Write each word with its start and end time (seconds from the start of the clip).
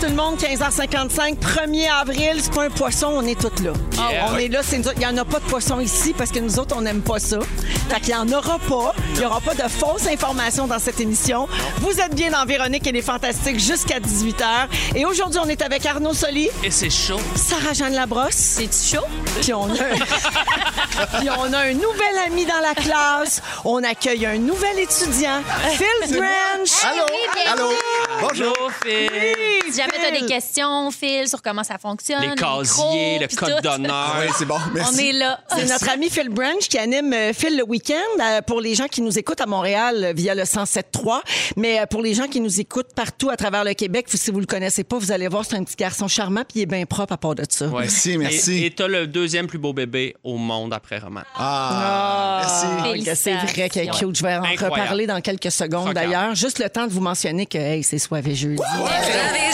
Salut 0.00 0.12
tout 0.12 0.16
le 0.16 0.22
monde, 0.22 0.38
15h55, 0.38 1.38
1er 1.38 1.90
avril, 1.90 2.34
c'est 2.40 2.52
pas 2.52 2.64
un 2.64 2.70
poisson, 2.70 3.08
on 3.14 3.22
est 3.22 3.38
tous 3.38 3.62
là. 3.62 3.72
Yeah. 4.10 4.28
on 4.32 4.36
est 4.36 4.48
là, 4.48 4.60
c'est 4.62 4.78
nous 4.78 4.86
autres. 4.86 4.96
il 4.96 5.00
n'y 5.00 5.06
en 5.06 5.16
a 5.16 5.24
pas 5.24 5.40
de 5.40 5.44
poisson 5.44 5.80
ici 5.80 6.14
parce 6.16 6.30
que 6.30 6.38
nous 6.38 6.58
autres, 6.58 6.74
on 6.76 6.82
n'aime 6.82 7.00
pas 7.00 7.18
ça. 7.18 7.38
Fait 7.88 8.00
qu'il 8.00 8.14
n'y 8.14 8.20
en 8.20 8.28
aura 8.28 8.58
pas. 8.58 8.92
Il 9.14 9.20
n'y 9.20 9.26
aura 9.26 9.40
pas 9.40 9.54
de 9.54 9.68
fausses 9.68 10.06
informations 10.06 10.66
dans 10.66 10.78
cette 10.78 11.00
émission. 11.00 11.48
Vous 11.80 11.98
êtes 12.00 12.14
bien 12.14 12.30
dans 12.30 12.44
Véronique 12.44 12.86
et 12.86 12.92
les 12.92 13.02
Fantastiques 13.02 13.58
jusqu'à 13.58 13.98
18h. 13.98 14.68
Et 14.94 15.04
aujourd'hui, 15.04 15.40
on 15.42 15.48
est 15.48 15.62
avec 15.62 15.84
Arnaud 15.86 16.14
Soli, 16.14 16.48
Et 16.62 16.70
c'est 16.70 16.90
chaud. 16.90 17.20
Sarah-Jeanne 17.34 17.94
Labrosse. 17.94 18.34
C'est 18.34 18.72
chaud? 18.72 19.06
Puis 19.40 19.52
on, 19.52 19.64
a... 19.64 19.74
Puis 21.18 21.28
on 21.30 21.52
a 21.52 21.58
un 21.58 21.72
nouvel 21.72 22.18
ami 22.26 22.44
dans 22.44 22.60
la 22.60 22.74
classe. 22.74 23.42
On 23.64 23.82
accueille 23.82 24.26
un 24.26 24.38
nouvel 24.38 24.78
étudiant, 24.78 25.42
Phil 25.72 26.16
Branch. 26.16 26.70
Allô? 26.84 27.04
Allô? 27.52 27.72
Bonjour. 28.20 28.54
Bonjour, 28.58 28.70
Phil. 28.84 29.37
Si 29.70 29.76
jamais 29.76 29.92
tu 29.98 30.06
as 30.06 30.20
des 30.20 30.26
questions, 30.26 30.90
Phil, 30.90 31.28
sur 31.28 31.42
comment 31.42 31.64
ça 31.64 31.78
fonctionne, 31.78 32.22
Les 32.22 32.34
casiers, 32.34 33.18
le 33.18 33.36
code 33.36 33.62
d'honneur. 33.62 34.16
Oui, 34.20 34.26
c'est 34.38 34.44
bon. 34.46 34.58
Merci. 34.74 34.94
On 34.94 34.98
est 34.98 35.12
là. 35.12 35.40
C'est 35.54 35.66
notre 35.66 35.90
ami 35.90 36.08
Phil 36.10 36.28
Branch 36.28 36.58
qui 36.68 36.78
anime 36.78 37.12
euh, 37.12 37.32
Phil 37.32 37.56
le 37.56 37.64
week-end 37.64 37.94
euh, 38.20 38.40
pour 38.42 38.60
les 38.60 38.74
gens 38.74 38.86
qui 38.86 39.02
nous 39.02 39.18
écoutent 39.18 39.40
à 39.40 39.46
Montréal 39.46 40.04
euh, 40.04 40.12
via 40.14 40.34
le 40.34 40.42
107.3. 40.42 41.20
Mais 41.56 41.80
pour 41.90 42.02
les 42.02 42.14
gens 42.14 42.26
qui 42.26 42.40
nous 42.40 42.60
écoutent 42.60 42.94
partout 42.94 43.30
à 43.30 43.36
travers 43.36 43.64
le 43.64 43.74
Québec, 43.74 44.06
si 44.08 44.30
vous 44.30 44.40
le 44.40 44.46
connaissez 44.46 44.84
pas, 44.84 44.98
vous 44.98 45.12
allez 45.12 45.28
voir, 45.28 45.44
c'est 45.44 45.56
un 45.56 45.64
petit 45.64 45.76
garçon 45.76 46.08
charmant 46.08 46.42
puis 46.48 46.60
il 46.60 46.62
est 46.62 46.66
bien 46.66 46.86
propre 46.86 47.12
à 47.14 47.16
part 47.16 47.34
de 47.34 47.44
ça. 47.48 47.66
Ouais. 47.66 47.82
Merci, 47.82 48.18
merci. 48.18 48.62
Et 48.62 48.68
et 48.68 48.70
t'as 48.70 48.86
le 48.86 49.06
deuxième 49.06 49.46
plus 49.46 49.56
beau 49.56 49.72
bébé 49.72 50.14
au 50.22 50.36
monde 50.36 50.74
après 50.74 50.98
Roman. 50.98 51.22
Ah, 51.34 52.42
merci. 52.42 52.66
Ah, 52.66 53.10
que 53.10 53.14
c'est 53.14 53.34
vrai 53.34 53.68
qu'il 53.70 53.82
est 53.82 53.98
cute. 53.98 54.16
Je 54.16 54.22
vais 54.22 54.34
en 54.36 54.42
Incroyable. 54.44 54.80
reparler 54.80 55.06
dans 55.06 55.20
quelques 55.22 55.50
secondes 55.50 55.94
d'ailleurs. 55.94 56.34
Juste 56.34 56.58
le 56.58 56.68
temps 56.68 56.86
de 56.86 56.92
vous 56.92 57.00
mentionner 57.00 57.46
que 57.46 57.56
hey, 57.56 57.82
c'est 57.82 57.98
soivé 57.98 58.34
jeudi. 58.34 58.60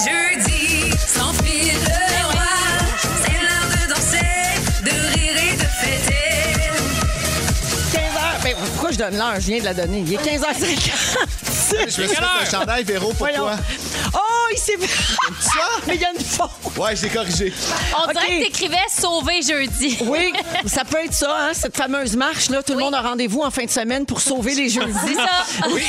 Jeudi, 0.04 0.90
sans 1.06 1.32
fil 1.42 1.72
le 1.72 2.32
roi. 2.32 2.52
C'est 3.24 3.32
l'heure 3.32 3.68
de 3.70 3.94
danser, 3.94 4.30
de 4.82 4.90
rire 5.18 5.36
et 5.36 5.56
de 5.56 5.64
fêter. 5.64 6.70
15h. 7.92 8.42
Ben, 8.42 8.54
pourquoi 8.72 8.90
je 8.92 8.98
donne 8.98 9.16
l'heure? 9.16 9.34
Je 9.36 9.46
viens 9.46 9.60
de 9.60 9.64
la 9.64 9.74
donner. 9.74 10.04
Il 10.06 10.12
est 10.12 10.16
15h50. 10.16 10.90
Je 11.70 11.84
me 11.84 11.90
suis 11.90 12.06
fait 12.08 12.18
un 12.22 12.50
chandail, 12.50 12.84
Véro, 12.84 13.08
pour 13.08 13.16
Voyons. 13.26 13.38
toi. 13.44 13.56
Oh, 14.14 14.18
il 14.52 14.58
s'est 14.58 14.76
Ça? 15.40 15.60
Mais 15.86 15.94
il 15.96 16.00
y 16.00 16.04
a 16.04 16.10
une 16.12 16.24
faute. 16.24 16.50
Ouais, 16.76 16.96
j'ai 16.96 17.08
corrigé. 17.08 17.52
On 17.96 18.10
dirait 18.12 18.24
OK. 18.26 18.30
que 18.40 18.44
t'écrivais 18.44 18.76
sauver 18.90 19.42
jeudi. 19.42 19.96
Oui, 20.02 20.32
ça 20.66 20.84
peut 20.84 20.98
être 21.04 21.12
ça, 21.14 21.34
hein, 21.38 21.50
cette 21.54 21.76
fameuse 21.76 22.16
marche. 22.16 22.50
Là, 22.50 22.62
tout 22.62 22.72
le 22.74 22.80
monde 22.80 22.94
a 22.94 23.00
rendez-vous 23.02 23.40
en 23.42 23.50
fin 23.50 23.64
de 23.64 23.70
semaine 23.70 24.06
pour 24.06 24.20
sauver 24.20 24.54
les 24.54 24.68
jeudis. 24.68 24.92
C'est 25.06 25.14
ça. 25.14 25.64
Oui. 25.72 25.82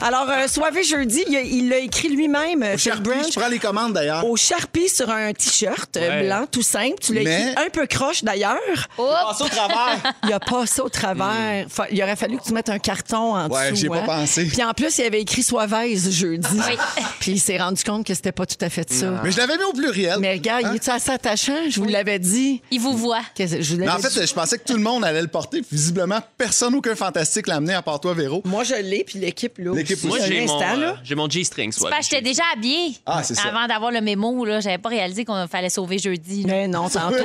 Alors, 0.00 0.26
euh, 0.30 0.46
Soivé 0.48 0.82
jeudi, 0.84 1.24
il 1.28 1.36
a- 1.36 1.40
il 1.40 1.68
l'a 1.68 1.78
écrit 1.78 2.08
lui-même, 2.08 2.62
euh, 2.62 2.72
Phil 2.76 2.92
Sharpie, 2.92 3.02
Branch. 3.02 3.26
je 3.32 3.38
prends 3.40 3.48
les 3.48 3.58
commandes 3.58 3.92
d'ailleurs. 3.92 4.24
Au 4.26 4.36
Sharpie 4.36 4.88
sur 4.88 5.10
un 5.10 5.32
T-shirt 5.32 5.96
euh, 5.96 6.08
Ouais. 6.08 6.26
blanc, 6.26 6.46
tout 6.50 6.62
simple. 6.62 6.96
Tu 7.00 7.14
l'as 7.14 7.22
Mais- 7.22 7.50
écrit 7.50 7.64
un 7.66 7.70
peu 7.70 7.86
croche 7.86 8.22
d'ailleurs. 8.24 8.58
Passe 8.96 9.40
au 9.40 9.48
travers. 9.48 9.98
Il 10.24 10.32
a 10.32 10.40
passé 10.40 10.80
au 10.80 10.88
travers. 10.88 11.66
Fa- 11.68 11.86
Il 11.90 12.02
aurait 12.02 12.16
fallu 12.16 12.38
que 12.38 12.44
tu 12.44 12.52
mettes 12.52 12.68
un 12.68 12.78
carton 12.78 13.34
en 13.34 13.48
Ouais, 13.48 13.70
dessous. 13.70 13.80
j'y 13.80 13.86
ai 13.86 13.88
pas 13.88 13.98
hein. 14.00 14.04
pensé. 14.06 14.44
Puis 14.46 14.62
en 14.62 14.72
plus, 14.72 14.98
il 14.98 15.04
avait 15.04 15.20
écrit 15.22 15.42
Soivaise 15.42 16.10
jeudi. 16.10 16.46
Oui. 16.52 16.76
Puis 17.20 17.32
il 17.32 17.40
s'est 17.40 17.56
rendu 17.58 17.82
compte 17.82 18.06
que 18.06 18.14
c'était 18.14 18.32
pas 18.32 18.46
tout 18.46 18.56
à 18.60 18.68
fait 18.68 18.90
ça. 18.92 19.20
Mais 19.22 19.30
je 19.30 19.38
l'avais 19.38 19.56
mis 19.56 19.64
au 19.64 19.72
pluriel. 19.72 20.18
Mais 20.20 20.32
regarde, 20.32 20.66
il 20.70 20.76
est 20.76 20.88
assez 20.88 21.10
attachant? 21.10 21.70
Je 21.70 21.80
vous 21.80 21.86
l'avais 21.88 22.18
dit. 22.18 22.60
Il 22.70 22.80
vous 22.80 22.96
voit. 22.96 23.20
Je 23.38 23.44
vous 23.74 23.76
Mais 23.78 23.88
en 23.88 23.98
fait, 23.98 24.08
dit. 24.20 24.26
je 24.26 24.34
pensais 24.34 24.58
que 24.58 24.64
tout 24.64 24.74
le 24.76 24.82
monde 24.82 25.04
allait 25.04 25.22
le 25.22 25.28
porter. 25.28 25.58
puis 25.62 25.76
Visiblement, 25.76 26.20
personne, 26.38 26.74
aucun 26.74 26.94
fantastique 26.94 27.46
l'a 27.46 27.56
amené 27.56 27.74
à 27.74 27.82
part 27.82 28.00
toi, 28.00 28.14
Véro. 28.14 28.42
Moi, 28.44 28.64
je 28.64 28.74
l'ai, 28.74 29.04
puis 29.04 29.18
l'équipe, 29.18 29.58
là. 29.58 29.72
L'équipe 29.74 29.96
aussi. 29.98 30.06
Moi, 30.06 30.18
Un 30.20 30.26
j'ai 30.26 30.46
mon, 30.46 30.62
euh, 30.62 30.92
j'ai 31.02 31.14
mon 31.14 31.28
G-string, 31.28 31.72
soit. 31.72 31.90
Parce 31.90 32.08
que 32.08 32.16
j'étais 32.16 32.28
déjà 32.28 32.42
habillée. 32.54 32.94
Ah, 33.06 33.22
c'est 33.22 33.34
ça. 33.34 33.48
Avant 33.48 33.66
d'avoir 33.66 33.90
le 33.90 34.00
mémo, 34.00 34.44
là, 34.44 34.60
j'avais 34.60 34.78
pas 34.78 34.88
réalisé 34.90 35.24
qu'on 35.24 35.46
fallait 35.48 35.70
sauver 35.70 35.98
jeudi. 35.98 36.42
là. 36.42 36.52
Mais 36.52 36.68
non, 36.68 36.88
tantôt. 36.88 37.16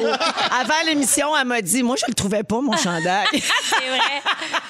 Avant 0.59 0.73
l'émission, 0.87 1.27
elle 1.39 1.47
m'a 1.47 1.61
dit, 1.61 1.83
moi, 1.83 1.95
je 1.99 2.05
le 2.07 2.13
trouvais 2.13 2.43
pas, 2.43 2.61
mon 2.61 2.75
chandail. 2.77 3.25
C'est 3.33 3.87
vrai. 3.87 3.99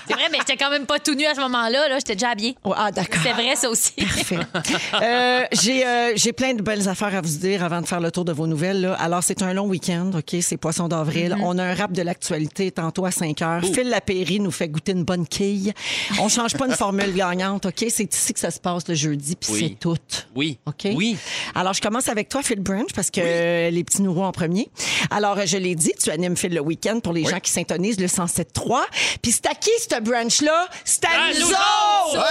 C'est 0.07 0.13
vrai, 0.13 0.23
mais 0.31 0.39
j'étais 0.39 0.57
quand 0.57 0.69
même 0.71 0.85
pas 0.85 0.99
tout 0.99 1.13
nu 1.15 1.25
à 1.25 1.35
ce 1.35 1.39
moment-là. 1.41 1.87
Là. 1.89 1.95
J'étais 1.97 2.15
déjà 2.15 2.29
habillée. 2.31 2.55
Oh, 2.63 2.73
ah, 2.75 2.91
d'accord. 2.91 3.21
C'est 3.23 3.33
vrai, 3.33 3.55
ça 3.55 3.69
aussi. 3.69 3.91
Parfait. 3.91 4.37
Euh, 4.37 4.99
j'ai 5.51 5.85
euh, 5.85 6.11
j'ai 6.15 6.33
plein 6.33 6.53
de 6.53 6.61
belles 6.61 6.87
affaires 6.89 7.15
à 7.15 7.21
vous 7.21 7.37
dire 7.37 7.63
avant 7.63 7.81
de 7.81 7.87
faire 7.87 7.99
le 7.99 8.11
tour 8.11 8.25
de 8.25 8.31
vos 8.31 8.47
nouvelles. 8.47 8.81
là. 8.81 8.93
Alors, 8.95 9.23
c'est 9.23 9.41
un 9.41 9.53
long 9.53 9.65
week-end, 9.67 10.11
OK? 10.17 10.35
C'est 10.41 10.57
Poisson 10.57 10.87
d'avril. 10.87 11.35
On 11.41 11.57
a 11.57 11.63
un 11.63 11.73
rap 11.75 11.91
de 11.91 12.01
l'actualité 12.01 12.71
tantôt 12.71 13.05
à 13.05 13.11
5 13.11 13.41
heures. 13.41 13.61
Phil 13.63 13.89
Lapéry 13.89 14.39
nous 14.39 14.51
fait 14.51 14.67
goûter 14.69 14.91
une 14.93 15.03
bonne 15.03 15.27
quille. 15.27 15.73
On 16.19 16.29
change 16.29 16.53
pas 16.55 16.67
une 16.67 16.75
formule 16.75 17.13
gagnante, 17.13 17.65
OK? 17.65 17.85
C'est 17.89 18.13
ici 18.13 18.33
que 18.33 18.39
ça 18.39 18.51
se 18.51 18.59
passe 18.59 18.87
le 18.87 18.95
jeudi, 18.95 19.35
puis 19.35 19.51
Oui. 19.53 19.59
c'est 19.69 19.79
tout. 19.79 19.95
Oui. 20.35 20.59
OK? 20.65 20.87
Oui. 20.95 21.17
Alors, 21.55 21.73
je 21.73 21.81
commence 21.81 22.07
avec 22.09 22.29
toi, 22.29 22.41
Phil 22.43 22.59
Branch, 22.59 22.87
parce 22.95 23.09
que 23.09 23.21
euh, 23.23 23.69
les 23.69 23.83
petits 23.83 24.01
nouveaux 24.01 24.23
en 24.23 24.31
premier. 24.31 24.69
Alors, 25.11 25.37
euh, 25.39 25.43
je 25.45 25.57
l'ai 25.57 25.75
dit, 25.75 25.91
tu 26.01 26.09
animes 26.11 26.37
Phil 26.37 26.53
le 26.53 26.61
week-end 26.61 26.99
pour 26.99 27.13
les 27.13 27.23
gens 27.25 27.39
qui 27.39 27.51
s'intonisent 27.51 27.99
le 27.99 28.07
107.3. 28.07 28.81
Puis 29.21 29.31
c'est 29.31 29.47
à 29.47 29.55
qui, 29.55 29.71
ce 29.79 29.99
branch-là? 30.01 30.67
C'est 30.85 31.05
à 31.05 31.09
À 31.09 31.33
nous 31.39 31.47
autres! 31.49 32.25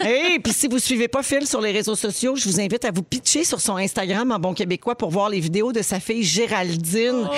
Hey, 0.00 0.38
puis 0.38 0.52
si 0.52 0.68
vous 0.68 0.78
suivez 0.78 1.08
pas 1.08 1.22
Phil 1.22 1.46
sur 1.46 1.60
les 1.60 1.72
réseaux 1.72 1.95
sociaux, 1.96 2.36
je 2.36 2.48
vous 2.48 2.60
invite 2.60 2.84
à 2.84 2.90
vous 2.90 3.02
pitcher 3.02 3.44
sur 3.44 3.60
son 3.60 3.76
Instagram 3.76 4.30
en 4.32 4.38
bon 4.38 4.54
québécois 4.54 4.94
pour 4.94 5.10
voir 5.10 5.28
les 5.30 5.40
vidéos 5.40 5.72
de 5.72 5.82
sa 5.82 5.98
fille 6.00 6.22
Géraldine. 6.22 7.28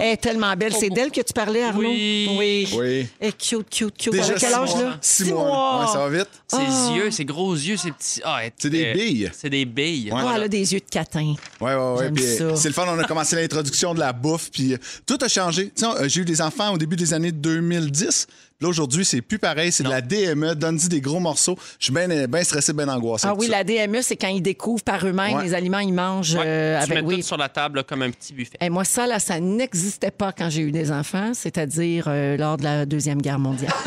Elle 0.00 0.12
est 0.12 0.16
tellement 0.16 0.54
belle. 0.56 0.72
C'est 0.78 0.90
d'elle 0.90 1.10
que 1.10 1.20
tu 1.20 1.32
parlais, 1.32 1.62
Arnaud? 1.64 1.88
Oui. 1.88 2.28
Oui. 2.38 2.68
Oui. 2.78 3.06
Elle 3.20 3.28
est 3.28 3.36
cute, 3.38 3.68
cute, 3.70 3.96
cute. 3.96 4.12
Déjà 4.12 4.34
quel 4.34 4.40
six 4.50 4.54
âge, 4.54 4.70
mois. 4.74 4.82
là? 4.82 4.98
Six 5.00 5.32
mois. 5.32 5.80
Ouais, 5.80 5.86
ça 5.92 5.98
va 5.98 6.18
vite. 6.18 6.28
Ses 6.48 6.94
yeux, 6.96 7.10
ses 7.10 7.24
gros 7.24 7.54
yeux, 7.54 7.76
ses 7.76 7.92
petits. 7.92 8.20
Ah, 8.24 8.40
C'est 8.58 8.70
des 8.70 8.92
billes. 8.92 9.30
C'est 9.34 9.50
des 9.50 9.64
billes. 9.64 10.10
Ah, 10.12 10.32
elle 10.36 10.42
a 10.44 10.48
des 10.48 10.72
yeux 10.72 10.80
de 10.80 10.90
catin. 10.90 11.34
Ouais, 11.60 11.74
ouais, 11.74 11.76
ouais. 11.76 11.96
J'aime 12.04 12.14
Puis, 12.14 12.24
ça. 12.36 12.56
c'est 12.56 12.68
le 12.68 12.74
fun. 12.74 12.84
On 12.88 12.98
a 12.98 13.04
commencé 13.04 13.36
l'introduction 13.36 13.94
de 13.94 14.00
la 14.00 14.12
bouffe. 14.12 14.50
Puis 14.50 14.74
euh, 14.74 14.78
tout 15.06 15.18
a 15.20 15.28
changé. 15.28 15.66
Tu 15.74 15.84
sais, 15.84 15.86
euh, 15.86 16.08
j'ai 16.08 16.20
eu 16.22 16.24
des 16.24 16.40
enfants 16.42 16.72
au 16.74 16.78
début 16.78 16.96
des 16.96 17.12
années 17.14 17.32
2010. 17.32 18.26
Là, 18.60 18.66
aujourd'hui, 18.68 19.04
c'est 19.04 19.20
plus 19.22 19.38
pareil. 19.38 19.70
C'est 19.70 19.84
de 19.84 19.88
la 19.88 20.00
DME. 20.00 20.56
Donne-y 20.56 20.88
des 20.88 21.00
gros 21.00 21.20
morceaux. 21.20 21.56
Je 21.78 21.84
suis 21.84 21.92
bien 21.94 22.08
bien 22.26 22.42
stressé, 22.42 22.72
bien 22.72 22.88
angoissé. 22.88 23.28
Ah 23.30 23.34
oui, 23.38 23.46
ça. 23.46 23.52
la 23.52 23.62
DME, 23.62 24.02
c'est 24.02 24.16
quand 24.16 24.26
ils 24.26 24.42
découvrent 24.42 24.82
par 24.82 25.06
eux-mêmes 25.06 25.36
Ouais. 25.36 25.44
les 25.44 25.54
aliments, 25.54 25.78
ils 25.78 25.92
mangent 25.92 26.34
Ouais, 26.34 26.42
euh, 26.44 26.78
tu 26.78 26.90
avec. 26.90 27.04
mets 27.04 27.08
Oui. 27.08 27.16
tout 27.20 27.26
sur 27.28 27.36
la 27.36 27.48
table 27.48 27.76
là, 27.78 27.82
comme 27.84 28.02
un 28.02 28.10
petit 28.10 28.32
buffet. 28.32 28.58
Et 28.60 28.68
moi, 28.68 28.82
ça, 28.84 29.06
là, 29.06 29.20
ça 29.20 29.38
n'existait 29.38 30.10
pas 30.10 30.32
quand 30.32 30.50
j'ai 30.50 30.62
eu 30.62 30.72
des 30.72 30.90
enfants, 30.90 31.30
c'est-à-dire 31.34 32.06
euh, 32.08 32.36
lors 32.36 32.56
de 32.56 32.64
la 32.64 32.84
Deuxième 32.84 33.22
Guerre 33.22 33.38
mondiale. 33.38 33.72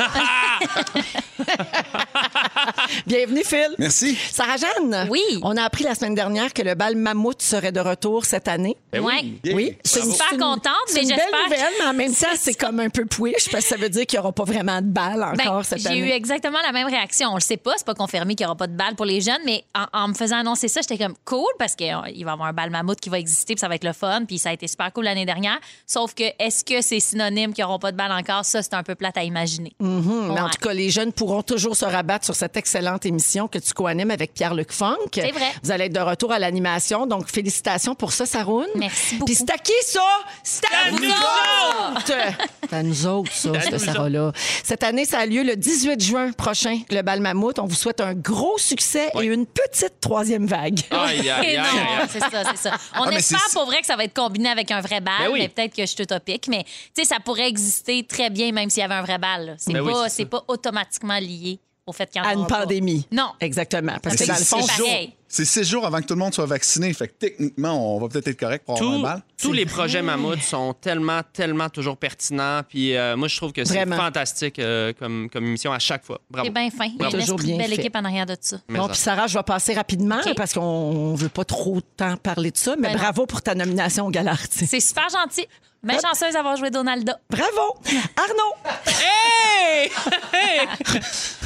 Bienvenue, 3.07 3.43
Phil. 3.43 3.75
Merci. 3.77 4.17
Sarah-Jeanne. 4.31 5.07
Oui. 5.09 5.19
On 5.41 5.57
a 5.57 5.63
appris 5.63 5.83
la 5.83 5.95
semaine 5.95 6.15
dernière 6.15 6.53
que 6.53 6.61
le 6.61 6.75
bal 6.75 6.95
Mammouth 6.95 7.41
serait 7.41 7.71
de 7.73 7.79
retour 7.81 8.23
cette 8.25 8.47
année. 8.47 8.77
Ben 8.93 9.01
Ouais. 9.03 9.25
oui. 9.53 9.75
C'est 9.83 9.99
une, 10.01 10.11
Super 10.11 10.27
c'est 10.29 10.35
une- 10.35 10.41
contente, 10.41 10.73
c'est 10.87 10.93
mais 10.95 11.01
une 11.03 11.09
belle 11.09 11.17
j'espère 11.19 11.43
nouvelle, 11.45 11.73
mais 11.79 11.85
en 11.87 11.93
même 11.93 12.13
temps, 12.13 12.27
c'est 12.37 12.53
comme 12.53 12.79
un 12.79 12.89
peu 12.89 13.05
push 13.05 13.49
parce 13.51 13.63
que 13.65 13.69
ça 13.69 13.75
veut 13.77 13.89
dire 13.89 14.05
qu'il 14.05 14.17
n'y 14.17 14.23
aura 14.23 14.31
pas 14.31 14.43
vraiment 14.43 14.60
de 14.63 14.87
bal 14.87 15.33
Ben, 15.37 15.47
encore 15.47 15.65
cette 15.65 15.79
j'ai 15.81 15.97
eu 15.97 16.03
année. 16.03 16.13
exactement 16.15 16.57
la 16.65 16.71
même 16.71 16.87
réaction. 16.87 17.29
On 17.31 17.35
le 17.35 17.41
sait 17.41 17.57
pas, 17.57 17.73
c'est 17.77 17.85
pas 17.85 17.93
confirmé 17.95 18.35
qu'il 18.35 18.43
y 18.43 18.47
aura 18.47 18.55
pas 18.55 18.67
de 18.67 18.75
bal 18.75 18.95
pour 18.95 19.05
les 19.05 19.21
jeunes, 19.21 19.41
mais 19.45 19.63
en, 19.75 19.85
en 20.03 20.07
me 20.09 20.13
faisant 20.13 20.37
annoncer 20.37 20.67
ça, 20.67 20.81
j'étais 20.81 20.97
comme 20.97 21.15
cool 21.25 21.49
parce 21.59 21.75
qu'il 21.75 21.91
va 21.93 22.09
y 22.09 22.23
avoir 22.23 22.43
un 22.43 22.53
bal 22.53 22.69
mammouth 22.69 22.99
qui 22.99 23.09
va 23.09 23.19
exister, 23.19 23.55
puis 23.55 23.59
ça 23.59 23.67
va 23.67 23.75
être 23.75 23.83
le 23.83 23.93
fun, 23.93 24.25
puis 24.25 24.37
ça 24.37 24.49
a 24.49 24.53
été 24.53 24.67
super 24.67 24.91
cool 24.93 25.05
l'année 25.05 25.25
dernière. 25.25 25.59
Sauf 25.87 26.13
que 26.13 26.23
est-ce 26.39 26.63
que 26.63 26.81
c'est 26.81 26.99
synonyme 26.99 27.53
qu'il 27.53 27.63
n'y 27.63 27.69
aura 27.69 27.79
pas 27.79 27.91
de 27.91 27.97
bal 27.97 28.11
encore? 28.11 28.45
Ça, 28.45 28.61
c'est 28.61 28.73
un 28.73 28.83
peu 28.83 28.95
plate 28.95 29.17
à 29.17 29.23
imaginer. 29.23 29.73
Mhm, 29.79 30.31
Mais 30.33 30.39
en 30.41 30.49
tout 30.49 30.59
cas, 30.61 30.73
les 30.73 30.89
jeunes 30.89 31.11
pourront 31.13 31.41
toujours 31.43 31.75
se 31.75 31.85
rabattre 31.85 32.25
sur 32.25 32.35
cette 32.35 32.55
excellente 32.57 33.05
émission 33.05 33.47
que 33.47 33.59
tu 33.59 33.73
co-animes 33.73 34.11
avec 34.11 34.33
Pierre-Luc 34.33 34.71
Funk. 34.71 34.97
C'est 35.13 35.31
vrai. 35.31 35.45
Vous 35.63 35.71
allez 35.71 35.85
être 35.85 35.93
de 35.93 35.99
retour 35.99 36.31
à 36.31 36.39
l'animation, 36.39 37.07
donc 37.07 37.27
félicitations 37.29 37.95
pour 37.95 38.11
ça, 38.13 38.25
Saroune. 38.25 38.67
Merci 38.75 39.15
beaucoup. 39.15 39.25
Puis 39.25 39.35
c'est 39.35 39.49
à 39.51 39.57
qui, 39.57 39.71
ça? 39.85 40.01
C'est 40.43 40.65
à 40.65 40.87
À 40.87 40.91
nous 40.91 40.99
nous 40.99 41.09
autres! 41.09 42.11
C'est 42.69 42.75
à 42.75 42.83
nous 42.83 43.07
autres, 43.07 43.31
ça, 43.33 43.49
nous 43.49 43.79
Sarah-là. 43.79 44.31
Cette 44.63 44.83
année, 44.83 45.05
ça 45.05 45.19
a 45.19 45.25
lieu 45.25 45.43
le 45.43 45.55
18 45.55 46.01
juin 46.01 46.31
prochain, 46.31 46.79
le 46.89 47.01
bal 47.01 47.19
Mammouth. 47.21 47.59
On 47.59 47.65
vous 47.65 47.75
souhaite 47.75 48.01
un 48.01 48.13
gros 48.13 48.57
succès 48.57 49.09
et 49.19 49.25
une 49.25 49.45
petite 49.45 49.99
troisième 49.99 50.45
vague. 50.45 50.79
Aïe, 50.91 51.29
aïe, 51.29 51.45
Et 51.53 51.57
aïe, 51.57 51.57
non, 51.57 51.63
aïe. 51.63 52.07
c'est 52.09 52.19
ça, 52.19 52.43
c'est 52.51 52.57
ça. 52.69 52.77
On 52.99 53.03
Ah, 53.03 53.11
espère 53.13 53.39
pour 53.53 53.65
vrai 53.65 53.79
que 53.81 53.85
ça 53.85 53.95
va 53.95 54.03
être 54.03 54.13
combiné 54.13 54.49
avec 54.49 54.71
un 54.71 54.81
vrai 54.81 55.01
bal, 55.01 55.13
Ben 55.19 55.29
oui. 55.31 55.39
mais 55.39 55.49
peut-être 55.49 55.75
que 55.75 55.81
je 55.81 55.87
suis 55.87 56.03
utopique. 56.03 56.47
Mais 56.47 56.63
tu 56.63 57.01
sais, 57.01 57.05
ça 57.05 57.17
pourrait 57.23 57.47
exister 57.47 58.03
très 58.03 58.29
bien 58.29 58.51
même 58.51 58.69
s'il 58.69 58.81
y 58.81 58.83
avait 58.83 58.93
un 58.95 59.01
vrai 59.03 59.17
bal. 59.17 59.55
C'est 59.57 59.73
Ben 59.73 59.83
pas, 59.85 60.07
pas 60.25 60.43
automatiquement 60.47 61.17
lié 61.19 61.59
au 61.85 61.91
fait 61.93 62.09
qu'il 62.09 62.21
y 62.21 62.25
en 62.25 62.27
À 62.29 62.33
une 62.33 62.47
pas. 62.47 62.59
pandémie. 62.61 63.05
Non. 63.11 63.31
Exactement. 63.39 63.97
Parce 64.01 64.15
que 64.15 64.25
dans 64.25 64.33
le 64.33 64.39
c'est 64.39 64.45
fond, 64.45 64.65
pareil. 64.65 65.13
C'est 65.33 65.45
six 65.45 65.63
jours 65.63 65.85
avant 65.85 65.99
que 66.01 66.05
tout 66.07 66.13
le 66.13 66.19
monde 66.19 66.33
soit 66.33 66.45
vacciné. 66.45 66.91
Fait 66.93 67.07
que 67.07 67.13
techniquement, 67.13 67.95
on 67.95 67.99
va 68.01 68.09
peut-être 68.09 68.27
être 68.27 68.39
correct 68.39 68.65
pour 68.65 68.75
avoir 68.77 68.91
un 68.91 68.97
Tout- 68.97 69.01
bal. 69.03 69.21
tous 69.41 69.53
les 69.53 69.65
projets 69.65 70.01
Mammouth 70.01 70.41
sont 70.41 70.73
tellement, 70.73 71.21
tellement 71.31 71.69
toujours 71.69 71.95
pertinents. 71.95 72.61
Puis 72.67 72.97
euh, 72.97 73.15
moi, 73.15 73.29
je 73.29 73.37
trouve 73.37 73.53
que 73.53 73.63
c'est 73.63 73.73
Vraiment. 73.75 73.95
fantastique 73.95 74.59
euh, 74.59 74.91
comme, 74.99 75.29
comme 75.31 75.45
émission 75.45 75.71
à 75.71 75.79
chaque 75.79 76.03
fois. 76.03 76.19
Bravo. 76.29 76.47
C'est 76.47 76.53
bien 76.53 76.69
fin. 76.69 76.85
Il 76.85 77.01
y 77.01 77.05
a 77.05 77.09
une 77.09 77.19
Toujours 77.21 77.37
bien 77.37 77.57
belle 77.57 77.69
fait. 77.69 77.75
équipe 77.75 77.95
en 77.95 78.03
arrière 78.03 78.25
de 78.25 78.35
ça. 78.41 78.57
Mais 78.67 78.77
Bon, 78.77 78.87
ça. 78.87 78.89
puis 78.89 78.97
Sarah, 78.99 79.27
je 79.27 79.37
vais 79.37 79.43
passer 79.43 79.73
rapidement 79.73 80.19
OK. 80.25 80.35
parce 80.35 80.53
qu'on 80.53 81.13
ne 81.13 81.17
veut 81.17 81.29
pas 81.29 81.45
trop 81.45 81.75
de 81.77 81.85
temps 81.95 82.17
parler 82.17 82.51
de 82.51 82.57
ça, 82.57 82.75
mais 82.75 82.89
Ben 82.89 82.93
non. 82.95 82.99
bravo 82.99 83.25
pour 83.25 83.41
ta 83.41 83.55
nomination 83.55 84.07
au 84.07 84.09
Gala 84.09 84.31
artiste. 84.31 84.65
C'est 84.69 84.79
super 84.81 85.07
gentil. 85.09 85.47
Bien 85.81 85.97
chanceuse 85.99 86.33
d'avoir 86.33 86.57
joué 86.57 86.69
Donalda. 86.69 87.17
Bravo! 87.29 87.79
Arnaud! 88.17 88.71
Hey! 88.85 89.89
Hey! 90.33 90.67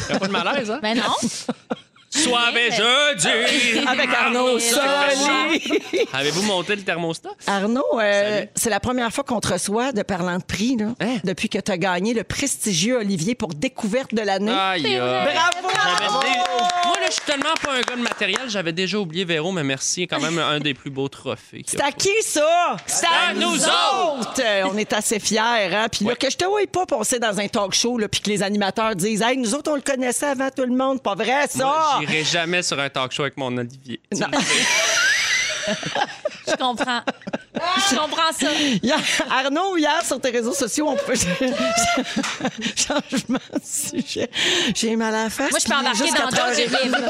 Y 0.10 0.14
a 0.14 0.20
pas 0.20 0.28
de 0.28 0.32
malaise, 0.32 0.72
hein? 0.72 0.80
Ben 0.82 0.98
non. 0.98 1.04
Et 2.14 2.72
jeudi. 2.72 3.80
Avec 3.88 4.10
Arnaud. 4.10 4.58
Soli. 4.60 5.82
Avez-vous 6.14 6.44
monté 6.44 6.76
le 6.76 6.82
thermostat? 6.84 7.30
Arnaud, 7.48 7.84
euh, 8.00 8.46
c'est 8.56 8.70
la 8.70 8.80
première 8.80 9.12
fois 9.12 9.24
qu'on 9.24 9.40
te 9.42 9.52
reçoit 9.52 9.92
de 9.92 10.02
parlant 10.02 10.38
de 10.38 10.44
prix, 10.44 10.78
là, 10.78 10.88
Hein? 11.02 11.18
depuis 11.24 11.50
que 11.50 11.58
tu 11.58 11.72
as 11.72 11.78
gagné 11.78 12.14
le 12.14 12.24
prestigieux 12.24 12.98
Olivier 13.00 13.36
pour 13.36 13.50
découverte 13.50 14.14
de 14.14 14.22
l'année. 14.22 14.52
Aïe, 14.52 14.86
aïe. 14.86 14.98
Bravo! 14.98 15.68
J'avais 15.74 16.06
dé- 16.08 16.40
Moi, 16.86 16.96
là, 17.00 17.06
je 17.08 17.12
suis 17.12 17.22
tellement 17.26 17.54
pas 17.62 17.74
un 17.74 17.82
gars 17.82 17.96
de 17.96 18.02
matériel, 18.02 18.42
j'avais 18.48 18.72
déjà 18.72 18.98
oublié 18.98 19.26
Véro, 19.26 19.52
mais 19.52 19.64
merci. 19.64 20.08
Quand 20.08 20.20
même 20.22 20.40
un 20.40 20.60
des 20.60 20.74
plus 20.74 20.90
beaux 20.92 21.10
trophées. 21.10 21.64
qu'il 21.64 21.74
y 21.76 21.78
C'est 21.78 21.82
a 21.84 21.88
à 21.88 21.92
qui, 21.92 22.10
ça? 22.24 22.78
C'est 22.86 23.06
à 23.08 23.34
nous 23.34 23.56
autres! 23.66 24.42
Euh, 24.42 24.64
On 24.72 24.78
est 24.78 24.94
assez 24.94 25.20
fiers, 25.20 25.40
hein? 25.40 25.88
Puis 25.92 26.06
là, 26.06 26.16
que 26.16 26.30
je 26.30 26.38
te 26.38 26.46
vois 26.46 26.62
pas 26.72 26.86
passer 26.86 27.20
dans 27.20 27.38
un 27.40 27.48
talk 27.48 27.74
show, 27.74 27.98
là, 27.98 28.08
puis 28.08 28.22
que 28.22 28.30
les 28.30 28.42
animateurs 28.42 28.96
disent 28.96 29.22
Hey, 29.22 29.38
nous 29.38 29.54
autres, 29.54 29.72
on 29.72 29.76
le 29.76 29.82
connaissait 29.82 30.28
avant 30.28 30.50
tout 30.50 30.64
le 30.66 30.76
monde. 30.76 31.02
Pas 31.02 31.16
vrai, 31.16 31.48
ça? 31.50 31.66
Moi, 31.66 32.00
J'irai 32.08 32.24
jamais 32.24 32.62
sur 32.62 32.80
un 32.80 32.90
talk 32.90 33.12
show 33.12 33.24
avec 33.24 33.38
mon 33.38 33.56
Olivier. 33.58 34.00
Tu 34.14 34.20
Non. 34.22 34.28
le. 36.60 36.62
Je 36.62 36.64
comprends. 36.64 37.02
Je 37.90 37.96
comprends 37.96 38.32
ça. 38.38 38.48
Hier- 38.84 39.00
Arnaud, 39.30 39.78
hier, 39.78 40.02
sur 40.06 40.20
tes 40.20 40.30
réseaux 40.30 40.54
sociaux, 40.54 40.88
on 40.90 40.96
peut. 40.96 41.14
Changement 42.76 43.40
de 43.54 43.62
sujet. 43.64 44.30
J'ai 44.76 44.96
mal 44.96 45.14
à 45.16 45.24
la 45.26 45.30
face. 45.30 45.52
Moi, 45.52 45.60
je 45.60 45.66
peux 45.70 45.76
embarquer 45.76 46.12
dans 46.12 46.30
d'autres. 46.30 46.56
J'ai 46.56 46.66
rien 46.66 46.88
vu. 46.98 47.06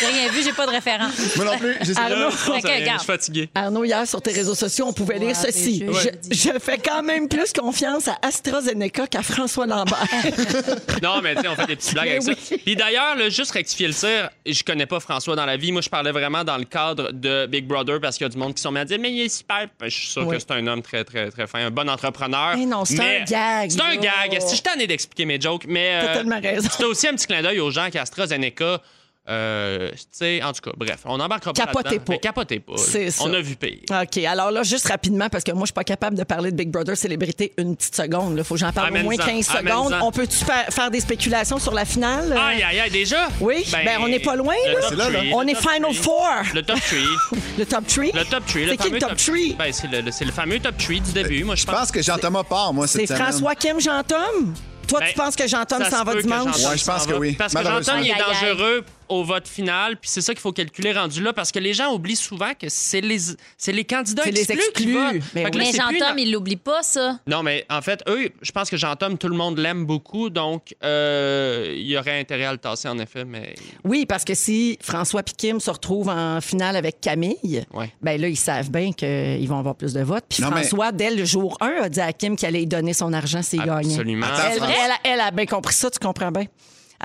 J'ai 0.00 0.06
rien 0.06 0.28
vu, 0.30 0.42
j'ai 0.42 0.52
pas 0.52 0.66
de 0.66 0.70
référent. 0.72 1.08
Moi 1.36 1.44
non 1.44 1.58
plus. 1.58 1.76
j'ai- 1.82 1.96
Arnaud, 1.96 2.30
Je 2.30 2.50
rien, 2.66 2.98
suis 2.98 3.06
fatigué. 3.06 3.48
Arnaud, 3.54 3.84
hier, 3.84 4.06
sur 4.06 4.20
tes 4.20 4.32
réseaux 4.32 4.54
sociaux, 4.54 4.86
on 4.88 4.92
pouvait 4.92 5.18
lire 5.18 5.28
Ouais, 5.28 5.34
ceci. 5.34 5.84
Je, 5.88 6.34
je 6.34 6.58
fais 6.58 6.78
quand 6.78 7.02
même 7.02 7.28
plus 7.28 7.52
confiance 7.52 8.08
à 8.08 8.18
AstraZeneca 8.22 9.06
qu'à 9.06 9.22
François 9.22 9.66
Lambert. 9.66 10.04
Non, 11.02 11.20
mais 11.22 11.34
tu 11.34 11.42
sais, 11.42 11.48
on 11.48 11.54
fait 11.56 11.66
des 11.66 11.76
petites 11.76 11.92
blagues 11.92 12.06
Mais 12.06 12.24
avec 12.28 12.38
ça. 12.40 12.56
Puis 12.64 12.76
d'ailleurs, 12.76 13.16
juste 13.28 13.50
rectifier 13.52 13.88
le 13.88 13.94
tir, 13.94 14.30
je 14.46 14.62
connais 14.62 14.86
pas 14.86 15.00
François 15.00 15.36
dans 15.36 15.44
la 15.44 15.56
vie. 15.56 15.70
Moi, 15.72 15.82
je 15.82 15.88
parlais 15.90 16.12
vraiment 16.12 16.44
dans 16.44 16.56
le 16.56 16.64
cadre 16.64 17.10
de 17.12 17.46
Big 17.46 17.66
Brother 17.66 18.00
parce 18.00 18.16
qu'il 18.16 18.24
y 18.24 18.26
a 18.26 18.30
du 18.30 18.38
monde 18.38 18.53
qui 18.54 18.62
sont 18.62 18.72
mis 18.72 18.78
à 18.78 18.84
dire, 18.84 18.98
mais 19.00 19.12
il 19.12 19.20
est 19.22 19.28
super. 19.28 19.66
Ben, 19.78 19.88
je 19.88 19.94
suis 19.96 20.06
sûr 20.06 20.26
Oui. 20.26 20.36
que 20.36 20.40
c'est 20.40 20.50
un 20.52 20.66
homme 20.66 20.82
très, 20.82 21.04
très, 21.04 21.30
très 21.30 21.46
fin, 21.46 21.66
un 21.66 21.70
bon 21.70 21.88
entrepreneur. 21.90 22.56
Mais 22.56 22.66
non, 22.66 22.84
c'est 22.84 22.98
un 23.00 23.24
gag, 23.24 23.70
C'est 23.70 23.80
un 23.82 23.96
gag. 23.96 24.40
Si 24.40 24.56
je 24.56 24.62
t'en 24.62 24.78
ai 24.78 24.86
d'expliquer 24.86 25.24
mes 25.26 25.40
jokes, 25.40 25.64
mais. 25.66 26.00
T'as 26.00 26.10
euh, 26.10 26.14
tellement 26.14 26.40
raison. 26.40 26.68
C'était 26.70 26.84
aussi 26.84 27.06
un 27.08 27.14
petit 27.14 27.26
clin 27.26 27.42
d'œil 27.42 27.60
aux 27.60 27.70
gens 27.70 27.90
qu'AstraZeneca. 27.90 28.80
Euh, 29.26 29.90
tu 29.90 29.96
sais, 30.12 30.42
en 30.42 30.52
tout 30.52 30.60
cas, 30.60 30.72
bref, 30.76 30.98
on 31.06 31.16
n'embarquera 31.16 31.54
pas 31.54 31.64
Capotez 31.64 31.84
là-dedans. 31.84 32.04
pas. 32.04 32.12
Mais 32.12 32.18
capotez 32.18 32.60
pas. 32.60 32.74
C'est 32.76 33.10
ça. 33.10 33.24
On 33.24 33.32
a 33.32 33.40
vu 33.40 33.56
payer. 33.56 33.82
OK. 33.90 34.18
Alors 34.24 34.50
là, 34.50 34.62
juste 34.64 34.86
rapidement, 34.88 35.30
parce 35.30 35.42
que 35.44 35.52
moi, 35.52 35.62
je 35.62 35.66
suis 35.68 35.72
pas 35.72 35.82
capable 35.84 36.18
de 36.18 36.24
parler 36.24 36.50
de 36.50 36.56
Big 36.56 36.68
Brother 36.70 36.94
Célébrité 36.94 37.54
une 37.56 37.74
petite 37.74 37.96
seconde. 37.96 38.34
Il 38.36 38.44
faut 38.44 38.54
que 38.54 38.60
j'en 38.60 38.70
parle 38.72 38.90
au 38.90 39.02
moins 39.02 39.14
Amène-en, 39.14 39.24
15 39.42 39.46
secondes. 39.46 39.96
On 40.02 40.12
peut-tu 40.12 40.44
fa- 40.44 40.70
faire 40.70 40.90
des 40.90 41.00
spéculations 41.00 41.58
sur 41.58 41.72
la 41.72 41.86
finale? 41.86 42.32
Aïe, 42.38 42.62
aïe, 42.62 42.80
aïe, 42.80 42.90
déjà? 42.90 43.28
Oui, 43.40 43.64
ben, 43.72 43.98
on 44.02 44.08
n'est 44.08 44.18
pas 44.20 44.36
loin, 44.36 44.54
là. 44.66 44.90
là, 44.94 45.08
là. 45.10 45.18
three, 45.20 45.32
On 45.32 45.40
le 45.40 45.48
est 45.48 45.52
top 45.54 45.62
Final 45.62 45.82
three. 45.92 45.94
Four. 46.02 46.30
Le 46.54 46.62
top 46.62 46.78
3. 46.80 46.98
Le 47.58 47.64
top 47.64 47.86
3? 47.86 48.04
Le 48.04 48.24
top 48.26 48.46
3. 48.46 48.60
C'est 48.68 48.76
qui 48.76 48.90
le 48.90 48.98
top 48.98 49.16
3? 49.16 49.34
Ben, 49.58 49.72
c'est 49.72 49.86
le, 49.90 50.00
le- 50.02 50.10
c'est 50.10 50.24
le 50.26 50.32
fameux 50.32 50.58
top 50.60 50.76
3 50.76 50.96
du 51.00 51.12
début. 51.12 51.44
Moi, 51.44 51.54
je 51.54 51.62
Je 51.62 51.66
pense 51.66 51.90
que 51.90 52.02
Jean-Thomas 52.02 52.44
part, 52.44 52.74
moi, 52.74 52.86
C'est. 52.86 53.06
François 53.06 53.54
Kim 53.54 53.80
Jean-Tom? 53.80 54.54
Toi, 54.86 55.00
Ben, 55.00 55.06
tu 55.08 55.14
penses 55.14 55.34
que 55.34 55.48
Jean-Tom 55.48 55.82
s'en 55.82 56.00
se 56.00 56.04
va 56.04 56.20
dimanche? 56.20 56.56
Ouais, 56.62 56.76
je 56.76 56.84
pense 56.84 57.06
que 57.06 57.14
oui. 57.14 57.32
Parce 57.32 57.54
que. 57.54 57.62
Jean-Tom, 57.64 58.00
il 58.02 58.10
est 58.10 58.18
dangereux 58.18 58.84
au 59.08 59.22
vote 59.24 59.46
final, 59.48 59.96
puis 59.96 60.08
c'est 60.10 60.20
ça 60.20 60.32
qu'il 60.32 60.40
faut 60.40 60.52
calculer 60.52 60.92
rendu 60.92 61.22
là, 61.22 61.32
parce 61.32 61.52
que 61.52 61.58
les 61.58 61.72
gens 61.74 61.92
oublient 61.92 62.16
souvent 62.16 62.52
que 62.58 62.68
c'est 62.68 63.00
les, 63.00 63.18
c'est 63.58 63.72
les 63.72 63.84
candidats 63.84 64.22
C'est 64.24 64.30
les 64.30 64.40
exclus, 64.40 64.58
qui 64.74 64.82
exclus. 64.84 64.92
votent. 64.94 65.12
Ben 65.34 65.50
Mais 65.54 65.64
c'est 65.64 65.78
plus 65.78 65.98
Jean-Tom, 65.98 66.18
il 66.18 66.32
l'oublie 66.32 66.56
pas, 66.56 66.82
ça. 66.82 67.18
Non, 67.26 67.42
mais 67.42 67.64
en 67.70 67.82
fait, 67.82 68.02
eux, 68.08 68.30
je 68.42 68.52
pense 68.52 68.70
que 68.70 68.76
Jean-Tom, 68.76 69.18
tout 69.18 69.28
le 69.28 69.36
monde 69.36 69.58
l'aime 69.58 69.84
beaucoup, 69.86 70.30
donc 70.30 70.74
euh, 70.84 71.72
il 71.76 71.86
y 71.86 71.96
aurait 71.98 72.18
intérêt 72.20 72.44
à 72.44 72.52
le 72.52 72.58
tasser, 72.58 72.88
en 72.88 72.98
effet, 72.98 73.24
mais... 73.24 73.54
Oui, 73.84 74.06
parce 74.06 74.24
que 74.24 74.34
si 74.34 74.78
François 74.82 75.22
Kim 75.22 75.60
se 75.60 75.70
retrouvent 75.70 76.08
en 76.08 76.40
finale 76.40 76.76
avec 76.76 77.00
Camille, 77.00 77.64
Ouais. 77.72 77.92
ben 78.02 78.20
là, 78.20 78.28
ils 78.28 78.36
savent 78.36 78.70
bien 78.70 78.92
qu'ils 78.92 79.48
vont 79.48 79.58
avoir 79.58 79.74
plus 79.74 79.92
de 79.92 80.02
votes. 80.02 80.24
Puis 80.28 80.42
Non, 80.42 80.50
mais- 80.50 80.62
François, 80.62 80.92
dès 80.92 81.10
le 81.14 81.24
jour 81.24 81.56
1, 81.60 81.82
a 81.84 81.88
dit 81.88 82.00
à 82.00 82.12
Kim 82.12 82.36
qu'il 82.36 82.46
allait 82.48 82.60
lui 82.60 82.66
donner 82.66 82.92
son 82.92 83.12
argent 83.12 83.42
s'il 83.42 83.60
gagnait. 83.62 83.92
Absolument. 83.94 84.26
Attends, 84.26 84.66
Elle, 84.66 84.92
elle 85.12 85.20
a 85.20 85.30
bien 85.30 85.46
compris 85.46 85.74
ça, 85.74 85.90
tu 85.90 85.98
comprends 85.98 86.30
bien. 86.30 86.44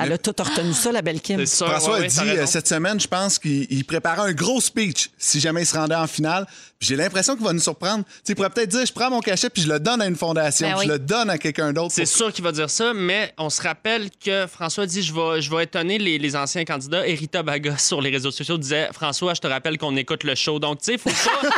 Elle 0.02 0.14
a 0.14 0.18
tout 0.18 0.34
retenu 0.38 0.74
ça, 0.74 0.92
la 0.92 1.02
belle 1.02 1.20
Kim. 1.22 1.46
Sûr, 1.46 1.68
François 1.70 2.00
ouais, 2.00 2.06
a 2.06 2.08
dit 2.08 2.20
euh, 2.30 2.46
cette 2.46 2.68
semaine, 2.68 3.00
je 3.00 3.08
pense 3.08 3.38
qu'il 3.40 3.68
il 3.70 3.84
préparait 3.86 4.30
un 4.30 4.34
gros 4.34 4.62
speech 4.62 5.10
si 5.18 5.40
jamais 5.40 5.64
il 5.64 5.66
se 5.66 5.76
rendait 5.76 5.96
en 5.96 6.08
finale. 6.08 6.46
J'ai 6.80 6.96
l'impression 6.96 7.36
qu'il 7.36 7.44
va 7.44 7.52
nous 7.52 7.60
surprendre. 7.60 8.06
Tu 8.06 8.12
sais, 8.12 8.22
il 8.30 8.36
pourrait 8.36 8.50
peut-être 8.52 8.70
dire 8.70 8.86
je 8.86 8.94
prends 8.94 9.10
mon 9.10 9.20
cachet 9.20 9.50
puis 9.50 9.62
je 9.64 9.68
le 9.68 9.80
donne 9.82 10.02
à 10.02 10.06
une 10.06 10.16
fondation, 10.16 10.70
Ben 10.70 10.76
oui. 10.78 10.86
je 10.88 10.92
le 10.94 11.00
donne 11.00 11.30
à 11.30 11.38
quelqu'un 11.38 11.74
d'autre. 11.74 11.92
C'est 11.94 12.04
pour- 12.04 12.12
sûr 12.16 12.32
qu'il 12.34 12.44
va 12.44 12.54
dire 12.54 12.70
ça, 12.70 12.94
mais 12.94 13.34
on 13.38 13.50
se 13.50 13.62
rappelle 13.62 14.10
que 14.24 14.48
François 14.48 14.86
dit 14.86 15.04
je 15.04 15.14
vais, 15.14 15.42
je 15.42 15.50
vais 15.54 15.66
étonner 15.66 15.98
les, 15.98 16.18
les 16.18 16.36
anciens 16.38 16.64
candidats. 16.64 17.06
Erita 17.06 17.44
Baga 17.44 17.78
sur 17.78 18.02
les 18.02 18.10
réseaux 18.10 18.32
sociaux 18.32 18.58
disait 18.58 18.88
François, 18.94 19.34
je 19.34 19.42
te 19.42 19.48
rappelle 19.48 19.78
qu'on 19.78 19.96
écoute 19.98 20.24
le 20.24 20.36
show. 20.36 20.60
Donc, 20.60 20.80
tu 20.82 20.94
sais, 20.94 20.98
faut 20.98 21.10
pas, 21.10 21.50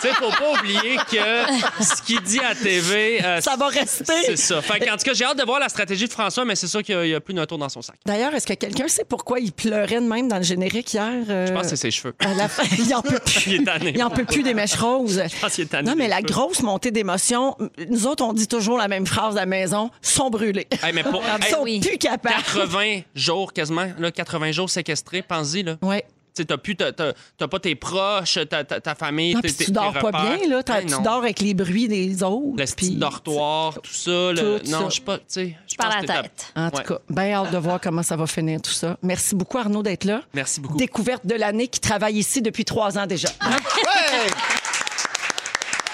tu 0.00 0.08
sais, 0.08 0.14
faut 0.14 0.30
pas 0.30 0.58
oublier 0.58 0.96
que 1.08 1.84
ce 1.84 2.02
qu'il 2.02 2.20
dit 2.22 2.40
à 2.40 2.56
TV, 2.56 3.24
euh, 3.24 3.40
Ça 3.40 3.54
va 3.56 3.68
rester. 3.68 4.12
c'est 4.26 4.36
ça. 4.36 4.60
Fait 4.62 4.90
en 4.90 4.96
tout 4.96 5.04
cas, 5.04 5.12
j'ai 5.14 5.24
hâte 5.24 5.38
de 5.38 5.44
voir 5.44 5.60
la 5.60 5.68
stratégie 5.68 6.06
de 6.08 6.12
François, 6.12 6.44
mais 6.44 6.56
c'est 6.56 6.66
sûr 6.66 6.82
qu'il 6.82 6.96
y 6.96 6.98
a- 6.98 7.04
il 7.06 7.10
y 7.10 7.14
a, 7.14 7.20
plus 7.20 7.34
d'un 7.34 7.46
tour 7.46 7.58
dans 7.58 7.67
son 7.68 7.82
sac. 7.82 7.96
D'ailleurs, 8.06 8.34
est-ce 8.34 8.46
que 8.46 8.54
quelqu'un 8.54 8.88
sait 8.88 9.04
pourquoi 9.08 9.40
il 9.40 9.52
pleurait 9.52 10.00
de 10.00 10.06
même 10.06 10.28
dans 10.28 10.36
le 10.38 10.42
générique 10.42 10.92
hier? 10.94 11.12
euh, 11.28 11.46
Je 11.46 11.52
pense 11.52 11.62
que 11.62 11.68
c'est 11.70 11.76
ses 11.76 11.90
cheveux. 11.90 12.14
à 12.20 12.34
la 12.34 12.48
fin, 12.48 12.62
il 12.78 12.94
en 12.94 13.02
peut 13.02 13.18
plus. 13.24 13.46
Il 13.46 13.54
est 13.60 13.64
tanné. 13.64 13.92
Il 13.94 14.02
en 14.02 14.10
peut 14.10 14.24
plus 14.24 14.42
des 14.42 14.54
mèches 14.54 14.74
roses. 14.76 15.22
Je 15.32 15.40
pense 15.40 15.54
qu'il 15.54 15.64
est 15.64 15.68
tanné 15.68 15.88
Non, 15.90 15.96
mais 15.96 16.08
la 16.08 16.16
cheveux. 16.18 16.28
grosse 16.28 16.62
montée 16.62 16.90
d'émotion, 16.90 17.56
nous 17.88 18.06
autres, 18.06 18.24
on 18.24 18.32
dit 18.32 18.46
toujours 18.48 18.78
la 18.78 18.88
même 18.88 19.06
phrase 19.06 19.36
à 19.36 19.40
la 19.40 19.46
maison, 19.46 19.90
sont 20.02 20.30
brûlés. 20.30 20.66
Hey, 20.82 20.92
mais 20.94 21.02
pour- 21.02 21.22
hey, 21.42 21.50
sont 21.50 21.62
oui. 21.62 21.80
plus 21.80 21.98
capables. 21.98 22.34
80 22.54 23.00
jours 23.14 23.52
quasiment, 23.52 23.86
là, 23.98 24.10
80 24.10 24.52
jours 24.52 24.70
séquestrés, 24.70 25.22
pense-y. 25.22 25.62
Là. 25.62 25.76
Ouais. 25.82 26.04
Tu 26.38 26.46
t'as 26.46 26.56
plus, 26.56 26.76
t'as, 26.76 26.92
t'as- 26.92 27.12
t'as 27.36 27.48
pas 27.48 27.58
tes 27.58 27.74
proches, 27.74 28.38
ta, 28.48 28.62
ta, 28.64 28.80
ta 28.80 28.94
famille, 28.94 29.34
Non, 29.34 29.40
tes, 29.40 29.48
puis 29.48 29.56
tes- 29.56 29.64
tu 29.66 29.70
dors 29.72 29.92
tes 29.92 29.98
pas 30.00 30.06
repères. 30.06 30.38
bien, 30.38 30.48
là. 30.48 30.62
T'as- 30.62 30.80
Hey, 30.80 30.86
tu 30.86 31.02
dors 31.02 31.14
avec 31.16 31.40
les 31.40 31.52
bruits 31.54 31.88
des 31.88 32.22
autres. 32.22 32.56
Le 32.56 32.64
petit 32.64 32.94
dortoir, 32.96 33.74
tout 33.82 33.92
ça. 33.92 34.10
le- 34.32 34.60
Tout 34.60 34.70
non, 34.70 34.88
je 34.88 34.94
sais 34.96 35.00
pas, 35.00 35.18
tu 35.18 35.24
sais. 35.28 35.56
Je 35.66 35.74
Par 35.76 35.86
pense 35.88 35.94
la 35.96 36.00
que 36.02 36.06
t'es 36.06 36.22
tête. 36.22 36.52
En 36.54 36.70
tout 36.70 36.76
Ouais. 36.78 36.84
cas, 36.84 36.98
bien 37.10 37.32
hâte 37.32 37.50
de 37.52 37.58
voir 37.58 37.80
comment 37.80 38.02
ça 38.02 38.14
va 38.16 38.26
finir 38.28 38.62
tout 38.62 38.70
ça. 38.70 38.96
Merci 39.02 39.34
beaucoup, 39.34 39.58
Arnaud, 39.58 39.82
d'être 39.82 40.04
là. 40.04 40.22
Merci 40.32 40.60
beaucoup. 40.60 40.76
Découverte 40.76 41.26
de 41.26 41.34
l'année 41.34 41.66
qui 41.68 41.80
travaille 41.80 42.16
ici 42.18 42.40
depuis 42.40 42.64
trois 42.64 42.96
ans 42.98 43.06
déjà. 43.06 43.28
Ouais! 43.42 43.56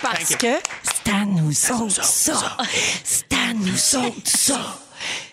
Parce 0.02 0.18
Thank 0.28 0.30
you. 0.30 0.36
que 0.36 0.56
c'est 1.04 1.12
à 1.12 1.24
nous 1.24 1.82
autres, 1.82 2.04
ça. 2.04 2.56
C'est 3.04 3.32
à 3.32 3.54
nous 3.54 4.06
autres, 4.06 4.20
ça. 4.26 4.78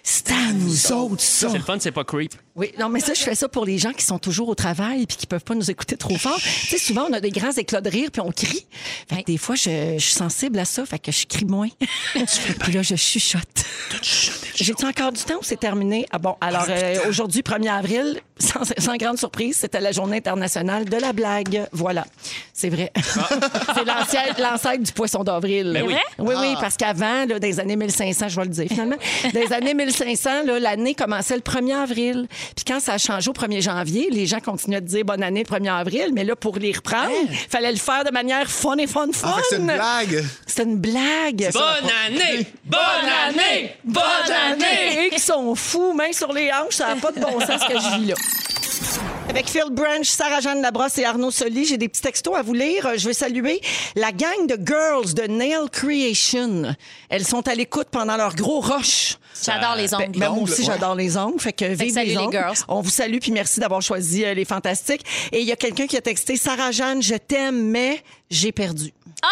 C'est 0.04 0.32
à 0.32 0.52
nous 0.54 0.92
autres, 0.92 1.22
ça. 1.24 1.50
C'est 1.50 1.58
le 1.58 1.64
fun, 1.64 1.78
c'est 1.80 1.92
pas 1.92 2.04
creep. 2.04 2.34
Oui, 2.56 2.72
non, 2.78 2.90
mais 2.90 3.00
ça, 3.00 3.14
je 3.14 3.22
fais 3.22 3.34
ça 3.36 3.48
pour 3.48 3.66
les 3.66 3.78
gens 3.78 3.94
qui 3.94 4.04
sont 4.04 4.20
toujours 4.20 4.50
au 4.50 4.56
travail 4.56 5.06
puis 5.06 5.16
qui 5.16 5.26
peuvent 5.26 5.44
pas 5.44 5.56
nous 5.56 5.72
écouter 5.72 5.96
trop 5.96 6.18
fort. 6.18 6.38
tu 6.38 6.50
sais, 6.68 6.78
souvent, 6.78 7.06
on 7.10 7.14
a 7.14 7.22
des 7.22 7.30
grands 7.30 7.52
éclats 7.52 7.80
de 7.80 7.90
rire 7.90 8.10
puis 8.12 8.22
on 8.22 8.32
crie. 8.32 8.66
Fait 9.10 9.22
que 9.24 9.28
des 9.32 9.38
fois, 9.38 9.56
je, 9.56 9.94
je 9.98 10.04
suis 10.04 10.14
sensible 10.14 10.60
à 10.60 10.66
ça, 10.66 10.86
fait 10.86 11.00
que 11.00 11.12
je 11.14 11.26
crie 11.28 11.46
moins. 11.46 11.70
puis 12.60 12.74
là, 12.74 12.82
je 12.82 12.96
chuchote. 12.96 13.42
J'ai-tu 14.56 14.86
encore 14.86 15.12
du 15.14 15.22
temps 15.22 15.36
ou 15.40 15.44
c'est 15.44 15.60
terminé? 15.60 16.06
Ah 16.12 16.20
bon, 16.20 16.36
alors 16.42 16.66
euh, 16.70 16.96
aujourd'hui, 17.08 17.42
1er 17.42 17.72
avril, 17.72 18.20
sans, 18.38 18.62
sans 18.78 18.96
grande 18.98 19.18
surprise, 19.18 19.56
c'était 19.56 19.80
la 19.80 19.92
journée 19.92 20.18
internationale 20.18 20.86
de 20.86 20.98
la 20.98 21.14
blague. 21.14 21.68
Voilà, 21.72 22.06
c'est 22.54 22.70
vrai. 22.70 22.92
c'est 23.76 23.86
l'ancienne- 23.86 24.36
l'ancêtre 24.40 24.84
du 24.84 24.92
poisson 24.92 25.24
d'avril. 25.24 25.72
Ben 25.74 25.84
oui. 25.88 25.96
Oui, 26.20 26.36
oui, 26.38 26.54
parce 26.60 26.76
qu'avant, 26.76 27.26
là, 27.26 27.38
les 27.42 27.60
années 27.60 27.76
1500, 27.78 28.28
je 28.30 28.36
vais 28.36 28.44
le 28.44 28.50
dire 28.50 28.68
finalement, 28.68 28.98
les 29.34 29.54
années 29.54 29.74
1500, 29.74 30.44
là, 30.46 30.60
l'année 30.60 30.96
commençait 30.96 31.36
le 31.36 31.42
1er 31.42 31.76
avril. 31.84 32.28
Puis 32.56 32.66
quand 32.66 32.80
ça 32.80 32.94
a 32.94 32.98
changé 32.98 33.30
au 33.30 33.34
1er 33.34 33.62
janvier, 33.62 34.10
les 34.12 34.26
gens 34.26 34.40
continuaient 34.40 34.82
de 34.82 34.88
dire 34.88 35.06
bonne 35.06 35.24
année 35.24 35.44
le 35.48 35.58
1er 35.58 35.72
avril, 35.72 36.12
mais 36.14 36.24
là, 36.24 36.36
pour 36.36 36.58
les 36.58 36.72
reprendre, 36.72 37.12
il 37.30 37.38
fallait 37.50 37.72
le 37.72 37.78
faire 37.78 38.04
de 38.04 38.12
manière 38.12 38.50
fun 38.50 38.78
et 38.78 38.88
fun, 38.88 39.08
fun. 39.14 39.34
Ah, 39.38 39.42
c'est 39.50 39.58
une 39.58 39.66
blague. 39.66 40.26
C'était 40.46 40.64
une 40.64 40.78
blague. 40.78 41.52
Bonne 41.54 41.92
année! 42.06 42.48
Bonne 42.66 42.80
année! 43.28 43.76
Bonne 43.84 44.04
année! 44.52 45.08
Et 45.08 45.10
qui 45.10 45.20
sont 45.20 45.56
fous, 45.56 45.94
main 45.94 46.12
sur 46.12 46.32
les 46.34 46.52
hanches, 46.52 46.76
ça 46.76 46.88
n'a 46.88 46.96
pas 46.96 47.12
de 47.12 47.20
bon 47.20 47.40
sens 47.40 47.62
ce 47.62 47.74
que 47.74 47.80
je 47.80 48.00
vis 48.00 48.06
là. 48.08 48.16
Avec 49.30 49.50
Phil 49.50 49.70
Branch, 49.72 50.06
Sarah-Jeanne 50.06 50.62
Labrosse 50.62 50.98
et 50.98 51.06
Arnaud 51.06 51.32
Soli, 51.32 51.64
j'ai 51.64 51.78
des 51.78 51.88
petits 51.88 52.02
textos 52.02 52.36
à 52.36 52.42
vous 52.42 52.54
lire. 52.54 52.90
Je 52.98 53.08
veux 53.08 53.14
saluer 53.14 53.62
la 53.96 54.12
gang 54.12 54.46
de 54.48 54.58
girls 54.62 55.14
de 55.14 55.24
Nail 55.24 55.70
Creation. 55.72 56.76
Elles 57.10 57.26
sont 57.26 57.48
à 57.48 57.56
l'écoute 57.56 57.88
pendant 57.92 58.18
leur 58.18 58.36
gros 58.36 58.60
rush. 58.60 59.18
J'adore 59.44 59.76
les 59.76 59.94
ongles. 59.94 60.18
Ben, 60.20 60.30
moi 60.30 60.44
aussi, 60.44 60.62
ouais. 60.62 60.68
j'adore 60.68 60.96
les 60.96 61.18
ongles. 61.18 61.40
Fait 61.40 61.54
que 61.54 61.66
vive 61.66 61.96
les 61.96 62.06
les 62.06 62.18
ongles. 62.18 62.32
girls. 62.32 62.58
On 62.68 62.82
vous 62.82 62.90
salue 62.90 63.18
puis 63.20 63.32
merci 63.32 63.60
d'avoir 63.60 63.82
choisi 63.82 64.24
euh, 64.26 64.34
les 64.34 64.46
fantastiques. 64.46 65.04
Et 65.32 65.40
il 65.42 65.48
y 65.48 65.52
a 65.52 65.56
quelqu'un 65.56 65.88
qui 65.88 65.98
a 65.98 66.02
texté 66.02 66.36
Sarah-Jeanne, 66.38 67.02
je 67.02 67.16
t'aime, 67.16 67.62
mais 67.70 68.04
j'ai 68.30 68.52
perdu. 68.52 68.92
Ah! 69.24 69.28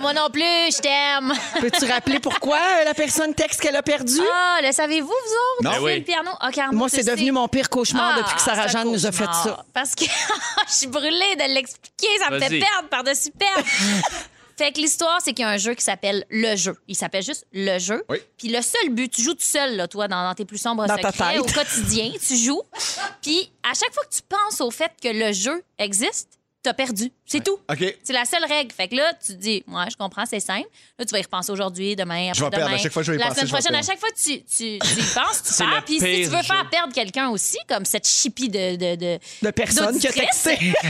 Moi 0.00 0.12
non 0.12 0.28
plus, 0.30 0.42
je 0.42 0.78
t'aime. 0.80 1.32
Peux-tu 1.60 1.90
rappeler 1.90 2.20
pourquoi 2.20 2.58
euh, 2.58 2.84
la 2.84 2.94
personne 2.94 3.34
texte 3.34 3.60
qu'elle 3.60 3.76
a 3.76 3.82
perdu? 3.82 4.20
Ah, 4.32 4.58
le 4.62 4.70
savez-vous, 4.72 5.06
vous 5.06 5.12
autres? 5.12 5.62
Non. 5.64 5.70
Ben 5.70 5.82
oui. 5.82 6.00
Piano? 6.02 6.30
OK, 6.46 6.58
Arnaud, 6.58 6.76
Moi, 6.78 6.88
c'est 6.88 7.04
devenu 7.04 7.32
mon 7.32 7.48
pire 7.48 7.68
cauchemar 7.70 8.12
Ah, 8.14 8.18
depuis 8.20 8.34
que 8.36 8.42
Sarah-Jeanne 8.42 8.92
nous 8.92 9.06
a 9.06 9.12
fait 9.12 9.24
ça. 9.24 9.64
Parce 9.72 9.94
que 9.94 10.04
je 10.68 10.72
suis 10.72 10.86
brûlée 10.86 11.36
de 11.36 11.54
l'expliquer. 11.54 12.08
Ça 12.22 12.30
me 12.30 12.38
fait 12.38 12.58
perdre 12.60 12.88
par-dessus 12.90 13.30
perdre. 13.30 13.64
Fait 14.58 14.72
que 14.72 14.80
l'histoire, 14.80 15.18
c'est 15.22 15.34
qu'il 15.34 15.42
y 15.42 15.46
a 15.46 15.50
un 15.50 15.58
jeu 15.58 15.74
qui 15.74 15.84
s'appelle 15.84 16.24
Le 16.30 16.56
Jeu. 16.56 16.76
Il 16.88 16.96
s'appelle 16.96 17.22
juste 17.22 17.46
Le 17.52 17.78
Jeu. 17.78 18.04
Oui. 18.08 18.18
Puis 18.38 18.48
le 18.48 18.62
seul 18.62 18.88
but, 18.90 19.10
tu 19.12 19.20
joues 19.22 19.34
tout 19.34 19.40
seul, 19.42 19.76
là, 19.76 19.86
toi, 19.86 20.08
dans, 20.08 20.26
dans 20.26 20.34
tes 20.34 20.46
plus 20.46 20.56
sombres 20.58 20.86
Dans 20.86 20.96
ta 20.96 21.12
secrets, 21.12 21.34
tête. 21.34 21.40
au 21.42 21.44
quotidien, 21.44 22.10
tu 22.26 22.36
joues. 22.36 22.62
Puis 23.22 23.50
à 23.62 23.74
chaque 23.74 23.92
fois 23.92 24.04
que 24.04 24.14
tu 24.14 24.22
penses 24.22 24.60
au 24.62 24.70
fait 24.70 24.92
que 25.02 25.08
le 25.08 25.32
jeu 25.32 25.62
existe, 25.78 26.38
t'as 26.66 26.74
perdu. 26.74 27.12
C'est 27.24 27.44
tout. 27.44 27.58
C'est 28.02 28.12
la 28.12 28.24
seule 28.24 28.44
règle. 28.44 28.72
Fait 28.72 28.88
que 28.88 28.96
là, 28.96 29.12
tu 29.24 29.34
te 29.34 29.38
dis, 29.38 29.62
ouais, 29.68 29.84
je 29.88 29.96
comprends, 29.96 30.26
c'est 30.26 30.40
simple. 30.40 30.66
Là, 30.98 31.04
tu 31.04 31.12
vas 31.12 31.20
y 31.20 31.22
repenser 31.22 31.52
aujourd'hui, 31.52 31.94
demain, 31.94 32.32
Je 32.34 32.42
vais 32.42 32.50
perdre. 32.50 32.74
À 32.74 32.76
chaque 32.76 32.92
fois 32.92 33.02
que 33.02 33.06
je 33.06 33.12
vais 33.12 33.18
y 33.18 33.20
La 33.20 33.28
penser, 33.28 33.40
semaine 33.40 33.52
prochaine, 33.52 33.74
à 33.76 33.82
chaque 33.82 34.00
fois 34.00 34.08
que 34.10 34.16
tu, 34.16 34.42
tu, 34.42 34.78
tu 34.78 35.00
y 35.00 35.04
penses, 35.14 35.42
tu 35.44 35.52
C'est 35.52 35.64
perds. 35.64 35.84
Puis 35.84 36.00
si 36.00 36.22
tu 36.22 36.24
veux 36.24 36.42
faire 36.42 36.68
perdre 36.68 36.92
quelqu'un 36.92 37.28
aussi, 37.28 37.58
comme 37.68 37.84
cette 37.84 38.06
chipie 38.06 38.48
de... 38.48 38.74
de, 38.76 38.96
de 38.96 39.18
De 39.42 39.50
personne 39.52 39.96
qui 39.98 40.08
a 40.08 40.12
texté. 40.12 40.50
euh, 40.84 40.88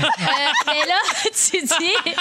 mais 0.67 0.87
là, 0.87 0.99
tu 1.25 1.63
dis, 1.63 2.15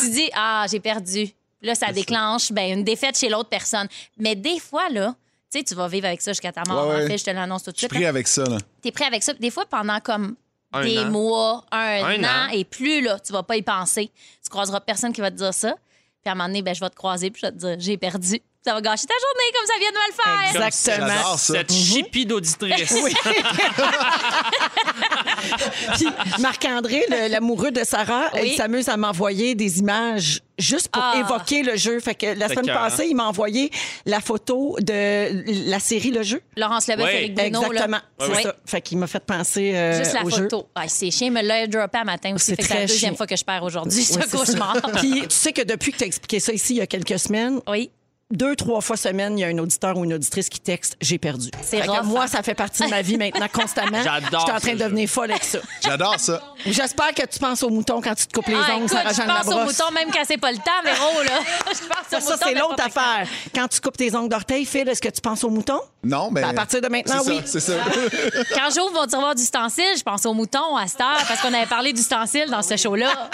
tu 0.00 0.10
dis, 0.10 0.30
ah, 0.34 0.66
j'ai 0.70 0.80
perdu. 0.80 1.30
Là, 1.62 1.74
ça 1.74 1.92
déclenche 1.92 2.52
ben, 2.52 2.78
une 2.78 2.84
défaite 2.84 3.16
chez 3.18 3.30
l'autre 3.30 3.48
personne. 3.48 3.88
Mais 4.18 4.34
des 4.34 4.58
fois, 4.58 4.90
là, 4.90 5.14
tu 5.50 5.58
sais, 5.58 5.64
tu 5.64 5.74
vas 5.74 5.88
vivre 5.88 6.06
avec 6.06 6.20
ça 6.20 6.32
jusqu'à 6.32 6.52
ta 6.52 6.62
mort. 6.66 6.88
Ouais, 6.88 6.96
ouais. 6.96 7.04
En 7.04 7.06
fait, 7.06 7.18
je 7.18 7.24
te 7.24 7.30
l'annonce 7.30 7.62
tout 7.62 7.70
de 7.70 7.76
Je 7.76 7.80
suis 7.80 7.86
suite. 7.88 7.98
pris 8.00 8.06
avec 8.06 8.26
ça, 8.28 8.44
là. 8.44 8.58
Tu 8.82 8.88
es 8.88 8.92
prêt 8.92 9.04
avec 9.06 9.22
ça. 9.22 9.32
Des 9.34 9.50
fois, 9.50 9.64
pendant 9.66 10.00
comme 10.00 10.34
Un 10.72 10.84
des 10.84 10.98
an. 10.98 11.10
mois, 11.10 11.64
un, 11.70 12.04
Un 12.04 12.24
an, 12.24 12.46
an. 12.46 12.52
et 12.52 12.64
plus, 12.64 13.02
là, 13.02 13.18
tu 13.18 13.32
vas 13.32 13.42
pas 13.42 13.56
y 13.56 13.62
penser. 13.62 14.10
Tu 14.42 14.48
croiseras 14.50 14.80
personne 14.80 15.12
qui 15.12 15.20
va 15.20 15.30
te 15.30 15.36
dire 15.36 15.52
ça. 15.54 15.74
Puis 16.22 16.28
à 16.28 16.32
un 16.32 16.34
moment 16.34 16.48
donné, 16.48 16.62
ben, 16.62 16.74
je 16.74 16.80
vais 16.80 16.90
te 16.90 16.94
croiser 16.96 17.30
puis 17.30 17.40
je 17.42 17.46
vais 17.46 17.52
te 17.52 17.58
dire, 17.58 17.76
j'ai 17.78 17.96
perdu. 17.96 18.40
Ça 18.64 18.74
va 18.74 18.80
gâcher 18.80 19.06
ta 19.08 19.14
journée 19.14 19.50
comme 19.58 19.66
ça 19.66 19.74
vient 19.80 19.90
de 19.90 19.96
me 19.96 20.06
le 20.08 20.14
faire. 20.14 20.54
Exactement. 20.70 21.36
Cette 21.36 21.72
chipie 21.72 22.26
d'auditrice. 22.26 22.94
Puis 25.96 26.06
Marc-André, 26.40 27.04
l'amoureux 27.28 27.72
de 27.72 27.82
Sarah, 27.84 28.30
Oui. 28.34 28.50
il 28.52 28.56
s'amuse 28.56 28.88
à 28.88 28.96
m'envoyer 28.96 29.54
des 29.56 29.80
images 29.80 30.40
juste 30.58 30.88
pour 30.90 31.02
Ah. 31.02 31.16
évoquer 31.18 31.62
le 31.64 31.76
jeu. 31.76 31.98
Fait 31.98 32.14
que 32.14 32.26
la 32.38 32.48
semaine 32.48 32.66
écœurant. 32.66 32.84
passée, 32.88 33.06
il 33.08 33.16
m'a 33.16 33.26
envoyé 33.26 33.70
la 34.06 34.20
photo 34.20 34.76
de 34.80 35.42
la 35.68 35.80
série 35.80 36.12
Le 36.12 36.22
Jeu. 36.22 36.40
Laurence 36.56 36.86
Leboeuf, 36.86 37.06
Ouais. 37.06 37.16
Éric 37.16 37.34
Bruno. 37.34 37.62
Exactement. 37.64 37.96
Là. 37.96 38.02
C'est 38.20 38.28
Oui. 38.36 38.42
ça. 38.44 38.54
Fait 38.64 38.80
qu'il 38.80 38.98
m'a 38.98 39.08
fait 39.08 39.24
penser 39.24 39.74
euh, 39.74 39.98
Juste 39.98 40.12
la 40.14 40.22
au 40.24 40.30
jeu. 40.30 40.44
photo. 40.44 40.68
Ah, 40.76 40.84
c'est 40.86 41.10
chien, 41.10 41.30
me 41.30 41.42
l'a 41.42 41.66
droppé 41.66 41.98
à 41.98 42.04
matin 42.04 42.32
aussi. 42.34 42.44
C'est 42.46 42.54
Fait 42.56 42.62
que 42.62 42.68
c'est 42.68 42.74
la 42.74 42.86
deuxième 42.86 43.16
fois 43.16 43.26
que 43.26 43.34
je 43.36 43.44
perds 43.44 43.64
aujourd'hui. 43.64 43.98
Oui, 43.98 44.04
ça. 44.04 44.20
cauchemar. 44.36 44.76
Puis 44.98 45.22
tu 45.22 45.26
sais 45.34 45.52
que 45.52 45.62
depuis 45.62 45.90
que 45.92 45.96
tu 45.98 46.04
as 46.04 46.06
expliqué 46.06 46.38
ça 46.38 46.52
ici 46.52 46.74
il 46.74 46.78
y 46.78 46.80
a 46.80 46.86
quelques 46.86 47.18
semaines, 47.18 47.60
Oui. 47.68 47.90
Deux, 48.32 48.56
trois 48.56 48.80
fois 48.80 48.96
semaine, 48.96 49.38
il 49.38 49.42
y 49.42 49.44
a 49.44 49.48
un 49.48 49.58
auditeur 49.58 49.96
ou 49.96 50.04
une 50.04 50.14
auditrice 50.14 50.48
qui 50.48 50.58
texte 50.60 50.96
J'ai 51.00 51.18
perdu. 51.18 51.50
C'est 51.62 51.86
Moi, 52.04 52.24
hein? 52.24 52.26
ça 52.26 52.42
fait 52.42 52.54
partie 52.54 52.82
de 52.84 52.88
ma 52.88 53.02
vie 53.02 53.16
maintenant 53.16 53.46
constamment. 53.52 54.02
J'adore 54.02 54.40
Je 54.40 54.46
suis 54.46 54.56
en 54.56 54.60
train 54.60 54.72
de 54.74 54.78
jeu. 54.78 54.84
devenir 54.84 55.08
folle 55.08 55.30
avec 55.30 55.44
ça. 55.44 55.58
J'adore 55.84 56.18
ça. 56.18 56.42
J'espère 56.66 57.14
que 57.14 57.26
tu 57.26 57.38
penses 57.38 57.62
au 57.62 57.68
mouton 57.70 58.00
quand 58.00 58.14
tu 58.14 58.26
te 58.26 58.32
coupes 58.32 58.46
les 58.48 58.54
Ah, 58.56 58.74
ongles, 58.76 58.84
écoute, 58.86 58.98
Sarah 58.98 59.12
je 59.12 59.16
pense 59.22 59.46
au 59.46 59.50
Labrosse. 59.58 59.78
mouton 59.78 59.92
même 59.94 60.10
quand 60.12 60.22
c'est 60.26 60.38
pas 60.38 60.50
le 60.52 60.58
temps, 60.58 60.82
Véro, 60.84 61.22
là. 61.22 61.30
Je 61.72 61.86
pense 61.88 62.06
Ça, 62.10 62.18
au 62.18 62.38
ça, 62.38 62.44
c'est 62.46 62.54
l'autre 62.54 62.82
affaire. 62.84 63.26
Quand 63.54 63.68
tu 63.68 63.80
coupes 63.80 63.96
tes 63.96 64.14
ongles 64.14 64.28
d'orteil, 64.28 64.64
Phil, 64.66 64.88
est-ce 64.88 65.00
que 65.00 65.08
tu 65.08 65.20
penses 65.20 65.42
au 65.44 65.50
mouton? 65.50 65.78
Non, 66.04 66.30
mais. 66.30 66.40
Ben, 66.42 66.48
à 66.50 66.54
partir 66.54 66.80
de 66.80 66.88
maintenant, 66.88 67.20
c'est 67.22 67.24
ça, 67.24 67.32
oui. 67.32 67.40
C'est 67.44 67.60
ça. 67.60 67.72
Quand 68.54 68.70
j'ouvre 68.74 68.92
mon 68.92 69.06
tiroir 69.06 69.34
d'ustensiles, 69.34 69.94
je 69.96 70.02
pense 70.02 70.26
au 70.26 70.34
mouton 70.34 70.76
à 70.76 70.86
cette 70.86 71.00
heure 71.00 71.22
parce 71.28 71.40
qu'on 71.40 71.52
avait 71.54 71.66
parlé 71.66 71.92
d'ustensiles 71.92 72.50
dans 72.50 72.62
ce 72.62 72.76
show-là. 72.76 73.30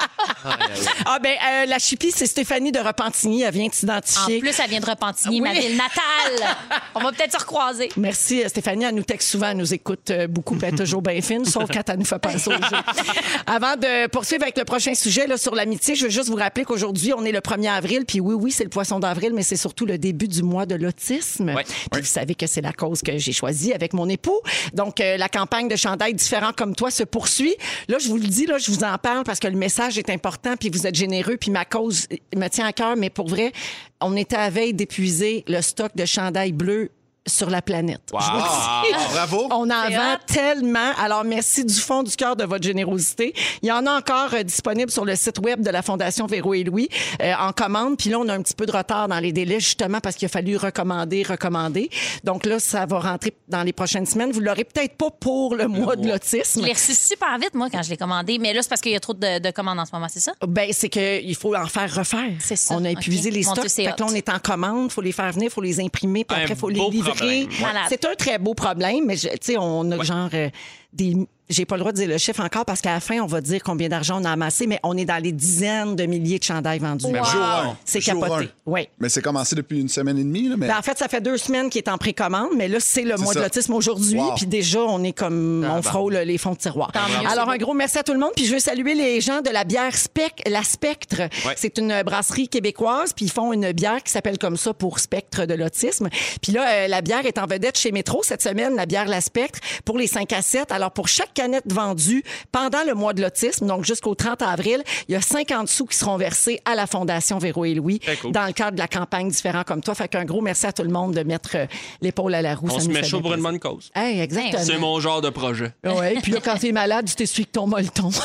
Ah, 1.07 1.19
ben, 1.19 1.35
euh, 1.51 1.67
la 1.67 1.79
chipie, 1.79 2.13
c'est 2.15 2.27
Stéphanie 2.27 2.73
de 2.73 2.79
Repentigny. 2.79 3.43
Elle 3.43 3.53
vient 3.55 3.67
En 3.67 3.71
t'identifier. 3.71 4.39
plus, 4.41 4.59
elle 4.59 4.71
vient 4.71 4.81
de 4.81 4.87
Repentigny, 4.89 5.41
Oui. 5.41 5.49
ma 5.49 5.53
ville 5.53 5.77
natale. 5.77 6.57
On 6.95 7.01
va 7.01 7.13
peut-être 7.13 7.33
se 7.33 7.39
recroiser. 7.39 7.89
Merci, 7.97 8.43
Stéphanie. 8.47 8.85
Elle 8.85 8.95
nous 8.95 9.03
texte 9.03 9.29
souvent, 9.31 9.49
elle 9.51 9.57
nous 9.57 9.75
écoute 9.75 10.11
euh, 10.11 10.27
beaucoup, 10.27 10.57
elle 10.63 10.75
est 10.75 10.77
toujours 10.79 11.03
bien 11.03 11.21
fine, 11.21 11.45
sauf 11.45 11.65
quand 11.73 11.89
elle 11.89 11.99
nous 11.99 12.05
fait 12.05 12.19
penser 12.19 12.49
au 12.49 12.53
jeu. 12.53 12.77
Avant 13.47 13.77
de 13.77 14.09
poursuivre 14.09 14.43
avec 14.43 14.59
le 14.59 14.65
prochain 14.65 14.95
sujet 14.95 15.27
là, 15.27 15.37
sur 15.37 15.55
l'amitié, 15.55 15.95
je 15.95 16.05
veux 16.05 16.11
juste 16.11 16.29
vous 16.29 16.37
rappeler 16.37 16.65
qu'aujourd'hui, 16.65 17.13
on 17.15 17.25
est 17.25 17.33
le 17.33 17.41
1er 17.41 17.71
avril, 17.71 18.05
puis 18.07 18.21
oui, 18.21 18.35
oui, 18.35 18.51
c'est 18.51 18.65
le 18.65 18.71
poisson 18.71 18.99
d'avril, 18.99 19.33
mais 19.35 19.43
c'est 19.43 19.57
surtout 19.57 19.87
le 19.87 19.99
début 19.99 20.29
du 20.29 20.43
mois 20.43 20.67
de 20.67 20.75
l'autisme. 20.75 21.51
Ouais. 21.55 21.65
Puis 21.91 22.01
vous 22.01 22.07
savez 22.07 22.35
que 22.35 22.47
c'est 22.47 22.61
la 22.61 22.73
cause 22.73 23.03
que 23.03 23.17
j'ai 23.19 23.33
choisie 23.33 23.73
avec 23.73 23.93
mon 23.93 24.09
épout. 24.09 24.41
Donc, 24.75 25.01
euh, 25.01 25.17
la 25.17 25.29
campagne 25.29 25.69
de 25.69 25.77
chandail 25.77 26.15
différent 26.15 26.51
comme 26.57 26.75
toi 26.75 26.91
se 26.91 27.03
poursuit. 27.05 27.55
Là, 27.89 27.99
je 27.99 28.09
vous 28.09 28.17
le 28.19 28.27
dis, 28.27 28.47
là, 28.47 28.59
je 28.59 28.71
vous 28.71 28.85
en 28.85 28.97
parle 28.99 29.25
parce 29.25 29.39
que 29.39 29.49
le 29.49 29.57
message 29.57 29.99
est 29.99 30.11
important, 30.11 30.57
puis 30.59 30.71
vous 30.71 30.87
êtes 30.87 30.95
généreux, 30.95 31.37
puis 31.37 31.51
ma 31.51 31.65
cause 31.65 32.07
me 32.35 32.49
tient 32.49 32.67
à 32.67 32.73
cœur, 32.73 32.97
mais 32.97 33.11
pour 33.11 33.29
vrai, 33.29 33.53
on 34.01 34.17
était 34.17 34.37
à 34.37 34.49
veille 34.51 34.75
d'épuiser 34.79 35.45
le 35.49 35.61
stock 35.61 35.95
de 35.97 36.07
chandail 36.07 36.53
bleu 36.53 36.91
sur 37.29 37.51
la 37.51 37.63
planète. 37.63 38.01
Je 38.11 38.15
vous 38.17 38.39
dis. 38.39 38.45
Ah, 38.45 38.83
bravo. 39.13 39.47
On 39.51 39.71
en 39.71 39.89
vend 39.91 40.15
hot. 40.15 40.19
tellement. 40.27 40.93
Alors, 41.01 41.25
merci 41.25 41.65
du 41.65 41.75
fond 41.75 42.03
du 42.03 42.15
cœur 42.17 42.37
de 42.37 42.45
votre 42.45 42.65
générosité. 42.65 43.33
Il 43.63 43.69
y 43.69 43.73
en 43.73 43.87
a 43.87 43.93
encore 43.99 44.35
euh, 44.35 44.43
disponible 44.43 44.91
sur 44.91 45.05
le 45.05 45.15
site 45.17 45.39
web 45.39 45.63
de 45.63 45.71
la 45.71 45.83
Fondation 45.83 46.27
Véro 46.27 46.55
et 46.55 46.65
Louis 46.65 46.89
euh, 47.23 47.33
en 47.39 47.53
commande. 47.53 47.97
Puis 47.97 48.11
là, 48.11 48.19
on 48.19 48.29
a 48.29 48.35
un 48.35 48.43
petit 48.43 48.55
peu 48.55 48.67
de 48.67 48.73
retard 48.73 49.09
dans 49.09 49.19
les 49.21 49.33
délais, 49.33 49.61
justement, 49.61 50.01
parce 50.01 50.17
qu'il 50.17 50.27
a 50.27 50.29
fallu 50.29 50.57
recommander, 50.57 51.23
recommander. 51.23 51.91
Donc 52.25 52.47
là, 52.47 52.59
ça 52.59 52.87
va 52.87 52.99
rentrer 52.99 53.35
dans 53.49 53.63
les 53.63 53.73
prochaines 53.73 54.07
semaines. 54.07 54.33
Vous 54.33 54.41
l'aurez 54.41 54.65
peut-être 54.65 54.97
pas 54.97 55.11
pour 55.11 55.55
le 55.55 55.69
mois 55.69 55.97
de 55.97 56.05
Je 56.05 56.09
l'autisme. 56.09 56.65
l'ai 56.65 56.73
reçu 56.73 56.95
super 56.95 57.39
vite, 57.39 57.55
moi, 57.55 57.69
quand 57.71 57.83
je 57.83 57.91
l'ai 57.91 57.97
commandé. 57.97 58.39
Mais 58.39 58.53
là, 58.53 58.63
c'est 58.63 58.69
parce 58.69 58.81
qu'il 58.81 58.93
y 58.93 58.97
a 58.97 59.01
trop 59.01 59.15
de, 59.15 59.39
de 59.39 59.51
commandes 59.51 59.79
en 59.79 59.85
ce 59.87 59.93
moment, 59.93 60.07
c'est 60.11 60.21
ça? 60.21 60.33
Ben, 60.47 60.71
c'est 60.73 60.89
qu'il 60.89 61.35
faut 61.35 61.55
en 61.55 61.67
faire 61.67 61.95
refaire. 61.95 62.31
C'est 62.41 62.57
ça. 62.57 62.75
On 62.75 62.85
a 62.85 62.91
épuisé 62.91 63.31
les 63.31 63.43
Mon 63.45 63.53
stocks. 63.53 63.67
Dieu, 63.67 63.85
Fait 63.85 63.93
que 63.93 64.01
là, 64.01 64.07
on 64.09 64.15
est 64.15 64.29
en 64.29 64.39
commande. 64.39 64.87
Il 64.87 64.93
faut 64.93 65.01
les 65.01 65.13
faire 65.13 65.33
venir, 65.33 65.49
il 65.51 65.53
faut 65.53 65.61
les 65.61 65.81
imprimer, 65.81 66.25
puis 66.25 66.37
après, 66.39 66.55
il 66.55 66.59
faut 66.59 66.69
les 66.69 66.81
livrer. 66.91 67.13
Problème. 67.19 67.49
C'est 67.89 68.05
un 68.05 68.15
très 68.15 68.39
beau 68.39 68.55
problème, 68.55 69.05
mais 69.07 69.17
je- 69.17 69.29
tu 69.29 69.37
sais, 69.43 69.57
on 69.59 69.91
a 69.91 70.03
genre 70.05 70.29
euh, 70.35 70.49
des. 70.93 71.17
J'ai 71.51 71.65
pas 71.65 71.77
le 71.77 71.81
droit 71.81 71.93
de 71.93 71.97
dire 71.97 72.09
le 72.09 72.19
chiffre 72.19 72.45
encore 72.45 72.67
parce 72.67 72.83
qu'à 72.83 72.93
la 72.93 73.01
fin, 73.01 73.21
on 73.21 73.27
va 73.27 73.41
dire 73.41 73.63
combien 73.63 73.89
d'argent 73.89 74.21
on 74.21 74.25
a 74.27 74.31
amassé, 74.31 74.67
mais 74.67 74.79
on 74.83 74.99
est 74.99 75.07
dans 75.07 75.17
les 75.17 75.33
dizaines 75.33 75.97
de 75.97 76.05
milliers 76.05 76.39
de 76.39 76.45
chandails 76.45 76.79
vendus. 76.79 77.07
Wow. 77.07 77.75
C'est 77.87 78.03
Jour 78.03 78.21
capoté. 78.21 78.45
un. 78.45 78.49
Oui. 78.67 78.89
Mais 78.99 79.09
c'est 79.09 79.23
commencé 79.23 79.55
depuis 79.57 79.81
une 79.81 79.89
semaine 79.89 80.19
et 80.19 80.25
demie, 80.25 80.47
là, 80.47 80.57
mais. 80.59 80.69
Ben, 80.69 80.77
en 80.77 80.83
fait, 80.83 80.99
ça 80.99 81.09
fait 81.09 81.23
deux 81.23 81.39
semaines 81.39 81.71
qu'il 81.71 81.79
est 81.79 81.89
en 81.89 81.97
précommande, 81.97 82.51
mais 82.55 82.69
là, 82.69 82.81
c'est 82.81 83.03
le 83.03 83.17
mois 83.17 83.33
de 83.33 83.41
l'autisme 83.41 83.73
aujourd'hui. 83.73 84.19
Wow. 84.19 84.35
Puis 84.37 84.47
déjà, 84.47 84.81
on 84.81 85.03
est 85.03 85.15
comme, 85.15 85.67
on 85.67 85.81
frôle 85.81 86.17
les 86.17 86.37
fonds 86.37 86.53
de 86.53 86.59
tiroir. 86.59 86.93
Mieux, 86.95 87.31
Alors, 87.31 87.49
un 87.49 87.57
gros 87.57 87.73
merci 87.73 87.99
à 87.99 88.03
tout 88.03 88.13
le 88.13 88.19
monde. 88.19 88.33
Puis 88.37 88.45
je 88.45 88.53
veux 88.53 88.61
saluer 88.61 88.95
les 88.95 89.23
gens 89.23 89.41
de 89.41 89.49
la 89.49 89.65
bière 89.65 89.97
Spec, 89.97 90.43
la 90.47 90.63
Spectre. 90.63 91.23
Ouais. 91.47 91.55
C'est 91.57 91.79
une 91.79 92.03
brasserie 92.03 92.49
québécoise. 92.49 93.15
Puis 93.15 93.25
ils 93.25 93.33
font 93.33 93.55
une 93.55 93.73
bière 93.73 94.03
qui 94.03 94.13
s'appelle 94.13 94.37
comme 94.37 94.59
ça 94.59 94.75
pour 94.75 94.99
Spectre 94.99 95.47
de 95.47 95.55
l'autisme. 95.55 96.11
Puis 96.43 96.53
là, 96.53 96.69
euh, 96.69 96.89
la 96.89 97.01
bière 97.01 97.25
est 97.25 97.39
en 97.39 97.47
vedette 97.47 97.79
chez 97.79 97.91
Métro 97.91 98.23
cette 98.23 98.43
semaine, 98.43 98.77
la 98.77 98.85
bière 98.85 99.07
La 99.07 99.23
Spectre, 99.23 99.61
pour 99.87 99.97
les 99.97 100.07
5 100.07 100.31
à 100.35 100.43
7. 100.43 100.73
Alors, 100.79 100.93
pour 100.93 101.09
chaque 101.09 101.35
canette 101.35 101.65
vendue 101.73 102.23
pendant 102.53 102.85
le 102.87 102.95
mois 102.95 103.13
de 103.13 103.21
l'autisme, 103.21 103.67
donc 103.67 103.85
jusqu'au 103.85 104.15
30 104.15 104.43
avril, 104.43 104.85
il 105.09 105.13
y 105.13 105.17
a 105.17 105.21
50 105.21 105.67
sous 105.67 105.87
qui 105.87 105.97
seront 105.97 106.17
versés 106.17 106.61
à 106.65 106.77
la 106.77 106.87
Fondation 106.87 107.39
Véro 107.39 107.65
et 107.65 107.75
Louis 107.75 107.99
cool. 108.23 108.31
dans 108.31 108.47
le 108.47 108.53
cadre 108.53 108.77
de 108.77 108.79
la 108.79 108.87
campagne 108.87 109.29
Différent 109.29 109.65
comme 109.67 109.83
toi. 109.83 109.97
Fait 109.97 110.07
qu'un 110.07 110.25
gros 110.25 110.41
merci 110.41 110.67
à 110.67 110.73
tout 110.73 110.85
le 110.85 110.91
monde 110.91 111.15
de 111.15 111.25
mettre 111.25 111.57
euh, 111.57 111.67
l'épaule 112.01 112.33
à 112.33 112.43
la 112.43 112.55
roue. 112.55 112.69
On 112.71 112.79
Ça 112.79 112.85
se 112.85 112.89
met 112.91 113.03
chaud 113.03 113.21
pour 113.21 113.35
une 113.35 113.43
bonne 113.43 113.59
cause. 113.59 113.91
Hey, 113.93 114.21
exactement. 114.21 114.63
C'est 114.63 114.79
mon 114.79 115.01
genre 115.01 115.21
de 115.21 115.31
projet. 115.31 115.73
Ouais, 115.85 116.21
puis 116.23 116.31
là, 116.31 116.39
quand 116.45 116.57
t'es 116.57 116.71
malade, 116.71 117.07
tu 117.09 117.17
t'essuies 117.17 117.47
que 117.47 117.51
ton 117.51 117.67
molleton. 117.67 118.11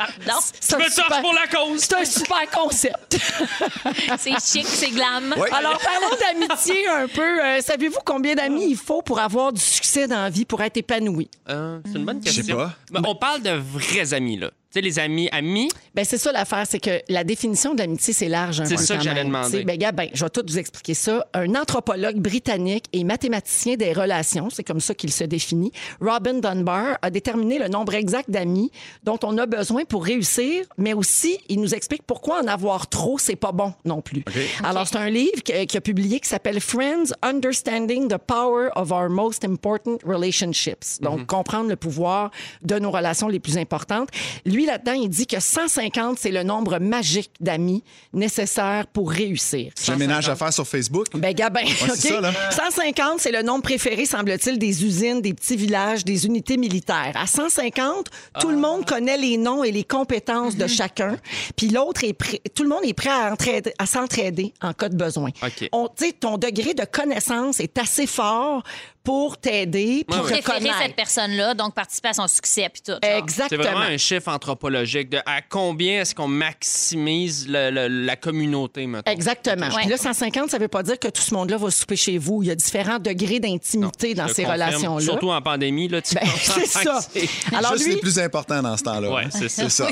Un 0.00 0.38
Je 0.60 0.76
me 0.84 0.90
super- 0.90 1.20
pour 1.20 1.34
la 1.34 1.46
cause. 1.46 1.80
C'est 1.80 1.94
un 1.94 2.04
super 2.04 2.50
concept. 2.50 3.18
c'est 4.18 4.30
chic, 4.40 4.66
c'est 4.66 4.90
glam. 4.90 5.34
Ouais. 5.36 5.50
Alors, 5.52 5.78
parlons 5.78 6.16
d'amitié 6.18 6.88
un 6.88 7.08
peu. 7.08 7.44
Euh, 7.44 7.60
Savez-vous 7.60 7.98
combien 8.04 8.34
d'amis 8.34 8.66
il 8.70 8.76
faut 8.76 9.02
pour 9.02 9.18
avoir 9.18 9.52
du 9.52 9.60
succès 9.60 10.06
dans 10.06 10.22
la 10.22 10.30
vie, 10.30 10.44
pour 10.44 10.62
être 10.62 10.69
épanoui? 10.76 11.28
Euh, 11.48 11.80
c'est 11.84 11.98
une 11.98 12.04
bonne 12.04 12.20
Je 12.24 12.30
sais 12.30 12.36
question. 12.36 12.56
pas. 12.56 12.74
Ben, 12.90 13.02
on 13.06 13.14
parle 13.14 13.42
de 13.42 13.50
vrais 13.50 14.14
amis, 14.14 14.36
là. 14.36 14.50
Tu 14.72 14.78
sais, 14.78 14.82
les 14.82 15.00
amis, 15.00 15.28
amis, 15.32 15.68
Ben 15.96 16.04
c'est 16.04 16.16
ça 16.16 16.30
l'affaire, 16.30 16.64
c'est 16.64 16.78
que 16.78 17.02
la 17.08 17.24
définition 17.24 17.74
de 17.74 17.80
l'amitié, 17.80 18.14
c'est 18.14 18.28
large 18.28 18.62
C'est 18.64 18.76
ça 18.76 18.96
que 18.96 19.02
j'allais 19.02 19.24
demander. 19.24 19.64
Ben, 19.64 19.76
gars, 19.76 19.90
ben, 19.90 20.08
je 20.14 20.22
vais 20.22 20.30
tout 20.30 20.44
vous 20.46 20.58
expliquer 20.58 20.94
ça. 20.94 21.26
Un 21.34 21.56
anthropologue 21.56 22.18
britannique 22.18 22.84
et 22.92 23.02
mathématicien 23.02 23.74
des 23.74 23.92
relations, 23.92 24.48
c'est 24.48 24.62
comme 24.62 24.78
ça 24.78 24.94
qu'il 24.94 25.10
se 25.10 25.24
définit, 25.24 25.72
Robin 26.00 26.34
Dunbar, 26.34 26.98
a 27.02 27.10
déterminé 27.10 27.58
le 27.58 27.66
nombre 27.66 27.94
exact 27.94 28.30
d'amis 28.30 28.70
dont 29.02 29.18
on 29.24 29.36
a 29.38 29.46
besoin 29.46 29.84
pour 29.84 30.04
réussir, 30.04 30.64
mais 30.78 30.92
aussi, 30.92 31.36
il 31.48 31.60
nous 31.60 31.74
explique 31.74 32.04
pourquoi 32.04 32.40
en 32.40 32.46
avoir 32.46 32.86
trop, 32.86 33.18
c'est 33.18 33.34
pas 33.34 33.50
bon 33.50 33.74
non 33.84 34.00
plus. 34.02 34.22
Alors, 34.62 34.86
c'est 34.86 34.98
un 34.98 35.10
livre 35.10 35.42
qui, 35.42 35.66
qui 35.66 35.76
a 35.78 35.80
publié 35.80 36.20
qui 36.20 36.28
s'appelle 36.28 36.60
Friends 36.60 37.12
Understanding 37.22 38.06
the 38.06 38.18
Power 38.18 38.68
of 38.76 38.92
Our 38.92 39.10
Most 39.10 39.44
Important 39.44 39.98
Relationships. 40.04 41.00
Donc, 41.00 41.26
comprendre 41.26 41.68
le 41.70 41.76
pouvoir 41.76 42.30
de 42.62 42.78
nos 42.78 42.92
relations 42.92 43.26
les 43.26 43.40
plus 43.40 43.58
importantes. 43.58 44.10
Lui, 44.44 44.59
là-dedans, 44.66 44.92
il 44.92 45.08
dit 45.08 45.26
que 45.26 45.40
150, 45.40 46.18
c'est 46.18 46.30
le 46.30 46.42
nombre 46.42 46.78
magique 46.78 47.32
d'amis 47.40 47.82
nécessaires 48.12 48.86
pour 48.86 49.10
réussir. 49.10 49.72
J'ai 49.82 49.92
un 49.92 49.96
ménage 49.96 50.28
à 50.28 50.36
faire 50.36 50.52
sur 50.52 50.66
Facebook. 50.66 51.06
Ben, 51.14 51.32
Gabin, 51.34 51.60
OK? 51.62 51.90
c'est 51.96 52.08
ça, 52.08 52.20
là. 52.20 52.32
150, 52.50 53.20
c'est 53.20 53.32
le 53.32 53.42
nombre 53.42 53.62
préféré, 53.62 54.06
semble-t-il, 54.06 54.58
des 54.58 54.84
usines, 54.84 55.20
des 55.20 55.34
petits 55.34 55.56
villages, 55.56 56.04
des 56.04 56.26
unités 56.26 56.56
militaires. 56.56 57.12
À 57.14 57.26
150, 57.26 58.06
tout 58.40 58.48
le 58.50 58.56
Ah. 58.56 58.58
monde 58.60 58.84
connaît 58.86 59.16
les 59.16 59.36
noms 59.36 59.64
et 59.64 59.70
les 59.72 59.84
compétences 59.84 60.54
Mhm. 60.54 60.60
de 60.60 60.66
chacun. 60.66 61.16
Puis 61.56 61.68
l'autre 61.68 62.04
est 62.04 62.12
prêt, 62.12 62.40
tout 62.54 62.62
le 62.62 62.68
monde 62.68 62.84
est 62.84 62.94
prêt 62.94 63.10
à, 63.10 63.32
entraider- 63.32 63.72
à 63.78 63.86
s'entraider 63.86 64.52
en 64.62 64.72
cas 64.72 64.88
de 64.88 64.96
besoin. 64.96 65.30
OK. 65.42 65.68
On- 65.72 65.88
tu 65.88 66.06
sais, 66.06 66.12
ton 66.12 66.36
degré 66.38 66.74
de 66.74 66.84
connaissance 66.84 67.60
est 67.60 67.78
assez 67.78 68.06
fort 68.06 68.62
pour 69.02 69.38
t'aider, 69.38 70.04
pour 70.06 70.16
te 70.18 70.22
Préférer 70.32 70.42
connaître. 70.42 70.78
cette 70.82 70.94
personne-là, 70.96 71.54
donc 71.54 71.74
participer 71.74 72.08
à 72.08 72.12
son 72.12 72.28
succès 72.28 72.68
puis 72.70 72.82
tout. 72.82 72.92
genre. 72.92 72.98
C'est 73.02 73.18
Exactement. 73.18 73.62
vraiment 73.62 73.80
un 73.80 73.96
chiffre 73.96 74.28
anthropologique 74.28 75.08
de 75.08 75.18
à 75.24 75.40
combien 75.42 76.02
est-ce 76.02 76.14
qu'on 76.14 76.28
maximise 76.28 77.48
le- 77.48 77.70
le- 77.70 77.88
la 77.88 78.16
communauté, 78.16 78.86
mettons. 78.86 79.10
Exactement. 79.10 79.68
Puis 79.74 79.88
là, 79.88 79.96
150, 79.96 80.50
ça 80.50 80.58
veut 80.58 80.68
pas 80.68 80.82
dire 80.82 80.98
que 80.98 81.08
tout 81.08 81.22
ce 81.22 81.32
monde-là 81.34 81.56
va 81.56 81.70
souper 81.70 81.96
chez 81.96 82.18
vous. 82.18 82.42
Il 82.42 82.48
y 82.48 82.50
a 82.50 82.54
différents 82.54 82.98
degrés 82.98 83.40
d'intimité 83.40 84.12
dans 84.14 84.28
ces 84.28 84.42
confirme. 84.44 84.52
relations-là. 84.52 85.04
Surtout 85.04 85.30
en 85.30 85.40
pandémie, 85.40 85.88
là, 85.88 86.02
tu 86.02 86.14
Ben, 86.14 86.20
comprends 86.20 86.36
c'est 86.60 86.66
ça. 86.66 86.82
que 87.14 87.20
c'est- 87.20 87.54
Alors 87.56 87.72
Juste 87.72 87.86
lui, 87.86 87.94
les 87.94 88.00
plus 88.00 88.18
importants 88.18 88.62
dans 88.62 88.76
ce 88.76 88.82
temps-là. 88.82 89.10
Ouais, 89.10 89.24
hein. 89.24 89.30
c'est 89.30 89.48
ça. 89.48 89.68
ça. 89.70 89.88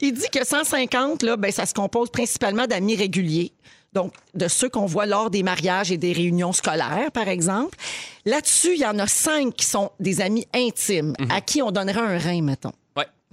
il 0.00 0.12
dit 0.12 0.28
que 0.32 0.44
150, 0.44 1.22
là, 1.22 1.36
ben, 1.36 1.50
ça 1.52 1.66
se 1.66 1.74
compose 1.74 2.10
principalement 2.10 2.66
d'amis 2.66 2.96
réguliers. 2.96 3.52
Donc, 3.94 4.12
de 4.34 4.48
ceux 4.48 4.68
qu'on 4.68 4.86
voit 4.86 5.06
lors 5.06 5.30
des 5.30 5.42
mariages 5.42 5.92
et 5.92 5.96
des 5.96 6.12
réunions 6.12 6.52
scolaires, 6.52 7.10
par 7.12 7.28
exemple. 7.28 7.78
Là-dessus, 8.24 8.74
il 8.74 8.80
y 8.80 8.86
en 8.86 8.98
a 8.98 9.06
cinq 9.06 9.54
qui 9.54 9.66
sont 9.66 9.90
des 10.00 10.20
amis 10.20 10.46
intimes, 10.54 11.14
à 11.30 11.40
qui 11.40 11.62
on 11.62 11.70
donnerait 11.70 12.00
un 12.00 12.18
rein, 12.18 12.42
mettons. 12.42 12.72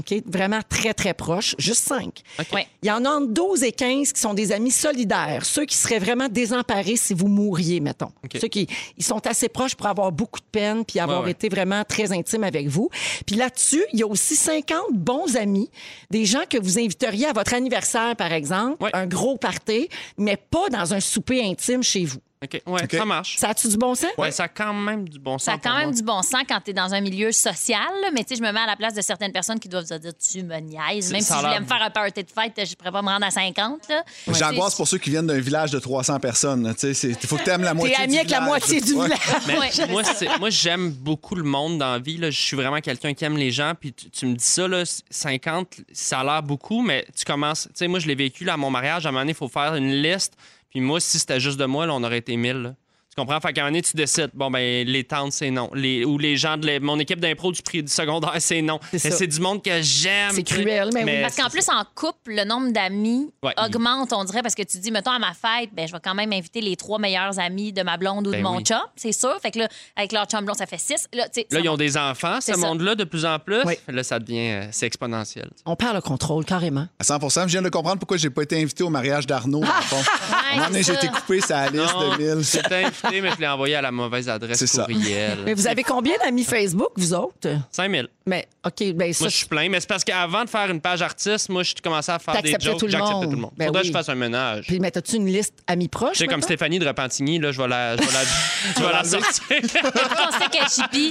OK? 0.02 0.22
Vraiment 0.26 0.60
très, 0.68 0.94
très 0.94 1.14
proches. 1.14 1.56
Juste 1.58 1.88
cinq. 1.88 2.22
Ouais. 2.54 2.68
Il 2.84 2.88
y 2.88 2.92
en 2.92 3.06
a 3.06 3.10
entre 3.10 3.28
12 3.30 3.64
et 3.64 3.72
15 3.72 4.12
qui 4.14 4.20
sont 4.20 4.34
des 4.34 4.52
amis 4.52 4.72
solidaires, 4.72 5.46
ceux 5.46 5.66
qui 5.66 5.76
seraient 5.76 6.00
vraiment 6.00 6.28
désemparés 6.28 6.96
si 6.98 7.14
vous 7.14 7.28
mouriez, 7.28 7.80
mettons. 7.80 8.12
Ceux 8.40 8.48
qui 8.48 8.68
ils 8.98 9.04
sont 9.04 9.26
assez 9.28 9.48
proches 9.50 9.76
pour 9.76 9.88
avoir 9.88 10.12
beaucoup 10.12 10.40
de 10.40 10.46
peine 10.52 10.84
puis 10.86 11.00
avoir 11.00 11.20
Ouais, 11.20 11.26
ouais. 11.26 11.32
été 11.32 11.50
vraiment 11.50 11.84
très 11.84 12.12
intimes 12.12 12.44
avec 12.44 12.68
vous. 12.68 12.90
Puis 13.26 13.36
là-dessus, 13.36 13.84
il 13.94 14.00
y 14.00 14.04
a 14.04 14.08
aussi 14.08 14.36
50 14.36 14.94
bons 14.94 15.36
amis, 15.36 15.70
des 16.10 16.26
gens 16.26 16.44
que 16.50 16.58
vous 16.58 16.80
inviteriez 16.80 17.28
à 17.28 17.34
votre 17.34 17.54
anniversaire, 17.54 18.16
par 18.16 18.32
exemple, 18.34 18.90
un 18.94 19.06
gros 19.08 19.38
party, 19.38 19.88
mais 20.18 20.38
pas 20.38 20.70
dans 20.70 20.94
un 20.94 21.00
souper 21.00 21.44
intime 21.44 21.84
chez 21.84 22.06
vous. 22.06 22.20
OK, 22.44 22.60
ouais, 22.66 22.82
ça 22.90 23.06
marche. 23.06 23.38
Ça 23.38 23.50
a-tu 23.50 23.68
du 23.68 23.78
bon 23.78 23.94
sens? 23.94 24.10
Ouais, 24.18 24.32
ça 24.32 24.46
a 24.46 24.48
quand 24.48 24.74
même 24.74 25.08
du 25.08 25.20
bon 25.20 25.38
sens. 25.38 25.44
Ça 25.44 25.52
a 25.54 25.58
quand 25.60 25.70
pour 25.70 25.78
même 25.78 25.88
moi. 25.90 25.96
du 25.96 26.02
bon 26.02 26.22
sens 26.24 26.42
quand 26.50 26.60
tu 26.66 26.72
es 26.72 26.74
dans 26.74 26.92
un 26.92 27.00
milieu 27.00 27.32
social, 27.32 27.78
là, 28.02 28.10
mais 28.12 28.24
tu 28.24 28.30
sais, 28.30 28.36
je 28.38 28.42
me 28.42 28.52
mets 28.52 28.60
à 28.62 28.66
la 28.66 28.76
place 28.76 28.96
de 28.96 29.02
certaines 29.02 29.32
personnes 29.32 29.60
qui 29.60 29.70
doivent 29.70 29.86
se 29.86 29.94
dire 29.94 30.12
tu 30.18 30.42
me 30.42 30.58
niaises. 30.58 31.12
Même 31.12 31.22
si 31.22 31.32
je 31.32 31.38
voulais 31.38 31.60
me 31.60 31.68
faire 31.68 31.84
un 31.84 31.92
party 31.92 32.24
de 32.24 32.30
fête, 32.32 32.68
je 32.68 32.74
pourrais 32.74 32.92
pas 32.92 33.04
me 33.04 33.10
rendre 33.10 33.28
à 33.28 33.30
50. 33.30 33.88
là. 33.90 34.04
J'angoisse 34.28 34.72
C'est- 34.72 34.78
pour 34.78 34.88
ceux 34.88 34.98
qui 34.98 35.12
viennent 35.12 35.28
d'un 35.28 35.40
village 35.40 35.70
de 35.70 35.78
300 35.78 36.20
personnes. 36.20 36.74
Il 36.82 37.16
faut 37.28 37.38
que 37.38 37.44
tu 37.44 37.50
aimes 37.52 37.62
la 37.62 37.76
moitié 37.76 37.96
T'es 37.96 38.02
ami 38.04 38.18
avec 38.18 38.32
la 38.32 38.42
moitié 38.42 38.82
du 38.82 38.94
Ouais. 38.94 39.06
village. 39.06 39.20
Mais 39.48 39.60
Ouais. 39.60 39.88
moi, 39.92 40.04
c'est- 40.04 40.40
moi, 40.40 40.50
j'aime 40.50 40.90
beaucoup 40.90 41.36
le 41.36 41.44
monde 41.44 41.78
dans 41.78 41.92
la 41.92 42.00
vie. 42.00 42.18
Là. 42.18 42.32
Je 42.32 42.40
suis 42.42 42.58
vraiment 42.58 42.80
quelqu'un 42.82 43.14
qui 43.14 43.24
aime 43.24 43.38
les 43.38 43.52
gens. 43.52 43.74
Puis 43.80 43.94
tu, 43.94 44.10
tu 44.10 44.26
me 44.26 44.34
dis 44.34 44.44
ça, 44.44 44.68
là, 44.68 44.82
50, 45.12 45.82
ça 45.94 46.22
a 46.22 46.24
l'air 46.24 46.42
beaucoup, 46.42 46.82
mais 46.82 47.06
tu 47.16 47.24
commences. 47.24 47.66
Tu 47.68 47.72
sais, 47.76 47.88
moi, 47.88 48.00
je 48.00 48.08
l'ai 48.08 48.16
vécu 48.16 48.46
là, 48.46 48.54
à 48.54 48.58
mon 48.58 48.72
mariage. 48.72 49.06
À 49.06 49.10
un 49.10 49.12
moment 49.12 49.22
donné, 49.22 49.34
il 49.34 49.36
faut 49.38 49.48
faire 49.48 49.76
une 49.76 49.92
liste. 50.02 50.34
Puis 50.72 50.82
moi, 50.82 51.00
si 51.00 51.20
c'était 51.20 51.40
juste 51.40 51.60
de 51.60 51.66
moi, 51.66 51.86
là, 51.86 51.94
on 51.94 52.04
aurait 52.04 52.18
été 52.18 52.36
1000. 52.36 52.54
là. 52.54 52.76
Tu 53.14 53.22
comprends? 53.22 53.42
Fait 53.42 53.52
qu'à 53.52 53.62
un 53.62 53.64
moment 53.66 53.72
donné, 53.74 53.82
tu 53.82 53.98
décides, 53.98 54.30
bon, 54.34 54.50
ben, 54.50 54.88
les 54.88 55.04
tantes, 55.04 55.34
c'est 55.34 55.52
non. 55.52 55.70
Les, 55.74 56.06
ou 56.06 56.18
les 56.18 56.38
gens 56.38 56.56
de 56.56 56.66
la- 56.66 56.80
mon 56.80 56.98
équipe 56.98 57.20
d'impro 57.20 57.52
du 57.52 57.62
prix 57.62 57.84
du 57.84 57.92
secondaire, 57.92 58.34
c'est 58.40 58.62
non. 58.62 58.80
C'est 58.92 59.04
Mais 59.04 59.10
ça. 59.12 59.18
c'est 59.18 59.28
du 59.28 59.42
monde 59.42 59.62
que 59.62 59.82
j'aime. 59.82 60.32
C'est 60.32 60.44
tu 60.44 60.56
sais. 60.56 60.62
cruel, 60.62 60.92
mais 60.94 61.04
oui. 61.04 61.22
Parce 61.22 61.36
qu'en 61.36 61.50
plus, 61.50 61.68
en 61.68 61.84
couple, 61.94 62.36
le 62.36 62.46
nombre 62.46 62.72
d'amis 62.72 63.30
Ouais. 63.44 63.54
augmente, 63.62 64.14
on 64.14 64.24
dirait, 64.24 64.42
parce 64.42 64.56
que 64.56 64.62
tu 64.64 64.78
dis, 64.78 64.92
mettons, 64.92 65.12
à 65.12 65.20
ma 65.20 65.34
fête, 65.34 65.72
ben, 65.74 65.86
je 65.88 65.92
vais 65.92 66.00
quand 66.02 66.16
même 66.16 66.32
inviter 66.32 66.62
les 66.62 66.78
trois 66.78 67.00
meilleurs 67.00 67.38
amis 67.38 67.74
de 67.74 67.84
ma 67.84 67.98
blonde 67.98 68.28
ou 68.28 68.32
de 68.32 68.38
Ben 68.38 68.44
mon 68.44 68.58
oui. 68.60 68.64
chum, 68.64 68.80
c'est 68.96 69.12
sûr. 69.12 69.38
Fait 69.42 69.52
que 69.52 69.60
là, 69.60 69.68
avec 69.98 70.14
leur 70.14 70.26
chum 70.28 70.46
blond, 70.46 70.54
ça 70.54 70.66
fait 70.66 70.80
six. 70.80 71.06
Là, 71.14 71.26
tu 71.28 71.42
sais, 71.42 71.48
Là, 71.52 71.58
ça 71.58 71.66
ils 71.66 71.68
ont 71.70 71.76
des 71.76 71.98
enfants, 71.98 72.36
ce 72.40 72.54
C'est 72.54 72.60
ça. 72.60 72.66
monde-là, 72.66 72.96
de 72.96 73.04
plus 73.04 73.26
en 73.26 73.40
plus. 73.40 73.60
Oui. 73.66 73.74
Là, 73.90 74.04
ça 74.04 74.20
devient. 74.20 74.52
euh, 74.52 74.68
c'est 74.72 74.86
exponentiel. 74.86 75.50
On 75.66 75.76
perd 75.76 75.96
le 75.96 76.02
contrôle, 76.02 76.46
carrément. 76.46 76.88
À 76.98 77.04
100 77.04 77.20
Je 77.48 77.52
viens 77.52 77.62
de 77.62 77.68
comprendre 77.68 78.00
pourquoi 78.00 78.16
j'ai 78.16 78.30
pas 78.30 78.44
été 78.44 78.62
invité 78.62 78.84
au 78.86 78.90
mariage 78.90 79.28
d'Arnaud. 79.28 79.60
dans 79.60 79.66
le 79.68 79.82
fond. 79.82 79.98
À 80.52 80.54
un 80.54 80.58
moment 80.58 80.68
donné, 80.68 80.84
c'est 80.84 80.92
j'ai 80.94 80.98
été 80.98 81.08
ça. 81.08 81.14
coupé 81.22 81.40
sa 81.40 81.70
liste 81.70 81.94
Non, 81.94 82.12
de 82.18 82.36
1000. 82.36 82.44
J'étais 82.44 82.84
mais 83.04 83.32
je 83.36 83.40
l'ai 83.40 83.48
envoyé 83.48 83.76
à 83.76 83.82
la 83.82 83.92
mauvaise 83.92 84.30
adresse 84.30 84.58
C'est 84.60 84.68
ça. 84.68 84.84
courriel. 84.84 85.40
Mais 85.46 85.54
vous 85.54 85.68
avez 85.68 85.84
combien 85.84 86.14
d'amis 86.24 86.44
Facebook, 86.44 86.92
vous 86.98 87.14
autres? 87.14 87.50
5000. 87.72 88.08
Mais, 88.28 88.48
OK, 88.66 88.94
ben 88.94 89.12
ça, 89.14 89.24
Moi, 89.24 89.30
je 89.30 89.36
suis 89.38 89.46
plein, 89.48 89.68
mais 89.70 89.80
c'est 89.80 89.90
parce 89.90 90.04
qu'avant 90.04 90.44
de 90.44 90.50
faire 90.50 90.70
une 90.70 90.80
page 90.80 91.02
artiste, 91.02 91.50
moi, 91.50 91.64
je 91.64 91.74
commençais 91.84 92.12
à 92.12 92.20
faire 92.20 92.42
des 92.42 92.52
jokes. 92.60 92.78
tout 92.78 92.86
le 92.86 92.92
J'acceptais 92.92 93.14
monde. 93.16 93.24
tout 93.26 93.32
le 93.32 93.38
monde. 93.38 93.52
Ben 93.58 93.66
Faudrait 93.68 93.82
oui. 93.82 93.88
que 93.88 93.94
je 93.94 93.98
fasse 93.98 94.10
un 94.10 94.16
ménage. 94.16 94.66
Puis, 94.68 94.80
mais 94.80 94.96
as-tu 94.96 95.16
une 95.16 95.26
liste 95.26 95.56
amis 95.68 95.88
proches? 95.88 96.14
Tu 96.14 96.18
sais, 96.20 96.28
comme? 96.28 96.42
Stéphanie 96.42 96.78
de 96.80 96.88
Repentigny, 96.88 97.40
là, 97.40 97.52
je 97.52 97.62
vais 97.62 97.68
la, 97.68 97.96
je 97.98 98.02
vais 98.02 98.12
la, 98.12 98.24
je 98.78 98.84
vais 98.84 98.92
la 98.92 99.04
sortir. 99.04 99.58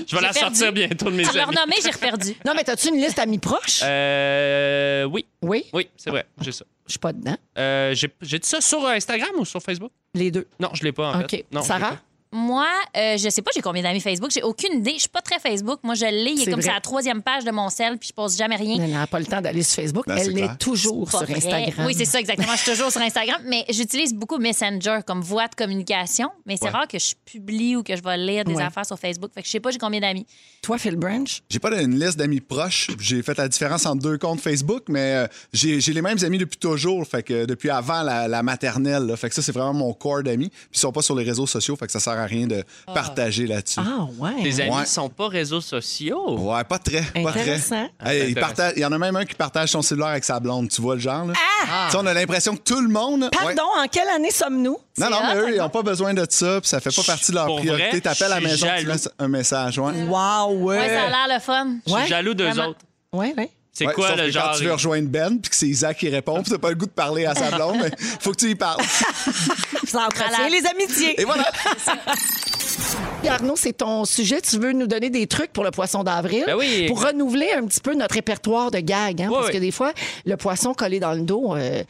Je 0.07 0.17
vais 0.17 0.23
la 0.23 0.33
sortir 0.33 0.73
bientôt 0.73 1.07
de 1.11 1.17
mes 1.17 1.25
Je 1.25 1.33
l'ai 1.33 1.41
amis. 1.41 1.55
renommé, 1.57 1.77
j'ai 1.83 1.91
reperdu. 1.91 2.35
Non, 2.47 2.53
mais 2.55 2.69
as-tu 2.69 2.89
une 2.89 2.97
liste 3.01 3.19
amis 3.19 3.39
proches? 3.39 3.81
Euh, 3.83 5.05
oui, 5.05 5.27
Oui, 5.43 5.65
oui, 5.73 5.89
c'est 5.97 6.11
vrai, 6.11 6.27
j'ai 6.41 6.53
ça. 6.53 6.65
Je 6.91 6.95
suis 6.95 6.99
pas 6.99 7.13
dedans. 7.13 7.37
Euh, 7.57 7.95
j'ai 7.95 8.09
j'ai 8.21 8.39
dit 8.39 8.49
ça 8.49 8.61
sur 8.61 8.85
Instagram 8.87 9.31
ou 9.39 9.45
sur 9.45 9.63
Facebook? 9.63 9.93
Les 10.15 10.31
deux. 10.31 10.47
Non, 10.59 10.71
je 10.75 10.83
l'ai 10.83 10.93
pas, 10.93 11.13
en 11.15 11.21
OK. 11.23 11.31
fait. 11.31 11.47
Non, 11.53 11.61
je 11.63 11.65
l'ai 11.65 11.69
Sarah? 11.69 11.91
pas. 11.93 12.01
Moi, 12.33 12.67
euh, 12.97 13.17
je 13.19 13.29
sais 13.29 13.43
pas 13.43 13.51
j'ai 13.55 13.61
combien 13.61 13.83
d'amis 13.83 14.01
Facebook. 14.01 14.31
J'ai 14.31 14.43
aucune 14.45 14.79
idée. 14.79 14.93
Je 14.95 15.01
suis 15.01 15.09
pas 15.09 15.21
très 15.21 15.41
Facebook. 15.41 15.81
Moi, 15.83 15.95
je 15.95 16.05
l'ai. 16.05 16.31
Il 16.31 16.41
est 16.41 16.45
C'est 16.45 16.51
comme 16.53 16.61
vrai. 16.61 16.69
ça 16.69 16.71
à 16.73 16.75
la 16.75 16.81
troisième 16.81 17.23
page 17.23 17.45
de 17.45 17.51
mon 17.51 17.69
sel, 17.71 17.99
puis 17.99 18.11
je 18.11 18.15
pose 18.15 18.37
jamais 18.37 18.55
rien. 18.55 18.77
Elle 18.83 18.91
n'a 18.93 19.07
pas 19.09 19.19
le 19.19 19.27
temps 19.27 19.41
d'aller 19.41 19.65
sur 19.65 19.83
Facebook. 19.83 20.05
Ben, 20.07 20.17
Elle 20.17 20.39
est 20.39 20.57
toujours 20.59 21.11
sur 21.11 21.25
vrai. 21.25 21.35
Instagram. 21.39 21.87
Oui, 21.87 21.95
c'est 21.97 22.05
ça, 22.05 22.21
exactement. 22.21 22.53
Je 22.53 22.59
suis 22.63 22.71
toujours 22.71 22.93
sur 22.93 23.01
Instagram, 23.01 23.41
mais 23.47 23.65
j'utilise 23.69 24.15
beaucoup 24.15 24.39
Messenger 24.39 25.01
comme 25.05 25.23
voie 25.23 25.49
de 25.49 25.57
communication. 25.57 26.29
Mais 26.47 26.57
c'est 26.57 26.67
Ouais. 26.67 26.71
rare 26.71 26.87
que 26.87 26.99
je 27.01 27.15
publie 27.25 27.75
ou 27.75 27.83
que 27.83 27.97
je 27.97 28.03
vais 28.03 28.17
lire 28.17 28.45
des 28.45 28.55
Ouais. 28.55 28.63
affaires 28.63 28.87
sur 28.87 28.99
Facebook. 28.99 29.33
Fait 29.35 29.41
que 29.43 29.47
je 29.47 29.51
sais 29.53 29.61
pas 29.61 29.73
j'ai 29.73 29.79
combien 29.79 29.99
d'amis. 30.01 30.25
Toi, 30.63 30.79
Phil 30.79 30.95
Branch? 30.97 31.43
J'ai 31.49 31.59
pas 31.59 31.83
une 31.83 31.99
liste 31.99 32.17
d'amis 32.17 32.41
proches. 32.41 32.89
J'ai 33.01 33.23
fait 33.23 33.37
la 33.39 33.49
différence 33.49 33.87
entre 33.87 34.03
deux 34.03 34.19
comptes 34.19 34.41
Facebook, 34.41 34.85
mais 34.89 35.15
euh, 35.17 35.27
j'ai 35.53 35.81
j'ai 35.81 35.93
les 35.93 36.03
mêmes 36.03 36.23
amis 36.23 36.39
depuis 36.39 36.59
toujours. 36.59 37.05
Fait 37.07 37.25
que 37.25 37.45
depuis 37.45 37.71
avant 37.71 38.03
la, 38.03 38.29
la 38.29 38.43
maternelle. 38.45 39.05
là. 39.07 39.17
Fait 39.17 39.29
que 39.29 39.35
ça, 39.35 39.43
c'est 39.43 39.53
vraiment 39.53 39.75
mon 39.75 39.93
corps 39.95 40.23
d'amis. 40.23 40.49
Puis 40.51 40.69
ils 40.75 40.79
sont 40.79 40.93
pas 40.93 41.03
sur 41.03 41.17
les 41.17 41.25
réseaux 41.25 41.47
sociaux. 41.49 41.75
Fait 41.75 41.87
que 41.87 41.93
ça 41.93 41.99
sert 41.99 42.20
à 42.21 42.27
rien 42.27 42.47
de 42.47 42.63
partager 42.95 43.47
là-dessus. 43.47 43.81
Ah, 43.81 44.07
ouais. 44.19 44.43
Tes 44.43 44.61
amis 44.63 44.71
Ouais. 44.77 44.87
sont 44.87 45.09
pas 45.09 45.29
réseaux 45.29 45.61
sociaux. 45.61 46.39
Ouais, 46.39 46.65
pas 46.65 46.79
très. 46.79 47.03
Pas 47.03 47.31
très. 47.33 47.41
Intéressant. 47.43 47.89
Hey, 48.05 48.19
il, 48.19 48.31
intéressant. 48.31 48.41
partage- 48.41 48.73
il 48.77 48.83
y 48.83 48.85
en 48.85 48.93
a 48.93 48.99
même 48.99 49.17
un 49.17 49.25
qui 49.25 49.35
partage 49.35 49.71
son 49.71 49.83
cellulaire 49.83 50.09
avec 50.09 50.25
sa 50.25 50.39
blonde. 50.41 50.69
Tu 50.69 50.81
vois 50.81 50.95
le 50.95 51.01
genre, 51.01 51.27
là? 51.27 51.33
Tu 51.35 51.93
sais, 51.93 51.97
on 52.01 52.07
a 52.07 52.15
l'impression 52.15 52.57
que 52.57 52.63
tout 52.63 52.81
le 52.81 52.89
monde. 52.89 53.23
Ouais. 53.25 53.55
Pardon, 53.55 53.63
en 53.83 53.87
quelle 53.89 54.09
année 54.09 54.31
sommes-nous? 54.31 54.79
Non, 54.99 55.11
non, 55.11 55.19
mais 55.27 55.37
eux, 55.41 55.55
ils 55.55 55.59
n'ont 55.59 55.69
pas 55.71 55.83
besoin 55.83 56.13
de 56.15 56.27
ça, 56.29 56.61
puis 56.61 56.69
ça 56.69 56.81
fait 56.81 56.95
pas 56.95 57.03
partie 57.03 57.31
de 57.31 57.37
leur 57.37 57.47
Pour 57.47 57.57
priorité. 57.59 57.89
vrai, 57.91 58.01
T'appelles 58.01 58.33
à 58.33 58.41
la 58.41 58.41
je 58.41 58.47
suis 58.49 58.51
maison, 58.65 58.67
tu 58.67 58.81
jaloux. 58.83 58.93
laisses 58.93 59.09
un 59.19 59.29
message, 59.29 59.79
ouais. 59.79 59.93
Wow, 60.05 60.53
ouais. 60.59 60.79
Ouais, 60.79 60.89
ça 60.89 61.03
a 61.05 61.09
l'air 61.09 61.35
le 61.37 61.41
fun. 61.41 61.77
Je 61.87 61.93
suis 61.93 62.07
jaloux 62.09 62.35
d'eux 62.35 62.45
Vraiment. 62.51 62.69
autres. 62.71 62.79
Ouais, 63.13 63.35
ouais. 63.37 63.51
C'est 63.81 63.87
Ouais, 63.87 63.95
quoi 63.95 64.09
sauf 64.09 64.19
le 64.19 64.25
que 64.27 64.31
genre? 64.31 64.51
Quand 64.53 64.59
tu 64.59 64.65
veux 64.65 64.73
rejoindre 64.75 65.09
Ben, 65.09 65.39
puis 65.41 65.49
que 65.49 65.57
c'est 65.57 65.67
Isaac 65.67 65.97
qui 65.97 66.11
répond, 66.11 66.43
puis 66.43 66.53
t'as 66.53 66.59
pas 66.59 66.69
le 66.69 66.75
goût 66.75 66.85
de 66.85 66.91
parler 66.91 67.25
à 67.25 67.35
sa 67.35 67.51
blonde, 67.51 67.79
mais 67.83 67.91
faut 68.21 68.33
que 68.33 68.37
tu 68.37 68.51
y 68.51 68.55
parles. 68.55 68.83
Ça 69.87 70.05
entretient 70.05 70.51
les 70.51 70.67
amitiés. 70.67 71.19
Et 71.19 71.25
voilà. 71.25 71.51
Arnaud, 73.29 73.57
c'est 73.57 73.73
ton 73.73 74.05
sujet. 74.05 74.41
Tu 74.43 74.59
veux 74.59 74.73
nous 74.73 74.87
donner 74.87 75.09
des 75.09 75.27
trucs 75.27 75.53
pour 75.53 75.65
le 75.65 75.71
poisson 75.71 76.03
d'avril? 76.03 76.45
Ben 76.47 76.57
oui. 76.57 76.87
Pour 76.89 77.03
renouveler 77.03 77.53
un 77.53 77.65
petit 77.65 77.81
peu 77.81 77.95
notre 77.95 78.15
répertoire 78.15 78.71
de 78.71 78.81
gags. 78.81 79.23
Hein? 79.23 79.29
Oui, 79.29 79.35
parce 79.35 79.47
oui. 79.47 79.53
que 79.55 79.59
des 79.59 79.71
fois, 79.71 79.93
le 80.27 80.37
poisson 80.37 80.75
collé 80.75 81.01
dans 81.01 81.13
le 81.15 81.23
dos, 81.23 81.55
euh, 81.55 81.83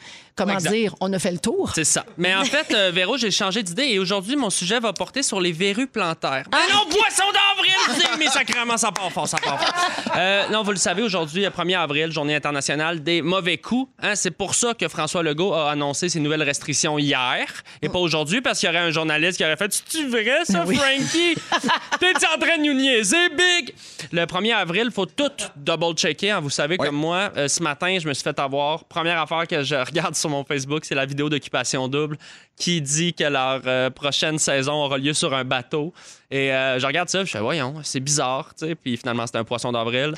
comment 0.45 0.53
Exact. 0.57 0.71
dire, 0.71 0.95
on 0.99 1.11
a 1.13 1.19
fait 1.19 1.31
le 1.31 1.39
tour? 1.39 1.71
C'est 1.75 1.83
ça. 1.83 2.05
Mais 2.17 2.33
en 2.35 2.43
fait, 2.45 2.73
euh, 2.73 2.91
Véro, 2.93 3.17
j'ai 3.17 3.31
changé 3.31 3.63
d'idée 3.63 3.83
et 3.85 3.99
aujourd'hui, 3.99 4.35
mon 4.35 4.49
sujet 4.49 4.79
va 4.79 4.93
porter 4.93 5.23
sur 5.23 5.39
les 5.41 5.51
verrues 5.51 5.87
plantaires. 5.87 6.45
Ah! 6.51 6.57
Mais 6.67 6.73
non, 6.73 6.81
poisson 6.89 7.23
d'avril, 7.31 8.15
mais 8.19 8.27
sacrément, 8.27 8.77
ça 8.77 8.91
part 8.91 9.11
fort, 9.11 9.27
ça 9.27 9.37
part 9.37 9.59
fort. 9.59 10.13
Euh, 10.17 10.47
non, 10.49 10.63
vous 10.63 10.71
le 10.71 10.77
savez, 10.77 11.01
aujourd'hui, 11.01 11.43
le 11.43 11.49
1er 11.49 11.77
avril, 11.79 12.11
journée 12.11 12.35
internationale 12.35 13.01
des 13.03 13.21
mauvais 13.21 13.57
coups. 13.57 13.91
Hein, 14.01 14.15
c'est 14.15 14.31
pour 14.31 14.55
ça 14.55 14.73
que 14.73 14.87
François 14.87 15.23
Legault 15.23 15.53
a 15.53 15.71
annoncé 15.71 16.09
ses 16.09 16.19
nouvelles 16.19 16.43
restrictions 16.43 16.97
hier 16.99 17.45
et 17.81 17.89
pas 17.89 17.99
aujourd'hui 17.99 18.41
parce 18.41 18.59
qu'il 18.59 18.67
y 18.67 18.69
aurait 18.71 18.79
un 18.85 18.91
journaliste 18.91 19.37
qui 19.37 19.43
aurait 19.43 19.57
fait 19.57 19.71
C'est-tu 19.73 20.07
vrai, 20.07 20.39
ça, 20.45 20.63
Oui. 20.65 20.75
Frankie? 20.75 21.35
T'es 21.99 22.13
en 22.27 22.39
train 22.39 22.57
de 22.57 22.63
nous 22.63 22.73
niaiser, 22.73 23.29
big? 23.29 23.73
Le 24.11 24.25
1er 24.25 24.53
avril, 24.55 24.89
faut 24.93 25.05
tout 25.05 25.31
double-checker. 25.55 26.31
hein. 26.31 26.39
Vous 26.39 26.49
savez, 26.49 26.77
Ouais. 26.79 26.87
comme 26.87 26.95
moi, 26.95 27.31
euh, 27.37 27.47
ce 27.47 27.61
matin, 27.61 27.97
je 27.99 28.07
me 28.07 28.13
suis 28.13 28.23
fait 28.23 28.37
avoir. 28.39 28.83
Première 28.85 29.19
affaire 29.21 29.45
que 29.47 29.63
je 29.63 29.75
regarde 29.75 30.15
sur 30.15 30.29
mon 30.31 30.43
Facebook, 30.43 30.85
c'est 30.85 30.95
la 30.95 31.05
vidéo 31.05 31.29
d'Occupation 31.29 31.87
Double 31.87 32.17
qui 32.55 32.81
dit 32.81 33.13
que 33.13 33.23
leur 33.23 33.61
euh, 33.65 33.89
prochaine 33.89 34.39
saison 34.39 34.73
aura 34.73 34.97
lieu 34.97 35.13
sur 35.13 35.33
un 35.33 35.43
bateau. 35.43 35.93
Et 36.29 36.51
euh, 36.51 36.79
je 36.79 36.87
regarde 36.87 37.09
ça, 37.09 37.23
je 37.23 37.31
fais, 37.31 37.39
voyons, 37.39 37.75
c'est 37.83 37.99
bizarre, 37.99 38.53
tu 38.57 38.67
sais. 38.67 38.75
Puis 38.75 38.97
finalement, 38.97 39.25
c'était 39.27 39.39
un 39.39 39.43
poisson 39.43 39.71
d'avril. 39.71 40.13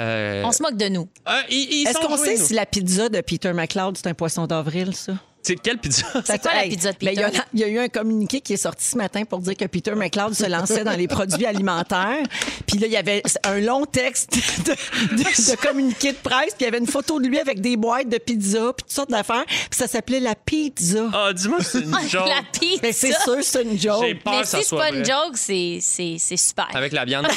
Euh, 0.00 0.42
On 0.44 0.52
se 0.52 0.62
moque 0.62 0.76
de 0.76 0.88
nous. 0.88 1.08
Est-ce 1.50 1.98
qu'on 2.06 2.16
sait 2.16 2.36
nous. 2.36 2.44
si 2.44 2.54
la 2.54 2.66
pizza 2.66 3.08
de 3.08 3.20
Peter 3.20 3.52
McLeod, 3.52 3.96
c'est 3.96 4.08
un 4.08 4.14
poisson 4.14 4.46
d'avril, 4.46 4.94
ça? 4.94 5.14
C'est 5.46 5.54
quelle 5.56 5.78
pizza? 5.78 6.04
C'est 6.24 6.42
quoi 6.42 6.54
la 6.54 6.62
pizza 6.64 6.92
de 6.92 6.96
ben, 7.00 7.12
il 7.12 7.20
y 7.20 7.22
a- 7.22 7.30
Peter? 7.30 7.42
Il 7.54 7.60
y, 7.60 7.64
a 7.64 7.68
eu 7.68 7.78
un 7.78 7.88
communiqué 7.88 8.40
qui 8.40 8.54
est 8.54 8.56
sorti 8.56 8.84
ce 8.84 8.96
matin 8.96 9.24
pour 9.24 9.38
dire 9.38 9.56
que 9.56 9.64
Peter 9.66 9.94
McLeod 9.94 10.34
se 10.34 10.46
lançait 10.46 10.82
dans 10.82 10.96
les 10.96 11.06
produits 11.06 11.46
alimentaires. 11.46 12.22
Puis 12.66 12.78
là, 12.78 12.86
il 12.88 12.92
y 12.92 12.96
avait 12.96 13.22
un 13.44 13.60
long 13.60 13.84
texte 13.86 14.32
de, 14.66 14.72
de- 14.72 15.16
de 15.52 15.56
communiqué 15.56 16.10
de 16.12 16.16
presse. 16.16 16.48
Puis 16.54 16.60
il 16.60 16.64
y 16.64 16.66
avait 16.66 16.78
une 16.78 16.88
photo 16.88 17.20
de 17.20 17.28
lui 17.28 17.38
avec 17.38 17.60
des 17.60 17.76
boîtes 17.76 18.08
de 18.08 18.18
pizza, 18.18 18.72
puis 18.76 18.82
toutes 18.84 18.90
sortes 18.92 19.10
d'affaires. 19.10 19.44
Puis 19.46 19.68
ça 19.78 19.86
s'appelait 19.86 20.18
la 20.20 20.34
pizza. 20.34 21.04
Ah, 21.14 21.32
dis-moi 21.32 21.58
que 21.58 21.64
c'est 21.64 21.78
une 21.82 21.96
joke. 22.08 22.26
La 22.28 22.42
pizza. 22.58 22.80
Mais 22.82 22.92
c'est 22.92 23.12
sûr, 23.12 23.36
c'est 23.42 23.62
une 23.62 23.78
joke. 23.80 24.02
J'ai 24.04 24.14
peur 24.16 24.34
Mais 24.40 24.44
si 24.44 24.56
c'est 24.64 24.70
pas 24.76 24.88
vrai. 24.90 24.98
une 24.98 25.04
joke, 25.04 25.36
c'est 25.36 25.78
c'est- 25.80 26.16
c'est 26.18 26.36
super. 26.36 26.66
Avec 26.74 26.92
la 26.92 27.04
viande. 27.04 27.26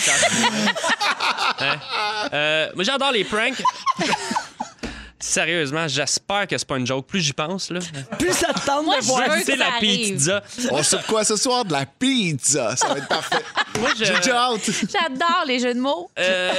Hein? 1.62 1.76
Euh, 2.34 2.70
moi, 2.74 2.84
j'adore 2.84 3.12
les 3.12 3.24
pranks. 3.26 3.62
Sérieusement, 5.20 5.88
j'espère 5.88 6.48
que 6.48 6.58
c'est 6.58 6.68
pas 6.68 6.78
une 6.78 6.88
joke. 6.88 7.06
Plus 7.08 7.20
j'y 7.20 7.34
pense, 7.34 7.70
là. 7.70 7.80
Plus 8.18 8.32
ça 8.34 8.54
te 8.54 8.66
tente 8.66 8.86
Moi, 8.86 8.98
de 8.98 9.02
je 9.02 9.08
voir. 9.08 9.24
C'est 9.44 9.56
la 9.58 9.68
arrive. 9.74 10.12
pizza. 10.14 10.42
On 10.72 10.82
soupe 10.82 11.06
quoi 11.08 11.24
ce 11.26 11.36
soir? 11.36 11.66
De 11.66 11.74
la 11.74 11.86
pizza. 11.86 12.76
Ça 12.78 12.88
va 12.88 12.98
être 13.00 13.08
parfait. 13.08 13.44
Moi, 13.80 13.90
je- 13.98 14.06
J'ai 14.06 14.14
déjà 14.16 14.38
hâte. 14.46 14.62
J'adore 14.70 15.44
les 15.46 15.60
jeux 15.60 15.74
de 15.74 15.80
mots. 15.80 16.10
Euh, 16.18 16.52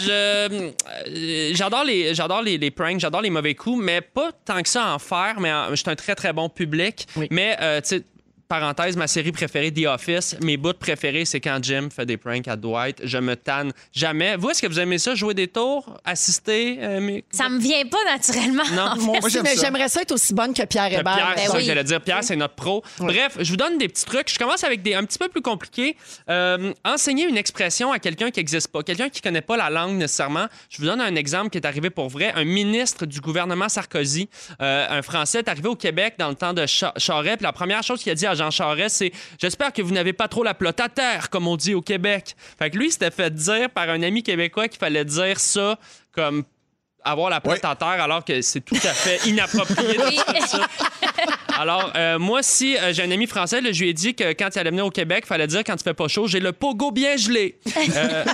je- 0.00 0.10
euh, 0.10 1.52
j'adore 1.54 1.84
les 1.84 2.14
j'adore 2.14 2.42
les, 2.42 2.56
les 2.58 2.70
pranks, 2.70 2.98
j'adore 3.00 3.20
les 3.20 3.30
mauvais 3.30 3.54
coups, 3.54 3.82
mais 3.82 4.00
pas 4.00 4.30
tant 4.44 4.62
que 4.62 4.68
ça 4.68 4.84
à 4.84 4.94
en 4.94 4.98
faire. 4.98 5.36
Mais 5.38 5.52
en- 5.52 5.70
je 5.70 5.76
suis 5.76 5.90
un 5.90 5.94
très 5.96 6.14
très 6.14 6.32
bon 6.32 6.48
public. 6.48 7.06
Oui. 7.16 7.28
Mais 7.30 7.56
euh, 7.60 7.80
tu 7.82 7.88
sais. 7.88 8.04
Parenthèse, 8.48 8.96
ma 8.96 9.06
série 9.06 9.30
préférée, 9.30 9.70
The 9.70 9.84
Office. 9.86 10.34
Mes 10.42 10.56
bouts 10.56 10.72
préférés, 10.72 11.26
c'est 11.26 11.38
quand 11.40 11.58
Jim 11.62 11.88
fait 11.94 12.06
des 12.06 12.16
pranks 12.16 12.48
à 12.48 12.56
Dwight. 12.56 12.98
Je 13.04 13.18
me 13.18 13.36
tanne 13.36 13.72
jamais. 13.92 14.36
Vous, 14.38 14.48
est-ce 14.48 14.62
que 14.62 14.66
vous 14.66 14.80
aimez 14.80 14.96
ça, 14.98 15.14
jouer 15.14 15.34
des 15.34 15.48
tours, 15.48 15.98
assister? 16.02 16.78
euh, 16.80 16.98
mes- 17.00 17.24
Ça 17.30 17.50
me 17.50 17.58
vient 17.58 17.84
pas 17.86 17.98
naturellement. 18.06 18.62
Non. 18.72 18.82
en 18.92 18.96
fait. 18.96 19.20
Moi 19.20 19.28
j'aime 19.28 19.42
mais 19.42 19.54
ça. 19.54 19.66
j'aimerais 19.66 19.88
ça 19.90 20.00
être 20.00 20.12
aussi 20.12 20.32
bonne 20.32 20.54
que 20.54 20.62
Pierre 20.64 20.86
Hébert. 20.86 21.14
Pierre, 21.14 21.34
c'est 21.36 21.46
ça 21.46 21.52
oui. 21.52 21.58
que 21.60 21.64
j'allais 21.66 21.84
dire. 21.84 22.00
Pierre, 22.00 22.24
c'est 22.24 22.36
notre 22.36 22.54
pro. 22.54 22.82
Bref, 22.98 23.36
je 23.38 23.50
vous 23.50 23.58
donne 23.58 23.76
des 23.76 23.88
petits 23.88 24.06
trucs. 24.06 24.32
Je 24.32 24.38
commence 24.38 24.64
avec 24.64 24.80
des 24.80 24.94
un 24.94 25.04
petit 25.04 25.18
peu 25.18 25.28
plus 25.28 25.42
compliqués. 25.42 25.94
Euh, 26.30 26.72
enseigner 26.86 27.28
une 27.28 27.36
expression 27.36 27.92
à 27.92 27.98
quelqu'un 27.98 28.30
qui 28.30 28.40
n'existe 28.40 28.68
pas, 28.68 28.82
quelqu'un 28.82 29.10
qui 29.10 29.20
connaît 29.20 29.42
pas 29.42 29.58
la 29.58 29.68
langue 29.68 29.96
nécessairement. 29.96 30.46
Je 30.70 30.78
vous 30.78 30.86
donne 30.86 31.02
un 31.02 31.14
exemple 31.16 31.50
qui 31.50 31.58
est 31.58 31.66
arrivé 31.66 31.90
pour 31.90 32.08
vrai. 32.08 32.32
Un 32.34 32.44
ministre 32.44 33.04
du 33.04 33.20
gouvernement 33.20 33.68
Sarkozy, 33.68 34.30
euh, 34.62 34.86
un 34.88 35.02
Français, 35.02 35.40
est 35.40 35.48
arrivé 35.48 35.68
au 35.68 35.76
Québec 35.76 36.14
dans 36.18 36.30
le 36.30 36.34
temps 36.34 36.54
de 36.54 36.64
Cha- 36.64 36.94
Charest. 36.96 37.36
Puis 37.36 37.44
la 37.44 37.52
première 37.52 37.82
chose 37.82 38.02
qu'il 38.02 38.10
a 38.12 38.14
dit 38.14 38.24
à 38.26 38.34
Jean 38.38 38.50
Charest, 38.50 38.96
c'est 38.96 39.12
J'espère 39.40 39.72
que 39.72 39.82
vous 39.82 39.92
n'avez 39.92 40.12
pas 40.14 40.28
trop 40.28 40.42
la 40.42 40.54
plotte 40.54 40.80
à 40.80 40.88
terre, 40.88 41.28
comme 41.30 41.46
on 41.46 41.56
dit 41.56 41.74
au 41.74 41.82
Québec. 41.82 42.34
Fait 42.58 42.70
que 42.70 42.78
lui, 42.78 42.86
il 42.86 42.92
s'était 42.92 43.10
fait 43.10 43.32
dire 43.34 43.68
par 43.70 43.88
un 43.90 44.02
ami 44.02 44.22
québécois 44.22 44.68
qu'il 44.68 44.78
fallait 44.78 45.04
dire 45.04 45.38
ça 45.38 45.78
comme 46.12 46.44
avoir 47.04 47.30
la 47.30 47.40
plotte 47.40 47.62
Ouais. 47.62 47.66
à 47.70 47.76
terre 47.76 48.02
alors 48.02 48.24
que 48.24 48.42
c'est 48.42 48.60
tout 48.60 48.74
à 48.76 48.92
fait 48.92 49.28
inapproprié 49.28 49.94
de 49.96 50.02
Oui. 50.04 50.14
dire 50.32 50.46
ça. 50.46 50.66
Alors, 51.58 51.92
euh, 51.96 52.18
moi, 52.18 52.42
si 52.42 52.76
euh, 52.76 52.92
j'ai 52.92 53.02
un 53.02 53.10
ami 53.10 53.26
français, 53.26 53.60
là, 53.60 53.72
je 53.72 53.82
lui 53.82 53.90
ai 53.90 53.92
dit 53.92 54.14
que 54.14 54.32
quand 54.32 54.48
il 54.54 54.58
allait 54.58 54.70
venir 54.70 54.86
au 54.86 54.90
Québec, 54.90 55.24
il 55.24 55.28
fallait 55.28 55.46
dire 55.46 55.62
quand 55.64 55.74
il 55.74 55.82
fait 55.82 55.94
pas 55.94 56.08
chaud, 56.08 56.26
j'ai 56.26 56.40
le 56.40 56.52
pogo 56.52 56.90
bien 56.90 57.16
gelé. 57.16 57.58
Euh, 57.96 58.24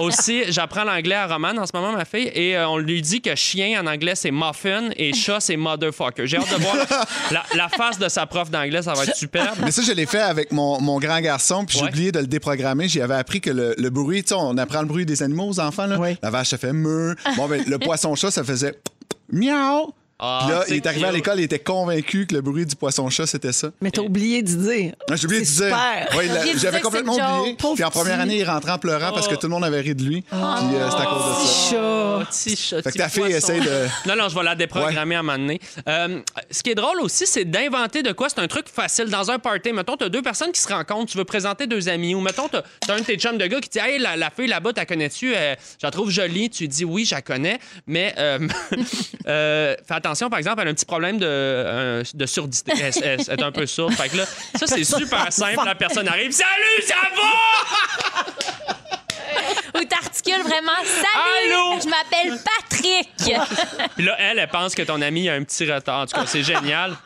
aussi, 0.00 0.42
j'apprends 0.48 0.84
l'anglais 0.84 1.14
à 1.14 1.26
Romane 1.26 1.58
en 1.58 1.66
ce 1.66 1.72
moment, 1.74 1.92
ma 1.92 2.04
fille, 2.04 2.30
et 2.34 2.56
euh, 2.56 2.68
on 2.68 2.78
lui 2.78 3.02
dit 3.02 3.20
que 3.20 3.34
chien 3.34 3.80
en 3.82 3.86
anglais, 3.86 4.14
c'est 4.14 4.30
muffin 4.30 4.88
et 4.96 5.12
chat, 5.12 5.38
c'est 5.40 5.56
motherfucker. 5.56 6.26
J'ai 6.26 6.38
hâte 6.38 6.50
de 6.50 6.62
voir 6.62 6.76
la, 7.30 7.42
la 7.54 7.68
face 7.68 7.98
de 7.98 8.08
sa 8.08 8.26
prof 8.26 8.50
d'anglais, 8.50 8.82
ça 8.82 8.94
va 8.94 9.04
être 9.04 9.14
superbe. 9.16 9.58
Mais 9.62 9.70
ça, 9.70 9.82
je 9.82 9.92
l'ai 9.92 10.06
fait 10.06 10.20
avec 10.20 10.50
mon, 10.50 10.80
mon 10.80 10.98
grand 10.98 11.20
garçon, 11.20 11.64
puis 11.66 11.76
j'ai 11.78 11.84
Ouais. 11.84 11.90
oublié 11.90 12.12
de 12.12 12.20
le 12.20 12.26
déprogrammer. 12.26 12.88
J'y 12.88 13.00
avais 13.00 13.14
appris 13.14 13.40
que 13.40 13.50
le, 13.50 13.74
le 13.76 13.90
bruit, 13.90 14.22
tu 14.22 14.30
sais, 14.30 14.34
on 14.38 14.56
apprend 14.56 14.80
le 14.80 14.86
bruit 14.86 15.04
des 15.06 15.22
animaux 15.22 15.48
aux 15.48 15.60
enfants. 15.60 15.86
Là. 15.86 15.98
La 16.22 16.30
vache, 16.30 16.48
ça 16.48 16.58
fait 16.58 16.72
meuh. 16.72 17.14
Bon, 17.36 17.46
ben, 17.48 17.62
le 17.66 17.78
poisson-chat, 17.78 18.30
ça 18.30 18.42
faisait 18.44 18.74
miaou. 19.30 19.92
Ah, 20.24 20.42
Puis 20.46 20.54
là, 20.54 20.64
il 20.68 20.74
est 20.76 20.86
arrivé 20.86 21.04
à 21.06 21.10
l'école, 21.10 21.40
il 21.40 21.42
était 21.42 21.58
convaincu 21.58 22.26
que 22.28 22.34
le 22.34 22.42
bruit 22.42 22.64
du 22.64 22.76
poisson-chat, 22.76 23.26
c'était 23.26 23.50
ça. 23.52 23.70
Mais 23.80 23.90
t'as 23.90 24.02
oublié 24.02 24.40
d'y 24.40 24.54
dire. 24.56 24.94
Ah, 25.10 25.16
J'ai 25.16 25.24
oublié 25.26 25.40
de 25.40 25.46
dire. 25.46 25.54
super. 25.64 26.16
Ouais, 26.16 26.26
il 26.26 26.30
a- 26.30 26.38
oublié 26.38 26.54
de 26.54 26.58
J'avais 26.60 26.76
dire 26.78 26.82
complètement 26.82 27.16
que 27.16 27.20
c'est 27.20 27.26
une 27.26 27.34
oublié. 27.38 27.50
joke. 27.50 27.58
Pauvre 27.60 27.74
Puis 27.74 27.84
en 27.84 27.90
première 27.90 28.20
année, 28.20 28.38
il 28.38 28.44
rentrait 28.44 28.70
en 28.70 28.78
pleurant 28.78 29.12
parce 29.12 29.26
que 29.26 29.34
tout 29.34 29.46
le 29.46 29.48
monde 29.48 29.64
avait 29.64 29.80
ri 29.80 29.94
de 29.96 30.04
lui. 30.04 30.22
Puis 30.22 30.38
euh, 30.40 30.90
c'est 30.90 30.96
à 31.02 31.06
cause 31.06 31.24
de 31.42 31.46
ça. 31.46 31.70
Chat. 31.70 31.78
Oh, 31.82 32.22
petit 32.30 32.56
chat, 32.56 32.76
Fait 32.76 32.82
que 32.82 32.88
petit 32.90 32.98
ta 32.98 33.08
fille 33.08 33.22
poisson. 33.24 33.36
essaye 33.36 33.60
de. 33.62 33.86
Non, 34.06 34.14
non, 34.16 34.28
je 34.28 34.34
vais 34.36 34.44
la 34.44 34.54
déprogrammer 34.54 35.16
à 35.16 35.18
un 35.18 35.22
moment 35.22 35.38
donné. 35.38 35.60
Euh, 35.88 36.20
ce 36.50 36.62
qui 36.62 36.70
est 36.70 36.74
drôle 36.76 37.00
aussi, 37.00 37.26
c'est 37.26 37.44
d'inventer 37.44 38.02
de 38.04 38.12
quoi. 38.12 38.28
C'est 38.28 38.38
un 38.38 38.46
truc 38.46 38.66
facile. 38.68 39.06
Dans 39.06 39.28
un 39.30 39.38
party, 39.40 39.72
mettons, 39.72 39.96
t'as 39.96 40.08
deux 40.08 40.22
personnes 40.22 40.52
qui 40.52 40.60
se 40.60 40.68
rencontrent, 40.68 41.10
tu 41.10 41.18
veux 41.18 41.24
présenter 41.24 41.66
deux 41.66 41.88
amis. 41.88 42.14
Ou 42.14 42.20
mettons, 42.20 42.46
t'as 42.48 42.62
t'as 42.86 42.94
un 42.94 42.98
de 43.00 43.04
tes 43.04 43.16
chums 43.16 43.38
de 43.38 43.46
gars 43.46 43.60
qui 43.60 43.70
dit 43.70 43.78
Hey, 43.80 43.98
la, 43.98 44.16
la 44.16 44.30
fille 44.30 44.46
là-bas, 44.46 44.72
t'as 44.72 44.84
connais-tu? 44.84 45.34
Euh, 45.34 45.54
Je 45.80 45.86
la 45.86 45.90
trouve 45.90 46.10
jolie. 46.10 46.48
Tu 46.50 46.68
dis 46.68 46.84
Oui, 46.84 47.04
je 47.06 47.14
la 47.14 47.22
connais. 47.22 47.58
Mais 47.88 48.14
euh, 48.18 48.38
euh, 49.26 49.74
fais 49.86 49.94
attention, 49.94 50.11
par 50.30 50.38
exemple, 50.38 50.60
elle 50.62 50.68
a 50.68 50.70
un 50.70 50.74
petit 50.74 50.84
problème 50.86 51.18
de, 51.18 51.26
euh, 51.26 52.02
de 52.14 52.26
surdité. 52.26 52.72
Elle, 52.80 52.92
elle- 53.02 53.20
elle 53.28 53.40
est 53.40 53.42
un 53.42 53.52
peu 53.52 53.66
sourde. 53.66 53.92
Fait 53.94 54.08
que 54.08 54.16
là, 54.18 54.24
ça, 54.54 54.66
c'est 54.66 54.84
super 54.84 55.32
simple. 55.32 55.64
La 55.64 55.74
personne 55.74 56.08
arrive 56.08 56.32
Salut, 56.32 56.82
ça 56.86 56.94
va 57.16 58.74
T'articules 59.88 60.42
vraiment 60.42 60.72
Salut! 60.84 61.52
Allô? 61.52 61.80
Je 61.80 61.88
m'appelle 61.88 62.38
Patrick! 62.44 63.08
Puis 63.96 64.04
là, 64.04 64.16
elle, 64.18 64.38
elle 64.38 64.48
pense 64.48 64.74
que 64.74 64.82
ton 64.82 65.00
ami 65.02 65.28
a 65.28 65.34
un 65.34 65.42
petit 65.44 65.70
retard. 65.70 66.00
En 66.02 66.06
tout 66.06 66.16
cas, 66.16 66.26
c'est 66.26 66.42
génial. 66.42 66.96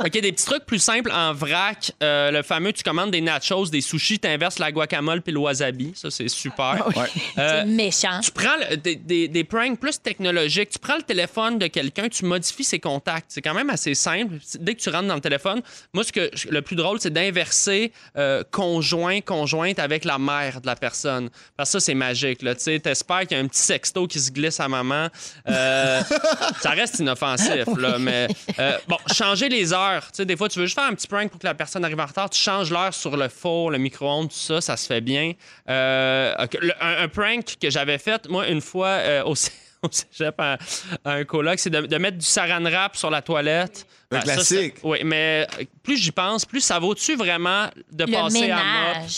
OK, 0.00 0.10
des 0.10 0.32
petits 0.32 0.44
trucs 0.44 0.64
plus 0.66 0.78
simples 0.78 1.10
en 1.12 1.32
vrac. 1.32 1.92
Euh, 2.02 2.30
le 2.30 2.42
fameux, 2.42 2.72
tu 2.72 2.82
commandes 2.82 3.10
des 3.10 3.20
nachos, 3.20 3.66
des 3.66 3.80
sushis, 3.80 4.18
t'inverses 4.18 4.58
la 4.58 4.72
guacamole 4.72 5.22
puis 5.22 5.32
le 5.32 5.38
wasabi. 5.38 5.92
Ça, 5.94 6.10
c'est 6.10 6.28
super. 6.28 6.86
Ouais. 6.96 7.04
Euh, 7.38 7.62
C'est 7.62 7.70
méchant. 7.70 8.20
tu 8.22 8.30
prends 8.30 8.56
le- 8.70 8.76
des, 8.76 8.94
des- 8.96 9.28
des 9.28 9.44
pranks 9.44 9.78
plus 9.80 10.00
technologiques. 10.00 10.70
Tu 10.70 10.78
prends 10.78 10.96
le 10.96 11.02
téléphone 11.02 11.58
de 11.58 11.66
quelqu'un, 11.66 12.08
tu 12.08 12.24
modifies 12.24 12.64
ses 12.64 12.78
contacts. 12.78 13.26
C'est 13.28 13.42
quand 13.42 13.54
même 13.54 13.70
assez 13.70 13.94
simple. 13.94 14.34
Dès 14.60 14.74
que 14.74 14.80
tu 14.80 14.88
rentres 14.90 15.08
dans 15.08 15.14
le 15.16 15.20
téléphone, 15.20 15.60
moi, 15.92 16.04
ce 16.04 16.12
que 16.12 16.30
le 16.48 16.62
plus 16.62 16.76
drôle, 16.76 17.00
c'est 17.00 17.12
d'inverser 17.12 17.92
euh, 18.16 18.44
conjoint, 18.52 19.20
conjointe 19.20 19.78
avec 19.78 20.04
la 20.04 20.18
mère 20.18 20.60
de 20.60 20.66
la 20.66 20.76
personne. 20.76 21.28
Parce 21.56 21.70
que 21.72 21.80
ça, 21.80 21.86
c'est 21.86 21.94
magique. 21.94 22.13
Tu 22.14 22.54
sais, 22.58 22.78
t'espères 22.80 23.20
qu'il 23.20 23.36
y 23.36 23.40
a 23.40 23.42
un 23.42 23.46
petit 23.48 23.60
sexto 23.62 24.06
qui 24.06 24.18
se 24.20 24.30
glisse 24.30 24.60
à 24.60 24.68
maman. 24.68 25.08
Euh, 25.48 26.00
ça 26.60 26.70
reste 26.70 26.98
inoffensif, 27.00 27.64
là, 27.76 27.98
mais 27.98 28.28
euh, 28.58 28.78
bon, 28.88 28.96
changer 29.14 29.48
les 29.48 29.72
heures. 29.72 30.04
Tu 30.06 30.16
sais, 30.18 30.24
des 30.24 30.36
fois, 30.36 30.48
tu 30.48 30.58
veux 30.58 30.66
juste 30.66 30.78
faire 30.78 30.88
un 30.88 30.94
petit 30.94 31.06
prank 31.08 31.30
pour 31.30 31.40
que 31.40 31.46
la 31.46 31.54
personne 31.54 31.84
arrive 31.84 32.00
en 32.00 32.06
retard. 32.06 32.30
Tu 32.30 32.40
changes 32.40 32.70
l'heure 32.70 32.94
sur 32.94 33.16
le 33.16 33.28
four, 33.28 33.70
le 33.70 33.78
micro-ondes, 33.78 34.28
tout 34.30 34.36
ça, 34.36 34.60
ça 34.60 34.76
se 34.76 34.86
fait 34.86 35.00
bien. 35.00 35.32
Euh, 35.68 36.34
le- 36.60 36.72
un, 36.82 37.04
un 37.04 37.08
prank 37.08 37.56
que 37.60 37.70
j'avais 37.70 37.98
fait, 37.98 38.28
moi, 38.28 38.46
une 38.48 38.60
fois 38.60 38.86
euh, 38.88 39.22
au, 39.24 39.32
au 39.82 39.88
cégep 39.90 40.34
à, 40.38 40.58
un 41.04 41.24
coloc, 41.24 41.58
c'est 41.58 41.70
de, 41.70 41.82
de 41.82 41.98
mettre 41.98 42.18
du 42.18 42.26
saran 42.26 42.62
wrap 42.62 42.96
sur 42.96 43.10
la 43.10 43.22
toilette. 43.22 43.86
Un 44.10 44.16
Ah, 44.18 44.20
ça, 44.20 44.34
classique. 44.34 44.74
Oui, 44.82 44.98
mais 45.04 45.46
plus 45.82 45.96
j'y 45.96 46.12
pense, 46.12 46.44
plus 46.44 46.60
ça 46.60 46.78
vaut-tu 46.78 47.16
vraiment 47.16 47.68
de 47.90 48.04
Le 48.04 48.12
passer 48.12 48.50
à 48.50 48.56
mode? 48.56 49.10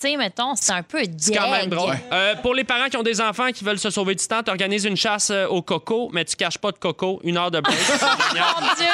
Sais, 0.00 0.16
mettons, 0.16 0.54
c'est 0.56 0.72
un 0.72 0.82
peu 0.82 1.02
C'est 1.18 1.34
quand 1.34 1.50
même 1.50 1.62
deg. 1.66 1.70
drôle. 1.70 1.94
Euh, 2.12 2.34
pour 2.36 2.54
les 2.54 2.64
parents 2.64 2.88
qui 2.88 2.96
ont 2.96 3.02
des 3.02 3.20
enfants 3.20 3.50
qui 3.52 3.64
veulent 3.64 3.78
se 3.78 3.90
sauver 3.90 4.14
du 4.14 4.26
temps, 4.26 4.42
tu 4.42 4.50
organises 4.50 4.84
une 4.84 4.96
chasse 4.96 5.30
euh, 5.30 5.46
au 5.46 5.62
coco, 5.62 6.10
mais 6.12 6.24
tu 6.24 6.36
caches 6.36 6.58
pas 6.58 6.72
de 6.72 6.78
coco. 6.78 7.20
Une 7.24 7.36
heure 7.36 7.50
de 7.50 7.60
break. 7.60 7.76
c'est 7.78 7.98
génial. 8.28 8.46
Mon 8.60 8.74
Dieu! 8.76 8.86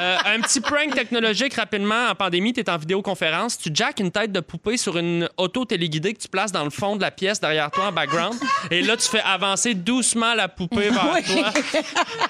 Euh, 0.00 0.16
un 0.26 0.40
petit 0.40 0.60
prank 0.60 0.94
technologique 0.94 1.54
rapidement. 1.54 2.08
En 2.10 2.14
pandémie, 2.14 2.52
tu 2.52 2.60
es 2.60 2.70
en 2.70 2.76
vidéoconférence. 2.76 3.58
Tu 3.58 3.70
jacks 3.72 3.98
une 4.00 4.10
tête 4.10 4.32
de 4.32 4.40
poupée 4.40 4.76
sur 4.76 4.96
une 4.98 5.28
auto 5.36 5.64
téléguidée 5.64 6.14
que 6.14 6.20
tu 6.20 6.28
places 6.28 6.52
dans 6.52 6.64
le 6.64 6.70
fond 6.70 6.96
de 6.96 7.00
la 7.02 7.10
pièce 7.10 7.40
derrière 7.40 7.70
toi 7.70 7.86
en 7.86 7.92
background. 7.92 8.34
Et 8.70 8.82
là, 8.82 8.96
tu 8.96 9.08
fais 9.08 9.20
avancer 9.20 9.74
doucement 9.74 10.34
la 10.34 10.48
poupée 10.48 10.90
vers 10.90 11.00
toi. 11.00 11.50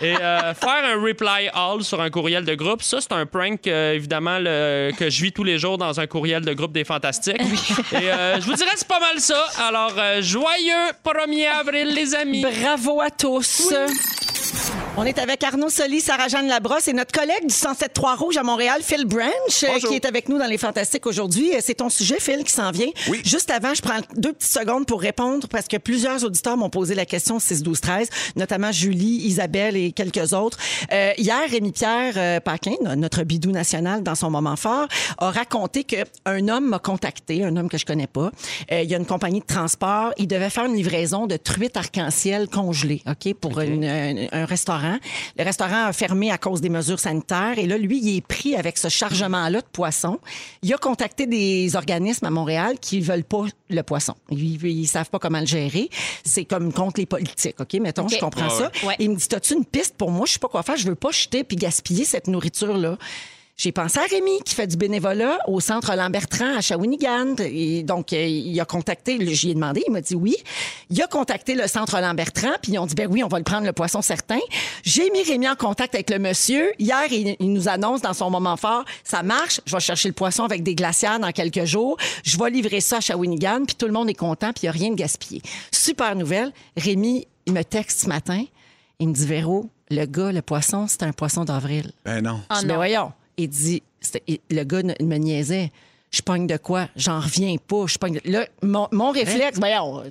Et 0.00 0.16
euh, 0.16 0.54
faire 0.54 0.84
un 0.84 1.00
reply 1.02 1.48
all 1.54 1.82
sur 1.82 2.00
un 2.00 2.10
courriel 2.10 2.44
de 2.44 2.54
groupe, 2.54 2.82
ça, 2.82 3.00
c'est 3.00 3.12
un 3.12 3.26
prank, 3.26 3.66
euh, 3.66 3.92
évidemment, 3.94 4.38
le- 4.38 4.92
que 4.96 5.10
je 5.10 5.22
vis 5.22 5.32
tous 5.32 5.44
les 5.44 5.58
jours 5.58 5.78
dans 5.78 5.98
un 6.00 6.06
courriel 6.06 6.44
de 6.44 6.52
groupe 6.54 6.72
des 6.72 6.84
Fantastiques. 6.84 7.36
Et 7.92 8.10
euh, 8.10 8.40
je 8.40 8.46
vous 8.46 8.54
dirais, 8.54 8.70
c'est 8.76 8.88
pas 8.88 9.00
mal 9.00 9.18
ça. 9.20 9.44
Alors, 9.66 9.92
joyeux 10.20 10.92
1er 11.04 11.48
avril, 11.60 11.88
les 11.94 12.14
amis. 12.14 12.42
Bravo 12.42 13.00
à 13.00 13.10
tous. 13.10 13.72
On 15.00 15.04
est 15.04 15.18
avec 15.20 15.44
Arnaud 15.44 15.68
Soli, 15.68 16.00
Sarah-Jeanne 16.00 16.48
Labrosse 16.48 16.88
et 16.88 16.92
notre 16.92 17.12
collègue 17.12 17.46
du 17.46 17.54
107.3 17.54 18.16
Rouge 18.18 18.36
à 18.36 18.42
Montréal, 18.42 18.80
Phil 18.82 19.04
Branch, 19.04 19.30
euh, 19.62 19.66
Bonjour. 19.74 19.90
qui 19.90 19.94
est 19.94 20.04
avec 20.04 20.28
nous 20.28 20.38
dans 20.38 20.46
Les 20.46 20.58
Fantastiques 20.58 21.06
aujourd'hui. 21.06 21.54
Euh, 21.54 21.58
C'est 21.62 21.74
ton 21.74 21.88
sujet, 21.88 22.16
Phil, 22.18 22.42
qui 22.42 22.50
s'en 22.50 22.72
vient. 22.72 22.88
Oui. 23.08 23.20
Juste 23.24 23.48
avant, 23.52 23.74
je 23.74 23.80
prends 23.82 24.00
deux 24.16 24.32
petites 24.32 24.50
secondes 24.52 24.86
pour 24.86 25.00
répondre 25.00 25.46
parce 25.46 25.68
que 25.68 25.76
plusieurs 25.76 26.24
auditeurs 26.24 26.56
m'ont 26.56 26.68
posé 26.68 26.96
la 26.96 27.06
question 27.06 27.38
6, 27.38 27.62
12, 27.62 27.80
13, 27.80 28.08
notamment 28.34 28.72
Julie, 28.72 29.20
Isabelle 29.24 29.76
et 29.76 29.92
quelques 29.92 30.32
autres. 30.32 30.58
Euh, 30.92 31.12
hier, 31.16 31.48
Rémi-Pierre 31.48 32.14
euh, 32.16 32.40
Paquin, 32.40 32.74
no- 32.82 32.96
notre 32.96 33.22
bidou 33.22 33.52
national 33.52 34.02
dans 34.02 34.16
son 34.16 34.30
moment 34.32 34.56
fort, 34.56 34.88
a 35.18 35.30
raconté 35.30 35.84
qu'un 35.84 36.48
homme 36.48 36.66
m'a 36.70 36.80
contacté, 36.80 37.44
un 37.44 37.56
homme 37.56 37.68
que 37.68 37.78
je 37.78 37.86
connais 37.86 38.08
pas. 38.08 38.32
Euh, 38.72 38.82
il 38.82 38.90
y 38.90 38.96
a 38.96 38.98
une 38.98 39.06
compagnie 39.06 39.40
de 39.40 39.46
transport. 39.46 40.12
Il 40.18 40.26
devait 40.26 40.50
faire 40.50 40.64
une 40.64 40.74
livraison 40.74 41.28
de 41.28 41.36
truites 41.36 41.76
arc-en-ciel 41.76 42.48
congelées, 42.48 43.02
OK, 43.06 43.32
pour 43.34 43.60
une- 43.60 43.84
un, 43.84 44.26
un 44.32 44.44
restaurant. 44.44 44.87
Le 45.38 45.44
restaurant 45.44 45.86
a 45.86 45.92
fermé 45.92 46.30
à 46.30 46.38
cause 46.38 46.60
des 46.60 46.68
mesures 46.68 47.00
sanitaires. 47.00 47.58
Et 47.58 47.66
là, 47.66 47.76
lui, 47.78 47.98
il 48.00 48.16
est 48.16 48.20
pris 48.26 48.54
avec 48.56 48.78
ce 48.78 48.88
chargement-là 48.88 49.60
de 49.60 49.66
poissons. 49.72 50.18
Il 50.62 50.72
a 50.72 50.76
contacté 50.78 51.26
des 51.26 51.74
organismes 51.76 52.26
à 52.26 52.30
Montréal 52.30 52.76
qui 52.80 53.00
veulent 53.00 53.24
pas 53.24 53.44
le 53.70 53.82
poisson. 53.82 54.14
Ils, 54.30 54.64
ils 54.64 54.86
savent 54.86 55.10
pas 55.10 55.18
comment 55.18 55.40
le 55.40 55.46
gérer. 55.46 55.88
C'est 56.24 56.44
comme 56.44 56.72
contre 56.72 57.00
les 57.00 57.06
politiques, 57.06 57.60
OK? 57.60 57.74
Mettons, 57.74 58.04
OK. 58.04 58.12
je 58.14 58.18
comprends 58.18 58.48
Ouais, 58.48 58.70
ça. 58.80 58.86
ouais. 58.86 58.96
Il 58.98 59.10
me 59.10 59.16
dit, 59.16 59.26
as-tu 59.34 59.54
une 59.54 59.64
piste 59.64 59.96
pour 59.96 60.10
moi? 60.10 60.26
Je 60.26 60.32
sais 60.34 60.38
pas 60.38 60.48
quoi 60.48 60.62
faire. 60.62 60.76
Je 60.76 60.88
veux 60.88 60.94
pas 60.94 61.10
jeter 61.10 61.44
puis 61.44 61.56
gaspiller 61.56 62.04
cette 62.04 62.26
nourriture-là. 62.28 62.96
J'ai 63.58 63.72
pensé 63.72 63.98
à 63.98 64.04
Rémi 64.04 64.40
qui 64.44 64.54
fait 64.54 64.68
du 64.68 64.76
bénévolat 64.76 65.36
au 65.48 65.58
centre 65.58 65.92
Lambert-Bertrand 65.92 66.56
à 66.56 66.60
Shawinigan. 66.60 67.34
Et 67.40 67.82
donc, 67.82 68.12
euh, 68.12 68.24
il 68.24 68.58
a 68.60 68.64
contacté, 68.64 69.18
j'y 69.34 69.50
ai 69.50 69.54
demandé, 69.54 69.82
il 69.84 69.92
m'a 69.92 70.00
dit 70.00 70.14
oui. 70.14 70.36
Il 70.90 71.02
a 71.02 71.08
contacté 71.08 71.56
le 71.56 71.66
centre 71.66 72.00
Lambert-Bertrand, 72.00 72.56
puis 72.62 72.74
ils 72.74 72.78
ont 72.78 72.86
dit, 72.86 72.94
ben 72.94 73.08
oui, 73.10 73.24
on 73.24 73.26
va 73.26 73.38
le 73.38 73.42
prendre, 73.44 73.66
le 73.66 73.72
poisson 73.72 74.00
certain. 74.00 74.38
J'ai 74.84 75.10
mis 75.10 75.24
Rémi 75.24 75.48
en 75.48 75.56
contact 75.56 75.96
avec 75.96 76.08
le 76.08 76.20
monsieur. 76.20 76.70
Hier, 76.78 77.02
il, 77.10 77.34
il 77.40 77.52
nous 77.52 77.68
annonce 77.68 78.00
dans 78.00 78.14
son 78.14 78.30
moment 78.30 78.56
fort, 78.56 78.84
ça 79.02 79.24
marche, 79.24 79.60
je 79.66 79.74
vais 79.74 79.80
chercher 79.80 80.08
le 80.08 80.14
poisson 80.14 80.44
avec 80.44 80.62
des 80.62 80.76
glacières 80.76 81.18
dans 81.18 81.32
quelques 81.32 81.64
jours. 81.64 81.96
Je 82.22 82.38
vais 82.38 82.50
livrer 82.50 82.80
ça 82.80 82.98
à 82.98 83.00
Shawinigan, 83.00 83.64
puis 83.66 83.74
tout 83.74 83.86
le 83.86 83.92
monde 83.92 84.08
est 84.08 84.14
content, 84.14 84.52
puis 84.52 84.62
il 84.62 84.64
n'y 84.66 84.68
a 84.68 84.72
rien 84.72 84.90
de 84.90 84.94
gaspillé. 84.94 85.42
Super 85.72 86.14
nouvelle. 86.14 86.52
Rémi, 86.76 87.26
il 87.46 87.52
me 87.54 87.64
texte 87.64 88.02
ce 88.02 88.08
matin. 88.08 88.44
Il 89.00 89.08
me 89.08 89.14
dit, 89.14 89.26
Véro, 89.26 89.68
le 89.90 90.04
gars, 90.04 90.30
le 90.30 90.42
poisson, 90.42 90.86
c'était 90.86 91.06
un 91.06 91.12
poisson 91.12 91.44
d'avril. 91.44 91.90
Ben 92.04 92.22
non. 92.22 92.40
Ah 92.50 92.60
mais 92.62 92.68
non. 92.68 92.74
voyons. 92.76 93.12
Il 93.38 93.48
dit, 93.48 93.82
le 94.50 94.64
gars 94.64 94.82
me 95.00 95.16
niaisait. 95.16 95.70
Je 96.10 96.22
pogne 96.22 96.46
de 96.46 96.56
quoi? 96.56 96.88
J'en 96.96 97.20
reviens 97.20 97.56
pas. 97.58 97.84
Je 97.86 97.98
pogne 97.98 98.14
de- 98.24 98.30
Là, 98.32 98.46
mon, 98.62 98.88
mon 98.92 99.10
réflexe, 99.10 99.58
voyons, 99.58 100.02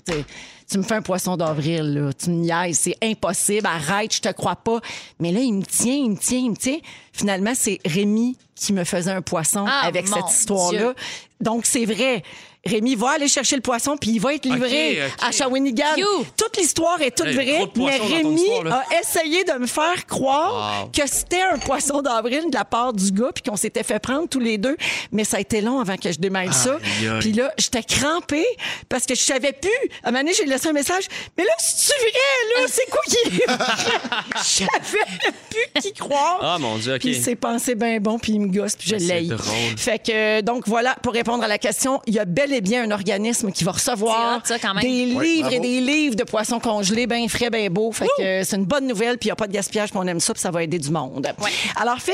tu 0.69 0.77
me 0.77 0.83
fais 0.83 0.93
un 0.95 1.01
poisson 1.01 1.35
d'avril, 1.37 1.91
là. 1.95 2.13
Tu 2.13 2.29
me 2.29 2.35
niaises, 2.35 2.77
c'est 2.77 2.95
impossible. 3.01 3.65
Arrête, 3.65 4.13
je 4.13 4.21
te 4.21 4.31
crois 4.31 4.55
pas. 4.57 4.79
Mais 5.19 5.31
là, 5.31 5.39
il 5.39 5.53
me 5.53 5.63
tient, 5.63 5.95
il 5.95 6.11
me 6.11 6.15
tient, 6.17 6.37
il 6.37 6.51
me 6.51 6.55
tient. 6.55 6.77
Finalement, 7.13 7.53
c'est 7.55 7.79
Rémi 7.83 8.37
qui 8.53 8.73
me 8.73 8.83
faisait 8.83 9.11
un 9.11 9.23
poisson 9.23 9.65
Ah, 9.67 9.87
avec 9.87 10.07
cette 10.07 10.29
histoire-là. 10.29 10.93
Donc, 11.41 11.65
c'est 11.65 11.85
vrai. 11.85 12.21
Rémi 12.65 12.96
va 12.96 13.12
aller 13.12 13.28
chercher 13.28 13.56
le 13.56 13.62
poisson, 13.62 13.96
puis 13.98 14.12
il 14.12 14.20
va 14.20 14.34
être 14.34 14.46
livré 14.46 15.00
ok. 15.06 15.12
à 15.28 15.32
Shawinigan. 15.32 15.96
You. 15.98 16.26
Toute 16.36 16.58
l'histoire 16.58 17.02
est 17.02 17.12
toute 17.15 17.28
Hey, 17.28 17.34
vraie, 17.36 17.46
trop 17.58 17.65
de 17.67 17.72
mais 17.76 17.98
poissons 17.98 18.04
dans 18.04 18.10
ton 18.10 18.15
Rémi 18.15 18.41
histoire, 18.41 18.63
là. 18.63 18.84
a 18.93 19.00
essayé 19.00 19.43
de 19.43 19.54
me 19.54 19.67
faire 19.67 20.06
croire 20.06 20.84
Wow. 20.84 20.89
que 20.89 21.08
c'était 21.10 21.41
un 21.41 21.58
poisson 21.60 22.02
d'avril 22.02 22.50
de 22.50 22.56
la 22.58 22.65
part 22.65 22.91
du 22.93 23.12
gars, 23.12 23.30
puis 23.34 23.43
qu'on 23.43 23.56
s'était 23.56 23.84
fait 23.84 24.00
prendre 24.00 24.28
tous 24.28 24.39
les 24.39 24.58
deux. 24.58 24.76
Mais 25.12 25.24
ça 25.24 25.38
a 25.38 25.39
été 25.39 25.62
long 25.62 25.80
avant 25.80 25.96
que 25.98 26.12
je 26.12 26.20
démêle 26.20 26.54
ça. 26.54 26.78
Aïe, 27.00 27.08
aïe. 27.08 27.20
Puis 27.20 27.32
là, 27.34 27.54
j'étais 27.58 27.84
crampée 27.84 28.46
parce 28.89 29.06
que 29.06 29.15
je 29.15 29.22
savais 29.22 29.54
plus. 29.54 29.70
À 30.04 30.10
un 30.10 30.12
moment 30.12 30.24
donné, 30.24 30.34
j'ai 30.36 30.46
laissé 30.46 30.67
un 30.67 30.74
message. 30.74 31.06
Mais 31.38 31.43
là, 31.46 31.52
c'est-tu 31.60 31.98
vrai, 32.00 32.62
là? 32.62 32.67
C'est 32.67 32.89
quoi 32.89 33.02
qui 33.08 33.17
est 33.28 33.46
vrai? 33.46 33.56
Je 34.38 34.43
savais 34.65 35.34
plus 35.50 35.82
qui 35.82 35.93
croire. 35.93 36.39
Ah, 36.41 36.58
mon 36.60 36.78
Dieu, 36.78 36.93
OK. 36.96 37.00
Puis 37.00 37.10
il 37.10 37.24
s'est 37.24 37.36
pensé 37.36 37.76
bien 37.76 38.00
bon, 38.00 38.20
puis 38.20 38.34
il 38.34 38.41
me 38.41 38.48
gosse, 38.48 38.76
puis 38.76 38.89
je 38.89 38.98
C'est 38.98 39.20
l'ai. 39.22 39.28
drôle. 39.28 39.78
Fait 39.78 40.00
que, 40.00 40.41
donc 40.41 40.67
voilà, 40.67 40.96
pour 41.02 41.13
répondre 41.13 41.43
à 41.43 41.48
la 41.48 41.58
question, 41.58 42.02
il 42.06 42.13
y 42.15 42.20
a 42.20 42.26
bel 42.26 42.46
et 42.53 42.62
bien 42.62 42.83
un 42.83 42.91
organisme 42.91 43.51
qui 43.51 43.63
va 43.63 43.71
recevoir 43.71 44.41
C'est 44.45 44.53
hot, 44.53 44.57
ça, 44.57 44.67
quand 44.67 44.73
même. 44.73 44.83
des 44.83 45.13
Oui, 45.15 45.36
livres 45.38 45.51
et 45.53 45.60
des 45.60 45.81
livres 45.81 46.15
de 46.15 46.23
poissons 46.23 46.60
congelés, 46.60 47.07
bien 47.07 47.27
frais, 47.27 47.49
bien 47.49 47.69
beaux. 47.69 47.91
Fait 47.91 48.07
que 48.17 48.23
euh, 48.23 48.43
c'est 48.43 48.55
une 48.55 48.65
bonne 48.65 48.88
nouvelle, 48.88 49.17
puis 49.17 49.27
il 49.27 49.29
n'y 49.29 49.33
a 49.33 49.36
pas 49.36 49.47
de 49.47 49.53
gaspillage, 49.53 49.89
puis 49.89 49.99
on 50.01 50.07
aime 50.07 50.19
ça, 50.19 50.33
puis 50.33 50.41
ça 50.41 50.51
va 50.51 50.63
aider 50.63 50.79
du 50.79 50.89
monde. 50.91 51.27
Alors, 51.75 51.99
Phil, 51.99 52.13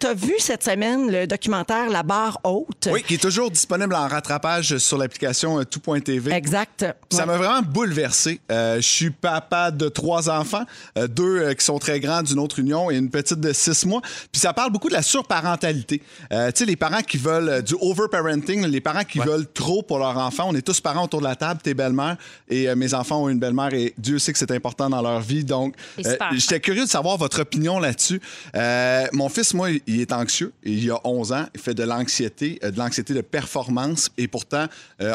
tu 0.00 0.06
as 0.06 0.14
vu 0.14 0.34
cette 0.38 0.62
semaine 0.64 1.10
le 1.10 1.26
documentaire 1.26 1.88
La 1.90 2.02
barre 2.02 2.38
haute? 2.44 2.88
Oui, 2.90 3.02
qui 3.02 3.14
est 3.14 3.22
toujours 3.22 3.50
disponible 3.50 3.94
en 3.94 4.08
rattrapage 4.08 4.78
sur 4.78 4.98
l'application 4.98 5.58
euh, 5.60 5.64
tout.tv. 5.64 6.32
Exact. 6.32 6.84
Ça 7.10 7.18
Ouais. 7.20 7.26
m'a 7.26 7.36
vraiment 7.36 7.62
bouleversé. 7.62 8.40
Euh, 8.50 8.76
je 8.76 8.80
suis 8.86 9.10
papa 9.10 9.70
de 9.70 9.88
trois 9.88 10.28
enfants, 10.30 10.64
euh, 10.98 11.06
deux 11.06 11.38
euh, 11.38 11.54
qui 11.54 11.64
sont 11.64 11.78
très 11.78 12.00
grands 12.00 12.22
d'une 12.22 12.38
autre 12.38 12.58
union 12.58 12.90
et 12.90 12.96
une 12.96 13.10
petite 13.10 13.40
de 13.40 13.52
six 13.52 13.84
mois. 13.86 14.00
Puis 14.30 14.40
ça 14.40 14.52
parle 14.52 14.70
beaucoup 14.72 14.88
de 14.88 14.94
la 14.94 15.02
surparentalité. 15.02 16.02
Euh, 16.32 16.50
tu 16.52 16.60
sais, 16.60 16.64
les 16.64 16.76
parents 16.76 17.02
qui 17.02 17.16
veulent 17.18 17.48
euh, 17.48 17.60
du 17.62 17.74
overparenting, 17.80 18.66
les 18.66 18.80
parents 18.80 19.04
qui 19.04 19.18
veulent 19.18 19.46
trop 19.62 19.82
pour 19.82 19.98
leurs 20.00 20.16
enfants. 20.18 20.46
On 20.48 20.54
est 20.56 20.62
tous 20.62 20.80
parents 20.80 21.04
autour 21.04 21.20
de 21.20 21.24
la 21.26 21.36
table, 21.36 21.60
tes 21.62 21.72
belles-mères 21.74 22.16
et 22.48 22.68
euh, 22.68 22.74
mes 22.74 22.94
enfants 22.94 23.22
ont 23.22 23.28
une 23.28 23.38
belle-mère 23.38 23.72
et 23.74 23.94
Dieu 23.96 24.18
sait 24.18 24.32
que 24.32 24.38
c'est 24.38 24.50
important 24.50 24.90
dans 24.90 25.00
leur 25.02 25.20
vie. 25.20 25.44
Donc, 25.44 25.76
euh, 25.98 26.16
j'étais 26.32 26.58
curieux 26.60 26.84
de 26.84 26.88
savoir 26.90 27.16
votre 27.16 27.40
opinion 27.42 27.78
là-dessus. 27.78 28.20
Euh, 28.56 29.06
mon 29.12 29.28
fils, 29.28 29.54
moi, 29.54 29.68
il 29.86 30.00
est 30.00 30.12
anxieux. 30.12 30.52
Il 30.64 30.90
a 30.90 31.00
11 31.04 31.32
ans. 31.32 31.46
Il 31.54 31.60
fait 31.60 31.74
de 31.74 31.84
l'anxiété, 31.84 32.58
de 32.62 32.76
l'anxiété 32.76 33.14
de 33.14 33.20
performance. 33.20 34.10
Et 34.18 34.26
pourtant, 34.26 34.66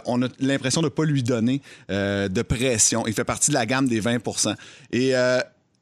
on 0.06 0.22
a 0.24 0.28
l'impression 0.40 0.82
de 0.82 0.86
ne 0.88 0.90
pas 0.92 1.04
lui 1.04 1.24
donner 1.24 1.62
de 1.90 2.42
pression. 2.42 3.06
Il 3.08 3.14
fait 3.14 3.24
partie 3.26 3.50
de 3.52 3.56
la 3.56 3.66
gamme 3.66 3.88
des 3.88 4.00
20% 4.02 4.56
Et 4.94 5.14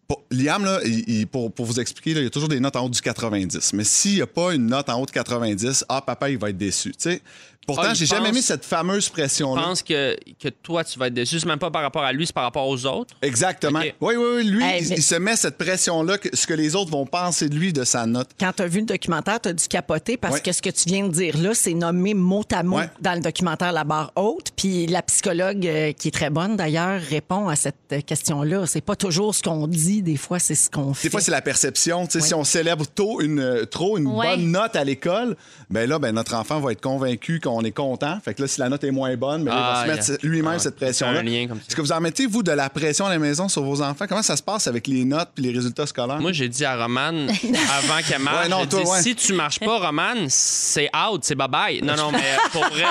pour- 0.07 0.23
Liam, 0.29 0.63
là, 0.63 0.79
il- 0.85 1.25
pour, 1.25 1.51
pour 1.51 1.65
vous 1.65 1.79
expliquer, 1.79 2.13
là, 2.13 2.19
il 2.21 2.25
y 2.25 2.27
a 2.27 2.29
toujours 2.29 2.47
des 2.49 2.59
notes 2.59 2.75
en 2.75 2.85
haut 2.85 2.89
du 2.89 3.01
90. 3.01 3.73
Mais 3.73 3.83
s'il 3.83 4.15
n'y 4.15 4.21
a 4.21 4.27
pas 4.27 4.53
une 4.53 4.67
note 4.67 4.87
en 4.89 5.01
haut 5.01 5.05
de 5.07 5.11
90, 5.11 5.83
ah, 5.89 5.99
papa, 6.01 6.29
il 6.29 6.37
va 6.37 6.51
être 6.51 6.57
déçu. 6.57 6.91
Tu 6.91 6.97
sais, 7.09 7.21
Pourtant, 7.65 7.83
Ah, 7.89 7.93
j'ai 7.93 8.05
jamais 8.05 8.31
mis 8.31 8.41
cette 8.41 8.63
fameuse 8.63 9.05
Je 9.05 9.11
pression-là. 9.11 9.61
pense 9.63 9.81
que, 9.81 10.15
que 10.39 10.49
toi, 10.49 10.83
tu 10.83 10.99
vas 10.99 11.07
être 11.07 11.13
déçu. 11.13 11.39
C'est 11.39 11.45
même 11.47 11.57
pas 11.59 11.71
par 11.71 11.81
rapport 11.81 12.03
à 12.03 12.13
lui, 12.13 12.25
c'est 12.27 12.33
par 12.35 12.43
rapport 12.43 12.67
aux 12.67 12.85
autres. 12.85 13.15
Exactement. 13.21 13.79
Oui, 14.01 14.15
oui, 14.15 14.25
oui. 14.37 14.43
Lui, 14.45 14.63
Hey, 14.63 14.83
il, 14.83 14.89
mais- 14.89 14.95
il 14.97 15.03
se 15.03 15.15
met 15.15 15.35
cette 15.35 15.57
pression-là, 15.57 16.17
que, 16.17 16.29
ce 16.35 16.45
que 16.45 16.53
les 16.53 16.75
autres 16.75 16.91
vont 16.91 17.05
penser 17.05 17.49
de 17.49 17.55
lui, 17.55 17.73
de 17.73 17.83
sa 17.83 18.05
note. 18.05 18.29
Quand 18.39 18.51
tu 18.55 18.61
as 18.63 18.67
vu 18.67 18.79
le 18.81 18.85
documentaire, 18.85 19.39
tu 19.41 19.49
as 19.49 19.53
dû 19.53 19.67
capoter 19.67 20.17
parce 20.17 20.39
que 20.41 20.51
ce 20.51 20.61
que 20.61 20.69
tu 20.69 20.83
viens 20.87 21.07
de 21.07 21.11
dire 21.11 21.37
là, 21.37 21.53
c'est 21.53 21.73
nommé 21.73 22.13
mot 22.13 22.43
à 22.51 22.61
mot 22.63 22.79
dans 23.01 23.13
le 23.13 23.21
documentaire 23.21 23.71
La 23.71 23.83
barre 23.83 24.11
haute. 24.15 24.51
Puis 24.55 24.85
la 24.87 25.01
psychologue, 25.01 25.65
euh, 25.65 25.91
qui 25.93 26.09
est 26.09 26.11
très 26.11 26.29
bonne 26.29 26.55
d'ailleurs, 26.55 27.01
répond 27.01 27.47
à 27.49 27.55
cette 27.55 27.75
euh, 27.93 28.01
question-là. 28.01 28.65
C'est 28.67 28.81
pas 28.81 28.95
toujours 28.95 29.33
ce 29.33 29.41
qu'on 29.41 29.67
dit, 29.67 30.01
des 30.03 30.17
fois, 30.17 30.37
c'est 30.39 30.55
ce 30.55 30.69
qu'on 30.69 30.93
fait. 30.93 31.07
Des 31.07 31.11
fois, 31.11 31.21
c'est 31.21 31.31
la 31.31 31.41
perception. 31.41 32.07
Si 32.09 32.33
on 32.33 32.43
célèbre 32.43 32.85
tôt 32.87 33.21
une, 33.21 33.39
euh, 33.39 33.65
trop 33.65 33.97
une 33.97 34.05
bonne 34.05 34.51
note 34.51 34.75
à 34.75 34.83
l'école, 34.83 35.35
ben 35.69 35.89
là, 35.89 35.97
ben, 35.99 36.11
notre 36.13 36.35
enfant 36.35 36.59
va 36.59 36.71
être 36.71 36.81
convaincu 36.81 37.39
qu'on 37.39 37.54
est 37.63 37.71
content. 37.71 38.17
Fait 38.23 38.33
que 38.33 38.41
là, 38.41 38.47
si 38.47 38.59
la 38.59 38.69
note 38.69 38.83
est 38.83 38.91
moins 38.91 39.15
bonne, 39.15 39.43
ben, 39.43 39.53
là, 39.53 39.83
il 39.83 39.87
va 39.87 39.95
se 39.95 39.97
mettre 39.97 40.09
yeah. 40.23 40.29
lui-même 40.31 40.53
Ah, 40.55 40.59
cette 40.59 40.75
pression-là. 40.75 41.21
Est-ce 41.23 41.75
que 41.75 41.81
vous 41.81 41.91
en 41.91 42.01
mettez, 42.01 42.25
vous, 42.25 42.43
de 42.43 42.51
la 42.51 42.69
pression 42.69 43.05
à 43.05 43.09
la 43.09 43.19
maison 43.19 43.47
sur 43.49 43.63
vos 43.63 43.81
enfants? 43.81 44.05
Comment 44.07 44.21
ça 44.23 44.35
se 44.37 44.43
passe 44.43 44.67
avec 44.67 44.87
les 44.87 45.05
notes 45.05 45.29
et 45.37 45.41
les 45.41 45.51
résultats 45.51 45.85
scolaires? 45.85 46.19
Moi, 46.19 46.31
j'ai 46.31 46.49
dit 46.49 46.65
à 46.65 46.75
Romane, 46.75 47.29
avant 47.77 48.01
qu'elle 48.07 48.21
marche, 48.21 48.43
Ouais, 48.43 48.49
non, 48.49 48.61
j'ai 48.61 48.67
toi, 48.69 48.83
dit, 48.83 48.89
ouais. 48.89 49.01
si 49.01 49.15
tu 49.15 49.33
marches 49.33 49.59
pas, 49.59 49.77
Romane, 49.79 50.25
c'est 50.29 50.89
out, 50.95 51.21
c'est 51.23 51.35
bye-bye. 51.37 51.83
Non, 51.83 51.95
non, 51.95 52.11
mais 52.11 52.35
pour 52.51 52.65
vrai, 52.65 52.85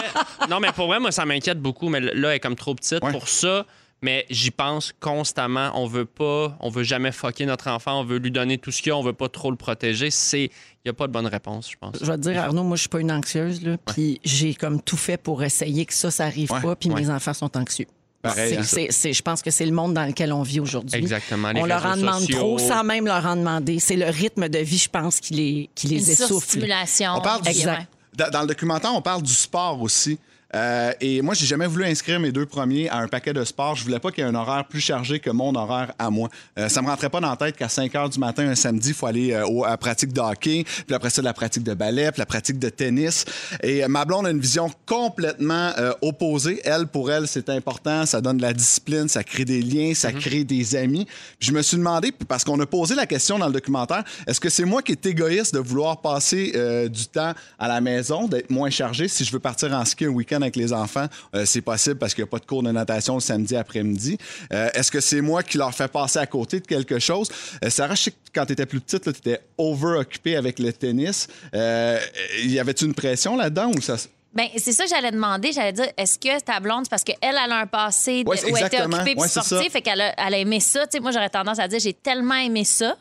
non, 0.49 0.61
mais 0.61 0.73
pour 0.73 0.87
vrai, 0.87 1.01
moi, 1.01 1.13
ça 1.13 1.25
m'inquiète 1.25 1.61
beaucoup, 1.61 1.89
mais 1.89 2.01
là, 2.01 2.11
elle 2.31 2.37
est 2.37 2.41
comme 2.41 2.57
trop 2.57 2.75
petite 2.75 3.03
Ouais. 3.03 3.13
pour 3.13 3.29
ça. 3.29 3.65
Mais 4.05 4.27
j'y 4.29 4.51
pense 4.51 4.93
constamment. 5.01 5.71
On 5.75 5.87
veut 5.87 6.05
pas, 6.05 6.55
on 6.61 6.69
veut 6.69 6.83
jamais 6.83 7.11
fucker 7.11 7.47
notre 7.47 7.69
enfant. 7.71 8.01
On 8.01 8.05
veut 8.05 8.19
lui 8.19 8.31
donner 8.31 8.59
tout 8.59 8.71
ce 8.71 8.83
qu'il 8.83 8.91
y 8.91 8.93
a. 8.93 8.97
On 8.99 9.03
veut 9.03 9.15
pas 9.15 9.31
trop 9.31 9.51
le 9.51 9.57
protéger. 9.57 10.11
C'est, 10.11 10.45
il 10.45 10.51
y 10.85 10.91
a 10.91 10.93
pas 10.93 11.07
de 11.07 11.13
bonne 11.13 11.27
réponse, 11.27 11.71
je 11.71 11.77
pense. 11.81 11.97
Je 11.99 12.05
vais 12.05 12.17
te 12.19 12.21
dire, 12.21 12.39
Arnaud, 12.39 12.65
moi, 12.65 12.77
je 12.77 12.81
suis 12.83 12.89
pas 12.91 13.01
une 13.01 13.11
anxieuse, 13.11 13.63
là. 13.65 13.79
Puis 13.95 14.21
j'ai 14.23 14.55
comme 14.55 14.83
tout 14.83 14.99
fait 14.99 15.17
pour 15.17 15.43
essayer 15.43 15.87
que 15.87 15.95
ça, 15.95 16.11
ça 16.11 16.27
arrive 16.27 16.53
Ouais, 16.53 16.61
pas. 16.61 16.77
Puis 16.77 16.91
ouais. 16.91 17.01
mes 17.01 17.09
enfants 17.09 17.33
sont 17.33 17.57
anxieux. 17.57 17.87
Pareil, 18.21 18.59
C'est- 18.63 18.83
hein. 18.85 18.87
c'est- 18.91 19.13
je 19.15 19.23
pense 19.23 19.41
que 19.41 19.51
c'est 19.51 19.65
le 19.65 19.73
monde 19.73 19.95
dans 19.95 20.05
lequel 20.05 20.35
on 20.35 20.43
vit 20.43 20.61
aujourd'hui. 20.61 20.99
Exactement, 20.99 21.53
les 21.53 21.61
On 21.63 21.65
leur 21.65 21.87
en 21.87 21.97
demande 21.97 22.21
sociaux. 22.21 22.37
trop 22.39 22.59
sans 22.59 22.85
même 22.85 23.07
leur 23.07 23.25
en 23.25 23.37
demander. 23.37 23.79
C'est 23.79 23.97
le 23.97 24.07
rythme 24.11 24.49
de 24.51 24.59
vie, 24.59 24.79
je 24.79 24.89
pense, 24.91 25.19
qui 25.21 25.33
les, 25.35 25.71
qui 25.75 25.89
les 25.89 26.05
Une 26.07 26.11
essouffle. 26.13 26.67
On 27.15 27.21
parle 27.23 27.41
du- 27.43 27.49
Exact. 27.49 27.87
dans 28.33 28.41
le 28.43 28.47
documentaire, 28.49 28.93
on 28.95 29.03
parle 29.03 29.23
du 29.23 29.33
sport 29.33 29.81
aussi. 29.81 30.19
Euh, 30.55 30.93
et 31.01 31.21
moi, 31.21 31.35
j'ai 31.35 31.47
jamais 31.47 31.67
voulu 31.67 31.85
inscrire 31.85 32.21
mes 32.21 32.31
deux 32.31 32.47
premiers 32.47 32.89
à 32.89 32.99
un 32.99 33.09
paquet 33.09 33.33
de 33.33 33.43
sport. 33.45 33.75
Je 33.75 33.83
voulais 33.85 33.99
pas 33.99 34.11
qu'il 34.13 34.23
y 34.23 34.27
ait 34.27 34.31
un 34.31 34.35
horaire 34.35 34.65
plus 34.69 34.81
chargé 34.81 35.19
que 35.19 35.31
mon 35.31 35.55
horaire 35.55 35.93
à 35.99 36.11
moi. 36.11 36.29
Euh, 36.59 36.69
ça 36.69 36.81
me 36.81 36.87
rentrait 36.87 37.11
pas 37.11 37.21
dans 37.21 37.31
la 37.31 37.37
tête 37.37 37.57
qu'à 37.57 37.69
5 37.69 37.93
heures 37.97 38.09
du 38.09 38.19
matin, 38.19 38.47
un 38.49 38.55
samedi, 38.55 38.91
il 38.91 38.95
faut 38.95 39.07
aller 39.07 39.33
euh, 39.33 39.45
au- 39.47 39.65
à 39.65 39.71
la 39.71 39.77
pratique 39.77 40.13
de 40.13 40.21
hockey, 40.21 40.65
puis 40.87 40.95
après 40.95 41.11
ça, 41.11 41.23
de 41.23 41.27
la 41.27 41.33
pratique 41.33 41.65
de 41.65 41.75
ballet, 41.75 42.11
puis 42.13 42.21
la 42.21 42.27
pratique 42.27 42.59
de 42.59 42.69
tennis. 42.69 43.25
Et 43.63 43.83
euh, 43.85 43.89
ma 43.89 44.05
blonde 44.05 44.27
a 44.27 44.31
une 44.31 44.41
vision 44.41 44.71
complètement 44.87 45.73
opposée. 46.03 46.61
Elle, 46.65 46.87
pour 46.87 47.11
elle, 47.11 47.27
c'est 47.27 47.49
important. 47.49 48.07
Ça 48.07 48.21
donne 48.21 48.37
de 48.37 48.43
la 48.43 48.53
discipline, 48.53 49.09
ça 49.09 49.25
crée 49.25 49.45
des 49.45 49.61
liens, 49.63 49.93
ça 49.95 50.13
crée 50.13 50.45
des 50.45 50.77
amis. 50.77 51.07
Puis 51.39 51.49
je 51.49 51.53
me 51.53 51.63
suis 51.63 51.77
demandé, 51.77 52.13
parce 52.29 52.45
qu'on 52.45 52.59
a 52.61 52.67
posé 52.67 52.95
la 52.95 53.07
question 53.07 53.39
dans 53.39 53.47
le 53.47 53.53
documentaire, 53.53 54.05
est-ce 54.27 54.41
que 54.41 54.49
c'est 54.51 54.65
moi 54.65 54.83
qui 54.83 54.93
est 54.93 55.07
égoïste 55.07 55.55
de 55.55 55.59
vouloir 55.59 56.01
passer 56.01 56.53
du 56.89 57.07
temps 57.07 57.33
à 57.59 57.69
la 57.69 57.81
maison, 57.81 58.29
d'être 58.29 58.51
moins 58.51 58.71
chargé? 58.71 59.09
Si 59.09 59.25
je 59.25 59.33
veux 59.33 59.41
partir 59.41 59.73
en 59.73 59.85
ski 59.85 60.05
un 60.05 60.09
week-end 60.09 60.41
avec 60.45 60.57
les 60.57 60.73
enfants, 60.73 61.07
euh, 61.35 61.45
c'est 61.45 61.61
possible 61.61 61.97
parce 61.97 62.15
qu'il 62.15 62.23
n'y 62.25 62.29
a 62.29 62.31
pas 62.31 62.39
de 62.39 62.47
cours 62.47 62.63
de 62.63 62.71
natation 62.71 63.15
le 63.15 63.21
samedi 63.21 63.57
après-midi. 63.57 64.17
Euh, 64.53 64.69
est-ce 64.75 64.91
que 64.91 65.01
c'est 65.01 65.21
moi 65.21 65.43
qui 65.43 65.59
leur 65.59 65.75
fais 65.75 65.89
passer 65.89 66.19
à 66.19 66.27
côté 66.27 66.61
de 66.61 66.67
quelque 66.67 66.99
chose? 66.99 67.29
Euh, 67.65 67.71
Sarah, 67.71 67.95
je 67.95 68.03
sais 68.05 68.11
que 68.13 68.17
quand 68.35 68.47
tu 68.47 68.53
étais 68.53 68.67
plus 68.67 68.81
petite, 68.81 69.03
tu 69.03 69.11
étais 69.11 69.41
over-occupée 69.59 70.37
avec 70.37 70.59
le 70.59 70.73
tennis. 70.73 71.27
Y 71.55 72.59
avait-tu 72.59 72.85
une 72.85 72.95
pression 72.95 73.37
là-dedans 73.37 73.71
ou 73.77 73.81
ça... 73.81 73.97
Ben, 74.35 74.49
c'est 74.57 74.73
ça 74.73 74.83
que 74.83 74.91
j'allais 74.91 75.13
demander. 75.13 75.53
J'allais 75.53 75.73
dire, 75.73 75.87
est-ce 75.97 76.19
que 76.19 76.41
ta 76.43 76.59
blonde, 76.59 76.89
parce 76.89 77.05
qu'elle, 77.05 77.17
elle 77.23 77.37
a 77.37 77.57
un 77.61 77.67
passé 77.69 78.25
de- 78.25 78.29
Ouais, 78.29 78.51
où 78.51 78.57
elle 78.57 78.67
était 78.67 78.83
occupée 78.83 79.13
puis 79.13 79.15
Ouais, 79.15 79.29
sportive, 79.29 79.71
fait 79.71 79.81
qu'elle 79.81 80.01
a, 80.01 80.13
elle 80.27 80.35
a 80.35 80.39
aimé 80.39 80.59
ça. 80.59 80.87
Moi, 81.01 81.13
j'aurais 81.13 81.31
tendance 81.31 81.61
à 81.61 81.69
dire, 81.69 81.79
j'ai 81.79 81.93
tellement 81.93 82.35
aimé 82.35 82.65
ça 82.65 82.97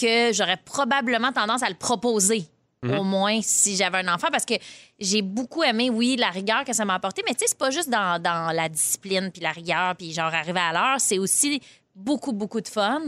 que 0.00 0.32
j'aurais 0.32 0.58
probablement 0.64 1.32
tendance 1.32 1.64
à 1.64 1.68
le 1.68 1.74
proposer. 1.74 2.44
Mhm. 2.82 2.98
Au 2.98 3.04
moins, 3.04 3.40
si 3.42 3.76
j'avais 3.76 3.98
un 3.98 4.08
enfant, 4.14 4.28
parce 4.32 4.46
que 4.46 4.54
j'ai 4.98 5.20
beaucoup 5.20 5.62
aimé, 5.62 5.90
oui, 5.90 6.16
la 6.16 6.30
rigueur 6.30 6.64
que 6.64 6.72
ça 6.72 6.84
m'a 6.86 6.94
apporté, 6.94 7.22
mais 7.26 7.34
tu 7.34 7.40
sais, 7.40 7.46
c'est 7.48 7.58
pas 7.58 7.70
juste 7.70 7.90
dans, 7.90 8.20
dans 8.22 8.54
la 8.54 8.70
discipline, 8.70 9.30
puis 9.30 9.42
la 9.42 9.52
rigueur, 9.52 9.94
puis 9.96 10.12
genre 10.14 10.32
arriver 10.32 10.60
à 10.60 10.72
l'heure, 10.72 10.98
c'est 11.00 11.18
aussi 11.18 11.60
beaucoup, 11.94 12.32
beaucoup 12.32 12.60
de 12.62 12.68
fun. 12.68 13.02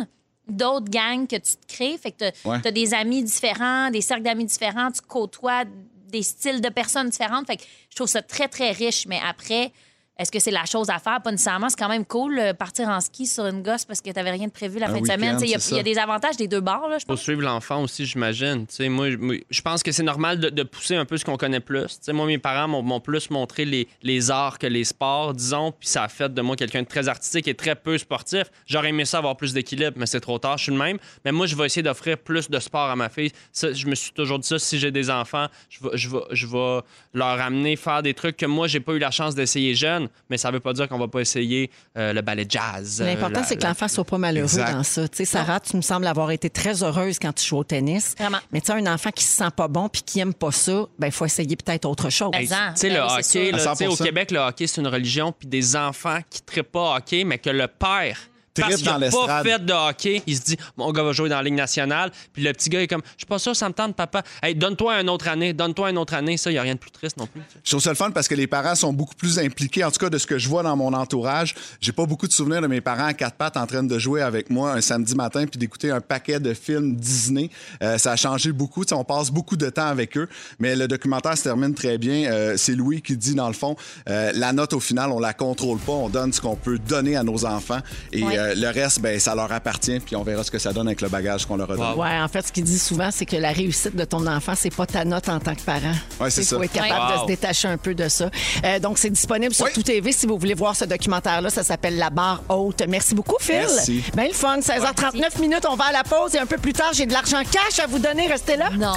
D'autres 0.46 0.90
gangs 0.90 1.26
que 1.26 1.36
tu 1.36 1.56
te 1.56 1.66
crées, 1.72 1.96
fait 1.96 2.10
que 2.12 2.16
t'as 2.18 2.30
Ouais. 2.50 2.66
as 2.66 2.70
des 2.70 2.92
amis 2.92 3.22
différents, 3.22 3.90
des 3.90 4.02
cercles 4.02 4.24
d'amis 4.24 4.44
différents, 4.44 4.90
tu 4.90 5.00
côtoies 5.00 5.64
des 6.08 6.22
styles 6.22 6.60
de 6.60 6.68
personnes 6.68 7.08
différentes, 7.08 7.46
fait 7.46 7.56
que 7.56 7.62
je 7.88 7.96
trouve 7.96 8.08
ça 8.08 8.20
très, 8.20 8.48
très 8.48 8.72
riche, 8.72 9.06
mais 9.06 9.20
après... 9.26 9.72
Est-ce 10.18 10.30
que 10.30 10.38
c'est 10.38 10.50
la 10.50 10.66
chose 10.66 10.90
à 10.90 10.98
faire? 10.98 11.22
Pas 11.22 11.30
nécessairement. 11.30 11.70
C'est 11.70 11.78
quand 11.78 11.88
même 11.88 12.04
cool 12.04 12.38
euh, 12.38 12.52
partir 12.52 12.86
en 12.88 13.00
ski 13.00 13.26
sur 13.26 13.46
une 13.46 13.62
gosse 13.62 13.86
parce 13.86 14.02
que 14.02 14.10
tu 14.10 14.20
rien 14.20 14.46
de 14.46 14.52
prévu 14.52 14.78
la 14.78 14.86
Un 14.88 14.94
fin 14.94 15.00
de 15.00 15.06
semaine. 15.06 15.38
Il 15.40 15.48
y, 15.48 15.54
a- 15.54 15.78
y 15.78 15.82
des 15.82 15.98
avantages 15.98 16.36
des 16.36 16.46
deux 16.48 16.60
bords, 16.60 16.86
là, 16.88 16.98
je 16.98 17.04
Faut 17.06 17.14
pense. 17.14 17.22
suivre 17.22 17.40
l'enfant 17.40 17.82
aussi, 17.82 18.04
j'imagine. 18.04 18.66
Moi, 18.90 19.10
je- 19.10 19.16
pense 19.62 19.82
que 19.82 19.90
c'est 19.90 20.02
normal 20.02 20.38
de, 20.38 20.50
de 20.50 20.62
pousser 20.64 20.96
un 20.96 21.06
peu 21.06 21.16
ce 21.16 21.24
qu'on 21.24 21.38
connaît 21.38 21.60
plus. 21.60 21.98
Moi, 22.12 22.26
mes 22.26 22.36
parents 22.38 22.68
m'ont 22.68 22.82
m'ont 22.82 23.00
plus 23.00 23.30
montré 23.30 23.64
les, 23.64 23.88
les 24.02 24.30
arts 24.30 24.58
que 24.58 24.66
les 24.66 24.84
sports, 24.84 25.32
disons, 25.32 25.72
puis 25.72 25.88
ça 25.88 26.04
a 26.04 26.08
fait 26.08 26.32
de 26.32 26.42
moi 26.42 26.56
quelqu'un 26.56 26.82
de 26.82 26.86
très 26.88 27.08
artistique 27.08 27.48
et 27.48 27.54
très 27.54 27.74
peu 27.74 27.96
sportif. 27.96 28.44
J'aurais 28.66 28.90
aimé 28.90 29.06
ça 29.06 29.18
avoir 29.18 29.36
plus 29.36 29.54
d'équilibre, 29.54 29.92
mais 29.96 30.06
c'est 30.06 30.20
trop 30.20 30.38
tard, 30.38 30.58
je 30.58 30.64
suis 30.64 30.72
le 30.72 30.78
même. 30.78 30.98
Mais 31.24 31.32
moi, 31.32 31.46
je 31.46 31.56
vais 31.56 31.64
essayer 31.64 31.82
d'offrir 31.82 32.18
plus 32.18 32.50
de 32.50 32.58
sport 32.58 32.90
à 32.90 32.96
ma 32.96 33.08
fille. 33.08 33.32
Ça, 33.50 33.72
je 33.72 33.86
me 33.86 33.94
suis 33.94 34.12
toujours 34.12 34.38
dit 34.38 34.46
ça, 34.46 34.58
si 34.58 34.78
j'ai 34.78 34.90
des 34.90 35.08
enfants, 35.10 35.46
je 35.70 35.78
vais, 35.82 35.96
je 35.96 36.08
vais, 36.10 36.22
je 36.32 36.46
vais 36.46 36.80
leur 37.14 37.40
amener 37.40 37.76
faire 37.76 38.02
des 38.02 38.12
trucs 38.14 38.36
que 38.36 38.46
moi, 38.46 38.66
j'ai 38.68 38.80
pas 38.80 38.92
eu 38.92 38.98
la 38.98 39.10
chance 39.10 39.34
d'essayer 39.34 39.74
jeune. 39.74 40.01
Mais 40.30 40.36
ça 40.38 40.50
veut 40.50 40.60
pas 40.60 40.72
dire 40.72 40.88
qu'on 40.88 40.98
va 40.98 41.08
pas 41.08 41.20
essayer 41.20 41.70
euh, 41.96 42.12
le 42.12 42.20
ballet 42.22 42.46
jazz. 42.48 43.00
euh, 43.00 43.06
L'important, 43.06 43.42
c'est 43.46 43.56
que 43.56 43.62
la- 43.62 43.68
l'enfant 43.70 43.88
soit 43.88 44.04
pas 44.04 44.18
malheureux 44.18 44.44
Exact. 44.44 44.72
dans 44.72 44.82
ça. 44.82 45.08
Tu 45.08 45.16
sais, 45.18 45.24
Sarah, 45.24 45.60
tu 45.60 45.76
me 45.76 45.82
sembles 45.82 46.06
avoir 46.06 46.30
été 46.30 46.50
très 46.50 46.82
heureuse 46.82 47.18
quand 47.18 47.32
tu 47.32 47.44
joues 47.46 47.58
au 47.58 47.64
tennis. 47.64 48.14
Vraiment. 48.18 48.38
Mais 48.52 48.60
tu 48.60 48.66
sais, 48.66 48.72
un 48.72 48.86
enfant 48.92 49.10
qui 49.10 49.24
se 49.24 49.36
sent 49.36 49.50
pas 49.56 49.68
bon 49.68 49.88
puis 49.88 50.02
qui 50.02 50.20
aime 50.20 50.34
pas 50.34 50.52
ça, 50.52 50.86
ben 50.98 51.06
il 51.08 51.12
faut 51.12 51.24
essayer 51.26 51.56
peut-être 51.56 51.84
autre 51.86 52.10
chose. 52.10 52.30
Ben, 52.32 52.40
Hey, 52.40 52.48
Tu 52.48 52.54
sais, 52.76 52.88
Ben 52.88 52.94
le 52.96 53.02
oui, 53.04 53.18
hockey, 53.18 53.50
là, 53.52 53.58
au 53.58 53.74
100%. 53.96 54.04
Québec, 54.04 54.30
le 54.30 54.38
hockey, 54.38 54.66
c'est 54.66 54.80
une 54.80 54.88
religion, 54.88 55.32
puis 55.32 55.48
des 55.48 55.76
enfants 55.76 56.18
qui 56.30 56.40
ne 56.40 56.46
trippent 56.46 56.72
pas 56.72 56.92
au 56.92 56.96
hockey, 56.96 57.24
mais 57.24 57.38
que 57.38 57.50
le 57.50 57.66
père. 57.68 58.18
Trippe 58.54 58.68
Parce 58.68 58.82
qu'il 58.82 58.90
n'a 58.90 59.10
pas 59.10 59.42
fait 59.42 59.64
de 59.64 59.72
hockey, 59.72 60.22
il 60.26 60.36
se 60.36 60.42
dit 60.42 60.56
mon 60.76 60.92
gars 60.92 61.02
va 61.02 61.12
jouer 61.12 61.28
dans 61.28 61.36
la 61.36 61.42
Ligue 61.42 61.54
nationale, 61.54 62.10
puis 62.32 62.42
le 62.42 62.52
petit 62.52 62.68
gars 62.68 62.82
est 62.82 62.86
comme 62.86 63.02
je 63.04 63.18
suis 63.18 63.26
pas 63.26 63.38
sûr, 63.38 63.56
ça 63.56 63.68
me 63.68 63.74
tente 63.74 63.96
papa. 63.96 64.22
Hey, 64.42 64.54
donne-toi 64.54 65.00
une 65.00 65.08
autre 65.08 65.28
année, 65.28 65.52
donne-toi 65.52 65.90
une 65.90 65.98
autre 65.98 66.14
année, 66.14 66.36
ça 66.36 66.50
il 66.50 66.54
y 66.54 66.58
a 66.58 66.62
rien 66.62 66.74
de 66.74 66.78
plus 66.78 66.90
triste 66.90 67.16
non 67.16 67.26
plus. 67.26 67.40
Je 67.64 67.70
trouve 67.70 67.82
ça 67.82 67.90
le 67.90 67.96
fun 67.96 68.10
parce 68.10 68.28
que 68.28 68.34
les 68.34 68.46
parents 68.46 68.74
sont 68.74 68.92
beaucoup 68.92 69.14
plus 69.14 69.38
impliqués. 69.38 69.84
En 69.84 69.90
tout 69.90 69.98
cas, 69.98 70.10
de 70.10 70.18
ce 70.18 70.26
que 70.26 70.38
je 70.38 70.48
vois 70.48 70.62
dans 70.62 70.76
mon 70.76 70.92
entourage, 70.92 71.54
j'ai 71.80 71.92
pas 71.92 72.04
beaucoup 72.04 72.26
de 72.26 72.32
souvenirs 72.32 72.60
de 72.60 72.66
mes 72.66 72.80
parents 72.80 73.06
à 73.06 73.14
quatre 73.14 73.36
pattes 73.36 73.56
en 73.56 73.66
train 73.66 73.82
de 73.82 73.98
jouer 73.98 74.22
avec 74.22 74.50
moi 74.50 74.72
un 74.72 74.80
samedi 74.80 75.14
matin 75.14 75.46
puis 75.46 75.58
d'écouter 75.58 75.90
un 75.90 76.00
paquet 76.00 76.40
de 76.40 76.52
films 76.52 76.94
Disney. 76.96 77.50
Euh, 77.82 77.98
ça 77.98 78.12
a 78.12 78.16
changé 78.16 78.52
beaucoup. 78.52 78.84
On 78.92 79.04
passe 79.04 79.30
beaucoup 79.30 79.56
de 79.56 79.70
temps 79.70 79.86
avec 79.86 80.16
eux, 80.18 80.28
mais 80.58 80.76
le 80.76 80.88
documentaire 80.88 81.38
se 81.38 81.44
termine 81.44 81.74
très 81.74 81.96
bien. 81.96 82.30
Euh, 82.30 82.54
c'est 82.56 82.74
Louis 82.74 83.00
qui 83.00 83.16
dit 83.16 83.34
dans 83.34 83.48
le 83.48 83.54
fond, 83.54 83.76
euh, 84.08 84.32
la 84.34 84.52
note 84.52 84.74
au 84.74 84.80
final, 84.80 85.10
on 85.10 85.20
la 85.20 85.32
contrôle 85.32 85.78
pas. 85.78 85.92
On 85.92 86.08
donne 86.08 86.32
ce 86.32 86.40
qu'on 86.40 86.56
peut 86.56 86.78
donner 86.78 87.16
à 87.16 87.22
nos 87.22 87.44
enfants 87.44 87.80
et 88.12 88.22
Ouais. 88.22 88.38
Euh, 88.42 88.54
le 88.56 88.68
reste, 88.68 89.00
ben 89.00 89.18
ça 89.18 89.34
leur 89.34 89.50
appartient. 89.52 89.98
Puis 90.00 90.16
on 90.16 90.22
verra 90.22 90.44
ce 90.44 90.50
que 90.50 90.58
ça 90.58 90.72
donne 90.72 90.86
avec 90.88 91.00
le 91.00 91.08
bagage 91.08 91.46
qu'on 91.46 91.56
leur 91.56 91.70
a 91.70 91.76
donné. 91.76 91.88
Wow. 91.92 92.02
Ouais, 92.02 92.20
en 92.20 92.28
fait, 92.28 92.46
ce 92.46 92.52
qu'il 92.52 92.64
dit 92.64 92.78
souvent, 92.78 93.10
c'est 93.10 93.26
que 93.26 93.36
la 93.36 93.52
réussite 93.52 93.96
de 93.96 94.04
ton 94.04 94.26
enfant, 94.26 94.52
c'est 94.56 94.74
pas 94.74 94.86
ta 94.86 95.04
note 95.04 95.28
en 95.28 95.38
tant 95.40 95.54
que 95.54 95.60
parent. 95.62 95.94
Ouais, 96.20 96.30
c'est 96.30 96.42
Il 96.42 96.46
faut 96.46 96.58
ça. 96.58 96.64
être 96.64 96.72
capable 96.72 97.14
de 97.14 97.20
se 97.22 97.26
détacher 97.26 97.68
un 97.68 97.76
peu 97.78 97.94
de 97.94 98.08
ça. 98.08 98.30
Euh, 98.64 98.78
donc, 98.78 98.98
c'est 98.98 99.10
disponible 99.10 99.54
sur 99.54 99.64
Oui. 99.66 99.70
Tout 99.74 99.82
TV 99.82 100.12
si 100.12 100.26
vous 100.26 100.38
voulez 100.38 100.54
voir 100.54 100.74
ce 100.76 100.84
documentaire-là. 100.84 101.50
Ça 101.50 101.62
s'appelle 101.62 101.96
La 101.98 102.10
barre 102.10 102.42
haute. 102.48 102.82
Merci 102.88 103.14
beaucoup, 103.14 103.36
Phil. 103.40 103.54
Merci. 103.56 104.02
Bien 104.14 104.26
le 104.28 104.34
fun. 104.34 104.58
16h39 104.60 105.40
minutes, 105.40 105.66
on 105.70 105.76
va 105.76 105.84
à 105.86 105.92
la 105.92 106.04
pause 106.04 106.34
et 106.34 106.38
un 106.38 106.46
peu 106.46 106.58
plus 106.58 106.72
tard, 106.72 106.92
j'ai 106.92 107.06
de 107.06 107.12
l'argent 107.12 107.42
cash 107.50 107.78
à 107.78 107.86
vous 107.86 107.98
donner. 107.98 108.26
Restez 108.26 108.56
là. 108.56 108.70
Non. 108.70 108.92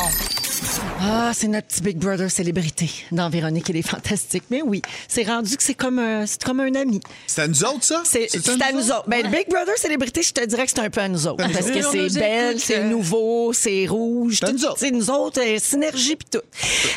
Ah, 1.01 1.31
c'est 1.33 1.47
notre 1.47 1.67
petit 1.67 1.81
Big 1.81 1.97
Brother 1.97 2.29
célébrité 2.31 2.89
dans 3.11 3.29
Véronique. 3.29 3.67
Il 3.69 3.77
est 3.77 3.87
fantastique. 3.87 4.43
Mais 4.49 4.61
oui, 4.61 4.81
c'est 5.07 5.23
rendu 5.23 5.55
que 5.57 5.63
c'est 5.63 5.73
comme, 5.73 5.99
un- 5.99 6.25
c'est 6.25 6.41
comme 6.43 6.59
un 6.59 6.73
ami. 6.75 6.99
C'est 7.27 7.41
à 7.43 7.47
nous 7.47 7.63
autres, 7.63 7.83
ça? 7.83 8.01
C'est 8.05 8.27
à 8.61 8.71
nous 8.71 8.91
autres. 8.91 9.03
Ben, 9.07 9.27
Big 9.35 9.49
Brother 9.49 9.77
célébrité, 9.77 10.21
je 10.23 10.31
te 10.31 10.45
dirais 10.45 10.65
que 10.65 10.71
c'est 10.71 10.79
un 10.79 10.89
peu 10.89 11.01
à 11.01 11.09
nous 11.09 11.27
autres. 11.27 11.43
Parce 11.51 11.69
que 11.69 11.81
c'est 11.81 12.17
belle, 12.17 12.57
c'est 12.57 12.77
euh. 12.79 12.89
nouveau, 12.89 13.51
c'est 13.51 13.85
rouge. 13.85 14.37
C'est 14.39 14.53
nous 14.53 14.63
autres. 14.63 14.77
C'est 14.77 14.91
nous 14.91 15.09
autres, 15.09 15.41
euh, 15.41 15.57
synergie 15.59 16.15
puis 16.15 16.27
tout. 16.31 16.39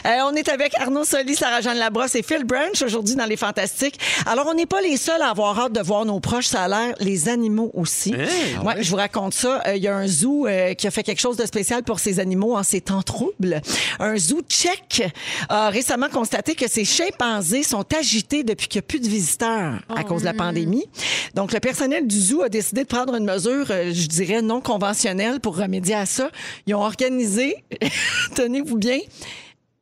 Euh, 0.06 0.18
on 0.22 0.32
est 0.36 0.48
avec 0.48 0.72
Arnaud 0.78 1.02
Soli, 1.02 1.34
Sarah-Jeanne 1.34 1.78
Labrosse 1.78 2.14
et 2.14 2.22
Phil 2.22 2.44
Branch 2.44 2.80
aujourd'hui 2.80 3.16
dans 3.16 3.24
Les 3.24 3.36
Fantastiques. 3.36 3.98
Alors, 4.24 4.46
on 4.46 4.54
n'est 4.54 4.66
pas 4.66 4.80
les 4.80 4.96
seuls 4.96 5.20
à 5.20 5.30
avoir 5.30 5.58
hâte 5.58 5.72
de 5.72 5.80
voir 5.80 6.04
nos 6.04 6.20
proches. 6.20 6.46
Ça 6.46 6.62
a 6.62 6.68
l'air 6.68 6.94
les 7.00 7.28
animaux 7.28 7.72
aussi. 7.74 8.14
Hein? 8.14 8.64
Ouais, 8.64 8.84
Je 8.84 8.88
vous 8.88 8.96
raconte 8.96 9.34
ça. 9.34 9.60
Euh, 9.66 9.74
Il 9.74 9.82
y 9.82 9.88
a 9.88 9.96
un 9.96 10.06
zoo 10.06 10.46
qui 10.78 10.86
a 10.86 10.90
fait 10.92 11.02
quelque 11.02 11.20
chose 11.20 11.38
de 11.38 11.44
spécial 11.44 11.82
pour 11.82 11.98
ses 11.98 12.20
animaux 12.20 12.56
en 12.56 12.62
ces 12.62 12.80
temps 12.80 13.02
troubles. 13.02 13.60
Un 13.98 14.16
zoo 14.16 14.42
tchèque 14.48 15.02
a 15.48 15.70
récemment 15.70 16.08
constaté 16.08 16.54
que 16.54 16.68
ses 16.68 16.84
chimpanzés 16.84 17.64
sont 17.64 17.84
agités 17.98 18.44
depuis 18.44 18.68
qu'il 18.68 18.78
n'y 18.78 18.84
a 18.84 18.86
plus 18.86 19.00
de 19.00 19.08
visiteurs 19.08 19.80
à 19.88 20.04
cause 20.04 20.20
de 20.20 20.26
la 20.26 20.34
pandémie. 20.34 20.86
Donc, 21.34 21.52
le 21.52 21.58
personnel 21.58 22.06
du 22.06 22.27
a 22.42 22.48
décidé 22.48 22.82
de 22.82 22.88
prendre 22.88 23.14
une 23.14 23.24
mesure, 23.24 23.66
euh, 23.70 23.92
je 23.92 24.06
dirais, 24.06 24.42
non 24.42 24.60
conventionnelle 24.60 25.40
pour 25.40 25.56
remédier 25.56 25.94
à 25.94 26.06
ça. 26.06 26.30
Ils 26.66 26.74
ont 26.74 26.82
organisé, 26.82 27.56
tenez-vous 28.34 28.76
bien, 28.76 28.98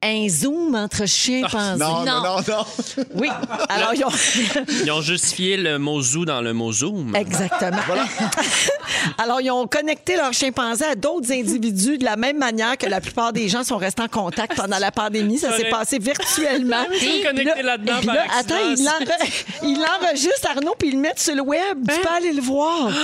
un 0.02 0.28
zoom 0.28 0.74
entre 0.74 1.06
chimpanzés. 1.06 1.78
Non, 1.82 2.04
non, 2.04 2.22
Non. 2.22 2.22
non, 2.22 2.36
non. 2.48 2.64
Oui. 3.14 3.28
Alors, 3.68 3.94
ils 3.94 4.04
ont... 4.04 4.10
Ils 4.84 4.90
ont 4.92 5.00
justifié 5.00 5.56
le 5.56 5.78
mot 5.78 6.00
zoo 6.00 6.24
dans 6.24 6.40
le 6.40 6.52
mot 6.52 6.70
zoom. 6.72 7.14
Exactement. 7.16 7.78
Alors, 9.18 9.40
ils 9.40 9.50
ont 9.50 9.66
connecté 9.66 10.16
leurs 10.16 10.32
chimpanzés 10.32 10.84
à 10.84 10.94
d'autres 10.94 11.32
individus 11.32 11.98
de 11.98 12.04
la 12.04 12.16
même 12.16 12.38
manière 12.38 12.76
que 12.76 12.86
la 12.86 13.00
plupart 13.00 13.32
des 13.32 13.48
gens 13.48 13.64
sont 13.64 13.76
restés 13.78 14.02
en 14.02 14.08
contact 14.08 14.54
pendant 14.56 14.78
la 14.78 14.90
pandémie. 14.90 15.38
Ça 15.38 15.56
s'est 15.56 15.68
passé 15.70 15.98
virtuellement. 15.98 16.84
ils 16.92 17.00
sont 17.22 17.28
connectés 17.28 17.62
là-dedans 17.62 17.94
là, 18.04 18.24
attends, 18.38 18.54
ils 18.76 18.84
l'enre- 18.84 19.62
ils 19.62 19.78
l'enregistrent, 19.78 20.50
Arnaud, 20.50 20.74
puis 20.78 20.88
ils 20.88 20.94
le 20.94 21.00
mettent 21.00 21.18
sur 21.20 21.34
le 21.34 21.42
web. 21.42 21.78
Tu 21.88 22.00
peux 22.00 22.08
aller 22.08 22.32
le 22.32 22.42
voir. 22.42 22.90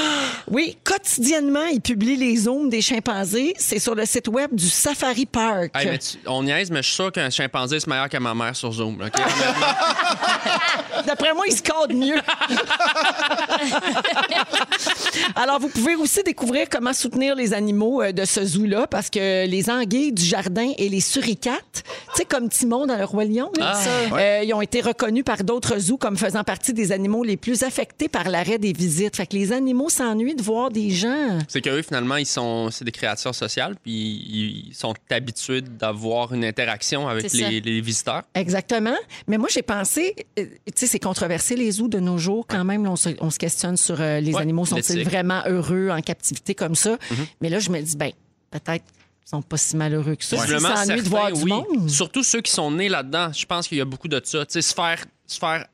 Oui, 0.50 0.76
quotidiennement, 0.84 1.64
ils 1.72 1.80
publient 1.80 2.16
les 2.16 2.36
zooms 2.36 2.68
des 2.68 2.82
chimpanzés. 2.82 3.54
C'est 3.58 3.78
sur 3.78 3.94
le 3.94 4.04
site 4.04 4.28
web 4.28 4.50
du 4.54 4.68
Safari 4.68 5.24
Park. 5.24 5.70
Hey, 5.74 5.86
mais 5.86 5.98
tu- 5.98 6.18
on 6.26 6.42
niaise, 6.42 6.70
mais 6.70 6.81
je 6.82 6.86
suis 6.88 6.94
sûr 6.96 7.10
qu'un 7.12 7.30
chimpanzé, 7.30 7.80
c'est 7.80 7.86
meilleur 7.88 8.08
que 8.08 8.18
ma 8.18 8.34
mère 8.34 8.54
sur 8.56 8.72
Zoom. 8.72 9.00
OK? 9.00 9.12
D'après 11.06 11.32
moi, 11.34 11.44
ils 11.48 11.56
se 11.56 11.62
codent 11.62 11.94
mieux. 11.94 12.18
Alors, 15.36 15.58
vous 15.60 15.68
pouvez 15.68 15.94
aussi 15.94 16.22
découvrir 16.22 16.68
comment 16.70 16.92
soutenir 16.92 17.34
les 17.34 17.54
animaux 17.54 18.02
euh, 18.02 18.12
de 18.12 18.24
ce 18.24 18.44
zoo-là, 18.44 18.86
parce 18.86 19.10
que 19.10 19.46
les 19.46 19.70
anguilles 19.70 20.12
du 20.12 20.24
jardin 20.24 20.70
et 20.78 20.88
les 20.88 21.00
suricates, 21.00 21.82
tu 21.84 21.90
sais, 22.14 22.24
comme 22.24 22.48
Timon 22.48 22.86
dans 22.86 22.96
le 22.96 23.04
Roi 23.04 23.24
Lion, 23.24 23.50
là, 23.58 23.72
Ah. 23.74 24.16
euh, 24.16 24.42
ils 24.44 24.52
ont 24.54 24.60
été 24.60 24.80
reconnus 24.80 25.24
par 25.24 25.42
d'autres 25.44 25.78
zoos 25.78 25.96
comme 25.96 26.16
faisant 26.16 26.44
partie 26.44 26.72
des 26.72 26.92
animaux 26.92 27.24
les 27.24 27.36
plus 27.36 27.62
affectés 27.62 28.08
par 28.08 28.28
l'arrêt 28.28 28.58
des 28.58 28.72
visites. 28.72 29.16
Fait 29.16 29.26
que 29.26 29.34
les 29.36 29.52
animaux 29.52 29.88
s'ennuient 29.88 30.34
de 30.34 30.42
voir 30.42 30.70
des 30.70 30.90
gens. 30.90 31.38
C'est 31.48 31.60
qu'eux, 31.60 31.82
finalement, 31.82 32.16
ils 32.16 32.26
sont, 32.26 32.70
c'est 32.70 32.84
des 32.84 32.92
créatures 32.92 33.34
sociales, 33.34 33.74
puis 33.82 33.92
ils 33.92 34.74
sont 34.74 34.94
habitués 35.10 35.60
d'avoir 35.62 36.32
une 36.32 36.44
interaction 36.44 36.71
avec 37.08 37.32
les, 37.32 37.60
les 37.60 37.80
visiteurs. 37.80 38.22
Exactement. 38.34 38.96
Mais 39.26 39.38
moi, 39.38 39.48
j'ai 39.50 39.62
pensé, 39.62 40.14
euh, 40.38 40.44
tu 40.66 40.72
sais, 40.74 40.86
c'est 40.86 40.98
controversé 40.98 41.56
les 41.56 41.70
zoos 41.70 41.88
de 41.88 41.98
nos 41.98 42.18
jours 42.18 42.46
quand 42.46 42.64
même. 42.64 42.86
on, 42.86 42.96
se, 42.96 43.10
on 43.20 43.30
se 43.30 43.38
questionne 43.38 43.76
sur 43.76 44.00
euh, 44.00 44.20
les 44.20 44.32
Ouais, 44.34 44.42
animaux 44.42 44.64
sont-ils 44.64 45.04
vraiment 45.04 45.42
heureux 45.46 45.90
en 45.90 46.00
captivité 46.00 46.54
comme 46.54 46.74
ça? 46.74 46.94
Mm-hmm. 46.94 47.26
Mais 47.40 47.48
là, 47.48 47.58
je 47.58 47.70
me 47.70 47.80
dis, 47.80 47.96
ben 47.96 48.12
peut-être 48.50 48.84
qu'ils 48.84 49.28
sont 49.28 49.42
pas 49.42 49.56
si 49.56 49.76
malheureux 49.76 50.14
que 50.14 50.24
ça. 50.24 50.36
Visiblement, 50.36 50.76
s'ennuient 50.76 51.02
de 51.02 51.08
certains, 51.08 51.10
voir 51.10 51.32
du 51.32 51.42
oui. 51.42 51.50
monde. 51.50 51.90
Surtout 51.90 52.22
ceux 52.22 52.40
qui 52.40 52.50
sont 52.52 52.70
nés 52.70 52.88
là-dedans. 52.88 53.30
Je 53.32 53.46
pense 53.46 53.68
qu'il 53.68 53.78
y 53.78 53.80
a 53.80 53.84
beaucoup 53.84 54.08
de 54.08 54.20
ça. 54.24 54.44
Tu 54.46 54.52
sais, 54.54 54.62
se 54.62 54.74
faire, 54.74 55.04
se 55.26 55.38
faire 55.38 55.66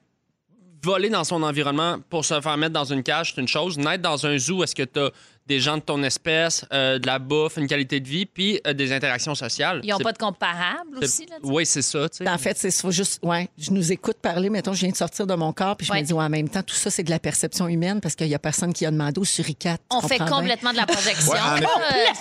voler 0.83 1.11
dans 1.11 1.25
son 1.25 1.43
environnement 1.43 1.99
pour 2.09 2.25
se 2.25 2.41
faire 2.41 2.57
mettre 2.57 2.73
dans 2.73 2.85
une 2.85 3.03
cage, 3.03 3.33
c'est 3.35 3.41
une 3.41 3.49
chose. 3.49 3.79
Naître 3.79 4.03
dans 4.03 4.27
un 4.27 4.39
zoo, 4.39 4.63
est-ce 4.63 4.75
que 4.75 4.85
tu 4.85 5.01
as 5.01 5.11
des 5.49 5.61
gens 5.61 5.77
de 5.79 5.83
ton 5.83 6.03
espèce, 6.03 6.65
euh, 6.73 6.99
de 6.99 7.07
la 7.07 7.19
bouffe, 7.19 7.57
une 7.57 7.67
qualité 7.67 8.01
de 8.01 8.09
vie, 8.09 8.27
puis 8.27 8.61
euh, 8.67 8.73
des 8.75 8.93
interactions 8.93 9.35
sociales? 9.35 9.81
Ils 9.83 9.91
n'ont 9.91 9.99
pas 9.99 10.13
de 10.13 10.19
comparable 10.19 10.99
aussi. 11.03 11.27
Là. 11.27 11.37
Oui, 11.43 11.65
c'est 11.67 11.83
ça. 11.83 12.09
tu 12.09 12.19
sais. 12.19 12.29
En 12.29 12.39
fait, 12.39 12.57
c'est 12.59 12.71
faut 12.71 12.91
juste, 12.91 13.19
ouais, 13.25 13.49
je 13.59 13.71
nous 13.71 13.91
écoute 13.93 14.19
parler. 14.21 14.51
Mettons, 14.51 14.73
je 14.75 14.81
viens 14.81 14.91
de 14.91 14.97
sortir 14.97 15.27
de 15.27 15.35
mon 15.35 15.53
corps, 15.53 15.77
puis 15.77 15.87
je 15.87 15.93
Ouais. 15.93 16.01
me 16.03 16.07
dis, 16.07 16.13
ouais, 16.13 16.25
en 16.25 16.29
même 16.29 16.49
temps, 16.49 16.63
tout 16.63 16.75
ça, 16.75 16.91
c'est 16.91 17.03
de 17.03 17.11
la 17.11 17.19
perception 17.19 17.67
humaine 17.69 18.01
parce 18.01 18.15
qu'il 18.15 18.29
y 18.29 18.35
a 18.35 18.39
personne 18.39 18.73
qui 18.73 18.85
a 18.87 18.91
demandé 18.91 19.19
au 19.21 19.25
suricate. 19.25 19.81
On 19.91 20.01
fait 20.03 20.19
bien? 20.19 20.27
complètement 20.27 20.73
de 20.73 20.77
la 20.77 20.87
projection. 20.87 21.33
Ouais, 21.33 21.39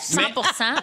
100 0.01 0.21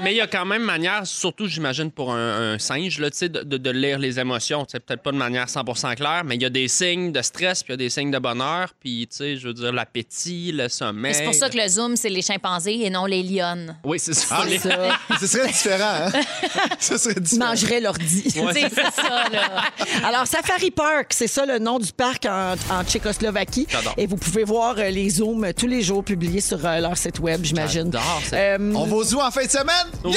Mais 0.03 0.13
il 0.13 0.17
y 0.19 0.21
a 0.21 0.27
quand 0.27 0.45
même 0.45 0.63
manière, 0.63 1.07
surtout 1.07 1.47
j'imagine 1.47 1.91
pour 1.91 2.13
un, 2.13 2.55
un 2.55 2.59
singe, 2.59 2.99
là, 2.99 3.11
tu 3.11 3.19
sais, 3.19 3.29
de, 3.29 3.41
de- 3.43 3.57
de 3.57 3.71
lire 3.71 3.99
les 3.99 4.19
émotions. 4.21 4.65
Tu 4.65 4.73
sais, 4.73 4.81
Peut-être 4.81 5.03
pas 5.03 5.13
de 5.13 5.17
manière 5.17 5.47
100% 5.47 5.95
claire, 5.97 6.23
mais 6.25 6.35
il 6.37 6.43
y 6.43 6.45
a 6.45 6.51
des 6.51 6.69
signes 6.69 7.11
de 7.13 7.23
stress, 7.23 7.63
puis 7.63 7.73
il 7.73 7.75
y 7.75 7.75
a 7.75 7.77
des 7.79 7.89
signes 7.91 8.11
de 8.11 8.19
bonheur, 8.19 8.73
puis 8.81 9.07
tu 9.11 9.17
sais, 9.17 9.37
je 9.37 9.47
veux 9.49 9.55
dire 9.55 9.73
l'appétit, 9.73 10.53
le 10.53 10.69
sommeil. 10.69 11.15
C'est 11.15 11.25
pour 11.25 11.35
ça 11.35 11.49
que 11.49 11.57
le 11.57 11.67
Zoom, 11.69 11.97
c'est 11.97 12.09
les 12.11 12.23
chimpanzés 12.35 12.81
et 12.83 12.91
non 12.91 13.07
les 13.07 13.23
lionnes. 13.23 13.77
Oui, 13.85 13.99
c'est 13.99 14.15
ça. 14.15 14.39
Ah, 14.41 14.45
Les- 14.47 14.59
Ça, 14.59 14.71
Ce 15.21 15.27
serait 15.27 15.47
différent, 15.49 15.85
hein? 16.07 16.13
Ce 16.81 16.97
serait 16.99 17.15
ils 17.17 17.23
différent. 17.23 17.51
mangeraient 17.51 17.81
l'ordi. 17.81 18.23
Tu 18.25 18.31
sais, 18.31 18.69
c'est 18.75 19.03
ça, 19.03 19.29
là. 19.33 19.65
Alors, 20.05 20.27
Safari 20.27 20.71
Park, 20.71 21.13
c'est 21.15 21.27
ça 21.29 21.47
le 21.47 21.59
nom 21.59 21.79
du 21.79 21.93
parc 21.93 22.27
en, 22.27 22.55
en 22.71 22.85
Tchécoslovaquie. 22.85 23.67
Et 23.97 24.07
vous 24.07 24.17
pouvez 24.17 24.45
voir 24.45 24.75
euh, 24.79 24.91
les 24.91 25.09
zooms 25.11 25.53
tous 25.57 25.67
les 25.67 25.83
jours 25.83 26.03
publiés 26.05 26.41
sur 26.41 26.65
euh, 26.65 26.81
leur 26.81 26.97
site 26.97 27.19
web, 27.21 27.41
j'imagine. 27.45 27.91
J'adore 27.93 28.21
ça. 28.29 28.37
Euh, 28.37 28.73
On 28.75 28.85
va 28.87 28.97
au 28.97 29.05
zoo 29.05 29.21
en 29.21 29.31
fin 29.31 29.45
de 29.45 29.51
semaine? 29.51 29.87
Oui! 30.05 30.15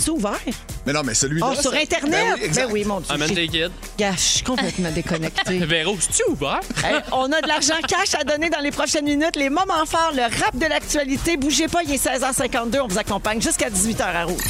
C'est 0.00 0.10
ouvert? 0.10 0.38
Mais 0.86 0.92
non, 0.92 1.02
mais 1.04 1.14
celui-là. 1.14 1.46
Oh, 1.50 1.60
sur 1.60 1.70
ça- 1.72 1.78
Internet? 1.78 2.10
Ben 2.10 2.34
oui, 2.38 2.44
exact. 2.44 2.66
Ben 2.66 2.72
oui, 2.72 2.84
mon 2.84 3.00
Dieu. 3.00 3.12
Amène 3.14 3.34
tes 3.34 3.48
kids. 3.48 3.70
Gars, 3.98 4.12
je 4.12 4.20
suis 4.20 4.42
complètement 4.42 4.90
déconnectée. 4.90 5.58
Véro, 5.66 5.96
c'est-tu 6.00 6.22
ouvert? 6.30 6.60
Hey, 6.84 6.96
on 7.12 7.30
a 7.32 7.40
de 7.40 7.48
l'argent 7.48 7.74
cash 7.86 8.14
à 8.18 8.24
donner 8.24 8.48
dans 8.50 8.60
les 8.60 8.70
prochaines 8.70 9.04
minutes. 9.04 9.36
Les 9.36 9.50
moments 9.50 9.84
forts, 9.86 10.12
le 10.14 10.22
rap 10.22 10.56
de 10.56 10.66
l'actualité. 10.66 11.36
Bougez 11.36 11.68
pas, 11.68 11.82
il 11.82 11.92
est 11.92 12.02
16h52. 12.04 12.80
On 12.80 12.86
vous 12.88 12.98
accompagne 12.98 13.40
jusqu'à 13.42 13.68
18h 13.70 14.02
à 14.02 14.24
Rouge. 14.24 14.42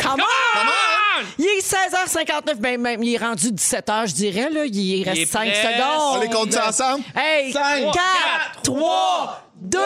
Come 0.00 0.20
on! 0.20 1.24
Il 1.38 1.44
est 1.44 1.66
16h59. 1.66 2.54
Ben, 2.60 2.80
même, 2.80 3.02
il 3.02 3.14
est 3.14 3.18
rendu 3.18 3.48
17h, 3.50 4.08
je 4.08 4.14
dirais. 4.14 4.48
Là. 4.50 4.64
Il 4.66 5.02
reste 5.08 5.20
est 5.20 5.26
5 5.26 5.48
prêt. 5.50 5.62
secondes. 5.62 6.16
On 6.16 6.20
les 6.20 6.28
compte 6.28 6.56
ensemble? 6.56 7.02
Hey, 7.16 7.52
Cinq, 7.52 7.92
4, 7.92 8.62
3, 8.62 9.50
2, 9.60 9.78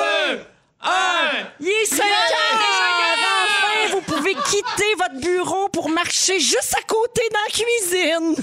Il 1.61 1.69
est 1.69 1.87
5 1.87 2.01
heures! 2.03 2.09
Enfin, 3.45 3.95
vous 3.95 4.01
pouvez 4.01 4.35
quitter 4.35 4.95
votre 4.99 5.21
bureau 5.21 5.69
pour 5.69 5.89
marcher 5.89 6.41
juste 6.41 6.75
à 6.77 6.83
côté 6.87 7.23
dans 7.33 7.39
la 7.47 7.53
cuisine. 7.53 8.37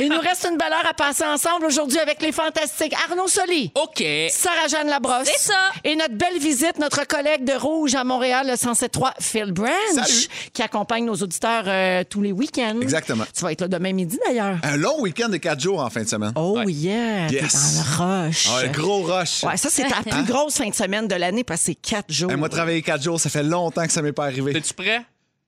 Il 0.00 0.08
nous 0.10 0.20
reste 0.20 0.46
une 0.50 0.56
belle 0.56 0.72
heure 0.72 0.86
à 0.88 0.94
passer 0.94 1.24
ensemble 1.24 1.66
aujourd'hui 1.66 1.98
avec 1.98 2.22
les 2.22 2.30
fantastiques 2.32 2.94
Arnaud 3.08 3.26
Soli. 3.28 3.72
OK. 3.74 4.02
Sarah-Jeanne 4.30 4.88
Labrosse. 4.88 5.26
C'est 5.26 5.52
ça. 5.52 5.58
Et 5.84 5.96
notre 5.96 6.14
belle 6.14 6.38
visite, 6.38 6.78
notre 6.78 7.06
collègue 7.06 7.44
de 7.44 7.54
Rouge 7.54 7.94
à 7.94 8.04
Montréal, 8.04 8.46
le 8.48 8.54
107.3, 8.54 9.12
Phil 9.20 9.52
Branch, 9.52 9.70
Salut. 9.94 10.28
qui 10.52 10.62
accompagne 10.62 11.04
nos 11.04 11.14
auditeurs 11.16 11.64
euh, 11.66 12.04
tous 12.08 12.22
les 12.22 12.32
week-ends. 12.32 12.78
Exactement. 12.80 13.24
Tu 13.34 13.42
vas 13.42 13.52
être 13.52 13.62
là 13.62 13.68
demain 13.68 13.92
midi, 13.92 14.18
d'ailleurs. 14.26 14.56
Un 14.62 14.76
long 14.76 15.00
week-end 15.00 15.28
de 15.28 15.36
quatre 15.38 15.60
jours 15.60 15.80
en 15.80 15.90
fin 15.90 16.02
de 16.02 16.08
semaine. 16.08 16.32
Oh 16.36 16.58
Ouais. 16.58 16.64
yeah, 16.72 17.26
t'es 17.28 17.36
Yes. 17.36 17.52
dans 17.98 18.04
le 18.12 18.26
rush. 18.26 18.46
Ah, 18.50 18.58
un 18.64 18.68
gros 18.68 19.02
rush. 19.02 19.42
Ouais, 19.44 19.56
ça, 19.56 19.68
c'est 19.70 19.84
ta 19.88 19.96
plus 20.14 20.24
grosse 20.24 20.56
fin 20.56 20.68
de 20.68 20.74
semaine 20.74 21.08
de 21.08 21.14
l'année 21.14 21.44
parce 21.44 21.60
que 21.60 21.66
c'est 21.66 21.74
quatre 21.74 22.12
jours. 22.12 22.30
Hey, 22.30 22.36
moi, 22.36 22.48
travailler 22.48 22.82
quatre 22.82 23.02
jours, 23.02 23.20
ça 23.20 23.30
fait 23.30 23.42
longtemps 23.42 23.84
que 23.86 23.92
ça 23.92 24.02
m'est 24.02 24.12
pas 24.12 24.24
arrivé. 24.24 24.56
Es-tu 24.56 24.74
prêt? 24.74 25.02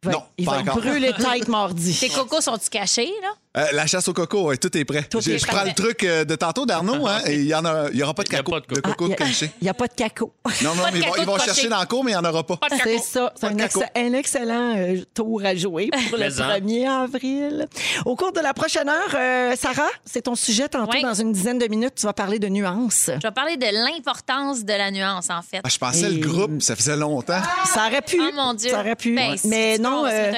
Non, 0.05 0.23
il 0.37 0.45
pas 0.45 0.57
va 0.57 0.59
encore. 0.61 0.77
brûler 0.83 1.13
tête 1.19 1.49
mardi. 1.49 1.97
Tes 1.99 2.11
cocos 2.11 2.43
sont-tu 2.43 2.69
cachés, 2.69 3.13
là? 3.23 3.29
Euh, 3.57 3.67
la 3.73 3.87
chasse 3.87 4.09
au 4.09 4.13
coco, 4.13 4.49
ouais, 4.49 4.57
tout 4.57 4.77
est 4.77 4.85
prêt. 4.85 5.05
Tout 5.09 5.21
J'ai- 5.21 5.35
est 5.35 5.39
je 5.39 5.47
prêt. 5.47 5.57
prends 5.57 5.65
le 5.65 5.73
truc 5.75 6.03
euh, 6.03 6.25
de 6.25 6.35
tantôt 6.35 6.67
d'Arnaud, 6.67 7.07
hein, 7.07 7.21
il 7.29 7.45
y 7.45 7.55
en 7.55 7.65
a, 7.65 7.89
il 7.93 7.97
y 7.99 8.03
aura 8.03 8.13
pas 8.13 8.25
de 8.25 8.29
Il 8.29 8.33
y 8.33 8.35
a 8.35 8.39
caco, 8.39 8.51
pas 8.51 8.61
de 8.61 8.81
coco. 8.81 9.07
de 9.09 9.13
Ah, 9.13 9.17
caché. 9.17 9.51
Il 9.61 9.65
n'y 9.65 9.71
a 9.71 9.75
pas 9.75 9.87
de 9.87 9.93
caco. 9.95 10.33
Non, 10.63 10.75
non, 10.75 10.83
mais 10.93 10.99
ils 10.99 11.25
vont, 11.25 11.37
ils 11.37 11.41
chercher 11.45 11.69
dans 11.69 11.79
le 11.81 11.87
cours, 11.87 12.03
mais 12.03 12.11
il 12.11 12.15
n'y 12.15 12.21
en 12.21 12.29
aura 12.29 12.45
pas. 12.45 12.59
C'est 12.83 12.99
ça. 12.99 13.33
C'est 13.39 13.47
un, 13.47 13.55
caco. 13.55 13.81
ex- 13.81 13.91
un 13.95 14.13
excellent 14.15 14.75
euh, 14.77 14.97
tour 15.15 15.41
à 15.45 15.55
jouer 15.55 15.89
pour 16.09 16.19
le 16.19 16.25
Mais 16.25 16.41
en. 16.41 16.59
1er 16.59 17.05
avril. 17.05 17.69
Au 18.05 18.17
cours 18.17 18.33
de 18.33 18.41
la 18.41 18.55
prochaine 18.55 18.89
heure, 18.89 19.15
euh, 19.15 19.55
Sarah, 19.57 19.89
c'est 20.05 20.23
ton 20.23 20.35
sujet 20.35 20.69
tantôt. 20.69 20.91
Oui. 20.93 21.03
Dans 21.03 21.15
une 21.15 21.31
dizaine 21.33 21.59
de 21.61 21.69
minutes, 21.69 21.95
tu 21.95 22.07
vas 22.07 22.13
parler 22.13 22.41
de 22.41 22.49
nuances. 22.49 23.11
Je 23.15 23.21
vais 23.29 23.33
parler 23.33 23.57
de 23.57 23.67
l'importance 23.73 24.65
de 24.65 24.73
la 24.73 24.91
nuance, 24.91 25.31
en 25.31 25.43
fait. 25.43 25.61
Ah, 25.63 25.69
je 25.69 25.79
pensais 25.79 26.07
Et- 26.11 26.17
le 26.17 26.27
groupe, 26.27 26.61
ça 26.61 26.75
faisait 26.75 26.97
longtemps. 26.97 27.41
Ça 27.73 27.87
aurait 27.87 28.03
pu. 28.03 28.19
Oh, 28.21 28.31
mon 28.35 28.55
Dieu. 28.55 28.71
Ça 28.71 28.81
aurait 28.81 28.97
pu. 28.97 29.15
Ben, 29.15 29.37
si 29.37 29.47
Mais 29.47 29.77
tu 29.77 29.83
non, 29.83 30.05
euh, 30.07 30.33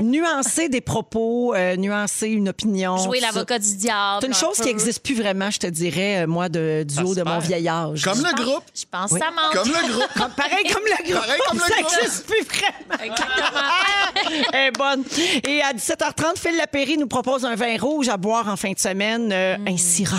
nuancer 0.00 0.70
des 0.70 0.80
propos, 0.80 1.54
euh, 1.54 1.76
nuancer 1.76 2.28
une 2.28 2.48
opinion. 2.48 2.61
Jouer 2.62 3.20
l'avocat 3.20 3.58
du 3.58 3.76
diable. 3.76 4.18
C'est 4.20 4.26
une 4.26 4.32
un 4.32 4.36
chose 4.36 4.56
qui 4.56 4.64
n'existe 4.66 5.02
plus 5.02 5.14
vraiment, 5.14 5.50
je 5.50 5.58
te 5.58 5.66
dirais, 5.66 6.22
euh, 6.22 6.26
moi, 6.26 6.48
de, 6.48 6.84
du 6.86 6.94
Ça 6.94 7.04
haut 7.04 7.14
de 7.14 7.22
mon 7.22 7.38
vieil 7.38 7.68
âge. 7.68 8.02
Comme 8.02 8.18
le 8.22 8.34
groupe. 8.42 8.64
Je 8.74 8.84
pense 8.90 9.10
Oui. 9.12 9.20
ça 9.20 9.30
manque. 9.30 9.52
Comme 9.52 9.68
le 9.72 9.92
groupe. 9.92 10.08
Comme- 10.16 10.32
pareil 10.32 10.64
comme 10.72 10.82
le 10.84 11.04
groupe. 11.12 11.22
Pareil 11.24 11.40
comme 11.48 11.58
le 11.58 11.64
ça 11.64 11.80
groupe. 11.82 11.92
n'existe 12.00 12.26
plus 12.26 12.44
vraiment. 12.44 13.04
Exactement. 13.04 14.42
Elle 14.52 14.68
est 14.68 14.70
bonne. 14.72 15.04
Et 15.48 15.62
à 15.62 15.72
17h30, 15.72 16.38
Phil 16.38 16.56
Lapéry 16.56 16.96
nous 16.98 17.06
propose 17.08 17.44
un 17.44 17.54
vin 17.54 17.76
rouge 17.78 18.08
à 18.08 18.16
boire 18.16 18.48
en 18.48 18.56
fin 18.56 18.72
de 18.72 18.78
semaine, 18.78 19.30
euh, 19.32 19.56
un 19.66 19.76
Syrah. 19.76 20.16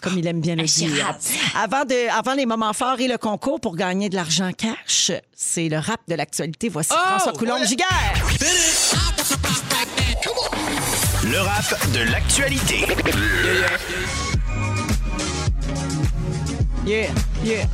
Comme 0.00 0.16
il 0.18 0.26
aime 0.26 0.40
bien 0.40 0.54
le 0.56 0.64
dire. 0.64 1.18
Avant, 1.54 1.84
de, 1.84 2.08
avant 2.16 2.32
les 2.32 2.46
moments 2.46 2.72
forts 2.72 3.00
et 3.00 3.08
le 3.08 3.18
concours 3.18 3.60
pour 3.60 3.76
gagner 3.76 4.08
de 4.08 4.14
l'argent 4.14 4.50
cash, 4.56 5.12
c'est 5.36 5.68
le 5.68 5.76
rap 5.78 6.00
de 6.08 6.14
l'actualité. 6.14 6.70
Voici 6.70 6.94
François 6.94 7.32
Coulombe-Giguère. 7.34 7.86
Le 11.24 11.40
rap 11.40 11.92
de 11.92 12.10
l'actualité. 12.10 12.86
Yeah, 16.86 17.08
yeah. 17.42 17.66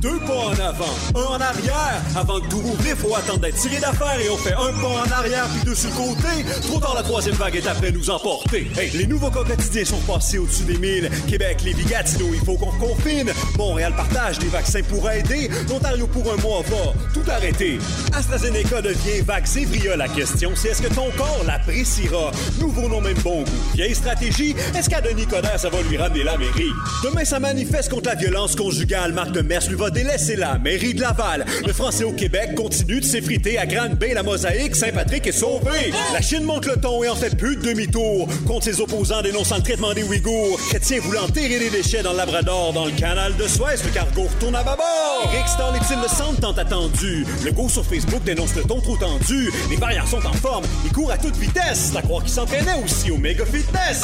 Deux 0.00 0.18
pas 0.20 0.32
en 0.32 0.52
avant, 0.52 0.94
un 1.16 1.36
en 1.36 1.40
arrière. 1.40 2.00
Avant 2.16 2.38
de 2.38 2.46
tout 2.46 2.58
rouvrir, 2.58 2.96
faut 2.96 3.16
attendre 3.16 3.40
d'être 3.40 3.56
tiré 3.56 3.80
d'affaire 3.80 4.18
et 4.20 4.30
on 4.30 4.36
fait 4.36 4.52
un 4.52 4.72
pas 4.80 4.88
en 4.88 5.10
arrière 5.18 5.46
puis 5.48 5.64
deux 5.64 5.74
sur 5.74 5.90
le 5.90 5.96
côté. 5.96 6.44
Trop 6.62 6.78
tard, 6.78 6.94
la 6.94 7.02
troisième 7.02 7.34
vague 7.34 7.56
est 7.56 7.66
après 7.66 7.90
nous 7.90 8.08
emporter. 8.08 8.70
Hey, 8.76 8.90
les 8.94 9.06
nouveaux 9.06 9.30
cas 9.30 9.42
quotidiens 9.42 9.84
sont 9.84 10.00
passés 10.00 10.38
au-dessus 10.38 10.64
des 10.64 10.78
mille. 10.78 11.10
Québec, 11.26 11.62
les 11.64 11.74
Gatineau, 11.74 12.28
il 12.32 12.40
faut 12.40 12.56
qu'on 12.56 12.70
confine. 12.78 13.32
Montréal 13.56 13.92
partage 13.96 14.38
des 14.38 14.46
vaccins 14.48 14.82
pour 14.82 15.10
aider. 15.10 15.50
L'Ontario 15.68 16.06
pour 16.06 16.32
un 16.32 16.36
mois 16.36 16.62
va 16.68 16.92
tout 17.12 17.28
arrêter. 17.30 17.78
AstraZeneca 18.16 18.82
devient 18.82 19.22
Vaxevria. 19.22 19.96
La 19.96 20.08
question, 20.08 20.52
c'est 20.54 20.68
est-ce 20.68 20.82
que 20.82 20.94
ton 20.94 21.10
corps 21.16 21.42
l'appréciera? 21.46 22.30
Nouveau 22.60 22.88
nom, 22.88 23.00
même 23.00 23.18
bon 23.24 23.42
goût. 23.42 23.50
Vieille 23.74 23.94
stratégie, 23.94 24.54
est-ce 24.76 24.88
qu'à 24.88 25.00
Denis 25.00 25.26
Coderre, 25.26 25.58
ça 25.58 25.70
va 25.70 25.82
lui 25.82 25.96
ramener 25.96 26.22
la 26.22 26.36
mairie? 26.36 26.70
Demain, 27.02 27.24
ça 27.24 27.40
manifeste 27.40 27.90
contre 27.90 28.10
la 28.10 28.14
violence 28.14 28.54
conjugale. 28.54 29.12
Marc 29.12 29.32
de 29.32 29.40
Mers 29.40 29.66
lui 29.68 29.74
va 29.74 29.87
délaisser 29.90 30.36
la 30.36 30.58
mairie 30.58 30.94
de 30.94 31.00
Laval. 31.00 31.44
Le 31.66 31.72
français 31.72 32.04
au 32.04 32.12
Québec 32.12 32.54
continue 32.54 33.00
de 33.00 33.04
s'effriter 33.04 33.58
à 33.58 33.66
Grande-Bay. 33.66 34.14
La 34.14 34.22
mosaïque, 34.22 34.76
Saint-Patrick 34.76 35.26
est 35.26 35.32
sauvé. 35.32 35.92
La 36.12 36.20
Chine 36.20 36.44
monte 36.44 36.66
le 36.66 36.76
ton 36.76 37.02
et 37.02 37.08
en 37.08 37.16
fait 37.16 37.36
plus 37.36 37.56
de 37.56 37.62
demi-tour. 37.62 38.28
Contre 38.46 38.64
ses 38.64 38.80
opposants 38.80 39.22
dénonçant 39.22 39.56
le 39.56 39.62
traitement 39.62 39.92
des 39.92 40.02
Ouïghours. 40.02 40.58
Chrétiens 40.68 41.00
voulant 41.00 41.24
enterrer 41.24 41.58
des 41.58 41.70
déchets 41.70 42.02
dans 42.02 42.12
le 42.12 42.18
Labrador. 42.18 42.72
Dans 42.72 42.86
le 42.86 42.92
canal 42.92 43.36
de 43.36 43.46
Suez, 43.46 43.82
le 43.84 43.90
cargo 43.90 44.22
retourne 44.22 44.54
à 44.54 44.62
bâbord. 44.62 45.30
Eric 45.32 45.48
Storm 45.48 45.74
est-il 45.76 46.00
le 46.00 46.08
centre 46.08 46.40
tant 46.40 46.52
attendu? 46.52 47.26
Le 47.44 47.52
go 47.52 47.68
sur 47.68 47.84
Facebook 47.84 48.22
dénonce 48.24 48.54
le 48.54 48.62
ton 48.62 48.80
trop 48.80 48.96
tendu. 48.96 49.50
Les 49.70 49.76
variants 49.76 50.06
sont 50.06 50.24
en 50.26 50.32
forme, 50.32 50.64
ils 50.84 50.92
courent 50.92 51.12
à 51.12 51.18
toute 51.18 51.36
vitesse. 51.36 51.92
À 51.96 52.02
croire 52.02 52.22
qu'ils 52.22 52.32
s'entraînaient 52.32 52.82
aussi 52.84 53.10
au 53.10 53.18
méga 53.18 53.44
fitness. 53.44 54.02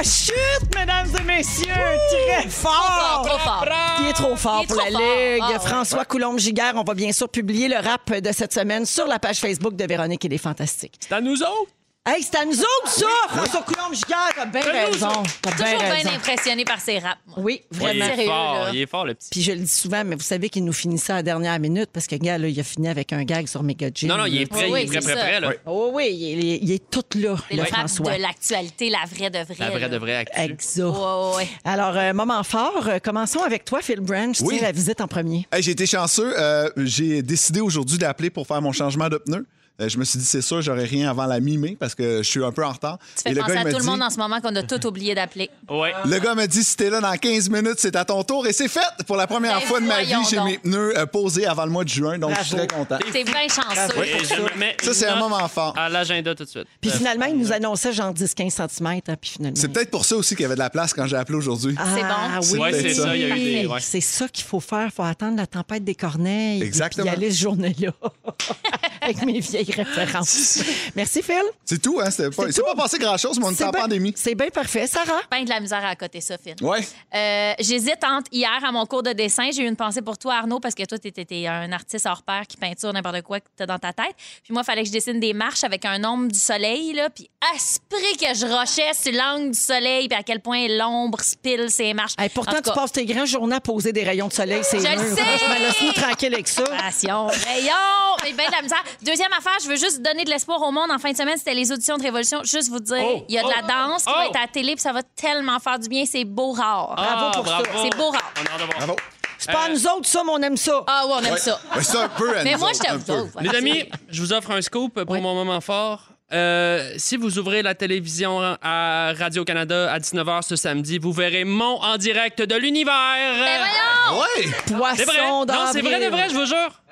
La 0.00 0.04
chute, 0.04 0.74
mesdames 0.74 1.08
et 1.20 1.24
messieurs, 1.24 1.74
très 1.74 2.48
fort. 2.48 3.22
Trop 3.22 3.38
fort. 3.38 3.66
Il 4.00 4.08
est 4.08 4.12
trop 4.14 4.34
fort 4.34 4.60
Il 4.60 4.64
est 4.64 4.66
pour 4.68 4.76
trop 4.78 4.86
la 4.86 4.92
fort. 4.92 5.00
Ligue. 5.02 5.42
Ah, 5.42 5.52
ouais. 5.52 5.58
François 5.58 6.04
Coulombe-Giguère, 6.06 6.72
on 6.76 6.84
va 6.84 6.94
bien 6.94 7.12
sûr 7.12 7.28
publier 7.28 7.68
le 7.68 7.76
rap 7.76 8.10
de 8.10 8.32
cette 8.32 8.54
semaine 8.54 8.86
sur 8.86 9.06
la 9.06 9.18
page 9.18 9.40
Facebook 9.40 9.76
de 9.76 9.84
Véronique 9.84 10.24
et 10.24 10.28
les 10.30 10.38
Fantastiques. 10.38 10.94
C'est 11.00 11.12
à 11.12 11.20
nous 11.20 11.42
autres? 11.42 11.70
Hey, 12.08 12.22
c'est 12.22 12.34
à 12.38 12.46
nous 12.46 12.58
autres, 12.58 12.86
ça! 12.88 13.06
François 13.28 13.60
Coulombe-Giguère, 13.62 14.32
t'as 14.34 14.46
bien 14.46 14.62
raison. 14.62 15.22
T'as 15.42 15.54
bien 15.54 15.64
Toujours 15.74 15.80
raison. 15.90 16.08
bien 16.08 16.16
impressionné 16.16 16.64
par 16.64 16.80
ses 16.80 16.98
raps. 16.98 17.18
moi. 17.26 17.36
Oui, 17.40 17.60
il 17.70 17.76
vraiment. 17.78 18.04
est 18.06 18.08
Sérieux, 18.16 18.26
fort, 18.26 18.54
là. 18.54 18.70
il 18.72 18.80
est 18.80 18.86
fort, 18.86 19.04
le 19.04 19.14
petit. 19.14 19.28
Puis 19.30 19.42
je 19.42 19.52
le 19.52 19.58
dis 19.58 19.68
souvent, 19.68 20.02
mais 20.06 20.16
vous 20.16 20.22
savez 20.22 20.48
qu'il 20.48 20.64
nous 20.64 20.72
finit 20.72 20.96
ça 20.96 21.12
à 21.12 21.16
la 21.16 21.22
dernière 21.24 21.58
minute 21.60 21.90
parce 21.92 22.06
que, 22.06 22.16
gars, 22.16 22.38
là, 22.38 22.48
il 22.48 22.58
a 22.58 22.62
fini 22.62 22.88
avec 22.88 23.12
un 23.12 23.22
gag 23.24 23.46
sur 23.48 23.62
Mega. 23.62 23.88
Non, 24.04 24.16
non, 24.16 24.24
il 24.24 24.40
est 24.40 24.46
prêt, 24.46 24.70
Oui, 24.70 24.80
il 24.80 24.84
est 24.84 24.86
prêt, 24.86 25.00
c'est 25.02 25.12
prêt, 25.12 25.14
ça. 25.20 25.26
prêt, 25.28 25.40
là. 25.40 25.52
Oh 25.66 25.90
oui, 25.92 26.08
il 26.10 26.48
est, 26.52 26.58
il 26.62 26.72
est 26.72 26.90
tout 26.90 27.04
là, 27.18 27.36
C'est 27.50 27.54
le 27.56 27.62
le 27.64 27.68
rap 27.68 27.70
François. 27.80 28.16
de 28.16 28.22
l'actualité, 28.22 28.88
la 28.88 29.04
vraie 29.06 29.28
de 29.28 29.38
vraie. 29.44 29.56
La 29.58 29.70
vraie 29.70 29.80
là. 29.80 29.88
de 29.90 29.96
vraie 29.98 30.16
actu. 30.16 30.40
Exa. 30.40 30.88
Ouais, 30.88 30.96
ouais, 30.96 31.36
ouais. 31.36 31.48
Alors, 31.66 31.94
euh, 31.98 32.14
moment 32.14 32.42
fort, 32.44 32.88
euh, 32.88 32.98
commençons 32.98 33.42
avec 33.42 33.66
toi, 33.66 33.80
Phil 33.82 34.00
Branch. 34.00 34.34
Oui. 34.40 34.54
Tiens 34.56 34.68
la 34.68 34.72
visite 34.72 35.02
en 35.02 35.06
premier. 35.06 35.46
Hey, 35.52 35.62
j'ai 35.62 35.72
été 35.72 35.84
chanceux. 35.84 36.32
euh, 36.38 36.70
j'ai 36.78 37.20
décidé 37.20 37.60
aujourd'hui 37.60 37.98
d'appeler 37.98 38.30
pour 38.30 38.46
faire 38.46 38.62
mon 38.62 38.72
changement 38.72 39.10
de 39.10 39.18
pneu. 39.18 39.44
Euh, 39.80 39.88
je 39.88 39.98
me 39.98 40.04
suis 40.04 40.18
dit, 40.18 40.24
c'est 40.24 40.42
sûr, 40.42 40.60
j'aurai 40.60 40.84
rien 40.84 41.08
avant 41.08 41.24
la 41.26 41.40
mi-mai 41.40 41.76
parce 41.78 41.94
que 41.94 42.18
je 42.22 42.28
suis 42.28 42.44
un 42.44 42.52
peu 42.52 42.64
en 42.64 42.72
retard. 42.72 42.98
Tu 43.16 43.22
fais 43.22 43.30
Et 43.30 43.34
le 43.34 43.40
penser 43.40 43.54
gars, 43.54 43.60
à 43.60 43.64
tout 43.72 43.78
le 43.78 43.84
monde 43.84 44.02
en 44.02 44.10
ce 44.10 44.18
moment 44.18 44.40
qu'on 44.40 44.54
a 44.54 44.62
tout 44.62 44.86
oublié 44.86 45.14
d'appeler. 45.14 45.48
Ouais. 45.70 45.92
Le 46.04 46.18
gars 46.18 46.34
m'a 46.34 46.46
dit, 46.46 46.62
si 46.62 46.76
t'es 46.76 46.90
là 46.90 47.00
dans 47.00 47.16
15 47.16 47.48
minutes, 47.48 47.76
c'est 47.78 47.96
à 47.96 48.04
ton 48.04 48.22
tour. 48.22 48.46
Et 48.46 48.52
c'est 48.52 48.68
fait. 48.68 48.80
Pour 49.06 49.16
la 49.16 49.26
première 49.26 49.58
Ben, 49.60 49.66
fois 49.66 49.80
de 49.80 49.86
ma 49.86 50.02
vie, 50.02 50.14
j'ai 50.28 50.40
mes 50.40 50.58
pneus 50.58 50.96
euh, 50.98 51.06
posés 51.06 51.46
avant 51.46 51.64
le 51.64 51.70
mois 51.70 51.84
de 51.84 51.88
juin. 51.88 52.18
Donc, 52.18 52.32
je 52.38 52.44
suis 52.44 52.56
très 52.56 52.66
content. 52.66 52.98
C'est 53.12 53.24
bien 53.24 53.48
chanceux. 53.48 54.04
Et 54.04 54.18
je 54.24 54.84
Ça, 54.86 54.94
c'est 54.94 55.06
un 55.06 55.16
moment 55.18 55.48
fort. 55.48 55.74
À 55.78 55.88
l'agenda 55.88 56.34
tout 56.34 56.44
de 56.44 56.48
suite. 56.48 56.66
Puis 56.80 56.90
Euh, 56.90 56.94
finalement, 56.94 57.26
il 57.26 57.38
nous 57.38 57.52
annonçait 57.52 57.92
genre 57.92 58.12
10-15 58.12 58.50
cm. 58.68 59.00
puis 59.20 59.30
finalement. 59.30 59.56
C'est 59.58 59.68
peut-être 59.68 59.90
pour 59.90 60.04
ça 60.04 60.16
aussi 60.16 60.34
qu'il 60.36 60.42
y 60.42 60.46
avait 60.46 60.54
de 60.54 60.60
la 60.60 60.70
place 60.70 60.92
quand 60.92 61.06
j'ai 61.06 61.16
appelé 61.16 61.38
aujourd'hui. 61.38 61.74
C'est 61.94 62.02
bon. 62.02 62.06
Ah, 62.10 62.40
oui, 62.52 62.58
Ouais, 62.58 62.72
c'est 62.72 62.94
ça, 62.94 63.12
des- 63.12 63.66
ouais. 63.66 63.78
C'est 63.80 64.00
ça 64.02 64.28
qu'il 64.28 64.44
faut 64.44 64.60
faire. 64.60 64.86
Il 64.86 64.90
faut 64.92 65.02
attendre 65.02 65.36
la 65.38 65.46
tempête 65.46 65.84
des 65.84 65.94
corneilles. 65.94 66.62
Exactement. 66.62 67.04
Puis 67.06 67.12
y 67.12 67.16
aller 67.16 67.30
ce 67.32 67.40
journée-là. 67.40 67.92
Avec 69.02 69.24
mes 69.24 69.40
vieilles 69.40 69.69
références. 69.70 70.60
Merci, 70.96 71.22
Phil. 71.22 71.42
C'est 71.64 71.80
tout, 71.80 72.00
hein? 72.02 72.10
C'était 72.10 72.30
pas, 72.30 72.44
C'est 72.50 72.60
tout. 72.60 72.66
pas 72.66 72.74
passé 72.74 72.98
grand-chose, 72.98 73.38
mais 73.38 73.46
on 73.46 73.54
C'est 73.54 73.64
en 73.64 73.70
bien- 73.70 73.82
pandémie. 73.82 74.12
C'est 74.16 74.34
bien 74.34 74.48
parfait. 74.48 74.86
Sarah? 74.86 75.20
Peindre 75.30 75.44
de 75.44 75.50
la 75.50 75.60
misère 75.60 75.84
à 75.84 75.96
côté 75.96 76.20
ça, 76.20 76.36
Phil. 76.38 76.54
Ouais. 76.60 76.80
Euh, 77.14 77.52
J'hésite 77.58 78.02
entre 78.04 78.28
hier 78.32 78.58
à 78.64 78.72
mon 78.72 78.86
cours 78.86 79.02
de 79.02 79.12
dessin. 79.12 79.50
J'ai 79.52 79.62
eu 79.62 79.66
une 79.68 79.76
pensée 79.76 80.02
pour 80.02 80.18
toi, 80.18 80.34
Arnaud, 80.36 80.60
parce 80.60 80.74
que 80.74 80.84
toi, 80.84 80.98
tu 80.98 81.08
étais 81.08 81.46
un 81.46 81.70
artiste 81.72 82.06
hors 82.06 82.22
pair 82.22 82.42
qui 82.48 82.56
peinture 82.56 82.92
n'importe 82.92 83.22
quoi 83.22 83.40
que 83.40 83.46
tu 83.56 83.62
as 83.62 83.66
dans 83.66 83.78
ta 83.78 83.92
tête. 83.92 84.14
Puis 84.42 84.52
moi, 84.52 84.62
il 84.62 84.66
fallait 84.66 84.82
que 84.82 84.88
je 84.88 84.92
dessine 84.92 85.20
des 85.20 85.32
marches 85.32 85.64
avec 85.64 85.84
un 85.84 86.02
ombre 86.04 86.28
du 86.30 86.38
soleil, 86.38 86.92
là. 86.92 87.08
Puis 87.10 87.28
aspiré 87.54 88.02
que 88.18 88.34
je 88.38 88.46
rochais 88.46 88.92
sur 88.94 89.12
l'angle 89.12 89.50
du 89.52 89.58
soleil, 89.58 90.08
puis 90.08 90.18
à 90.18 90.22
quel 90.22 90.40
point 90.40 90.66
l'ombre 90.68 91.20
spile 91.20 91.66
ces 91.70 91.94
marches. 91.94 92.14
Hey, 92.18 92.28
pourtant, 92.28 92.56
tu 92.56 92.62
cas, 92.62 92.72
passes 92.72 92.92
tes 92.92 93.04
grandes 93.06 93.26
journées 93.26 93.56
à 93.56 93.60
poser 93.60 93.92
des 93.92 94.02
rayons 94.04 94.28
de 94.28 94.32
soleil. 94.32 94.60
C'est 94.62 94.78
Je 94.78 94.92
le 94.92 95.14
sais! 95.16 95.22
Franchement, 95.22 95.54
laisse-nous 95.66 95.92
tranquille 95.92 96.34
avec 96.34 96.48
ça. 96.48 96.62
Passion, 96.64 97.26
rayon, 97.26 98.16
mais 98.24 98.32
ben 98.32 98.46
de 98.46 98.52
la 98.52 98.62
misère. 98.62 98.82
Deuxième 99.02 99.32
affaire, 99.32 99.49
je 99.62 99.68
veux 99.68 99.76
juste 99.76 100.02
donner 100.02 100.24
de 100.24 100.30
l'espoir 100.30 100.60
au 100.62 100.70
monde. 100.70 100.90
En 100.90 100.98
fin 100.98 101.12
de 101.12 101.16
semaine, 101.16 101.36
c'était 101.36 101.54
les 101.54 101.72
auditions 101.72 101.96
de 101.96 102.02
Révolution. 102.02 102.42
Juste 102.44 102.68
vous 102.68 102.80
dire, 102.80 103.02
Oh, 103.02 103.24
il 103.28 103.34
y 103.34 103.38
a 103.38 103.42
de 103.42 103.48
la 103.48 103.62
oh, 103.62 103.68
danse 103.68 104.04
qui 104.04 104.12
oh. 104.14 104.18
va 104.18 104.26
être 104.26 104.36
à 104.36 104.42
la 104.42 104.48
télé, 104.48 104.72
puis 104.74 104.82
ça 104.82 104.92
va 104.92 105.02
tellement 105.02 105.58
faire 105.58 105.78
du 105.78 105.88
bien. 105.88 106.04
C'est 106.06 106.24
beau 106.24 106.52
rare. 106.52 106.94
Ah, 106.96 107.30
pour 107.34 107.46
ça. 107.46 107.62
C'est 107.82 107.96
beau 107.96 108.10
rare. 108.10 108.32
Bravo. 108.76 108.96
C'est 109.38 109.52
pas 109.52 109.64
à 109.64 109.68
nous 109.70 109.86
autres, 109.86 110.06
ça, 110.06 110.22
mais 110.24 110.32
on 110.32 110.42
aime 110.42 110.56
ça. 110.56 110.84
Ah 110.86 111.06
ouais, 111.06 111.14
on 111.16 111.24
aime 111.24 111.38
ça. 111.38 111.58
Ouais, 111.74 111.82
c'est 111.82 111.96
un 111.96 112.08
peu 112.08 112.36
à 112.36 112.42
Mais 112.44 112.52
nous 112.52 112.58
moi, 112.58 112.70
autres, 112.70 112.78
je 112.84 113.04
t'aime. 113.04 113.30
Les 113.40 113.56
amis, 113.56 113.84
je 114.10 114.20
vous 114.20 114.32
offre 114.34 114.50
un 114.50 114.60
scoop 114.60 115.02
pour 115.02 115.14
Oui. 115.14 115.20
mon 115.20 115.34
moment 115.34 115.60
fort. 115.62 116.08
Euh, 116.32 116.92
si 116.96 117.16
vous 117.16 117.38
ouvrez 117.38 117.62
la 117.62 117.74
télévision 117.74 118.40
à 118.62 119.12
Radio-Canada 119.18 119.90
à 119.90 119.98
19h 119.98 120.42
ce 120.42 120.54
samedi, 120.56 120.98
vous 120.98 121.12
verrez 121.12 121.44
Mon 121.44 121.80
en 121.82 121.96
direct 121.96 122.40
de 122.40 122.54
l'univers. 122.54 122.94
Ben 122.94 123.58
voyons! 123.58 124.22
Ouais! 124.22 124.76
Poisson 124.76 124.94
C'est 124.96 125.04
vrai? 125.06 125.18
Non, 125.28 125.70
c'est 125.72 125.80
vrai 125.80 126.04
de 126.04 126.10
vrai, 126.10 126.28
je 126.28 126.34
vous 126.34 126.46
jure. 126.46 126.82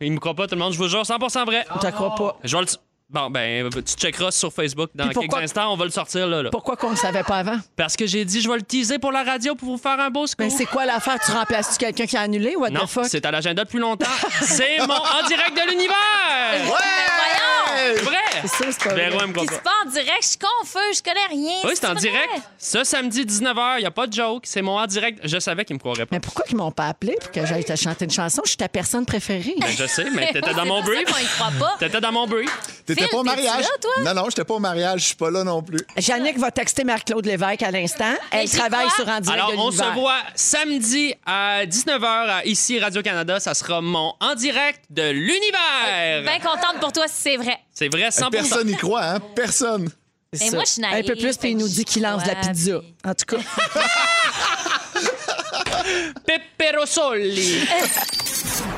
Il 0.00 0.12
me 0.12 0.18
croit 0.18 0.34
pas, 0.34 0.46
tout 0.46 0.54
le 0.54 0.60
monde, 0.60 0.72
je 0.72 0.78
vous 0.78 0.88
jure, 0.88 1.02
100% 1.02 1.44
vrai. 1.44 1.64
Je 1.74 1.86
te 1.86 1.92
crois 1.92 2.14
pas. 2.14 2.38
Je 2.44 2.56
vais 2.56 2.62
le... 2.62 2.68
Bon, 3.10 3.28
ben, 3.28 3.68
tu 3.70 3.82
checkeras 3.96 4.30
sur 4.30 4.52
Facebook 4.52 4.90
dans 4.94 5.06
Puis 5.06 5.14
pourquoi- 5.14 5.40
quelques 5.40 5.50
instants. 5.50 5.72
On 5.72 5.76
va 5.76 5.84
le 5.84 5.90
sortir 5.90 6.28
là. 6.28 6.44
là. 6.44 6.50
Pourquoi 6.50 6.76
qu'on 6.76 6.90
ne 6.92 6.96
savait 6.96 7.24
pas 7.24 7.38
avant? 7.38 7.58
Parce 7.74 7.96
que 7.96 8.06
j'ai 8.06 8.24
dit, 8.24 8.40
je 8.40 8.48
vais 8.48 8.54
le 8.54 8.62
teaser 8.62 9.00
pour 9.00 9.10
la 9.10 9.24
radio 9.24 9.56
pour 9.56 9.68
vous 9.68 9.78
faire 9.78 9.98
un 9.98 10.10
beau 10.10 10.28
scoop. 10.28 10.44
Mais 10.46 10.50
c'est 10.50 10.64
quoi 10.64 10.86
l'affaire? 10.86 11.18
Tu 11.18 11.32
remplaces-tu 11.32 11.78
quelqu'un 11.78 12.06
qui 12.06 12.16
a 12.16 12.20
annulé? 12.20 12.54
What 12.54 12.70
Non, 12.70 12.84
the 12.84 12.88
fuck? 12.88 13.06
c'est 13.06 13.26
à 13.26 13.32
l'agenda 13.32 13.64
depuis 13.64 13.80
longtemps. 13.80 14.06
c'est 14.42 14.78
mon 14.86 14.94
en 14.94 15.26
direct 15.26 15.56
de 15.56 15.70
l'univers! 15.70 15.96
Voyons! 16.66 17.49
C'est 17.76 18.02
vrai! 18.02 18.16
C'est 18.42 18.48
ça, 18.48 18.64
c'est 18.70 18.84
pas 18.88 18.94
Véro 18.94 19.16
vrai. 19.18 19.26
me 19.26 19.32
Puis 19.32 19.40
comprend. 19.42 19.56
c'est 19.56 19.62
pas 19.62 19.70
en 19.84 19.90
direct, 19.90 20.22
je 20.22 20.28
suis 20.28 20.38
confus, 20.38 20.94
je 20.96 21.02
connais 21.02 21.26
rien. 21.26 21.56
Oui, 21.64 21.72
c'est 21.74 21.86
en 21.86 21.92
vrai? 21.92 22.00
direct. 22.00 22.30
Ce 22.58 22.84
samedi 22.84 23.24
19h, 23.24 23.74
il 23.78 23.80
n'y 23.80 23.86
a 23.86 23.90
pas 23.90 24.06
de 24.06 24.12
joke. 24.12 24.42
C'est 24.46 24.62
mon 24.62 24.78
en 24.78 24.86
direct. 24.86 25.20
Je 25.24 25.38
savais 25.38 25.64
qu'ils 25.64 25.74
me 25.74 25.80
croiraient 25.80 26.06
pas. 26.06 26.16
Mais 26.16 26.20
pourquoi 26.20 26.44
ils 26.50 26.56
m'ont 26.56 26.70
pas 26.70 26.86
appelé 26.86 27.16
pour 27.20 27.30
que 27.30 27.44
j'aille 27.46 27.64
te 27.64 27.76
chanter 27.76 28.04
une 28.06 28.10
chanson? 28.10 28.42
Je 28.44 28.50
suis 28.50 28.56
ta 28.56 28.68
personne 28.68 29.04
préférée. 29.06 29.54
Ben, 29.60 29.68
je 29.76 29.86
sais, 29.86 30.06
mais 30.10 30.32
t'étais 30.32 30.54
dans 30.54 30.64
mon 30.66 30.82
brief. 30.82 31.04
croit 31.04 31.50
pas. 31.58 31.76
T'étais 31.78 32.00
dans 32.00 32.12
mon 32.12 32.26
brief. 32.26 32.50
T'étais 32.86 33.02
Phil, 33.02 33.10
pas 33.10 33.16
au 33.18 33.22
t'es-tu 33.24 33.36
mariage? 33.36 33.62
là, 33.62 33.68
toi? 33.80 33.90
Non, 34.04 34.14
non, 34.14 34.24
j'étais 34.30 34.44
pas 34.44 34.54
au 34.54 34.58
mariage. 34.58 35.00
Je 35.00 35.06
suis 35.06 35.16
pas 35.16 35.30
là 35.30 35.44
non 35.44 35.62
plus. 35.62 35.80
Jannick 35.96 36.38
va 36.38 36.50
texter 36.50 36.84
Marc-Claude 36.84 37.26
Lévesque 37.26 37.62
à 37.62 37.70
l'instant. 37.70 38.14
Elle 38.30 38.46
j'y 38.48 38.56
travaille 38.58 38.86
crois. 38.88 39.04
sur 39.04 39.08
En 39.14 39.20
direct 39.20 39.40
Alors, 39.42 39.52
de 39.52 39.56
on 39.58 39.70
se 39.70 39.76
l'univers. 39.78 39.94
voit 40.00 40.18
samedi 40.34 41.14
à 41.26 41.64
19h 41.66 42.04
à 42.04 42.44
ici 42.46 42.78
Radio-Canada. 42.80 43.38
Ça 43.40 43.54
sera 43.54 43.80
mon 43.80 44.14
en 44.20 44.34
direct 44.34 44.82
de 44.90 45.10
l'univers. 45.10 46.22
Bien 46.24 46.38
contente 46.40 46.80
pour 46.80 46.92
toi 46.92 47.06
si 47.08 47.14
c'est 47.22 47.36
vrai. 47.36 47.58
C'est 47.72 47.88
vrai, 47.88 48.10
100 48.10 48.30
Personne 48.30 48.66
n'y 48.66 48.76
croit, 48.76 49.04
hein? 49.04 49.20
Personne. 49.34 49.88
C'est 50.32 50.44
Mais 50.44 50.50
ça. 50.50 50.56
moi, 50.56 50.64
je 50.64 50.70
suis 50.72 50.84
Un 50.84 50.90
peu 51.02 51.08
naïve, 51.08 51.22
plus, 51.22 51.36
puis 51.36 51.50
il 51.50 51.56
nous 51.56 51.68
dit 51.68 51.84
qu'il 51.84 52.02
lance 52.02 52.22
de 52.22 52.28
la 52.28 52.34
pizza. 52.36 52.80
En 53.04 53.14
tout 53.14 53.36
cas. 53.36 53.42
Pepperosoli. 56.26 57.60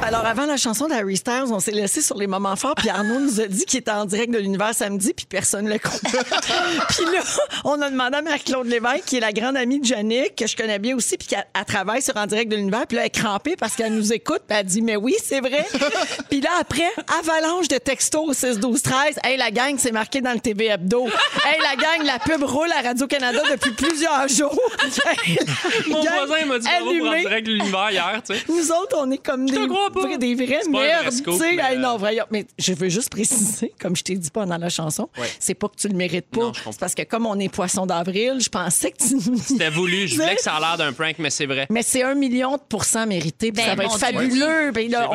Alors, 0.03 0.27
avant 0.27 0.47
la 0.47 0.57
chanson 0.57 0.89
d'Harry 0.89 1.17
Styles, 1.17 1.45
on 1.51 1.61
s'est 1.61 1.71
laissé 1.71 2.03
sur 2.03 2.17
les 2.17 2.27
moments 2.27 2.57
forts, 2.57 2.75
puis 2.75 2.89
Arnaud 2.89 3.21
nous 3.21 3.41
a 3.41 3.47
dit 3.47 3.65
qu'il 3.65 3.81
était 3.81 3.91
en 3.91 4.05
direct 4.05 4.33
de 4.33 4.39
l'univers 4.39 4.75
samedi, 4.75 5.13
puis 5.15 5.27
personne 5.27 5.67
ne 5.67 5.73
le 5.73 5.79
compte. 5.79 6.01
puis 6.03 7.05
là, 7.05 7.21
on 7.65 7.81
a 7.81 7.89
demandé 7.89 8.17
à 8.17 8.23
Marie-Claude 8.23 8.67
Lévesque, 8.67 9.05
qui 9.07 9.17
est 9.19 9.21
la 9.21 9.33
grande 9.33 9.57
amie 9.57 9.79
de 9.79 9.85
Jannick, 9.85 10.35
que 10.37 10.47
je 10.47 10.57
connais 10.57 10.79
bien 10.79 10.97
aussi, 10.97 11.17
puis 11.17 11.29
qu'elle 11.29 11.47
elle 11.55 11.65
travaille 11.65 12.03
sur 12.03 12.17
En 12.17 12.27
direct 12.27 12.51
de 12.51 12.57
l'univers, 12.57 12.87
puis 12.87 12.97
là, 12.97 13.03
elle 13.03 13.07
est 13.07 13.11
crampée 13.11 13.57
parce 13.57 13.77
qu'elle 13.77 13.95
nous 13.95 14.13
écoute, 14.13 14.43
puis 14.47 14.59
elle 14.59 14.67
dit, 14.67 14.83
mais 14.83 14.97
oui, 14.97 15.15
c'est 15.23 15.41
vrai. 15.41 15.65
puis 16.31 16.41
là, 16.41 16.51
après, 16.61 16.91
avalanche 17.21 17.69
de 17.69 17.79
textos 17.79 18.29
au 18.29 18.33
6 18.33 18.59
12 18.59 18.83
13 18.83 19.19
Hey, 19.25 19.37
la 19.37 19.51
gang, 19.51 19.77
c'est 19.79 19.93
marqué 19.93 20.21
dans 20.21 20.33
le 20.33 20.41
TV 20.41 20.67
Hebdo. 20.67 21.07
Hey, 21.07 21.61
la 21.63 21.77
gang, 21.77 22.05
la 22.05 22.19
pub 22.19 22.43
roule 22.43 22.73
à 22.73 22.83
Radio-Canada 22.83 23.41
depuis 23.51 23.73
plusieurs 23.73 24.29
jours. 24.29 24.59
Mon 25.89 26.01
voisin 26.01 26.47
m'a 26.47 26.59
dit 26.59 26.69
bravo 26.69 26.99
pour 26.99 27.09
en 27.09 27.21
direct 27.21 27.47
de 27.47 27.53
l'univers 27.53 27.91
hier, 27.91 28.23
tu 28.27 28.35
sais. 28.35 28.41
Nous 28.49 28.73
autres, 28.73 28.97
on 28.99 29.11
est 29.11 29.25
comme 29.25 29.47
des, 29.53 29.63
te 29.67 29.67
crois 29.69 29.91
pas. 29.91 30.01
vrais- 30.01 30.19
des 30.19 30.37
pas 30.37 30.43
un 30.43 30.47
vrai 30.47 31.03
merdes. 31.03 31.13
scoop, 31.13 31.35
tu 31.35 31.41
sais. 31.41 31.57
mais, 31.57 31.63
Hey, 31.63 31.79
non, 31.79 31.95
euh, 31.95 31.99
voyons. 31.99 32.25
Mais 32.31 32.47
je 32.59 32.73
veux 32.75 32.89
juste 32.89 33.11
préciser, 33.11 33.73
comme 33.81 33.97
je 33.97 34.03
t'ai 34.03 34.15
dit 34.17 34.31
pendant 34.31 34.57
la 34.59 34.69
chanson, 34.69 35.09
Ouais. 35.19 35.27
c'est 35.39 35.55
pas 35.55 35.69
que 35.69 35.77
tu 35.77 35.89
le 35.89 35.95
mérites 35.95 36.27
pas. 36.27 36.41
Non, 36.41 36.53
je 36.53 36.59
comprends. 36.59 36.73
c'est 36.73 36.81
parce 36.81 36.95
que 36.95 37.03
comme 37.03 37.27
on 37.27 37.39
est 37.39 37.49
poisson 37.49 37.87
d'avril, 37.87 38.39
je 38.41 38.49
pensais 38.49 38.91
que 38.93 38.99
tu 38.99 39.15
nous 39.15 39.35
dis. 39.37 39.43
C'était 39.43 39.71
voulu. 39.71 40.09
Je 40.09 40.17
voulais 40.17 40.35
que 40.37 40.43
ça 40.43 40.55
a 40.55 40.61
l'air 40.61 40.77
d'un 40.79 40.93
prank, 40.93 41.17
mais 41.19 41.31
c'est 41.31 41.47
vrai. 41.47 41.67
Mais 41.71 41.83
c'est 41.83 42.03
un 42.03 42.15
million 42.15 42.53
de 42.57 42.63
pourcents 42.69 43.07
mérité, 43.07 43.53
puis 43.53 43.63
Ben, 43.63 43.69
ça 43.71 43.75
va 43.75 43.85
être 43.85 43.99
fabuleux. 43.99 44.71
Puis 44.75 44.89
là, 44.89 45.09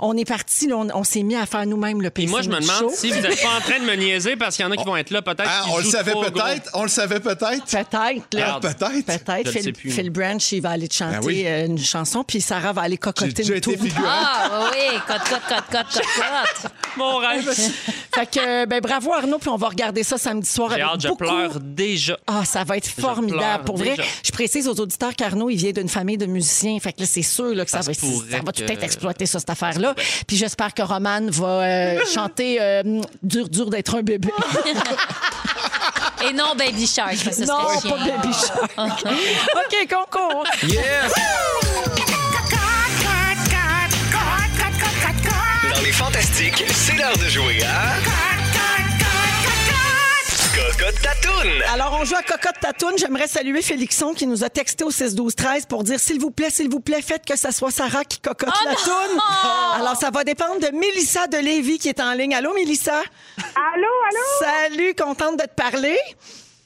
on, 0.00 0.12
le- 0.12 0.20
est 0.20 0.24
parti, 0.24 0.66
là, 0.68 0.76
on, 0.76 0.88
on 0.94 1.04
s'est 1.04 1.22
mis 1.22 1.36
à 1.36 1.46
faire 1.46 1.66
nous-mêmes 1.66 2.02
le 2.02 2.10
pacing 2.10 2.30
moi, 2.30 2.42
je 2.42 2.48
me 2.48 2.60
demande 2.60 2.76
show. 2.78 2.90
si 2.94 3.10
vous 3.10 3.20
n'êtes 3.20 3.40
pas 3.42 3.56
en 3.56 3.60
train 3.60 3.78
de 3.78 3.84
me 3.84 3.94
niaiser 3.94 4.36
parce 4.36 4.56
qu'il 4.56 4.64
y 4.64 4.68
en 4.68 4.70
a 4.72 4.76
qui 4.76 4.84
vont 4.84 4.96
être 4.96 5.10
là, 5.10 5.22
peut-être. 5.22 5.42
Ah, 5.46 5.64
on 5.72 5.78
le 5.78 5.84
savait 5.84 6.12
peut-être. 6.12 6.70
On 6.74 6.82
le 6.82 6.88
savait 6.88 7.20
peut-être. 7.20 7.64
Peut-être, 7.64 7.90
là. 7.94 8.18
Regarde. 8.58 8.62
Peut-être. 8.62 9.06
Peut-être. 9.24 9.40
Je 9.42 9.46
le 9.46 9.52
sais 9.52 9.60
Phil, 9.62 9.72
plus, 9.72 9.90
Phil 9.90 10.10
Branch, 10.10 10.52
il 10.52 10.60
va 10.60 10.70
aller 10.70 10.88
te 10.88 10.94
chanter 10.94 11.18
Ben 11.18 11.24
oui. 11.26 11.42
euh, 11.46 11.66
une 11.66 11.78
chanson, 11.78 12.24
puis 12.24 12.40
Sarah 12.40 12.72
va 12.72 12.82
aller 12.82 12.96
cocoter 12.98 13.42
une 13.46 13.60
figurant. 13.76 14.02
Ah, 14.06 14.70
oui, 14.72 14.78
oui, 14.92 14.98
cote, 15.06 15.18
cote, 15.28 15.40
cote, 15.48 15.64
cote, 15.70 15.92
cote, 15.92 16.02
cote. 16.02 16.72
Mon 16.96 17.16
rêve. 17.18 17.48
Fait 18.14 18.26
que, 18.26 18.64
ben, 18.66 18.80
bravo 18.80 19.12
Arnaud, 19.12 19.38
puis 19.38 19.48
on 19.50 19.56
va 19.56 19.68
regarder 19.68 20.02
ça 20.02 20.18
samedi 20.18 20.48
soir 20.50 20.70
J'ai 20.74 20.80
avec 20.82 20.94
hâte, 20.94 21.00
je 21.02 21.08
beaucoup... 21.08 21.24
pleure 21.24 21.60
déjà. 21.60 22.18
Ah, 22.26 22.44
ça 22.44 22.64
va 22.64 22.76
être 22.76 22.88
formidable. 22.88 23.64
Pour 23.64 23.76
vrai, 23.76 23.90
déjà. 23.96 24.02
je 24.24 24.32
précise 24.32 24.66
aux 24.66 24.74
auditeurs 24.80 25.14
qu'Arnaud, 25.14 25.50
il 25.50 25.56
vient 25.56 25.70
d'une 25.72 25.88
famille 25.88 26.18
de 26.18 26.26
musiciens. 26.26 26.78
Fait 26.80 26.92
que 26.92 27.00
là, 27.00 27.06
c'est 27.08 27.22
sûr 27.22 27.54
là, 27.54 27.64
que 27.64 27.70
ça, 27.70 27.82
Ça 27.82 27.90
va, 27.92 27.96
pourrait 27.98 28.30
ça 28.30 28.38
va 28.44 28.52
tout 28.52 28.64
que- 28.64 28.72
être 28.72 28.82
exploité, 28.82 29.26
ça, 29.26 29.38
cette 29.38 29.50
affaire-là. 29.50 29.94
Puis 30.26 30.36
j'espère 30.36 30.74
que 30.74 30.82
Roman 30.82 31.26
va 31.30 31.46
euh, 31.46 32.00
chanter 32.14 32.58
euh, 32.60 32.82
Dur, 33.22 33.48
dur 33.48 33.70
d'être 33.70 33.94
un 33.96 34.02
bébé. 34.02 34.28
Et 36.28 36.32
non, 36.32 36.54
Baby 36.56 36.86
Shark. 36.86 37.16
parce 37.24 37.36
que 37.36 37.44
non, 37.46 37.64
pas. 37.90 37.96
Baby 38.04 38.34
Shark. 38.34 38.72
OK, 38.76 39.88
concours. 39.88 40.44
Dans 40.62 42.07
les 45.88 45.92
fantastiques, 45.94 46.64
c'est 46.70 46.98
l'heure 46.98 47.16
de 47.16 47.28
jouer 47.30 47.62
à... 47.62 47.94
Cocotte 50.54 51.00
Tatoune. 51.00 51.62
Alors, 51.72 51.96
on 51.98 52.04
joue 52.04 52.14
à 52.14 52.22
Cocotte 52.22 52.60
Tatoune. 52.60 52.98
J'aimerais 52.98 53.26
saluer 53.26 53.62
Félixon 53.62 54.12
qui 54.12 54.26
nous 54.26 54.44
a 54.44 54.50
texté 54.50 54.84
au 54.84 54.90
6 54.90 55.14
12 55.14 55.34
13 55.34 55.64
pour 55.64 55.84
dire 55.84 55.98
s'il 55.98 56.20
vous 56.20 56.30
plaît, 56.30 56.50
s'il 56.50 56.68
vous 56.68 56.80
plaît, 56.80 57.00
faites 57.00 57.24
que 57.24 57.38
ça 57.38 57.52
soit 57.52 57.70
Sarah 57.70 58.04
qui 58.04 58.18
cocotte 58.18 58.50
Oh 58.52 58.64
la 58.66 58.72
non! 58.72 58.76
toune. 58.76 59.20
Alors, 59.80 59.96
ça 59.96 60.10
va 60.10 60.24
dépendre 60.24 60.60
de 60.60 60.76
Mélissa 60.76 61.26
de 61.26 61.38
Lévis 61.38 61.78
qui 61.78 61.88
est 61.88 62.00
en 62.00 62.12
ligne. 62.12 62.34
Allô, 62.34 62.52
Mélissa? 62.52 63.00
Allô, 63.38 63.88
allô? 64.10 64.26
Salut, 64.68 64.94
contente 64.94 65.38
de 65.38 65.44
te 65.44 65.54
parler. 65.54 65.96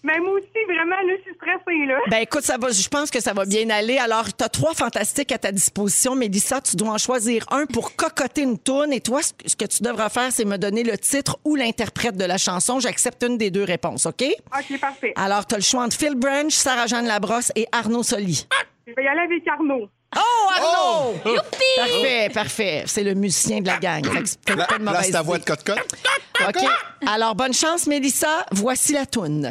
Mais 0.05 0.19
moi 0.19 0.33
aussi, 0.33 0.49
vraiment, 0.67 0.97
là, 0.97 1.13
je 1.17 1.23
suis 1.23 1.35
stressée, 1.37 1.87
là. 1.87 1.99
Ben 2.11 2.19
écoute, 2.19 2.43
ça 2.43 2.59
va, 2.59 2.71
je 2.71 2.89
pense 2.89 3.09
que 3.11 3.21
ça 3.21 3.33
va 3.33 3.45
bien 3.45 3.71
aller. 3.71 3.99
Alors, 3.99 4.25
tu 4.37 4.43
as 4.45 4.49
trois 4.49 4.75
fantastiques 4.75 5.31
à 5.31 5.39
ta 5.39 5.53
disposition. 5.53 6.17
Mélissa, 6.17 6.61
tu 6.61 6.75
dois 6.75 6.89
en 6.91 6.99
choisir 6.99 7.45
un 7.53 7.67
pour 7.67 7.95
cocoter 7.95 8.43
une 8.43 8.59
toune. 8.59 8.93
Et 8.93 9.01
toi, 9.01 9.21
ce 9.23 9.55
que- 9.55 9.65
tu 9.67 9.83
devras 9.83 10.09
faire, 10.09 10.33
c'est 10.33 10.45
me 10.45 10.59
donner 10.59 10.83
le 10.83 10.99
titre 10.99 11.39
ou 11.45 11.55
l'interprète 11.55 12.17
de 12.17 12.25
la 12.25 12.37
chanson. 12.37 12.81
J'accepte 12.81 13.23
une 13.23 13.39
des 13.39 13.53
deux 13.53 13.63
réponses, 13.65 14.05
OK? 14.07 14.23
OK, 14.25 14.81
parfait. 14.81 15.13
Alors, 15.15 15.47
tu 15.47 15.55
as 15.55 15.59
le 15.59 15.63
choix 15.65 15.85
entre 15.85 15.97
Phil 15.97 16.17
Branch, 16.17 16.51
Sarah-Jeanne 16.53 17.07
Labrosse 17.07 17.53
et 17.55 17.67
Arnaud 17.71 18.03
Soli. 18.03 18.47
Je 18.87 18.93
vais 18.97 19.05
y 19.05 19.07
aller 19.07 19.21
avec 19.21 19.47
Arnaud. 19.47 19.89
Oh, 20.17 20.49
Arnaud! 20.57 21.15
Youpi! 21.25 21.65
Parfait, 21.77 22.29
parfait. 22.35 22.83
C'est 22.87 23.05
le 23.05 23.15
musicien 23.15 23.61
de 23.61 23.69
la 23.69 23.79
gang. 23.79 24.05
Fait 24.05 24.23
que 24.23 24.29
c'est 24.29 24.41
peut-être 24.41 24.79
Là, 24.83 25.03
c'est 25.05 25.13
ta 25.13 25.23
voix 25.23 25.39
de 25.39 25.45
cote-cote. 25.45 25.79
OK. 26.47 26.65
Alors, 27.07 27.35
bonne 27.37 27.55
chance, 27.55 27.87
Mélissa. 27.87 28.45
Voici 28.51 28.93
la 28.93 29.07
toune. 29.07 29.51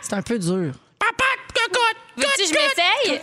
C'est 0.00 0.14
un 0.14 0.22
peu 0.22 0.38
dur. 0.38 0.72
Veux-tu 2.16 2.42
que 2.42 2.48
je 2.48 2.52
m'essaye? 2.52 3.20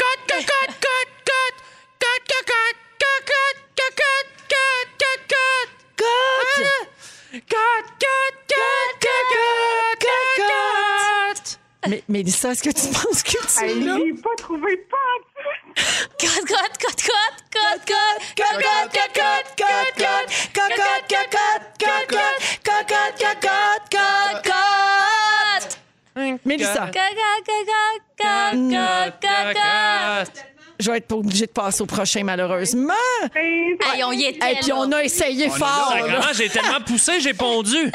Mais, 11.87 12.03
Mélissa, 12.09 12.51
est-ce 12.51 12.61
que 12.63 12.71
tu 12.71 12.87
penses 12.87 13.23
que 13.23 13.29
tu 13.31 13.79
là? 13.85 13.95
je 13.97 14.03
l'ai 14.03 14.13
pas 14.13 14.35
trouvé 14.37 14.75
pas 14.77 14.97
en 14.97 15.19
tout. 15.23 15.83
Cote, 16.19 16.45
cote, 16.45 16.77
cote, 16.77 17.01
cote, 17.05 17.39
cote, 17.53 17.83
cote. 17.87 18.19
Cocotte, 18.35 18.91
cocotte, 18.91 19.49
cocotte, 19.55 20.29
cocotte, 20.53 21.07
cocotte, 21.15 21.65
cocotte, 21.79 22.39
cocotte, 22.65 23.17
cocotte, 23.17 24.43
cocotte. 24.43 25.79
Mélissa, 26.45 26.87
Cocotte, 26.87 27.45
cocotte, 27.45 28.03
cocotte, 28.17 29.21
cocotte. 29.21 30.45
je 30.79 30.91
vais 30.91 30.97
être 30.97 31.07
pas 31.07 31.15
obligée 31.15 31.45
de 31.45 31.51
passer 31.51 31.81
au 31.81 31.85
prochain, 31.85 32.23
malheureusement. 32.25 32.93
Ben, 33.33 33.41
Hey, 33.41 34.03
on 34.03 34.11
y 34.11 34.25
était, 34.25 34.51
Et 34.51 34.55
puis, 34.57 34.73
on 34.73 34.91
a 34.91 35.01
essayé 35.03 35.49
fort. 35.49 35.95
j'ai 36.33 36.49
tellement 36.49 36.81
poussé, 36.85 37.21
j'ai 37.21 37.33
pondu. 37.33 37.89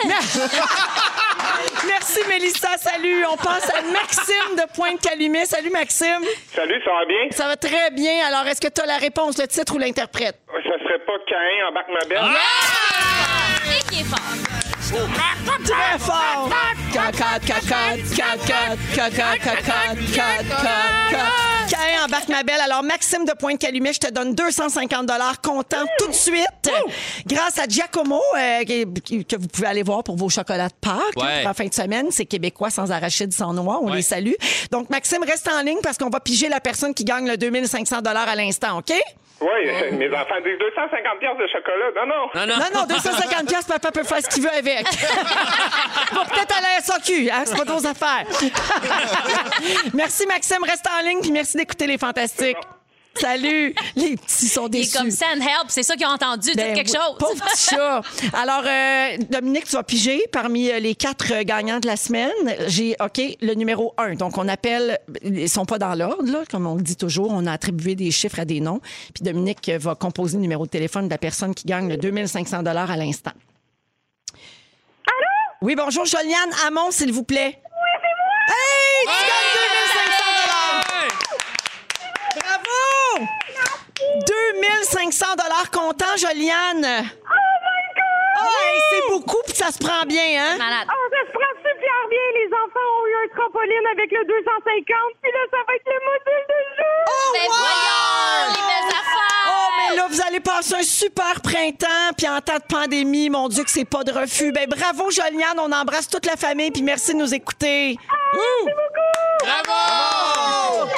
Merci, 1.86 2.20
Mélissa. 2.28 2.76
Salut. 2.78 3.24
On 3.26 3.36
passe 3.36 3.70
à 3.70 3.82
Maxime 3.82 4.56
de 4.56 4.74
Pointe-Calumet. 4.74 5.46
Salut, 5.46 5.70
Maxime. 5.70 6.24
Salut, 6.54 6.80
ça 6.84 6.90
va 6.92 7.04
bien? 7.06 7.30
Ça 7.30 7.46
va 7.46 7.56
très 7.56 7.90
bien. 7.90 8.26
Alors, 8.26 8.46
est-ce 8.46 8.60
que 8.60 8.68
tu 8.68 8.80
as 8.80 8.86
la 8.86 8.98
réponse, 8.98 9.38
le 9.38 9.46
titre 9.46 9.74
ou 9.74 9.78
l'interprète? 9.78 10.38
Ça 10.46 10.78
serait 10.84 10.98
pas 11.00 11.18
Caïn 11.26 11.66
embarque 11.68 11.90
ma 11.90 12.04
belle? 12.06 12.18
Ah! 12.22 13.76
Et 13.76 13.82
qui 13.88 14.00
est 14.00 14.04
fort? 14.04 14.43
Très 14.88 15.98
fort. 15.98 16.50
Cocotte, 16.92 17.46
cocotte, 17.46 18.02
cocotte, 18.10 18.78
cocotte, 18.94 19.40
cocotte, 19.40 19.64
cocotte, 20.04 20.48
cocotte. 20.48 21.70
Caïn 21.70 22.04
embarque 22.04 22.28
ma 22.28 22.42
belle. 22.42 22.60
Alors, 22.60 22.82
Maxime 22.82 23.24
de 23.24 23.32
Pointe-Calumet, 23.32 23.94
je 23.94 24.00
te 24.00 24.12
donne 24.12 24.34
250 24.34 25.10
comptant 25.42 25.84
tout 25.98 26.08
de 26.08 26.12
suite. 26.12 26.70
Grâce 27.26 27.58
à 27.58 27.64
Giacomo, 27.66 28.20
euh, 28.36 28.64
que 28.64 29.36
vous 29.36 29.48
pouvez 29.48 29.66
aller 29.66 29.82
voir 29.82 30.04
pour 30.04 30.16
vos 30.16 30.28
chocolats 30.28 30.68
de 30.68 30.74
Pâques 30.78 30.92
hein, 31.16 31.20
Ouais. 31.22 31.36
pour 31.40 31.48
la 31.48 31.54
fin 31.54 31.64
de 31.66 31.72
semaine. 31.74 32.08
C'est 32.10 32.26
québécois 32.26 32.68
sans 32.68 32.90
arachide, 32.92 33.32
sans 33.32 33.54
noix. 33.54 33.78
On 33.82 33.86
Ouais. 33.88 33.96
les 33.96 34.02
salue. 34.02 34.34
Donc, 34.70 34.90
Maxime, 34.90 35.24
reste 35.26 35.48
en 35.48 35.62
ligne 35.62 35.78
parce 35.82 35.96
qu'on 35.96 36.10
va 36.10 36.20
piger 36.20 36.50
la 36.50 36.60
personne 36.60 36.92
qui 36.92 37.04
gagne 37.04 37.26
le 37.26 37.38
2500 37.38 38.00
à 38.04 38.34
l'instant, 38.36 38.78
OK? 38.78 38.92
Oui, 39.44 39.92
mes 39.98 40.08
enfants 40.08 40.40
disent 40.42 40.58
250 40.58 41.18
pièces 41.20 41.36
de 41.36 41.46
chocolat. 41.48 41.90
Non, 41.96 42.06
non. 42.06 42.24
Non, 42.34 42.46
non. 42.46 42.56
Non, 42.56 42.80
non, 42.80 42.86
250 42.86 43.46
pièces, 43.46 43.64
papa 43.66 43.92
peut 43.92 44.04
faire 44.04 44.22
ce 44.22 44.28
qu'il 44.30 44.42
veut 44.42 44.50
avec. 44.56 44.84
Va 46.12 46.24
peut-être 46.24 46.56
à 46.56 46.60
la 46.62 46.80
SAQ, 46.80 47.30
hein, 47.30 47.42
c'est 47.44 47.56
pas 47.56 47.64
nos 47.64 47.86
affaires. 47.86 48.24
merci, 49.94 50.26
Maxime. 50.26 50.64
Reste 50.64 50.86
en 50.88 51.06
ligne, 51.06 51.20
puis 51.20 51.32
merci 51.32 51.56
d'écouter 51.58 51.86
Les 51.86 51.98
Fantastiques. 51.98 52.56
Salut! 53.20 53.74
Les 53.96 54.16
petits 54.16 54.48
sont 54.48 54.68
Il 54.68 54.76
est 54.76 54.80
déçus. 54.80 54.96
comme 54.98 55.10
send 55.10 55.40
help, 55.40 55.66
c'est 55.68 55.82
ça 55.82 55.94
qu'ils 55.96 56.06
ont 56.06 56.10
entendu, 56.10 56.48
dites 56.48 56.56
Ben 56.56 56.74
quelque 56.74 56.88
chose. 56.88 57.16
Pauvre 57.18 57.34
petit 57.44 57.70
chat. 57.70 58.02
Alors, 58.32 58.62
euh, 58.66 59.16
Dominique, 59.30 59.64
tu 59.66 59.76
vas 59.76 59.82
piger 59.82 60.24
parmi 60.32 60.70
euh, 60.70 60.78
les 60.80 60.94
quatre 60.94 61.32
euh, 61.32 61.42
gagnants 61.44 61.78
de 61.80 61.86
la 61.86 61.96
semaine. 61.96 62.32
J'ai, 62.66 62.96
OK, 63.00 63.20
le 63.40 63.54
numéro 63.54 63.94
un. 63.98 64.14
Donc, 64.14 64.36
on 64.38 64.48
appelle, 64.48 64.98
ils 65.22 65.48
sont 65.48 65.64
pas 65.64 65.78
dans 65.78 65.94
l'ordre, 65.94 66.30
là, 66.30 66.42
comme 66.50 66.66
on 66.66 66.74
le 66.74 66.82
dit 66.82 66.96
toujours. 66.96 67.30
On 67.30 67.46
a 67.46 67.52
attribué 67.52 67.94
des 67.94 68.10
chiffres 68.10 68.40
à 68.40 68.44
des 68.44 68.60
noms. 68.60 68.80
Puis 69.14 69.22
Dominique 69.22 69.70
va 69.78 69.94
composer 69.94 70.36
le 70.36 70.42
numéro 70.42 70.64
de 70.66 70.70
téléphone 70.70 71.06
de 71.06 71.10
la 71.10 71.18
personne 71.18 71.54
qui 71.54 71.66
gagne 71.66 71.88
le 71.88 71.96
2500 71.96 72.64
à 72.66 72.96
l'instant. 72.96 73.32
Allô? 75.06 75.28
Oui, 75.62 75.74
bonjour, 75.76 76.04
Joliane 76.04 76.50
Hamon, 76.66 76.90
s'il 76.90 77.12
vous 77.12 77.24
plaît. 77.24 77.60
Oui, 77.62 77.90
c'est 78.02 78.14
moi! 78.18 78.34
Hey, 78.48 79.06
tu 79.06 79.24
gagnes 79.28 79.52
2500 79.94 80.24
Bravo! 82.40 83.26
2500 84.26 85.26
comptant, 85.72 86.16
Joliane. 86.16 86.84
Oh 86.84 87.50
my 87.64 87.84
God! 87.94 88.80
c'est 88.90 89.08
beaucoup, 89.08 89.42
puis 89.46 89.56
ça 89.56 89.70
se 89.70 89.78
prend 89.78 90.04
bien, 90.06 90.22
hein? 90.38 90.56
Malade. 90.58 90.86
Oh, 90.88 91.06
ça 91.10 91.20
se 91.26 91.32
prend 91.32 91.52
super 91.58 91.98
bien. 92.10 92.26
Les 92.34 92.48
enfants 92.52 92.88
ont 93.00 93.06
eu 93.06 93.14
un 93.24 93.28
trampoline 93.36 93.86
avec 93.92 94.10
le 94.12 94.24
250, 94.24 94.84
puis 95.22 95.32
là, 95.32 95.38
ça 95.50 95.58
va 95.66 95.74
être 95.74 95.86
le 95.86 96.00
module 96.04 96.44
de 96.48 96.60
jeu. 96.76 96.94
Oh, 97.08 97.32
Ben 97.32 97.48
voyons, 97.48 98.54
les 98.54 98.62
belles 98.68 98.90
affaires. 98.94 99.48
Oh, 99.48 99.68
mais 99.78 99.96
là, 99.96 100.06
vous 100.08 100.20
allez 100.26 100.40
passer 100.40 100.74
un 100.74 100.82
super 100.82 101.40
printemps, 101.42 102.12
puis 102.16 102.28
en 102.28 102.40
temps 102.40 102.56
de 102.56 102.68
pandémie, 102.68 103.30
mon 103.30 103.48
Dieu, 103.48 103.64
que 103.64 103.70
c'est 103.70 103.84
pas 103.84 104.04
de 104.04 104.12
refus. 104.12 104.52
Ben 104.52 104.68
bravo, 104.68 105.10
Joliane, 105.10 105.58
on 105.58 105.72
embrasse 105.72 106.08
toute 106.08 106.26
la 106.26 106.36
famille, 106.36 106.70
puis 106.70 106.82
merci 106.82 107.14
de 107.14 107.18
nous 107.18 107.34
écouter. 107.34 107.96
Ouh! 108.34 108.68
Bravo! 109.40 110.88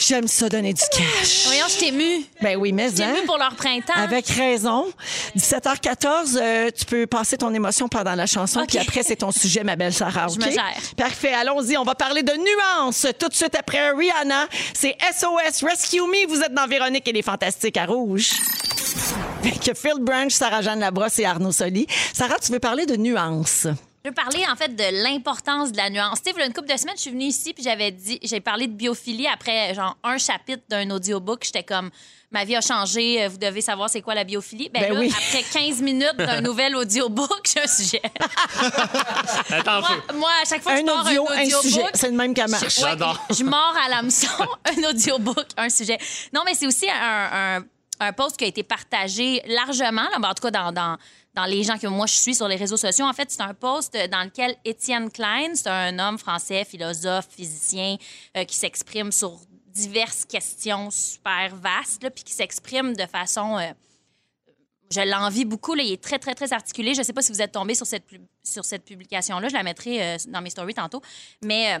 J'aime 0.00 0.26
ça 0.26 0.48
donner 0.48 0.72
du 0.72 0.82
cash. 0.90 1.44
Voyons, 1.46 1.66
je 1.68 1.78
t'ai 1.78 1.92
mu. 1.92 2.24
Ben 2.40 2.56
oui, 2.56 2.72
mais 2.72 2.88
J'ai 2.96 3.04
hein? 3.04 3.14
pour 3.24 3.38
leur 3.38 3.54
printemps. 3.54 3.92
Avec 3.94 4.26
raison. 4.26 4.86
17h14, 5.36 6.36
euh, 6.40 6.70
tu 6.76 6.84
peux 6.86 7.06
passer 7.06 7.36
ton 7.36 7.54
émotion 7.54 7.88
pendant 7.88 8.14
la 8.14 8.26
chanson, 8.26 8.64
puis 8.66 8.78
après, 8.78 9.02
c'est 9.04 9.16
ton 9.16 9.30
sujet, 9.30 9.62
ma 9.62 9.76
belle 9.76 9.92
Sarah. 9.92 10.26
Je 10.28 10.34
OK? 10.34 10.46
me 10.46 10.50
gère. 10.50 10.64
Parfait. 10.96 11.32
Allons-y. 11.32 11.76
On 11.76 11.84
va 11.84 11.94
parler 11.94 12.22
de 12.22 12.32
nuances 12.32 13.06
tout 13.18 13.28
de 13.28 13.34
suite 13.34 13.54
après 13.54 13.90
Rihanna. 13.92 14.46
C'est 14.74 14.96
SOS 15.16 15.62
Rescue 15.64 16.00
Me. 16.02 16.26
Vous 16.28 16.40
êtes 16.40 16.52
dans 16.54 16.66
Véronique 16.66 17.06
et 17.06 17.12
les 17.12 17.22
Fantastiques 17.22 17.76
à 17.76 17.86
Rouge. 17.86 18.30
Avec 19.40 19.72
Phil 19.76 20.00
Branch, 20.00 20.30
Sarah-Jeanne 20.32 20.80
Labrosse 20.80 21.18
et 21.20 21.24
Arnaud 21.24 21.52
Soli. 21.52 21.86
Sarah, 22.12 22.38
tu 22.44 22.50
veux 22.52 22.60
parler 22.60 22.86
de 22.86 22.96
nuances? 22.96 23.66
Je 24.04 24.08
veux 24.10 24.14
parler 24.14 24.44
en 24.50 24.56
fait 24.56 24.74
de 24.74 25.04
l'importance 25.04 25.70
de 25.70 25.76
la 25.76 25.88
nuance. 25.88 26.20
Tu 26.22 26.30
sais, 26.30 26.34
il 26.36 26.40
y 26.40 26.42
a 26.42 26.46
une 26.46 26.52
couple 26.52 26.72
de 26.72 26.76
semaines, 26.76 26.96
je 26.96 27.02
suis 27.02 27.10
venue 27.12 27.26
ici 27.26 27.54
puis 27.54 27.62
j'avais 27.62 27.92
dit, 27.92 28.18
j'ai 28.22 28.40
parlé 28.40 28.66
de 28.66 28.72
biophilie 28.72 29.28
après 29.28 29.74
genre 29.74 29.96
un 30.02 30.18
chapitre 30.18 30.62
d'un 30.68 30.90
audiobook. 30.90 31.44
J'étais 31.44 31.62
comme, 31.62 31.88
ma 32.32 32.44
vie 32.44 32.56
a 32.56 32.60
changé, 32.60 33.22
euh, 33.22 33.28
vous 33.28 33.38
devez 33.38 33.60
savoir 33.60 33.88
c'est 33.88 34.00
quoi 34.00 34.14
la 34.16 34.24
biophilie. 34.24 34.70
Ben, 34.74 34.80
Ben 34.80 34.94
là, 34.94 34.98
oui. 35.00 35.12
après 35.16 35.44
15 35.44 35.82
minutes 35.82 36.16
d'un 36.16 36.40
nouvel 36.48 36.74
audiobook, 36.74 37.42
j'ai 37.54 37.60
un 37.62 37.66
sujet. 37.68 38.02
Attends, 39.50 39.82
moi, 40.14 40.30
à 40.42 40.48
chaque 40.48 40.62
fois 40.62 40.72
que 40.72 40.78
Un 40.78 40.80
je 40.80 40.86
pars 40.86 41.06
audio, 41.06 41.28
un 41.30 41.34
un 41.36 41.42
audiobook, 41.44 41.62
sujet. 41.62 41.86
C'est 41.94 42.08
le 42.10 42.16
même 42.16 42.34
qu'elle 42.34 42.50
marche. 42.50 42.74
je, 42.76 42.82
ouais, 42.82 42.90
J'adore. 42.90 43.24
je 43.30 43.44
mords 43.44 43.76
à 43.86 43.88
l'hameçon, 43.88 44.26
un 44.64 44.90
audiobook, 44.90 45.46
un 45.56 45.68
sujet. 45.68 45.98
Non, 46.32 46.42
mais 46.44 46.54
c'est 46.54 46.66
aussi 46.66 46.88
un, 46.90 47.58
un, 47.58 47.64
un 48.00 48.12
post 48.12 48.36
qui 48.36 48.44
a 48.44 48.48
été 48.48 48.62
partagé 48.62 49.42
largement, 49.46 50.08
ben, 50.20 50.30
en 50.30 50.34
tout 50.34 50.42
cas 50.42 50.50
dans, 50.50 50.72
dans, 50.72 50.96
dans 51.34 51.44
les 51.44 51.62
gens 51.62 51.78
que 51.78 51.86
moi 51.86 52.06
je 52.06 52.14
suis 52.14 52.34
sur 52.34 52.48
les 52.48 52.56
réseaux 52.56 52.76
sociaux. 52.76 53.06
En 53.06 53.12
fait, 53.12 53.30
c'est 53.30 53.42
un 53.42 53.54
post 53.54 53.96
dans 54.10 54.24
lequel 54.24 54.56
Étienne 54.64 55.10
Klein, 55.10 55.54
c'est 55.54 55.68
un 55.68 55.98
homme 55.98 56.18
français, 56.18 56.64
philosophe, 56.64 57.28
physicien, 57.30 57.96
euh, 58.36 58.44
qui 58.44 58.56
s'exprime 58.56 59.12
sur 59.12 59.38
diverses 59.68 60.24
questions 60.24 60.90
super 60.90 61.54
vastes, 61.56 62.08
puis 62.10 62.24
qui 62.24 62.32
s'exprime 62.32 62.94
de 62.94 63.06
façon... 63.06 63.58
euh, 63.58 63.72
je 64.90 65.00
l'envie 65.00 65.46
beaucoup. 65.46 65.74
Il 65.74 65.90
est 65.90 66.02
très, 66.02 66.18
très, 66.18 66.34
très 66.34 66.52
articulé. 66.52 66.92
Je 66.92 66.98
ne 66.98 67.04
sais 67.04 67.14
pas 67.14 67.22
si 67.22 67.32
vous 67.32 67.40
êtes 67.40 67.52
tombé 67.52 67.74
sur 67.74 67.86
cette, 67.86 68.04
sur 68.44 68.64
cette 68.64 68.84
publication-là. 68.84 69.48
Je 69.48 69.54
la 69.54 69.62
mettrai 69.62 70.02
euh, 70.02 70.16
dans 70.28 70.42
mes 70.42 70.50
stories 70.50 70.74
tantôt. 70.74 71.00
Mais 71.42 71.74
euh, 71.74 71.78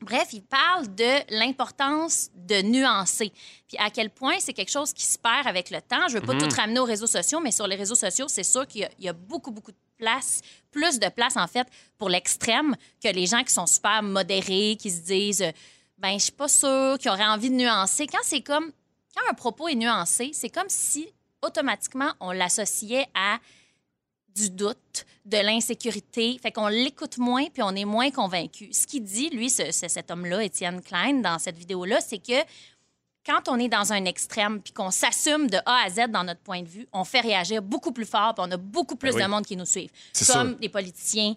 bref, 0.00 0.28
il 0.32 0.42
parle 0.42 0.94
de 0.94 1.36
l'importance 1.38 2.30
de 2.34 2.62
nuancer. 2.62 3.32
Puis 3.68 3.76
à 3.78 3.90
quel 3.90 4.10
point 4.10 4.34
c'est 4.38 4.52
quelque 4.52 4.70
chose 4.70 4.92
qui 4.92 5.04
se 5.04 5.18
perd 5.18 5.46
avec 5.46 5.70
le 5.70 5.80
temps. 5.80 6.08
Je 6.08 6.16
ne 6.16 6.20
veux 6.20 6.26
pas 6.26 6.34
tout 6.34 6.54
ramener 6.54 6.80
aux 6.80 6.84
réseaux 6.84 7.06
sociaux, 7.06 7.40
mais 7.40 7.50
sur 7.50 7.66
les 7.66 7.76
réseaux 7.76 7.94
sociaux, 7.94 8.26
c'est 8.28 8.44
sûr 8.44 8.66
qu'il 8.66 8.88
y 8.98 9.04
y, 9.04 9.08
a 9.08 9.12
beaucoup, 9.12 9.50
beaucoup 9.50 9.72
de 9.72 9.76
place, 9.96 10.40
plus 10.70 10.98
de 10.98 11.08
place, 11.08 11.36
en 11.36 11.46
fait, 11.46 11.66
pour 11.98 12.08
l'extrême 12.08 12.76
que 13.02 13.08
les 13.08 13.26
gens 13.26 13.42
qui 13.42 13.52
sont 13.52 13.66
super 13.66 14.02
modérés, 14.02 14.76
qui 14.78 14.90
se 14.90 15.00
disent, 15.00 15.42
euh, 15.42 15.52
ben, 15.98 16.18
je 16.18 16.24
suis 16.24 16.32
pas 16.32 16.48
sûre, 16.48 16.98
qui 16.98 17.08
auraient 17.08 17.26
envie 17.26 17.50
de 17.50 17.54
nuancer. 17.54 18.06
Quand 18.06 18.22
c'est 18.22 18.42
comme, 18.42 18.70
quand 19.14 19.30
un 19.30 19.34
propos 19.34 19.68
est 19.68 19.74
nuancé, 19.74 20.30
c'est 20.34 20.50
comme 20.50 20.68
si 20.68 21.08
automatiquement 21.42 22.12
on 22.20 22.32
l'associait 22.32 23.06
à 23.14 23.38
du 24.36 24.50
doute, 24.50 25.06
de 25.24 25.38
l'insécurité. 25.38 26.38
Fait 26.40 26.52
qu'on 26.52 26.68
l'écoute 26.68 27.18
moins 27.18 27.46
puis 27.46 27.62
on 27.62 27.74
est 27.74 27.84
moins 27.86 28.10
convaincu. 28.10 28.68
Ce 28.72 28.86
qu'il 28.86 29.02
dit, 29.02 29.30
lui, 29.30 29.48
ce- 29.50 29.72
ce- 29.72 29.88
cet 29.88 30.10
homme-là, 30.10 30.44
Étienne 30.44 30.80
Klein, 30.82 31.14
dans 31.14 31.38
cette 31.38 31.56
vidéo-là, 31.58 32.00
c'est 32.00 32.18
que 32.18 32.38
quand 33.26 33.48
on 33.48 33.58
est 33.58 33.68
dans 33.68 33.92
un 33.92 34.04
extrême 34.04 34.60
puis 34.60 34.72
qu'on 34.72 34.90
s'assume 34.92 35.48
de 35.50 35.56
A 35.66 35.84
à 35.86 35.90
Z 35.90 36.10
dans 36.10 36.22
notre 36.22 36.40
point 36.42 36.62
de 36.62 36.68
vue, 36.68 36.86
on 36.92 37.02
fait 37.04 37.20
réagir 37.20 37.60
beaucoup 37.62 37.90
plus 37.92 38.04
fort 38.06 38.34
puis 38.34 38.44
on 38.46 38.50
a 38.52 38.56
beaucoup 38.56 38.94
plus 38.96 39.10
Ben 39.10 39.16
oui. 39.16 39.22
de 39.24 39.28
monde 39.28 39.46
qui 39.46 39.56
nous 39.56 39.64
suivent. 39.66 39.90
Comme 40.32 40.50
sûr. 40.50 40.58
les 40.60 40.68
politiciens 40.68 41.34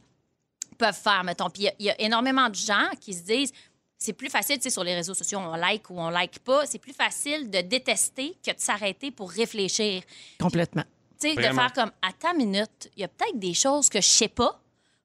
peuvent 0.77 0.93
faire, 0.95 1.23
mettons. 1.23 1.49
Puis 1.49 1.63
il 1.63 1.65
y 1.65 1.69
a- 1.69 1.73
il 1.79 1.85
y, 1.85 1.89
a 1.89 1.99
énormément 2.01 2.47
de 2.49 2.55
gens 2.55 2.89
qui 3.01 3.13
se 3.13 3.23
disent 3.23 3.51
c'est 3.97 4.13
plus 4.13 4.29
facile, 4.29 4.57
tu 4.57 4.63
sais, 4.63 4.69
sur 4.69 4.83
les 4.83 4.95
réseaux 4.95 5.13
sociaux, 5.15 5.39
on 5.39 5.55
like 5.55 5.89
ou 5.89 5.99
on 5.99 6.09
like 6.09 6.39
pas. 6.39 6.65
C'est 6.65 6.79
plus 6.79 6.93
facile 6.93 7.49
de 7.49 7.59
détester 7.61 8.37
que 8.45 8.51
de 8.51 8.59
s'arrêter 8.59 9.11
pour 9.11 9.29
réfléchir. 9.31 10.03
Complètement. 10.39 10.83
Tu 11.19 11.29
sais, 11.29 11.35
de 11.35 11.41
faire 11.41 11.73
comme, 11.73 11.91
à 12.01 12.13
ta 12.13 12.33
minute, 12.33 12.89
il 12.95 13.01
y 13.01 13.03
a 13.03 13.07
peut-être 13.07 13.37
des 13.37 13.53
choses 13.53 13.89
que 13.89 13.99
je 13.99 14.07
sais 14.07 14.29
pas. 14.29 14.61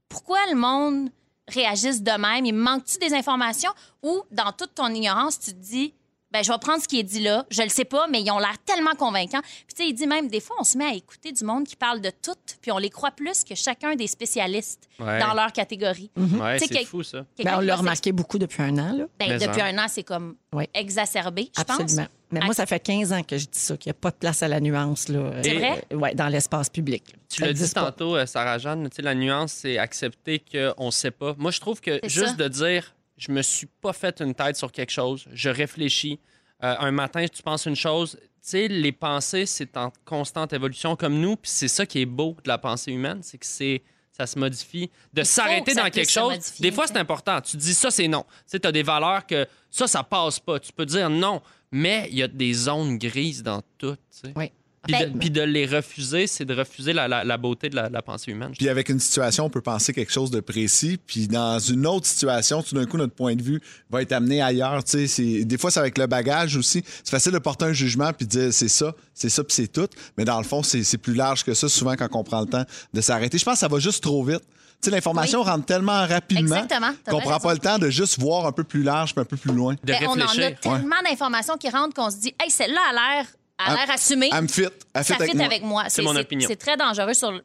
Pourquoi 0.09 0.39
le 0.49 0.57
monde 0.57 1.11
réagisse 1.49 2.03
de 2.03 2.13
même? 2.13 2.45
Il 2.45 2.55
manque-tu 2.55 2.99
des 2.99 3.13
informations? 3.15 3.73
Ou, 4.03 4.23
dans 4.31 4.53
toute 4.53 4.75
ton 4.75 4.89
ignorance, 4.89 5.41
tu 5.41 5.53
te 5.53 5.59
dis, 5.59 5.95
ben, 6.35 6.45
je 6.45 6.53
vais 6.53 6.59
prendre 6.59 6.83
ce 6.83 6.89
qui 6.89 6.99
est 6.99 7.03
dit 7.05 7.21
là. 7.21 7.47
Je 7.51 7.63
le 7.63 7.69
sais 7.71 7.85
pas, 7.87 8.07
mais 8.09 8.21
ils 8.21 8.31
ont 8.31 8.39
l'air 8.39 8.57
tellement 8.67 8.95
convaincants. 8.99 9.41
Puis, 9.41 9.75
tu 9.75 9.83
sais, 9.85 9.89
il 9.89 9.95
dit 9.95 10.07
même, 10.07 10.29
des 10.29 10.41
fois, 10.41 10.57
on 10.61 10.65
se 10.65 10.77
met 10.77 10.85
à 10.85 10.93
écouter 10.95 11.33
du 11.33 11.45
monde 11.45 11.65
qui 11.67 11.77
parle 11.77 12.01
de 12.01 12.11
tout, 12.11 12.35
puis 12.61 12.71
on 12.73 12.79
les 12.79 12.91
croit 12.91 13.13
plus 13.13 13.45
que 13.45 13.55
chacun 13.55 13.95
des 13.95 14.07
spécialistes 14.09 14.89
Ouais. 15.01 15.19
dans 15.21 15.33
leur 15.35 15.53
catégorie. 15.53 16.11
Sais, 16.59 16.67
c'est 16.71 16.85
fou, 16.85 17.03
ça. 17.03 17.25
quelqu'un 17.37 17.53
Ben, 17.53 17.59
on 17.59 17.61
l'a 17.61 17.77
remarqué 17.77 18.13
beaucoup 18.13 18.39
depuis 18.39 18.63
un 18.63 18.77
an. 18.79 18.93
Là. 18.93 19.05
Ben, 19.19 19.39
depuis 19.39 19.63
en. 19.63 19.65
un 19.67 19.79
an, 19.79 19.87
c'est 19.89 20.03
comme 20.05 20.37
exacerbé, 20.75 21.51
je 21.57 21.63
pense. 21.63 21.81
Absolument. 21.81 22.07
Mais 22.31 22.41
À- 22.41 22.45
moi, 22.47 22.55
ça 22.55 22.67
fait 22.67 22.81
15 22.81 23.13
ans 23.13 23.23
que 23.23 23.39
je 23.39 23.45
dis 23.45 23.59
ça, 23.61 23.77
qu'il 23.77 23.91
n'y 23.91 23.97
a 23.97 24.01
pas 24.01 24.11
de 24.11 24.17
place 24.17 24.43
à 24.43 24.49
la 24.49 24.61
nuance. 24.61 25.09
Là, 25.09 25.31
Et- 25.45 25.55
vrai? 25.57 25.85
Euh, 25.93 25.97
ouais, 25.97 26.15
dans 26.15 26.27
l'espace 26.29 26.69
public. 26.69 27.05
Tu 27.29 27.43
l'as 27.43 27.53
dit 27.53 27.73
tantôt, 27.73 28.17
euh, 28.17 28.27
Sarah-Jeanne, 28.27 28.89
tu 28.91 28.97
sais, 28.97 29.03
la 29.03 29.15
nuance, 29.15 29.53
c'est 29.53 29.79
accepter 29.79 30.41
qu'on 30.41 30.87
ne 30.87 30.91
sait 30.91 31.11
pas. 31.13 31.35
Moi, 31.39 31.51
je 31.53 31.61
trouve 31.61 31.81
que 31.81 32.01
juste 32.05 32.27
ça. 32.29 32.33
de 32.35 32.49
dire, 32.49 32.95
je 33.17 33.33
me 33.33 33.43
suis 33.43 33.67
pas 33.67 33.93
fait 33.93 34.21
une 34.21 34.35
tête 34.35 34.57
sur 34.57 34.73
quelque 34.73 34.93
chose, 34.93 35.27
je 35.33 35.49
réfléchis. 35.49 36.19
Euh, 36.63 36.75
un 36.79 36.91
matin, 36.91 37.27
tu 37.27 37.43
penses 37.43 37.67
une 37.67 37.77
chose. 37.77 38.17
Tu 38.21 38.29
sais, 38.43 38.69
les 38.69 38.93
pensées, 38.93 39.47
c'est 39.47 39.77
en 39.77 39.93
constante 40.05 40.53
évolution 40.53 40.97
comme 40.97 41.19
nous, 41.19 41.37
puis 41.37 41.51
c'est 41.51 41.69
ça 41.69 41.87
qui 41.87 42.01
est 42.01 42.07
beau 42.07 42.37
de 42.43 42.49
la 42.49 42.59
pensée 42.59 42.93
humaine, 42.93 43.21
c'est 43.23 43.39
que 43.39 43.47
c'est 43.47 43.83
ça 44.17 44.27
se 44.27 44.39
modifie. 44.39 44.91
De 45.13 45.25
s'arrêter 45.25 45.75
dans 45.75 45.91
quelque 45.91 46.07
se 46.07 46.21
chose, 46.21 46.33
modifier, 46.33 46.71
des 46.71 46.75
fois, 46.75 46.87
c'est 46.87 46.97
important. 46.97 47.41
Tu 47.41 47.57
dis 47.57 47.75
ça, 47.75 47.91
c'est 47.91 48.07
non. 48.07 48.23
Tu 48.23 48.43
sais, 48.47 48.61
tu 48.61 48.69
as 48.69 48.73
des 48.73 48.85
valeurs 48.85 49.27
que 49.27 49.47
ça, 49.71 49.89
ça 49.89 50.05
passe 50.05 50.39
pas. 50.39 50.61
Tu 50.61 50.73
peux 50.73 50.87
dire 50.87 51.11
non, 51.11 51.43
mais 51.73 52.07
il 52.11 52.19
y 52.19 52.23
a 52.23 52.29
des 52.29 52.53
zones 52.53 52.97
grises 52.97 53.43
dans 53.43 53.61
tout. 53.77 53.97
tu 53.97 54.01
sais. 54.11 54.33
Oui. 54.37 54.53
Puis, 54.87 54.95
de, 54.99 55.05
Ben- 55.05 55.19
puis 55.19 55.31
de 55.31 55.41
les 55.43 55.67
refuser, 55.67 56.27
c'est 56.27 56.45
de 56.45 56.55
refuser 56.55 56.93
la, 56.93 57.09
la- 57.09 57.25
la 57.25 57.37
beauté 57.37 57.69
de 57.69 57.77
la, 57.77 57.89
la 57.89 58.03
pensée 58.03 58.31
humaine. 58.31 58.53
Puis 58.59 58.69
avec 58.69 58.89
une 58.89 59.01
situation, 59.01 59.45
on 59.47 59.51
peut 59.51 59.61
penser 59.61 59.93
quelque 59.93 60.13
chose 60.13 60.31
de 60.31 60.41
précis, 60.41 60.99
puis 61.07 61.27
dans 61.29 61.59
une 61.59 61.87
autre 61.87 62.07
situation, 62.07 62.63
tout 62.63 62.75
d'un 62.75 62.87
coup, 62.87 62.97
notre 62.97 63.15
point 63.15 63.35
de 63.35 63.43
vue 63.43 63.61
va 63.91 64.03
être 64.03 64.13
amené 64.13 64.43
ailleurs. 64.43 64.85
Tu 64.85 64.91
sais, 64.93 65.07
c'est- 65.07 65.45
des 65.45 65.59
fois, 65.59 65.71
c'est 65.71 65.81
avec 65.81 65.97
le 65.99 66.07
bagage 66.07 66.57
aussi. 66.57 66.83
C'est 67.03 67.11
facile 67.11 67.33
de 67.33 67.39
porter 67.39 67.65
un 67.67 67.73
jugement 67.73 68.13
puis 68.13 68.27
de 68.27 68.31
dire 68.31 68.53
c'est 68.53 68.69
ça, 68.69 68.95
c'est 69.15 69.29
ça, 69.31 69.43
puis 69.45 69.55
c'est 69.55 69.69
tout. 69.69 69.89
Mais 70.19 70.25
dans 70.25 70.39
le 70.39 70.45
fond, 70.45 70.63
c'est 70.63 70.85
c'est 70.85 70.99
plus 70.99 71.15
large 71.15 71.45
que 71.45 71.55
ça, 71.55 71.69
souvent, 71.69 71.95
quand 71.97 72.09
on 72.13 72.25
prend 72.25 72.41
le 72.41 72.47
temps 72.47 72.65
de 72.93 73.01
s'arrêter. 73.01 73.39
Je 73.39 73.45
pense 73.45 73.55
que 73.55 73.61
ça 73.61 73.69
va 73.69 73.79
juste 73.79 74.03
trop 74.03 74.23
vite. 74.25 74.43
Tu 74.83 74.91
sais, 74.91 74.97
l'information 74.97 75.41
Oui. 75.43 75.49
rentre 75.49 75.65
tellement 75.65 76.07
rapidement 76.07 76.61
qu'on 77.09 77.21
prend 77.21 77.31
raison. 77.31 77.41
pas 77.41 77.53
le 77.55 77.59
temps 77.59 77.79
de 77.79 77.89
juste 77.89 78.19
voir 78.21 78.45
un 78.47 78.53
peu 78.53 78.65
plus 78.65 78.83
large 78.83 79.15
puis 79.15 79.23
un 79.23 79.25
peu 79.25 79.37
plus 79.39 79.53
loin. 79.55 79.75
de 79.75 79.79
Ben, 79.85 79.97
on 80.07 80.11
en 80.13 80.27
a 80.27 80.51
tellement 80.53 80.97
d'informations 81.09 81.57
qui 81.57 81.71
rentrent 81.71 81.95
qu'on 81.95 82.11
se 82.11 82.17
dit, 82.19 82.35
hey, 82.43 82.51
celle-là 82.51 82.81
a 82.91 82.93
l'air 82.93 83.27
a 83.59 83.75
l'air 83.75 83.91
assumée. 83.91 84.31
Elle 84.33 84.43
me 84.43 84.49
fit. 84.49 84.63
Elle 84.63 85.05
ça 85.05 85.15
fit 85.15 85.23
avec 85.23 85.31
fit 85.31 85.37
moi. 85.37 85.47
avec 85.47 85.63
moi. 85.63 85.85
C'est 85.89 86.03
mon 86.03 86.17
opinion. 86.17 86.49
C'est 86.49 86.57
très 86.57 86.77
dangereux 86.77 87.15
sur 87.15 87.41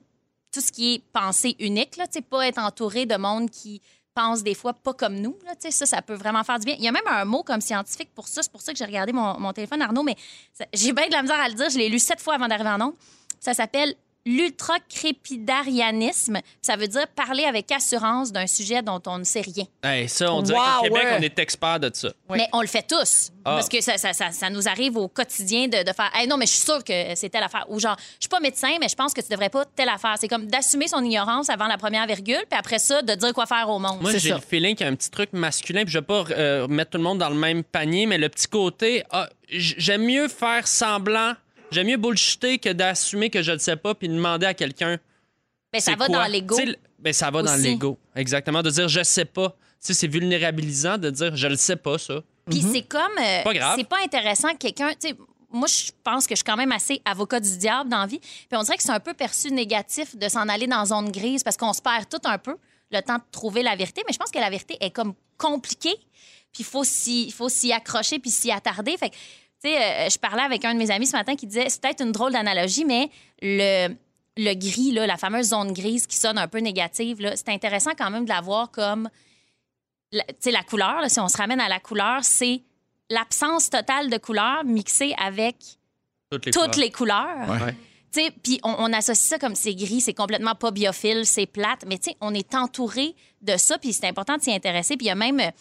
tout 0.52 0.62
ce 0.62 0.72
qui 0.72 0.96
est 0.96 1.04
pensée 1.14 1.56
unique. 1.60 1.98
Là, 1.98 2.06
pas 2.30 2.48
être 2.48 2.60
entouré 2.60 3.06
de 3.06 3.16
monde 3.16 3.50
qui 3.50 3.82
pensent 4.16 4.44
des 4.44 4.56
fois 4.56 4.74
pas 4.74 4.94
comme 4.94 5.16
nous. 5.16 5.38
Là, 5.46 5.56
Tu 5.56 5.70
sais, 5.70 5.72
ça, 5.72 5.86
ça 5.86 6.02
peut 6.02 6.16
vraiment 6.16 6.44
faire 6.44 6.60
du 6.60 6.66
bien. 6.66 6.76
Il 6.78 6.84
y 6.84 6.88
a 6.88 6.92
même 6.92 7.08
un 7.08 7.26
mot 7.26 7.44
comme 7.44 7.62
scientifique 7.62 8.10
pour 8.14 8.28
ça. 8.28 8.42
C'est 8.42 8.52
pour 8.52 8.62
ça 8.62 8.72
que 8.72 8.78
j'ai 8.78 8.86
regardé 8.86 9.14
mon, 9.14 9.40
mon 9.40 9.54
téléphone, 9.54 9.82
Arnaud, 9.82 10.04
mais 10.04 10.16
j'ai 10.74 10.94
bien 10.94 11.08
de 11.08 11.14
la 11.14 11.22
misère 11.22 11.40
à 11.40 11.48
le 11.48 11.54
dire. 11.54 11.70
Je 11.70 11.78
l'ai 11.78 11.90
lu 11.90 12.00
sept 12.00 12.20
fois 12.20 12.36
avant 12.36 12.48
d'arriver 12.48 12.70
en 12.70 12.82
ondes. 12.82 12.96
Ça 13.40 13.54
s'appelle 13.54 13.96
l'ultracrépidarianisme. 14.26 16.40
Ça 16.62 16.76
veut 16.76 16.88
dire 16.88 17.08
parler 17.16 17.46
avec 17.46 17.72
assurance 17.72 18.32
d'un 18.32 18.48
sujet 18.48 18.82
dont 18.82 19.02
on 19.08 19.20
ne 19.20 19.24
sait 19.24 19.42
rien. 19.42 19.66
Hey, 19.84 20.10
ça, 20.10 20.34
on 20.34 20.42
dirait 20.42 20.60
Wow, 20.60 20.66
qu'au 20.78 20.84
Québec, 20.84 21.04
ouais. 21.04 21.16
on 21.20 21.22
est 21.22 21.40
expert 21.40 21.80
de 21.80 21.90
ça. 21.94 22.10
Mais 22.30 22.48
on 22.54 22.62
le 22.62 22.68
fait 22.68 22.86
tous. 22.88 23.32
Ah. 23.46 23.56
Parce 23.56 23.70
que 23.70 23.82
ça, 23.82 23.98
ça, 23.98 24.14
ça, 24.14 24.32
ça 24.32 24.50
nous 24.50 24.68
arrive 24.68 24.98
au 24.98 25.08
quotidien 25.08 25.68
de, 25.68 25.84
de 25.84 25.94
faire 25.94 26.12
Hey, 26.14 26.28
non, 26.28 26.38
mais 26.38 26.46
je 26.46 26.52
suis 26.52 26.62
sûre 26.62 26.84
que 26.84 27.16
c'est 27.16 27.30
telle 27.30 27.44
affaire. 27.44 27.66
Ou 27.70 27.80
genre, 27.80 27.96
je 27.98 28.16
suis 28.22 28.30
pas 28.30 28.40
médecin, 28.40 28.76
mais 28.80 28.90
je 28.90 28.96
pense 28.96 29.14
que 29.14 29.22
tu 29.22 29.30
devrais 29.30 29.50
pas 29.50 29.66
telle 29.66 29.90
affaire. 29.90 30.16
C'est 30.20 30.28
comme 30.28 30.48
d'assumer 30.48 30.88
son 30.88 31.04
ignorance 31.04 31.50
avant 31.50 31.68
la 31.68 31.78
première 31.78 32.06
virgule, 32.06 32.44
puis 32.50 32.60
après 32.60 32.80
ça, 32.80 33.02
de 33.02 33.14
dire 33.16 33.34
quoi 33.34 33.46
faire 33.46 33.70
au 33.70 33.80
monde. 33.80 34.02
Moi, 34.02 34.18
j'ai 34.18 34.32
le 34.32 34.40
feeling 34.40 34.76
qu'il 34.76 34.86
y 34.86 34.90
a 34.90 34.92
un 34.92 34.96
petit 34.96 35.10
truc 35.10 35.32
masculin, 35.34 35.84
puis 35.84 35.92
je 35.94 36.00
vais 36.00 36.06
pas 36.06 36.24
euh, 36.32 36.68
mettre 36.68 36.92
tout 36.92 36.98
le 36.98 37.04
monde 37.04 37.20
dans 37.20 37.30
le 37.30 37.36
même 37.36 37.64
panier, 37.64 38.06
mais 38.06 38.18
le 38.18 38.30
petit 38.30 38.48
côté, 38.48 39.04
ah, 39.12 39.30
j'aime 39.50 40.04
mieux 40.04 40.28
faire 40.28 40.68
semblant, 40.68 41.34
j'aime 41.72 41.88
mieux 41.88 41.98
bullshiter 41.98 42.60
que 42.60 42.70
d'assumer 42.70 43.30
que 43.30 43.42
je 43.42 43.52
ne 43.52 43.58
sais 43.58 43.76
pas, 43.76 43.96
puis 43.96 44.08
demander 44.10 44.46
à 44.46 44.54
quelqu'un. 44.54 44.98
Ben, 45.72 45.80
ça 45.80 45.92
c'est 45.92 45.98
va 45.98 46.08
quoi. 46.08 46.18
dans 46.18 46.26
l'ego. 46.26 46.58
Ben, 47.00 47.14
ça 47.14 47.30
va 47.32 47.42
dans 47.44 47.56
l'ego. 47.56 47.98
Exactement. 48.16 48.62
De 48.64 48.70
dire 48.72 48.88
je 48.88 49.04
sais 49.04 49.26
pas. 49.26 49.50
Tu 49.50 49.88
sais, 49.88 49.94
c'est 49.94 50.08
vulnérabilisant 50.08 50.98
de 50.98 51.10
dire 51.10 51.36
je 51.36 51.48
le 51.48 51.56
sais 51.56 51.76
pas, 51.78 51.98
ça. 51.98 52.22
Puis 52.50 52.62
c'est 52.74 52.82
comme. 52.82 53.02
euh, 53.22 53.44
Pas 53.44 53.54
grave. 53.54 53.76
C'est 53.78 53.88
pas 53.88 54.00
intéressant 54.04 54.50
que 54.54 54.58
quelqu'un. 54.58 54.90
tu 55.00 55.10
sais, 55.10 55.16
Moi, 55.52 55.68
je 55.68 55.92
pense 56.04 56.26
que 56.26 56.34
je 56.34 56.38
suis 56.38 56.44
quand 56.44 56.58
même 56.58 56.72
assez 56.72 57.02
avocat 57.06 57.40
du 57.40 57.58
diable 57.58 57.90
dans 57.90 58.00
la 58.00 58.08
vie. 58.08 58.20
Puis 58.20 58.48
on 58.54 58.64
dirait 58.64 58.78
que 58.78 58.84
c'est 58.84 58.92
un 58.92 59.00
peu 59.00 59.14
perçu 59.14 59.52
négatif 59.52 60.16
de 60.18 60.28
s'en 60.28 60.48
aller 60.50 60.68
dans 60.68 60.84
zone 60.86 61.12
grise 61.12 61.44
parce 61.44 61.56
qu'on 61.58 61.74
se 61.74 61.82
perd 61.82 62.10
tout 62.10 62.22
un 62.26 62.38
peu 62.40 62.58
le 62.92 63.02
temps 63.02 63.18
de 63.18 63.24
trouver 63.32 63.62
la 63.62 63.76
vérité. 63.76 64.02
Mais 64.08 64.14
je 64.14 64.18
pense 64.18 64.32
que 64.32 64.40
la 64.40 64.50
vérité 64.50 64.76
est 64.82 64.90
comme 64.92 65.14
compliquée. 65.38 65.96
Puis 66.52 66.62
il 66.62 66.66
faut 66.66 66.84
s'y 66.84 67.26
il 67.28 67.32
faut 67.32 67.48
s'y 67.50 67.72
accrocher 67.72 68.18
puis 68.18 68.32
s'y 68.32 68.52
attarder. 68.52 68.98
Fait 68.98 69.12
que, 69.12 69.16
tu 69.64 69.70
sais, 69.70 69.78
euh, 69.78 70.10
je 70.10 70.18
parlais 70.18 70.44
avec 70.44 70.64
un 70.66 70.74
de 70.74 70.80
mes 70.80 70.92
amis 70.92 71.08
ce 71.08 71.16
matin 71.16 71.36
qui 71.36 71.48
disait 71.48 71.70
c'est 71.70 71.82
peut-être 71.82 72.04
une 72.04 72.12
drôle 72.12 72.32
d'analogie, 72.32 72.86
mais 72.86 73.10
le, 73.42 73.90
le 74.38 74.54
gris, 74.54 74.92
là, 74.92 75.06
la 75.08 75.18
fameuse 75.18 75.48
zone 75.50 75.74
grise 75.74 76.08
qui 76.08 76.16
sonne 76.18 76.38
un 76.38 76.48
peu 76.48 76.60
négative, 76.60 77.22
là, 77.22 77.36
c'est 77.36 77.50
intéressant 77.50 77.92
quand 77.98 78.10
même 78.10 78.24
de 78.26 78.30
la 78.30 78.42
voir 78.42 78.72
comme 78.72 79.10
la, 80.12 80.24
tu 80.24 80.34
sais, 80.40 80.52
la 80.52 80.64
couleur, 80.64 81.02
là, 81.02 81.10
si 81.10 81.20
on 81.20 81.28
se 81.28 81.38
ramène 81.38 81.60
à 81.60 81.68
la 81.70 81.80
couleur, 81.80 82.24
c'est 82.24 82.62
l'absence 83.10 83.70
totale 83.70 84.10
de 84.10 84.18
couleur 84.18 84.64
mixée 84.66 85.14
avec 85.20 85.56
Toutes 86.32 86.46
les 86.46 86.52
toutes 86.52 86.62
couleurs. 86.64 86.80
les 86.80 86.92
couleurs. 86.92 87.50
Ouais. 87.50 87.76
Tu 88.12 88.22
sais, 88.22 88.32
Puis 88.44 88.60
on, 88.64 88.74
on 88.80 88.94
associe 88.94 89.18
ça 89.30 89.38
comme 89.38 89.54
c'est 89.56 89.76
gris, 89.76 90.02
c'est 90.02 90.14
complètement 90.16 90.56
pas 90.56 90.72
biophile, 90.72 91.26
c'est 91.26 91.46
plate. 91.46 91.86
Mais 91.88 91.98
tu 92.00 92.10
sais, 92.12 92.18
on 92.22 92.34
est 92.34 92.56
entouré 92.56 93.16
de 93.42 93.56
ça, 93.58 93.78
puis 93.78 93.94
c'est 93.94 94.08
important 94.08 94.38
de 94.38 94.42
s'y 94.42 94.52
intéresser. 94.52 94.96
Puis 94.98 95.06
il 95.06 95.10
y 95.10 95.12
a 95.12 95.16
même, 95.16 95.40
euh, 95.40 95.52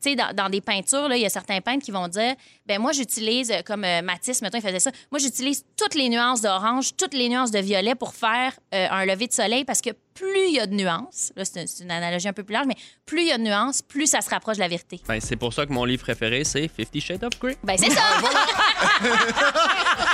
tu 0.00 0.10
sais, 0.10 0.16
dans, 0.16 0.34
dans 0.34 0.48
des 0.48 0.60
peintures, 0.60 1.12
il 1.12 1.20
y 1.20 1.26
a 1.26 1.28
certains 1.28 1.60
peintres 1.60 1.84
qui 1.84 1.90
vont 1.90 2.08
dire, 2.08 2.34
ben 2.66 2.80
moi, 2.80 2.92
j'utilise, 2.92 3.50
euh, 3.50 3.62
comme 3.64 3.84
euh, 3.84 4.02
Matisse, 4.02 4.42
mettons, 4.42 4.58
il 4.58 4.62
faisait 4.62 4.78
ça, 4.78 4.90
moi, 5.10 5.18
j'utilise 5.18 5.64
toutes 5.76 5.94
les 5.94 6.08
nuances 6.08 6.40
d'orange, 6.40 6.96
toutes 6.96 7.14
les 7.14 7.28
nuances 7.28 7.50
de 7.50 7.58
violet 7.58 7.94
pour 7.94 8.14
faire 8.14 8.52
euh, 8.74 8.86
un 8.90 9.04
lever 9.04 9.26
de 9.26 9.32
soleil 9.32 9.64
parce 9.64 9.80
que 9.80 9.90
plus 10.14 10.48
il 10.48 10.54
y 10.54 10.60
a 10.60 10.66
de 10.66 10.74
nuances, 10.74 11.32
là, 11.36 11.44
c'est 11.44 11.60
une, 11.60 11.66
c'est 11.66 11.84
une 11.84 11.90
analogie 11.90 12.28
un 12.28 12.32
peu 12.32 12.44
plus 12.44 12.52
large, 12.52 12.66
mais 12.66 12.76
plus 13.06 13.22
il 13.22 13.28
y 13.28 13.32
a 13.32 13.38
de 13.38 13.42
nuances, 13.42 13.82
plus 13.82 14.06
ça 14.06 14.20
se 14.20 14.30
rapproche 14.30 14.56
de 14.56 14.62
la 14.62 14.68
vérité. 14.68 15.00
Ben, 15.06 15.20
c'est 15.20 15.36
pour 15.36 15.52
ça 15.52 15.66
que 15.66 15.72
mon 15.72 15.84
livre 15.84 16.02
préféré, 16.02 16.44
c'est 16.44 16.68
Fifty 16.68 17.00
Shades 17.00 17.24
of 17.24 17.38
Grey. 17.38 17.56
Ben, 17.62 17.76
c'est 17.78 17.90
ça! 17.98 18.02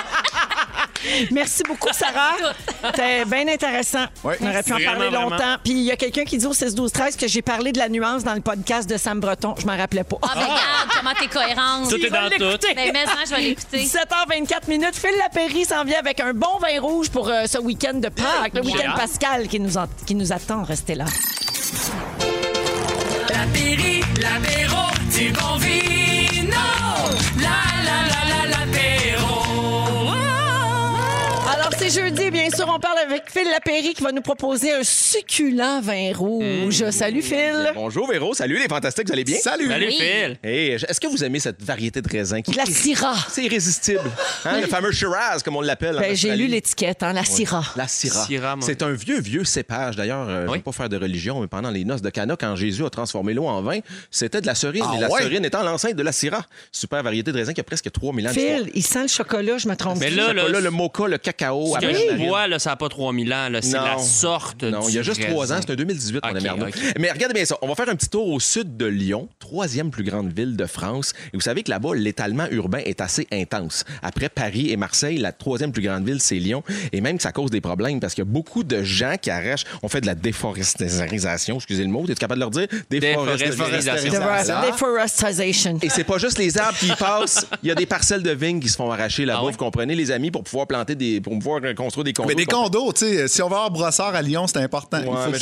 Merci 1.30 1.62
beaucoup, 1.66 1.88
Sarah. 1.92 2.34
C'était 2.86 3.24
bien 3.24 3.46
intéressant. 3.48 4.04
Ouais. 4.22 4.36
On 4.40 4.46
aurait 4.48 4.62
pu 4.62 4.72
en 4.72 4.76
Vraiment, 4.76 4.92
parler 4.92 5.08
vraiment. 5.10 5.30
longtemps. 5.30 5.56
Puis 5.62 5.72
il 5.72 5.82
y 5.82 5.90
a 5.90 5.96
quelqu'un 5.96 6.24
qui 6.24 6.38
dit 6.38 6.46
au 6.46 6.52
16 6.52 6.74
12 6.74 6.92
13 6.92 7.16
que 7.16 7.26
j'ai 7.28 7.42
parlé 7.42 7.72
de 7.72 7.78
la 7.78 7.88
nuance 7.88 8.24
dans 8.24 8.34
le 8.34 8.40
podcast 8.40 8.88
de 8.88 8.96
Sam 8.96 9.20
Breton. 9.20 9.54
Je 9.58 9.66
m'en 9.66 9.76
rappelais 9.76 10.04
pas. 10.04 10.16
Ah, 10.22 10.30
ben, 10.34 10.40
regarde 10.42 10.88
comment 10.98 11.14
t'es 11.18 11.28
cohérente. 11.28 11.88
Tout 11.90 11.96
est 11.96 12.10
dans 12.10 12.28
tout. 12.30 12.58
Ben, 12.74 12.90
mais 12.92 13.04
hein, 13.06 13.24
je 13.28 13.34
vais 13.34 13.40
l'écouter. 13.40 13.78
17h24 13.78 14.68
minutes. 14.68 14.94
Phil 14.96 15.16
Lapéry 15.18 15.64
s'en 15.64 15.84
vient 15.84 15.98
avec 15.98 16.20
un 16.20 16.32
bon 16.32 16.58
vin 16.60 16.80
rouge 16.80 17.08
pour 17.10 17.28
euh, 17.28 17.44
ce 17.46 17.58
week-end 17.58 17.94
de 17.94 18.08
Pâques, 18.08 18.54
le 18.54 18.62
J'ai 18.62 18.72
week-end 18.72 18.92
pascal 18.96 19.48
qui 19.48 19.60
nous, 19.60 19.76
en- 19.78 19.88
qui 20.06 20.14
nous 20.14 20.32
attend. 20.32 20.62
Restez 20.62 20.94
là. 20.94 21.04
Lapéry, 23.30 24.00
l'apéro 24.20 24.82
du 25.12 25.32
bon 25.32 25.56
vino. 25.58 26.56
La 27.40 27.48
la 27.48 27.48
la 27.48 27.73
c'est 31.78 31.90
jeudi, 31.90 32.30
bien 32.30 32.48
sûr. 32.50 32.66
On 32.74 32.78
parle 32.78 32.98
avec 32.98 33.24
Phil 33.30 33.48
Lapéry 33.50 33.94
qui 33.94 34.02
va 34.02 34.12
nous 34.12 34.20
proposer 34.22 34.72
un 34.72 34.82
succulent 34.82 35.80
vin 35.80 36.12
rouge. 36.14 36.88
Salut, 36.90 37.22
Phil. 37.22 37.70
Bonjour 37.74 38.08
Véro, 38.08 38.34
salut 38.34 38.58
les 38.58 38.68
fantastiques, 38.68 39.06
vous 39.06 39.12
allez 39.12 39.24
bien? 39.24 39.38
Salut! 39.38 39.68
Salut, 39.68 39.86
Oui. 39.88 39.96
Phil. 39.98 40.36
Hey, 40.42 40.70
est-ce 40.72 41.00
que 41.00 41.06
vous 41.06 41.22
aimez 41.24 41.40
cette 41.40 41.62
variété 41.62 42.00
de 42.00 42.08
raisin 42.08 42.42
qui 42.42 42.52
De 42.52 42.56
la 42.56 42.66
Syrah. 42.66 43.16
C'est 43.28 43.44
irrésistible. 43.44 44.00
Hein, 44.44 44.60
le 44.60 44.66
fameux 44.66 44.92
Shiraz, 44.92 45.40
comme 45.44 45.56
on 45.56 45.60
l'appelle. 45.60 45.96
en 45.96 46.00
Ben, 46.00 46.14
j'ai 46.14 46.36
lu 46.36 46.46
l'étiquette, 46.46 47.02
hein, 47.02 47.12
la 47.12 47.24
Syrah. 47.24 47.64
La 47.76 47.88
Syrah. 47.88 48.56
C'est 48.60 48.82
un 48.82 48.92
vieux, 48.92 49.20
vieux 49.20 49.44
cépage. 49.44 49.96
D'ailleurs, 49.96 50.28
euh, 50.28 50.44
je 50.46 50.50
ne 50.50 50.56
vais 50.56 50.62
pas 50.62 50.72
faire 50.72 50.88
de 50.88 50.96
religion, 50.96 51.40
mais 51.40 51.46
pendant 51.48 51.70
les 51.70 51.84
noces 51.84 52.02
de 52.02 52.10
Cana, 52.10 52.36
quand 52.38 52.54
Jésus 52.56 52.84
a 52.84 52.90
transformé 52.90 53.34
l'eau 53.34 53.46
en 53.46 53.62
vin, 53.62 53.80
c'était 54.10 54.40
de 54.40 54.46
la 54.46 54.54
cerise. 54.54 54.82
Ah 54.86 54.94
et 54.96 55.00
la 55.00 55.10
ouais? 55.10 55.22
cerise 55.22 55.40
étant 55.42 55.62
l'enceinte 55.62 55.94
de 55.96 56.02
la 56.02 56.12
Syrah. 56.12 56.44
Super 56.72 57.02
variété 57.02 57.32
de 57.32 57.36
raisin 57.38 57.52
qui 57.52 57.60
a 57.60 57.64
presque 57.64 57.90
3000 57.90 58.28
ans. 58.28 58.32
Phil, 58.32 58.70
il 58.74 58.82
sent 58.84 59.02
le 59.02 59.08
chocolat, 59.08 59.58
je 59.58 59.68
me 59.68 59.76
trompe. 59.76 59.98
Mais 59.98 60.10
là, 60.10 60.32
Le 60.32 60.40
chocolat, 60.40 60.60
le 60.60 60.70
mocha, 60.70 61.08
le 61.08 61.18
cacao. 61.18 61.63
Ce 61.66 61.78
que 61.80 61.84
après, 61.86 61.94
je 61.94 62.16
la 62.18 62.26
bois, 62.26 62.48
là, 62.48 62.58
ça 62.58 62.70
n'a 62.70 62.76
pas 62.76 62.88
3000 62.88 63.32
ans. 63.32 63.48
C'est 63.62 63.72
la 63.72 63.98
sorte 63.98 64.62
Non, 64.64 64.80
du 64.82 64.88
il 64.90 64.94
y 64.94 64.98
a 64.98 65.02
juste 65.02 65.26
trois 65.28 65.52
ans, 65.52 65.58
c'est 65.60 65.72
un 65.72 65.76
2018, 65.76 66.20
mon 66.24 66.30
Ok, 66.30 66.36
ami 66.36 66.48
Arnaud. 66.48 66.66
ok. 66.66 66.74
Mais 66.98 67.10
regardez 67.10 67.34
bien 67.34 67.44
ça, 67.44 67.56
on 67.62 67.68
va 67.68 67.74
faire 67.74 67.88
un 67.88 67.96
petit 67.96 68.08
tour 68.08 68.28
au 68.28 68.40
sud 68.40 68.76
de 68.76 68.86
Lyon, 68.86 69.28
troisième 69.38 69.90
plus 69.90 70.04
grande 70.04 70.32
ville 70.32 70.56
de 70.56 70.66
France. 70.66 71.12
Et 71.32 71.36
vous 71.36 71.40
savez 71.40 71.62
que 71.62 71.70
là-bas, 71.70 71.94
l'étalement 71.94 72.46
urbain 72.50 72.78
est 72.84 73.00
assez 73.00 73.26
intense. 73.32 73.84
Après 74.02 74.28
Paris 74.28 74.70
et 74.70 74.76
Marseille, 74.76 75.18
la 75.18 75.32
troisième 75.32 75.72
plus 75.72 75.82
grande 75.82 76.06
ville, 76.06 76.20
c'est 76.20 76.36
Lyon. 76.36 76.62
Et 76.92 77.00
même 77.00 77.16
que 77.16 77.22
ça 77.22 77.32
cause 77.32 77.50
des 77.50 77.60
problèmes 77.60 78.00
parce 78.00 78.14
qu'il 78.14 78.22
y 78.24 78.26
a 78.26 78.30
beaucoup 78.30 78.64
de 78.64 78.82
gens 78.82 79.14
qui 79.20 79.30
arrachent. 79.30 79.64
On 79.82 79.88
fait 79.88 80.00
de 80.00 80.06
la 80.06 80.14
déforestation, 80.14 81.56
excusez 81.56 81.82
le 81.82 81.88
mot. 81.90 82.04
Es-tu 82.04 82.14
capable 82.14 82.40
de 82.40 82.44
le 82.46 82.50
dire? 82.66 82.80
Déforestation. 82.90 84.10
Déforestation. 84.10 84.70
Deforestation. 84.70 85.78
Et 85.82 85.88
c'est 85.88 86.04
pas 86.04 86.18
juste 86.18 86.38
les 86.38 86.56
arbres 86.58 86.78
qui 86.78 86.88
y 86.88 86.92
passent. 86.98 87.46
Il 87.62 87.68
y 87.68 87.72
a 87.72 87.74
des 87.74 87.86
parcelles 87.86 88.22
de 88.22 88.30
vignes 88.30 88.60
qui 88.60 88.68
se 88.68 88.76
font 88.76 88.90
arracher 88.90 89.24
là-bas. 89.24 89.40
Ah 89.42 89.44
ouais? 89.46 89.52
Vous 89.52 89.58
comprenez, 89.58 89.94
les 89.94 90.10
amis, 90.10 90.30
pour 90.30 90.44
pouvoir 90.44 90.66
planter 90.66 90.94
des, 90.94 91.20
pour 91.20 91.32
pouvoir 91.38 91.53
construire 91.74 92.04
des 92.04 92.12
condos. 92.12 92.28
Mais 92.28 92.34
des 92.34 92.46
condos, 92.46 92.92
tu 92.92 93.04
sais, 93.06 93.28
si 93.28 93.42
on 93.42 93.48
va 93.48 93.56
avoir 93.56 93.70
brossard 93.70 94.14
à 94.14 94.22
Lyon, 94.22 94.46
c'est 94.46 94.58
important. 94.58 94.98
Ouais, 94.98 95.38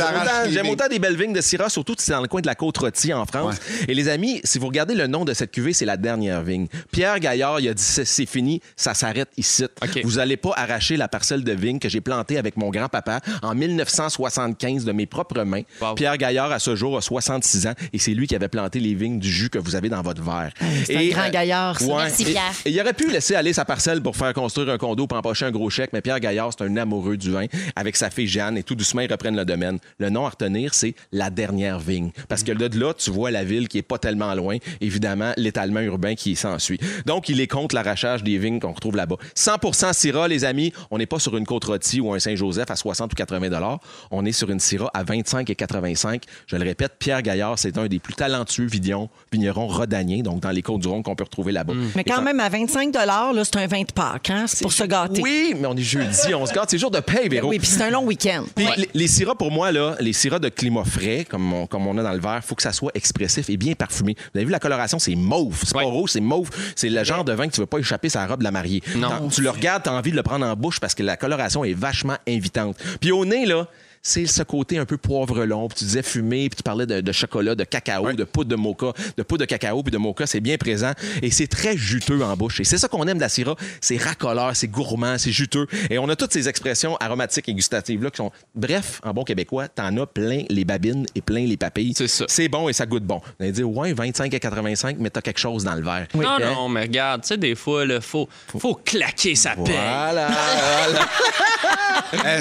J'aime 0.51 0.69
autant, 0.69 0.89
des 0.89 0.99
belles 0.99 1.17
vignes 1.17 1.33
de 1.33 1.41
Syrah, 1.41 1.69
surtout 1.69 1.95
si 1.99 2.07
c'est 2.07 2.13
dans 2.13 2.21
le 2.21 2.29
coin 2.29 2.41
de 2.41 2.47
la 2.47 2.55
côte 2.55 2.79
rôtie 2.79 3.13
en 3.13 3.25
France. 3.27 3.57
Et 3.89 3.95
les 3.95 4.09
amis, 4.09 4.41
si 4.45 4.59
vous 4.59 4.67
regardez 4.67 4.95
le 4.95 5.07
nom 5.07 5.25
de 5.25 5.33
cette 5.35 5.51
cuvée, 5.51 5.73
c'est 5.73 5.85
la 5.85 5.97
dernière 5.97 6.43
vigne. 6.43 6.67
Pierre 6.91 7.19
Gaillard, 7.21 7.61
il 7.61 7.69
a 7.69 7.75
dit 7.75 7.83
c'est 7.83 8.27
fini, 8.27 8.61
ça 8.77 8.95
s'arrête 8.95 9.29
ici. 9.37 9.65
Vous 10.05 10.19
allez 10.19 10.37
pas 10.37 10.53
arracher 10.57 10.97
la 10.97 11.09
parcelle 11.09 11.45
de 11.45 11.53
vigne 11.53 11.79
que 11.79 11.89
j'ai 11.89 12.01
plantée 12.01 12.39
avec 12.39 12.57
mon 12.57 12.71
grand-papa 12.71 13.21
en 13.43 13.55
1975 13.55 14.85
de 14.85 14.93
mes 14.93 15.07
propres 15.07 15.43
mains. 15.43 15.63
Wow. 15.81 15.95
Pierre 15.95 16.17
Gaillard, 16.19 16.53
à 16.53 16.59
ce 16.59 16.77
jour, 16.77 16.97
a 16.97 17.01
66 17.01 17.67
ans 17.67 17.75
et 17.93 17.99
c'est 17.99 18.13
lui 18.13 18.27
qui 18.27 18.35
avait 18.35 18.49
planté 18.49 18.81
les 18.81 18.95
vignes 18.95 19.19
du 19.19 19.31
jus 19.31 19.51
que 19.51 19.59
vous 19.59 19.75
avez 19.77 19.89
dans 19.89 20.03
votre 20.03 20.23
verre. 20.23 20.53
c'est 20.85 20.97
un 20.97 21.09
grand 21.09 21.31
gaillard, 21.31 21.79
ça. 21.81 21.87
Merci, 21.87 22.23
et- 22.23 22.27
Pierre. 22.27 22.43
et 22.65 22.71
il 22.71 22.81
aurait 22.81 22.93
pu 22.93 23.11
laisser 23.11 23.35
aller 23.35 23.53
sa 23.53 23.65
parcelle 23.65 24.01
pour 24.03 24.17
faire 24.17 24.33
construire 24.35 24.69
un 24.71 24.79
condo 24.79 25.07
pour 25.07 25.17
empocher 25.19 25.47
un 25.47 25.51
gros 25.51 25.71
chèque, 25.71 25.91
mais 25.93 26.02
Pierre 26.03 26.21
Gaillard, 26.21 26.51
c'est 26.57 26.65
un 26.65 26.77
amoureux 26.77 27.17
du 27.17 27.31
vin 27.31 27.47
avec 27.77 27.97
sa 27.97 28.11
fille 28.11 28.29
Jeanne 28.29 28.57
et 28.59 28.63
tout 28.63 28.75
doucement, 28.75 29.01
ils 29.03 29.11
reprennent 29.11 29.37
le 29.37 29.45
domaine. 29.45 29.79
Le 29.99 30.11
nom 30.11 30.27
à 30.27 30.31
retenir, 30.31 30.75
c'est 30.75 30.95
la 31.13 31.31
dernière 31.31 31.79
vigne. 31.79 32.11
Parce 32.29 32.43
que 32.43 32.53
là, 32.53 32.69
de 32.69 32.79
là, 32.79 32.93
tu 32.95 33.11
vois 33.11 33.31
la 33.31 33.45
ville 33.45 33.69
qui 33.69 33.79
est 33.79 33.83
pas 33.83 33.99
tellement 33.99 34.35
loin, 34.35 34.59
évidemment, 34.81 35.33
l'étalement 35.37 35.81
urbain 35.81 36.15
qui 36.15 36.37
s'ensuit. 36.37 36.79
Donc, 37.07 37.29
il 37.29 37.41
est 37.41 37.47
contre 37.47 37.75
l'arrachage 37.75 38.23
des 38.23 38.39
vignes 38.39 38.61
qu'on 38.61 38.73
retrouve 38.73 38.97
là-bas. 38.97 39.17
100% 39.37 39.93
Syrah, 39.93 40.29
les 40.29 40.45
amis, 40.45 40.73
on 40.91 40.99
n'est 40.99 41.07
pas 41.07 41.19
sur 41.19 41.37
une 41.37 41.47
côte 41.47 41.65
rôtie 41.65 42.01
ou 42.01 42.13
un 42.13 42.19
Saint-Joseph 42.19 42.71
à 42.71 42.77
60 42.77 43.13
ou 43.13 43.15
80 43.15 43.49
dollars. 43.51 43.79
On 44.11 44.25
est 44.25 44.33
sur 44.33 44.51
une 44.51 44.61
Syrah 44.61 44.91
à 44.95 45.03
25 45.05 45.49
et 45.51 45.55
85. 45.55 46.25
Je 46.47 46.57
le 46.57 46.65
répète, 46.65 46.93
Pierre 46.99 47.23
Gaillard, 47.23 47.59
c'est 47.59 47.77
un 47.79 47.87
des 47.87 47.99
plus 47.99 48.15
talentueux 48.15 48.67
vignerons, 48.67 49.09
vignerons 49.33 49.67
rodaniens, 49.67 50.23
donc 50.23 50.41
dans 50.41 50.51
les 50.51 50.63
Côtes-du-Rhône 50.63 51.03
qu'on 51.03 51.15
peut 51.15 51.25
retrouver 51.25 51.53
là-bas. 51.53 51.75
Mais 51.95 52.05
quand 52.05 52.23
même, 52.23 52.41
à 52.41 52.49
25 52.49 52.95
là, 52.95 53.33
c'est 53.45 53.57
un 53.57 53.67
vin 53.67 53.83
de 53.83 53.93
Pâques, 53.93 54.31
hein? 54.31 54.45
C'est 54.47 54.63
pour 54.63 54.73
se 54.73 54.85
gâter. 54.85 55.23
oui, 55.23 55.55
mais 55.59 55.67
on 55.67 55.77
est 55.77 55.83
jeudi, 55.93 56.35
on 56.35 56.47
se 56.47 56.53
gâte. 56.53 56.71
C'est 56.71 56.79
jour 56.79 56.91
de 56.91 57.01
paye, 57.01 57.29
Véro. 57.29 57.49
Oui, 57.49 57.59
puis 57.59 57.69
c'est 57.69 57.83
un 57.83 57.91
long 57.91 58.05
week-end. 58.05 58.45
Puis 58.55 58.67
les, 58.77 58.89
les 58.95 59.07
syrahs, 59.09 59.35
pour 59.35 59.51
moi, 59.51 59.71
là, 59.73 59.97
les 60.01 60.13
syrahs 60.13 60.39
de 60.39 60.49
climat 60.49 60.85
frais, 60.85 61.27
comme 61.29 61.53
on, 61.53 61.67
comme 61.67 61.87
on 61.87 61.97
a 61.99 62.03
dans 62.03 62.13
le 62.13 62.21
verre, 62.21 62.41
faut 62.45 62.55
que 62.55 62.63
ça 62.63 62.73
soit 62.73 62.91
expressif 62.95 63.49
et 63.51 63.57
bien 63.57 63.75
parfumé. 63.75 64.15
Vous 64.19 64.39
avez 64.39 64.45
vu 64.45 64.51
la 64.53 64.59
coloration, 64.59 64.99
c'est 64.99 65.15
mauve. 65.15 65.61
C'est 65.65 65.77
Ouais. 65.77 65.85
pas 65.85 65.89
rouge, 65.91 66.11
c'est 66.11 66.21
mauve. 66.21 66.51
C'est 66.77 66.89
le 66.89 67.05
genre 67.05 67.25
de 67.25 67.33
vin 67.33 67.47
que 67.49 67.53
tu 67.55 67.61
veux 67.61 67.67
pas 67.67 67.79
échapper 67.79 68.09
sa 68.09 68.27
robe 68.27 68.41
de 68.41 68.45
la 68.45 68.51
mariée. 68.51 68.83
Non. 68.97 69.29
Tu 69.29 69.43
le 69.43 69.51
regardes, 69.51 69.83
t'as 69.85 69.93
envie 69.93 70.11
de 70.11 70.17
le 70.17 70.23
prendre 70.23 70.45
en 70.47 70.55
bouche 70.57 70.81
parce 70.81 70.95
que 70.95 71.03
la 71.03 71.17
coloration 71.17 71.65
est 71.65 71.75
vachement 71.75 72.17
invitante. 72.29 72.77
Puis 73.01 73.13
au 73.13 73.25
nez, 73.25 73.47
là, 73.47 73.67
c'est 74.03 74.27
ce 74.27 74.43
côté 74.43 74.79
un 74.79 74.85
peu 74.85 74.97
poivre 74.97 75.45
long. 75.45 75.69
Puis 75.69 75.79
tu 75.79 75.85
disais 75.85 76.03
fumé, 76.03 76.49
puis 76.49 76.57
tu 76.57 76.63
parlais 76.63 76.87
de, 76.87 77.01
de 77.01 77.13
chocolat, 77.13 77.55
de 77.55 77.65
cacao, 77.65 78.13
de 78.13 78.25
poudre 78.25 78.51
de 78.51 78.57
mocha, 78.57 78.93
de 79.17 79.23
poudre 79.23 79.43
de 79.43 79.47
cacao, 79.47 79.83
puis 79.83 79.93
de 79.93 79.99
mocha, 79.99 80.27
c'est 80.27 80.41
bien 80.41 80.57
présent. 80.57 80.93
Et 81.23 81.31
c'est 81.31 81.47
très 81.47 81.77
juteux 81.77 82.23
en 82.23 82.37
bouche. 82.37 82.61
Et 82.61 82.65
c'est 82.65 82.79
ça 82.79 82.89
qu'on 82.89 83.07
aime 83.07 83.17
de 83.19 83.23
la 83.23 83.29
Syrah. 83.29 83.55
C'est 83.81 83.97
racoleur, 83.97 84.57
c'est 84.57 84.67
gourmand, 84.69 85.19
c'est 85.19 85.31
juteux. 85.31 85.67
Et 85.89 85.99
on 85.99 86.09
a 86.09 86.17
toutes 86.17 86.33
ces 86.33 86.49
expressions 86.49 86.97
aromatiques 86.97 87.49
et 87.49 87.55
gustatives-là 87.55 88.11
qui 88.11 88.17
sont, 88.17 88.33
bref, 88.55 89.01
en 89.05 89.13
bon 89.13 89.23
québécois, 89.25 89.69
t'en 89.69 89.97
as 89.99 90.07
plein 90.07 90.43
les 90.49 90.65
babines 90.65 91.07
et 91.15 91.21
plein 91.21 91.47
les 91.47 91.57
papilles. 91.57 91.95
C'est 91.97 92.09
ça. 92.09 92.25
C'est 92.29 92.49
bon 92.49 92.69
et 92.69 92.73
ça 92.73 92.87
goûte 92.87 93.05
bon. 93.05 93.21
On 93.39 93.45
allait 93.45 93.53
dire, 93.53 93.71
ouais, 93.71 93.93
25 93.93 94.35
à 94.35 94.39
85, 94.41 94.97
mais 94.99 95.11
t'as 95.11 95.21
quelque 95.21 95.39
chose 95.41 95.63
dans 95.65 95.75
le 95.75 95.83
verre. 95.83 96.09
Non, 96.15 96.23
Hein? 96.29 96.39
non, 96.55 96.69
mais 96.69 96.83
regarde, 96.83 97.23
tu 97.23 97.29
sais, 97.29 97.37
des 97.37 97.55
fois, 97.55 97.85
il 97.85 98.01
faut, 98.01 98.29
faut 98.59 98.75
claquer 98.75 99.35
sa 99.37 99.51
paix. 99.51 99.63
Voilà, 99.67 100.29
voilà. 100.29 101.09
Eh, 102.15 102.41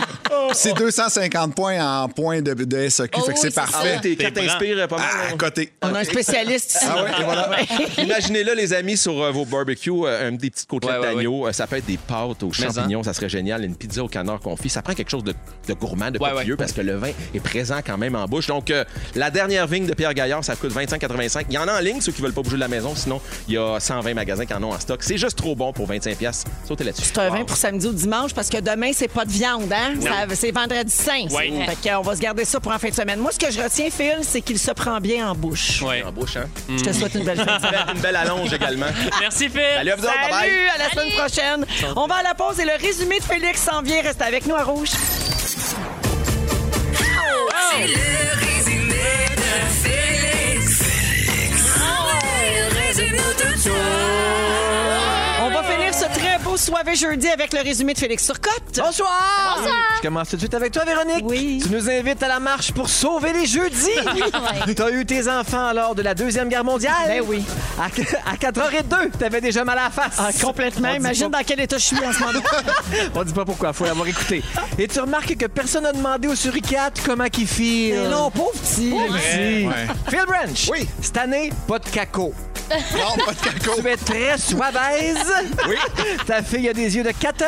c'est 0.54 0.74
250 0.76 1.51
points 1.52 1.80
en 2.04 2.10
points 2.10 2.42
de, 2.42 2.54
de 2.54 2.90
SAQ, 2.90 3.20
Oh 3.20 3.26
fait 3.26 3.34
que 3.34 3.40
c'est 3.40 3.48
oui, 3.48 3.54
c'est 3.54 3.56
ça. 3.56 3.62
parfait. 3.72 4.00
Tes 4.02 4.16
T'es 4.16 4.24
cartes 4.24 4.36
prends. 4.36 4.46
inspirent 4.54 4.88
pas 4.88 4.98
mal. 4.98 5.08
Ah, 5.12 5.18
à 5.30 5.34
hein? 5.34 5.38
côté. 5.38 5.72
On 5.82 5.94
a 5.94 6.00
un 6.00 6.04
spécialiste 6.04 6.72
ici. 6.76 6.86
Ah 6.90 7.04
ouais, 7.04 7.10
et 7.20 7.24
voilà. 7.24 7.50
Imaginez 7.98 8.44
là, 8.44 8.56
les 8.56 8.74
amis, 8.74 8.98
sur 8.98 9.22
euh, 9.22 9.32
vos 9.32 9.46
barbecues, 9.46 9.92
euh, 10.06 10.28
un 10.30 10.32
des 10.34 10.50
petites 10.50 10.68
côtelettes 10.68 11.00
Ouais, 11.02 11.08
ouais, 11.08 11.16
d'agneau. 11.16 11.48
Euh, 11.48 11.52
Ça 11.54 11.68
peut 11.68 11.78
être 11.78 11.86
des 11.86 11.98
pâtes 11.98 12.44
aux 12.44 12.48
Mais 12.48 12.54
champignons, 12.68 13.04
ça 13.04 13.14
serait 13.14 13.30
génial. 13.30 13.64
Une 13.64 13.76
pizza 13.76 14.04
au 14.04 14.08
canard 14.08 14.40
confit. 14.40 14.70
Ça 14.70 14.82
prend 14.82 14.94
quelque 14.94 15.10
chose 15.12 15.24
de, 15.24 15.34
de 15.68 15.74
gourmand, 15.74 16.12
de 16.12 16.20
ouais. 16.20 16.56
parce 16.58 16.72
que 16.74 16.82
le 16.82 16.96
vin 16.96 17.12
est 17.34 17.40
présent 17.40 17.80
quand 17.86 17.98
même 17.98 18.16
en 18.16 18.26
bouche. 18.26 18.48
Donc, 18.48 18.72
euh, 18.72 18.84
la 19.16 19.30
dernière 19.32 19.68
vigne 19.68 19.86
de 19.86 19.94
Pierre 19.94 20.14
Gaillard, 20.14 20.44
ça 20.44 20.56
coûte 20.56 20.74
25,85. 20.74 21.46
Il 21.50 21.56
y 21.56 21.58
en 21.58 21.68
a 21.68 21.78
en 21.78 21.80
ligne, 21.80 22.02
ceux 22.02 22.12
qui 22.12 22.22
veulent 22.22 22.34
pas 22.34 22.42
bouger 22.42 22.56
de 22.56 22.62
la 22.62 22.68
maison. 22.68 22.94
Sinon, 22.96 23.22
il 23.48 23.54
y 23.56 23.58
a 23.58 23.80
120 23.80 24.14
magasins 24.14 24.46
qui 24.46 24.54
en 24.54 24.64
ont 24.64 24.72
en 24.74 24.80
stock. 24.80 25.02
C'est 25.04 25.18
juste 25.18 25.38
trop 25.38 25.56
bon 25.56 25.74
pour 25.74 25.88
25$. 25.90 26.16
piastres. 26.16 26.50
Sautez 26.68 26.84
là-dessus. 26.84 27.04
C'est 27.06 27.18
un 27.20 27.30
vin 27.30 27.44
pour 27.44 27.58
samedi 27.58 27.88
ou 27.88 27.94
dimanche 27.94 28.34
parce 28.34 28.50
que 28.50 28.60
demain, 28.60 28.92
c'est 28.94 29.08
pas 29.08 29.26
de 29.26 29.32
viande, 29.32 29.72
hein? 29.72 29.94
C'est 30.34 30.52
vendredi 30.52 30.92
saint. 30.92 31.26
Ouais. 31.32 31.41
Fait 31.50 31.90
qu'on 31.90 32.02
va 32.02 32.16
se 32.16 32.22
garder 32.22 32.46
ça 32.46 32.60
pour 32.60 32.72
en 32.72 32.80
fin 32.80 32.90
de 32.90 32.94
semaine. 32.94 33.20
Moi, 33.20 33.32
ce 33.32 33.40
que 33.40 33.52
je 33.52 33.62
retiens, 33.62 33.90
Phil, 33.90 34.20
c'est 34.22 34.42
qu'il 34.42 34.60
se 34.60 34.72
prend 34.72 35.00
bien 35.00 35.30
en 35.30 35.36
bouche. 35.36 35.82
Ouais. 35.82 36.04
En 36.04 36.12
bouche, 36.12 36.38
hein? 36.38 36.46
Je 36.70 36.84
te 36.84 36.92
souhaite 36.94 37.16
une 37.16 37.24
belle 37.24 37.38
fin 37.38 37.58
de 37.58 37.66
semaine. 37.66 37.86
Une 37.96 38.02
belle 38.02 38.16
allonge 38.16 38.54
également. 38.54 38.86
Merci, 39.20 39.50
Phil. 39.50 39.62
Salut 39.76 39.92
à 39.92 39.96
vous 39.96 40.04
autres, 40.04 40.14
bye 40.22 40.30
bye. 40.32 40.40
Salut, 40.42 40.68
à 40.76 40.78
la 40.78 40.90
semaine 40.90 41.12
prochaine. 41.18 41.66
On 41.96 42.08
va 42.08 42.16
à 42.16 42.24
la 42.24 42.34
pause 42.36 42.60
et 42.60 42.66
le 42.66 42.74
résumé 42.80 43.20
de 43.20 43.24
Félix 43.24 43.62
s'en 43.62 43.82
vient. 43.82 44.02
Reste 44.02 44.22
avec 44.22 44.46
nous 44.46 44.56
à 44.56 44.64
Rouge. 44.64 44.90
C'est 47.72 48.21
soirée 56.62 56.96
jeudi 56.96 57.28
avec 57.28 57.54
le 57.54 57.62
résumé 57.62 57.94
de 57.94 58.00
Félix 58.00 58.26
Turcotte. 58.26 58.78
Bonsoir! 58.78 59.58
Je 59.98 60.02
commence 60.02 60.30
tout 60.30 60.36
de 60.36 60.42
suite 60.42 60.54
avec 60.54 60.72
toi, 60.72 60.84
Véronique. 60.86 61.24
Oui. 61.24 61.60
Tu 61.64 61.70
nous 61.74 61.90
invites 61.90 62.22
à 62.24 62.28
la 62.28 62.40
marche 62.40 62.72
pour 62.72 62.88
sauver 62.90 63.34
les 63.34 63.46
jeudis. 63.46 63.90
Ouais. 64.32 64.74
T'as 64.74 64.90
eu 64.92 65.06
tes 65.06 65.28
enfants 65.30 65.72
lors 65.74 65.94
de 65.96 66.02
la 66.02 66.14
Deuxième 66.14 66.48
Guerre 66.50 66.64
mondiale? 66.64 66.94
Ben 67.08 67.22
oui. 67.28 67.44
À, 67.80 67.86
à 67.86 68.36
4h02, 68.36 69.12
t'avais 69.18 69.42
déjà 69.42 69.64
mal 69.64 69.78
à 69.78 69.84
la 69.86 69.90
face. 69.90 70.16
Ah, 70.18 70.30
complètement. 70.42 70.88
On 70.90 70.92
dit 70.94 70.98
Imagine 70.98 71.30
pas- 71.32 71.40
dans 71.40 71.44
quel 71.46 71.60
état 71.60 71.78
je 71.78 71.84
suis 71.86 71.98
en 72.06 72.12
ce 72.14 72.20
moment. 72.20 72.40
On 73.16 73.24
dit 73.24 73.34
pas 73.34 73.46
pourquoi, 73.46 73.74
faut 73.74 73.86
l'avoir 73.86 74.08
écouté. 74.08 74.44
Et 74.80 74.88
tu 74.88 75.00
remarques 75.00 75.36
que 75.36 75.46
personne 75.48 75.84
n'a 75.84 75.92
demandé 75.94 76.28
au 76.28 76.36
suricate 76.36 77.02
comment 77.06 77.28
qu'il 77.28 77.48
file. 77.48 77.96
Mais 78.04 78.10
non, 78.10 78.32
pauvre 78.32 78.52
petit. 78.54 78.92
Petit. 78.92 79.68
Ouais. 79.68 79.88
Phil 80.10 80.26
Branch. 80.28 80.70
Oui. 80.72 80.88
Cette 81.02 81.18
année, 81.18 81.52
pas 81.68 81.80
de 81.80 81.90
caco. 81.90 82.34
Non, 82.98 83.26
pas 83.26 83.34
de 83.34 83.40
cacao. 83.40 83.82
Tu 83.82 83.88
es 83.88 83.98
très. 83.98 84.36
Oui. 85.68 85.76
Ta 86.26 86.42
fille 86.42 86.70
a 86.70 86.74
des 86.74 86.96
yeux 86.96 87.04
de 87.04 87.12
catin. 87.12 87.46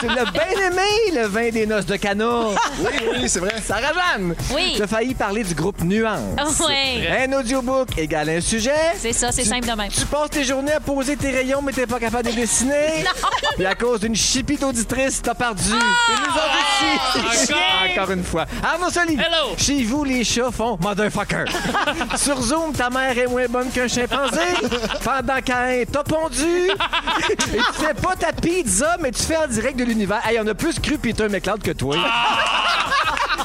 Tu 0.00 0.06
l'as 0.06 0.24
bien 0.24 0.66
aimé, 0.66 0.82
le 1.14 1.26
vin 1.26 1.50
des 1.50 1.66
noces 1.66 1.86
de 1.86 1.96
canard. 1.96 2.52
Oui, 2.80 2.90
oui, 3.12 3.28
c'est 3.28 3.40
vrai. 3.40 3.54
Sarah 3.64 3.92
Jeanne. 3.92 4.34
Oui. 4.54 4.72
Tu 4.76 4.82
as 4.82 4.86
failli 4.86 5.14
parler 5.14 5.44
du 5.44 5.54
groupe 5.54 5.82
Nuance. 5.82 6.60
Ouais. 6.60 7.26
Un 7.26 7.32
audiobook 7.38 7.96
égale 7.98 8.30
un 8.30 8.40
sujet. 8.40 8.72
C'est 8.96 9.12
ça, 9.12 9.32
c'est 9.32 9.44
simple 9.44 9.68
de 9.68 9.74
même. 9.74 9.90
Tu 9.90 10.04
passes 10.06 10.30
tes 10.30 10.44
journées 10.44 10.72
à 10.72 10.80
poser 10.80 11.16
tes 11.16 11.30
rayons, 11.30 11.62
mais 11.62 11.72
t'es 11.72 11.86
pas 11.86 11.98
capable 11.98 12.28
de 12.28 12.34
dessiner. 12.34 13.04
Puis 13.56 13.66
à 13.66 13.74
cause 13.74 14.00
d'une 14.00 14.16
chipie 14.16 14.56
d'auditrice, 14.56 15.20
t'as 15.22 15.34
perdu. 15.34 15.70
Et 15.70 15.72
nous 15.72 17.32
ici. 17.32 17.52
Encore? 17.52 17.90
Encore 17.90 18.10
une 18.12 18.24
fois. 18.24 18.46
Arnaud 18.62 18.90
Soli. 18.90 19.14
Hello. 19.14 19.54
Chez 19.56 19.82
vous, 19.84 20.04
les 20.04 20.24
chats 20.24 20.50
font 20.50 20.78
motherfucker. 20.80 21.44
Sur 22.16 22.40
Zoom, 22.40 22.72
ta 22.72 22.90
mère 22.90 23.16
est 23.16 23.26
moins 23.26 23.46
bonne 23.48 23.70
qu'un 23.70 23.88
chimpanzé. 23.88 24.31
Pendant 25.04 25.40
qu'un 25.40 25.82
t'as 25.90 26.02
pondu. 26.02 26.70
Et 27.30 27.36
tu 27.36 27.48
fais 27.72 27.94
pas 27.94 28.16
ta 28.16 28.32
pizza, 28.32 28.96
mais 29.00 29.10
tu 29.10 29.22
fais 29.22 29.36
en 29.36 29.46
direct 29.46 29.78
de 29.78 29.84
l'univers. 29.84 30.20
Hey, 30.26 30.38
on 30.42 30.46
a 30.46 30.54
plus 30.54 30.78
cru 30.78 30.98
Peter 30.98 31.28
McLeod 31.28 31.62
que 31.62 31.72
toi. 31.72 31.96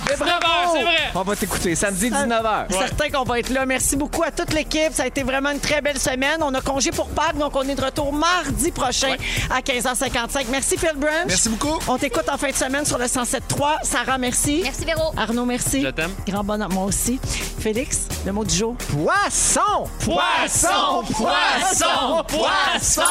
Mais 0.09 0.15
bravo! 0.15 0.73
c'est 0.73 0.83
vrai. 0.83 0.97
On 1.15 1.21
va 1.23 1.35
t'écouter 1.35 1.75
samedi 1.75 2.09
19h. 2.09 2.65
Certain 2.71 3.09
qu'on 3.09 3.23
va 3.23 3.39
être 3.39 3.49
là. 3.49 3.65
Merci 3.65 3.95
beaucoup 3.95 4.23
à 4.23 4.31
toute 4.31 4.53
l'équipe. 4.53 4.93
Ça 4.93 5.03
a 5.03 5.07
été 5.07 5.23
vraiment 5.23 5.51
une 5.51 5.59
très 5.59 5.81
belle 5.81 5.99
semaine. 5.99 6.41
On 6.41 6.53
a 6.53 6.61
congé 6.61 6.91
pour 6.91 7.07
Pâques, 7.09 7.37
donc 7.37 7.55
on 7.55 7.63
est 7.63 7.75
de 7.75 7.83
retour 7.83 8.13
mardi 8.13 8.71
prochain 8.71 9.15
à 9.49 9.61
15h55. 9.61 10.45
Merci 10.49 10.77
Phil 10.77 10.93
Branch. 10.95 11.25
Merci 11.27 11.49
beaucoup. 11.49 11.79
On 11.87 11.97
t'écoute 11.97 12.29
en 12.31 12.37
fin 12.37 12.49
de 12.49 12.55
semaine 12.55 12.85
sur 12.85 12.97
le 12.97 13.05
107.3. 13.05 13.83
Sarah, 13.83 14.17
merci. 14.17 14.61
Merci, 14.63 14.85
Véro. 14.85 15.13
Arnaud, 15.17 15.45
merci. 15.45 15.81
Je 15.83 15.89
t'aime. 15.89 16.11
Grand 16.27 16.43
bonheur, 16.43 16.69
moi 16.69 16.85
aussi. 16.85 17.19
Félix, 17.59 18.07
le 18.25 18.31
mot 18.31 18.43
du 18.45 18.55
jour. 18.55 18.75
Poisson! 18.77 19.87
Poisson, 19.99 21.03
poisson, 21.11 22.23
poisson. 22.27 23.01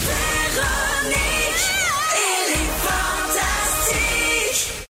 Véronique, 0.00 1.76